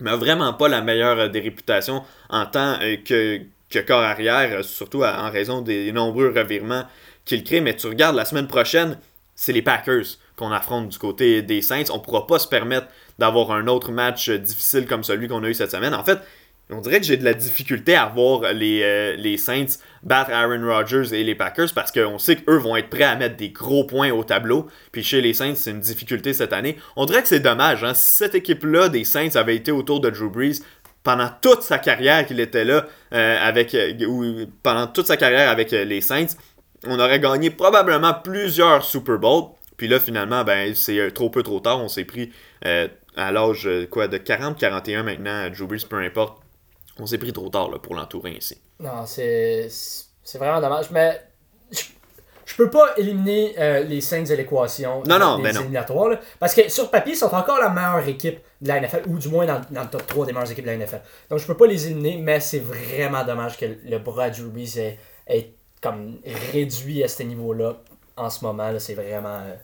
mais 0.00 0.16
vraiment 0.16 0.52
pas 0.52 0.68
la 0.68 0.80
meilleure 0.80 1.18
euh, 1.18 1.28
des 1.28 1.40
réputations 1.40 2.02
en 2.28 2.46
tant 2.46 2.80
euh, 2.80 2.96
que, 3.04 3.40
que 3.68 3.78
corps 3.80 4.02
arrière, 4.02 4.58
euh, 4.58 4.62
surtout 4.62 5.02
en 5.04 5.30
raison 5.30 5.60
des 5.62 5.92
nombreux 5.92 6.32
revirements 6.34 6.84
qu'il 7.24 7.44
crée. 7.44 7.60
Mais 7.60 7.76
tu 7.76 7.86
regardes 7.86 8.16
la 8.16 8.24
semaine 8.24 8.48
prochaine, 8.48 8.98
c'est 9.34 9.52
les 9.52 9.62
Packers 9.62 10.18
qu'on 10.36 10.50
affronte 10.52 10.88
du 10.88 10.98
côté 10.98 11.42
des 11.42 11.62
Saints. 11.62 11.90
On 11.90 11.98
ne 11.98 12.02
pourra 12.02 12.26
pas 12.26 12.38
se 12.38 12.48
permettre 12.48 12.88
d'avoir 13.18 13.52
un 13.52 13.66
autre 13.66 13.92
match 13.92 14.30
difficile 14.30 14.86
comme 14.86 15.04
celui 15.04 15.28
qu'on 15.28 15.44
a 15.44 15.48
eu 15.48 15.54
cette 15.54 15.70
semaine. 15.70 15.94
En 15.94 16.04
fait, 16.04 16.18
on 16.72 16.80
dirait 16.80 17.00
que 17.00 17.06
j'ai 17.06 17.16
de 17.16 17.24
la 17.24 17.34
difficulté 17.34 17.94
à 17.94 18.06
voir 18.06 18.52
les, 18.52 18.82
euh, 18.82 19.16
les 19.16 19.36
Saints 19.36 19.78
battre 20.02 20.30
Aaron 20.30 20.64
Rodgers 20.64 21.14
et 21.14 21.24
les 21.24 21.34
Packers 21.34 21.72
parce 21.74 21.92
qu'on 21.92 22.18
sait 22.18 22.36
qu'eux 22.36 22.56
vont 22.56 22.76
être 22.76 22.88
prêts 22.88 23.04
à 23.04 23.16
mettre 23.16 23.36
des 23.36 23.50
gros 23.50 23.84
points 23.84 24.10
au 24.10 24.24
tableau. 24.24 24.68
Puis 24.92 25.02
chez 25.02 25.20
les 25.20 25.34
Saints, 25.34 25.54
c'est 25.54 25.70
une 25.70 25.80
difficulté 25.80 26.32
cette 26.32 26.52
année. 26.52 26.76
On 26.96 27.06
dirait 27.06 27.22
que 27.22 27.28
c'est 27.28 27.40
dommage. 27.40 27.84
Hein? 27.84 27.94
Si 27.94 28.14
cette 28.14 28.34
équipe-là 28.34 28.88
des 28.88 29.04
Saints 29.04 29.34
avait 29.34 29.56
été 29.56 29.72
autour 29.72 30.00
de 30.00 30.10
Drew 30.10 30.30
Brees 30.30 30.60
pendant 31.02 31.30
toute 31.40 31.62
sa 31.62 31.78
carrière 31.78 32.26
qu'il 32.26 32.40
était 32.40 32.64
là, 32.64 32.86
euh, 33.12 33.38
avec, 33.40 33.74
euh, 33.74 34.04
ou 34.06 34.46
pendant 34.62 34.86
toute 34.86 35.06
sa 35.06 35.16
carrière 35.16 35.50
avec 35.50 35.70
les 35.70 36.00
Saints, 36.00 36.36
on 36.86 36.98
aurait 36.98 37.20
gagné 37.20 37.50
probablement 37.50 38.14
plusieurs 38.14 38.84
Super 38.84 39.18
Bowls. 39.18 39.50
Puis 39.76 39.88
là, 39.88 39.98
finalement, 39.98 40.44
ben, 40.44 40.74
c'est 40.74 41.10
trop 41.12 41.30
peu 41.30 41.42
trop 41.42 41.60
tard. 41.60 41.82
On 41.82 41.88
s'est 41.88 42.04
pris 42.04 42.30
à 43.16 43.32
l'âge 43.32 43.64
de 43.64 43.86
40-41 43.86 45.02
maintenant, 45.02 45.48
Drew 45.50 45.66
Brees, 45.66 45.86
peu 45.88 45.96
importe, 45.96 46.38
on 46.98 47.06
s'est 47.06 47.18
pris 47.18 47.32
trop 47.32 47.48
tard 47.48 47.70
là, 47.70 47.78
pour 47.78 47.94
l'entourer 47.94 48.34
ainsi. 48.36 48.58
Non, 48.78 49.06
c'est 49.06 49.68
c'est 50.22 50.38
vraiment 50.38 50.60
dommage. 50.60 50.90
Mais 50.90 51.20
je, 51.70 51.82
je 52.44 52.56
peux 52.56 52.70
pas 52.70 52.94
éliminer 52.96 53.54
euh, 53.58 53.80
les 53.84 54.00
Saints 54.00 54.22
de 54.24 54.34
l'équation 54.34 55.02
Non, 55.06 55.18
non, 55.18 55.36
des 55.38 55.44
ben 55.44 55.54
non. 55.54 55.60
éliminatoires. 55.60 56.08
là, 56.08 56.20
parce 56.38 56.54
que 56.54 56.68
sur 56.68 56.90
papier, 56.90 57.12
ils 57.14 57.16
sont 57.16 57.34
encore 57.34 57.58
la 57.58 57.68
meilleure 57.70 58.06
équipe 58.08 58.40
de 58.60 58.68
la 58.68 58.80
NFL, 58.80 59.02
ou 59.08 59.18
du 59.18 59.28
moins 59.28 59.46
dans, 59.46 59.60
dans 59.70 59.82
le 59.82 59.88
top 59.88 60.06
3 60.06 60.26
des 60.26 60.32
meilleures 60.32 60.50
équipes 60.50 60.64
de 60.66 60.70
la 60.70 60.76
NFL. 60.76 61.00
Donc 61.30 61.38
je 61.38 61.46
peux 61.46 61.56
pas 61.56 61.66
les 61.66 61.86
éliminer, 61.86 62.18
mais 62.18 62.40
c'est 62.40 62.58
vraiment 62.60 63.24
dommage 63.24 63.56
que 63.56 63.66
le 63.84 63.98
bras 63.98 64.30
Drew 64.30 64.50
Brees 64.50 64.78
ait, 64.78 64.98
ait 65.28 65.54
comme 65.80 66.18
réduit 66.52 67.02
à 67.02 67.08
ce 67.08 67.22
niveau-là 67.22 67.76
en 68.16 68.28
ce 68.28 68.44
moment. 68.44 68.70
C'est 68.78 68.94
vraiment. 68.94 69.38
euh, 69.46 69.54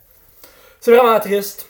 c'est 0.81 0.95
vraiment 0.95 1.19
triste. 1.21 1.69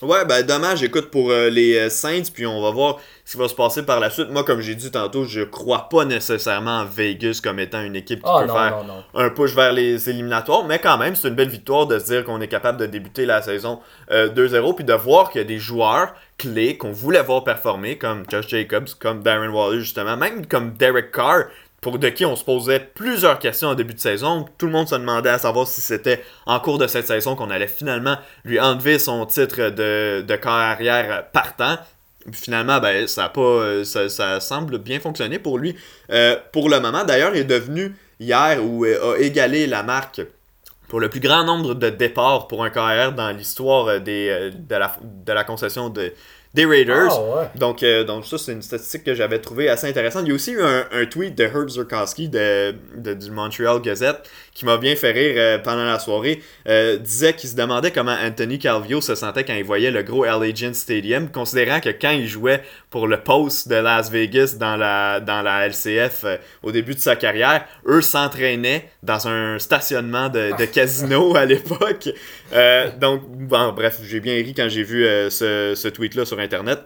Ouais, 0.00 0.24
ben 0.24 0.46
dommage, 0.46 0.84
écoute, 0.84 1.10
pour 1.10 1.32
euh, 1.32 1.50
les 1.50 1.76
euh, 1.76 1.88
Saints, 1.90 2.30
puis 2.32 2.46
on 2.46 2.62
va 2.62 2.70
voir 2.70 2.98
ce 3.24 3.32
qui 3.32 3.38
va 3.38 3.48
se 3.48 3.54
passer 3.56 3.82
par 3.84 3.98
la 3.98 4.10
suite. 4.10 4.30
Moi, 4.30 4.44
comme 4.44 4.60
j'ai 4.60 4.76
dit 4.76 4.92
tantôt, 4.92 5.24
je 5.24 5.40
crois 5.40 5.88
pas 5.88 6.04
nécessairement 6.04 6.82
en 6.82 6.84
Vegas 6.84 7.40
comme 7.42 7.58
étant 7.58 7.82
une 7.82 7.96
équipe 7.96 8.20
qui 8.22 8.30
Oh 8.32 8.38
peut 8.42 8.46
non, 8.46 8.54
faire 8.54 8.76
non, 8.84 8.94
non. 8.94 9.04
un 9.20 9.30
push 9.30 9.54
vers 9.56 9.72
les 9.72 10.08
éliminatoires, 10.08 10.62
mais 10.64 10.78
quand 10.78 10.98
même, 10.98 11.16
c'est 11.16 11.26
une 11.26 11.34
belle 11.34 11.48
victoire 11.48 11.88
de 11.88 11.98
se 11.98 12.04
dire 12.04 12.22
qu'on 12.24 12.40
est 12.40 12.46
capable 12.46 12.78
de 12.78 12.86
débuter 12.86 13.26
la 13.26 13.42
saison 13.42 13.80
euh, 14.12 14.28
2-0, 14.28 14.76
puis 14.76 14.84
de 14.84 14.94
voir 14.94 15.30
qu'il 15.30 15.40
y 15.40 15.44
a 15.44 15.48
des 15.48 15.58
joueurs 15.58 16.14
clés 16.38 16.76
qu'on 16.78 16.92
voulait 16.92 17.22
voir 17.24 17.42
performer, 17.42 17.98
comme 17.98 18.22
Josh 18.30 18.46
Jacobs, 18.46 18.90
comme 19.00 19.24
Darren 19.24 19.48
Waller, 19.48 19.80
justement, 19.80 20.16
même 20.16 20.46
comme 20.46 20.74
Derek 20.74 21.10
Carr, 21.10 21.46
pour 21.80 21.98
de 21.98 22.08
qui 22.08 22.24
on 22.24 22.34
se 22.34 22.44
posait 22.44 22.80
plusieurs 22.80 23.38
questions 23.38 23.68
en 23.68 23.74
début 23.74 23.94
de 23.94 24.00
saison. 24.00 24.46
Tout 24.58 24.66
le 24.66 24.72
monde 24.72 24.88
se 24.88 24.96
demandait 24.96 25.30
à 25.30 25.38
savoir 25.38 25.66
si 25.66 25.80
c'était 25.80 26.22
en 26.46 26.58
cours 26.58 26.78
de 26.78 26.86
cette 26.86 27.06
saison 27.06 27.36
qu'on 27.36 27.50
allait 27.50 27.68
finalement 27.68 28.16
lui 28.44 28.58
enlever 28.58 28.98
son 28.98 29.26
titre 29.26 29.70
de, 29.70 30.22
de 30.22 30.36
corps 30.36 30.52
arrière 30.52 31.26
partant. 31.30 31.76
Finalement, 32.32 32.80
ben, 32.80 33.06
ça, 33.06 33.28
pas, 33.28 33.40
euh, 33.40 33.84
ça, 33.84 34.40
semble 34.40 34.78
bien 34.78 34.98
fonctionner 35.00 35.38
pour 35.38 35.56
lui. 35.56 35.76
Euh, 36.10 36.36
pour 36.52 36.68
le 36.68 36.80
moment, 36.80 37.04
d'ailleurs, 37.04 37.34
il 37.34 37.40
est 37.40 37.44
devenu 37.44 37.94
hier 38.18 38.62
ou 38.62 38.84
euh, 38.84 39.14
a 39.14 39.18
égalé 39.18 39.66
la 39.66 39.82
marque 39.82 40.20
pour 40.88 41.00
le 41.00 41.08
plus 41.08 41.20
grand 41.20 41.44
nombre 41.44 41.74
de 41.74 41.90
départs 41.90 42.48
pour 42.48 42.64
un 42.64 42.70
carrière 42.70 43.12
dans 43.12 43.30
l'histoire 43.30 44.00
de, 44.00 44.50
la, 44.70 44.96
de 45.02 45.32
la 45.32 45.44
concession 45.44 45.90
de, 45.90 46.12
des 46.54 46.64
Raiders. 46.66 47.08
Ah 47.12 47.20
ouais. 47.20 47.50
Donc, 47.56 47.82
euh, 47.82 48.04
donc 48.04 48.24
ça, 48.26 48.38
c'est 48.38 48.52
une 48.52 48.62
statistique 48.62 49.04
que 49.04 49.14
j'avais 49.14 49.38
trouvée 49.40 49.68
assez 49.68 49.86
intéressante. 49.88 50.22
Il 50.24 50.28
y 50.28 50.32
a 50.32 50.34
aussi 50.34 50.52
eu 50.52 50.62
un, 50.62 50.86
un 50.92 51.06
tweet 51.06 51.34
de 51.36 51.44
Herb 51.44 51.68
Zurkowski 51.68 52.28
de, 52.28 52.74
de- 52.96 53.14
du 53.14 53.30
Montreal 53.30 53.80
Gazette 53.80 54.28
qui 54.58 54.64
m'a 54.64 54.76
bien 54.76 54.96
fait 54.96 55.12
rire 55.12 55.34
euh, 55.36 55.58
pendant 55.58 55.84
la 55.84 56.00
soirée. 56.00 56.42
Euh, 56.66 56.96
disait 56.96 57.32
qu'il 57.34 57.48
se 57.48 57.54
demandait 57.54 57.92
comment 57.92 58.16
Anthony 58.20 58.58
Calvio 58.58 59.00
se 59.00 59.14
sentait 59.14 59.44
quand 59.44 59.54
il 59.54 59.62
voyait 59.62 59.92
le 59.92 60.02
gros 60.02 60.24
Allegiant 60.24 60.74
Stadium, 60.74 61.30
considérant 61.30 61.78
que 61.78 61.90
quand 61.90 62.10
il 62.10 62.26
jouait 62.26 62.64
pour 62.90 63.06
le 63.06 63.20
post 63.20 63.68
de 63.68 63.76
Las 63.76 64.10
Vegas 64.10 64.56
dans 64.58 64.76
la, 64.76 65.20
dans 65.20 65.42
la 65.42 65.68
LCF 65.68 66.24
euh, 66.24 66.36
au 66.64 66.72
début 66.72 66.96
de 66.96 67.00
sa 67.00 67.14
carrière, 67.14 67.66
eux 67.86 68.02
s'entraînaient 68.02 68.90
dans 69.04 69.28
un 69.28 69.60
stationnement 69.60 70.28
de, 70.28 70.50
de 70.58 70.64
casino 70.64 71.36
à 71.36 71.44
l'époque. 71.44 72.08
Donc, 73.00 73.22
bon, 73.28 73.72
bref, 73.72 74.00
j'ai 74.02 74.18
bien 74.18 74.34
ri 74.34 74.54
quand 74.54 74.68
j'ai 74.68 74.82
vu 74.82 75.04
ce, 75.30 75.74
ce 75.76 75.88
tweet-là 75.88 76.24
sur 76.24 76.40
Internet. 76.40 76.80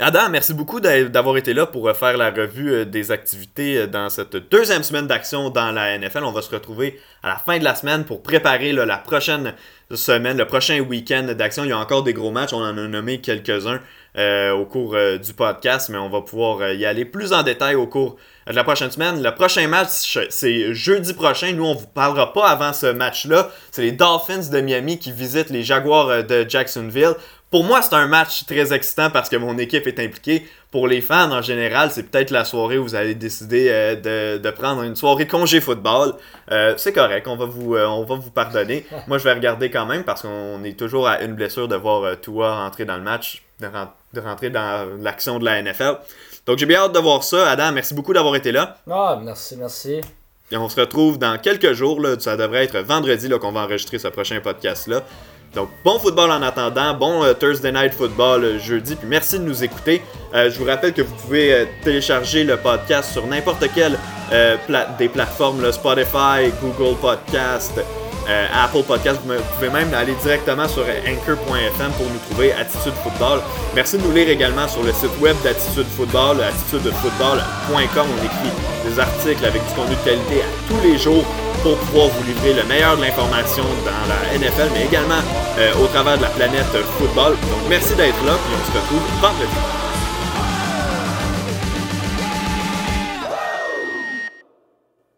Adam, 0.00 0.28
merci 0.30 0.54
beaucoup 0.54 0.78
d'a- 0.78 1.04
d'avoir 1.06 1.36
été 1.38 1.52
là 1.54 1.66
pour 1.66 1.88
euh, 1.88 1.92
faire 1.92 2.16
la 2.16 2.30
revue 2.30 2.72
euh, 2.72 2.84
des 2.84 3.10
activités 3.10 3.78
euh, 3.78 3.86
dans 3.88 4.08
cette 4.08 4.36
deuxième 4.48 4.84
semaine 4.84 5.08
d'action 5.08 5.50
dans 5.50 5.72
la 5.72 5.98
NFL. 5.98 6.22
On 6.22 6.30
va 6.30 6.40
se 6.40 6.50
retrouver 6.54 7.00
à 7.24 7.28
la 7.30 7.34
fin 7.36 7.58
de 7.58 7.64
la 7.64 7.74
semaine 7.74 8.04
pour 8.04 8.22
préparer 8.22 8.70
la 8.72 8.96
prochaine 8.98 9.54
semaine, 9.92 10.36
le 10.36 10.44
prochain 10.46 10.78
week-end 10.78 11.24
d'action. 11.36 11.64
Il 11.64 11.70
y 11.70 11.72
a 11.72 11.78
encore 11.78 12.04
des 12.04 12.12
gros 12.12 12.30
matchs, 12.30 12.52
on 12.52 12.58
en 12.62 12.78
a 12.78 12.86
nommé 12.86 13.20
quelques-uns 13.20 13.80
au 14.52 14.64
cours 14.66 14.96
du 15.22 15.32
podcast, 15.32 15.88
mais 15.90 15.98
on 15.98 16.08
va 16.08 16.20
pouvoir 16.22 16.72
y 16.72 16.84
aller 16.84 17.04
plus 17.04 17.32
en 17.32 17.42
détail 17.42 17.74
au 17.76 17.86
cours 17.86 18.16
de 18.48 18.52
la 18.52 18.64
prochaine 18.64 18.90
semaine. 18.90 19.22
Le 19.22 19.32
prochain 19.34 19.66
match, 19.68 20.18
c'est 20.30 20.74
jeudi 20.74 21.14
prochain. 21.14 21.52
Nous, 21.52 21.64
on 21.64 21.74
vous 21.74 21.86
parlera 21.86 22.32
pas 22.32 22.48
avant 22.48 22.72
ce 22.72 22.86
match-là. 22.86 23.50
C'est 23.70 23.82
les 23.82 23.92
Dolphins 23.92 24.50
de 24.52 24.60
Miami 24.60 24.98
qui 24.98 25.10
visitent 25.12 25.50
les 25.50 25.62
Jaguars 25.62 26.24
de 26.24 26.44
Jacksonville. 26.48 27.14
Pour 27.50 27.64
moi, 27.64 27.80
c'est 27.80 27.94
un 27.94 28.06
match 28.06 28.44
très 28.44 28.74
excitant 28.74 29.08
parce 29.10 29.30
que 29.30 29.36
mon 29.36 29.56
équipe 29.56 29.86
est 29.86 29.98
impliquée. 29.98 30.46
Pour 30.70 30.86
les 30.86 31.00
fans, 31.00 31.32
en 31.32 31.40
général, 31.40 31.90
c'est 31.90 32.02
peut-être 32.02 32.30
la 32.30 32.44
soirée 32.44 32.76
où 32.76 32.82
vous 32.82 32.94
allez 32.94 33.14
décider 33.14 33.68
euh, 33.70 34.36
de, 34.36 34.38
de 34.38 34.50
prendre 34.50 34.82
une 34.82 34.96
soirée 34.96 35.26
congé 35.26 35.62
football. 35.62 36.12
Euh, 36.50 36.74
c'est 36.76 36.92
correct, 36.92 37.26
on 37.26 37.36
va, 37.36 37.46
vous, 37.46 37.74
euh, 37.74 37.86
on 37.86 38.04
va 38.04 38.16
vous 38.16 38.30
pardonner. 38.30 38.84
Moi, 39.06 39.16
je 39.16 39.24
vais 39.24 39.32
regarder 39.32 39.70
quand 39.70 39.86
même 39.86 40.04
parce 40.04 40.20
qu'on 40.22 40.62
est 40.62 40.78
toujours 40.78 41.08
à 41.08 41.22
une 41.22 41.32
blessure 41.34 41.68
de 41.68 41.76
voir 41.76 42.20
Tua 42.20 42.54
rentrer 42.64 42.84
dans 42.84 42.98
le 42.98 43.02
match, 43.02 43.42
de, 43.60 43.68
de 44.12 44.20
rentrer 44.20 44.50
dans 44.50 44.86
l'action 45.00 45.38
de 45.38 45.46
la 45.46 45.62
NFL. 45.62 45.96
Donc, 46.44 46.58
j'ai 46.58 46.66
bien 46.66 46.80
hâte 46.80 46.92
de 46.92 46.98
voir 46.98 47.24
ça. 47.24 47.50
Adam, 47.50 47.72
merci 47.72 47.94
beaucoup 47.94 48.12
d'avoir 48.12 48.36
été 48.36 48.52
là. 48.52 48.76
Ah, 48.90 49.18
merci, 49.22 49.56
merci. 49.56 50.02
Et 50.50 50.56
on 50.56 50.68
se 50.68 50.78
retrouve 50.78 51.18
dans 51.18 51.38
quelques 51.38 51.72
jours. 51.72 52.00
Là, 52.00 52.18
ça 52.18 52.36
devrait 52.36 52.64
être 52.64 52.78
vendredi 52.78 53.30
qu'on 53.40 53.52
va 53.52 53.60
enregistrer 53.60 53.98
ce 53.98 54.08
prochain 54.08 54.40
podcast-là. 54.40 55.02
Donc, 55.54 55.70
bon 55.82 55.98
football 55.98 56.30
en 56.30 56.42
attendant, 56.42 56.94
bon 56.94 57.24
euh, 57.24 57.32
Thursday 57.32 57.72
Night 57.72 57.94
Football 57.94 58.44
euh, 58.44 58.58
jeudi, 58.58 58.94
puis 58.94 59.08
merci 59.08 59.38
de 59.38 59.44
nous 59.44 59.64
écouter. 59.64 60.02
Euh, 60.34 60.50
je 60.50 60.58
vous 60.58 60.66
rappelle 60.66 60.92
que 60.92 61.00
vous 61.00 61.14
pouvez 61.14 61.66
télécharger 61.82 62.44
le 62.44 62.56
podcast 62.58 63.12
sur 63.12 63.26
n'importe 63.26 63.66
quelle 63.74 63.98
des 64.98 65.08
plateformes, 65.08 65.62
là, 65.62 65.72
Spotify, 65.72 66.52
Google 66.60 66.98
Podcast, 67.00 67.80
Apple 68.28 68.82
Podcast. 68.82 69.20
Vous 69.24 69.32
pouvez 69.54 69.70
même 69.70 69.92
aller 69.94 70.12
directement 70.22 70.68
sur 70.68 70.82
anchor.fm 70.82 71.92
pour 71.92 72.06
nous 72.06 72.18
trouver 72.30 72.52
Attitude 72.52 72.92
Football. 73.02 73.40
Merci 73.74 73.96
de 73.96 74.02
nous 74.02 74.12
lire 74.12 74.28
également 74.28 74.68
sur 74.68 74.82
le 74.82 74.92
site 74.92 75.18
web 75.18 75.34
d'Attitude 75.42 75.86
Football, 75.96 76.42
attitudefootball.com. 76.42 78.06
On 78.20 78.24
écrit 78.24 78.54
des 78.86 79.00
articles 79.00 79.46
avec 79.46 79.66
du 79.66 79.74
contenu 79.74 79.96
de 79.96 80.04
qualité 80.04 80.42
à 80.42 80.68
tous 80.68 80.86
les 80.86 80.98
jours 80.98 81.24
pour 81.68 81.76
pouvoir 81.88 82.08
vous 82.08 82.24
livrer 82.24 82.54
le 82.54 82.64
meilleur 82.64 82.96
de 82.96 83.02
l'information 83.02 83.64
dans 83.84 84.08
la 84.08 84.38
NFL, 84.38 84.70
mais 84.72 84.86
également 84.86 85.20
euh, 85.58 85.70
au 85.82 85.86
travers 85.88 86.16
de 86.16 86.22
la 86.22 86.30
planète 86.30 86.64
football. 86.98 87.32
Donc 87.32 87.68
merci 87.68 87.94
d'être 87.94 88.24
là, 88.24 88.32
puis 88.44 88.54
on 88.56 88.72
se 88.72 88.78
retrouve 88.78 89.02
vendredi. 89.20 89.87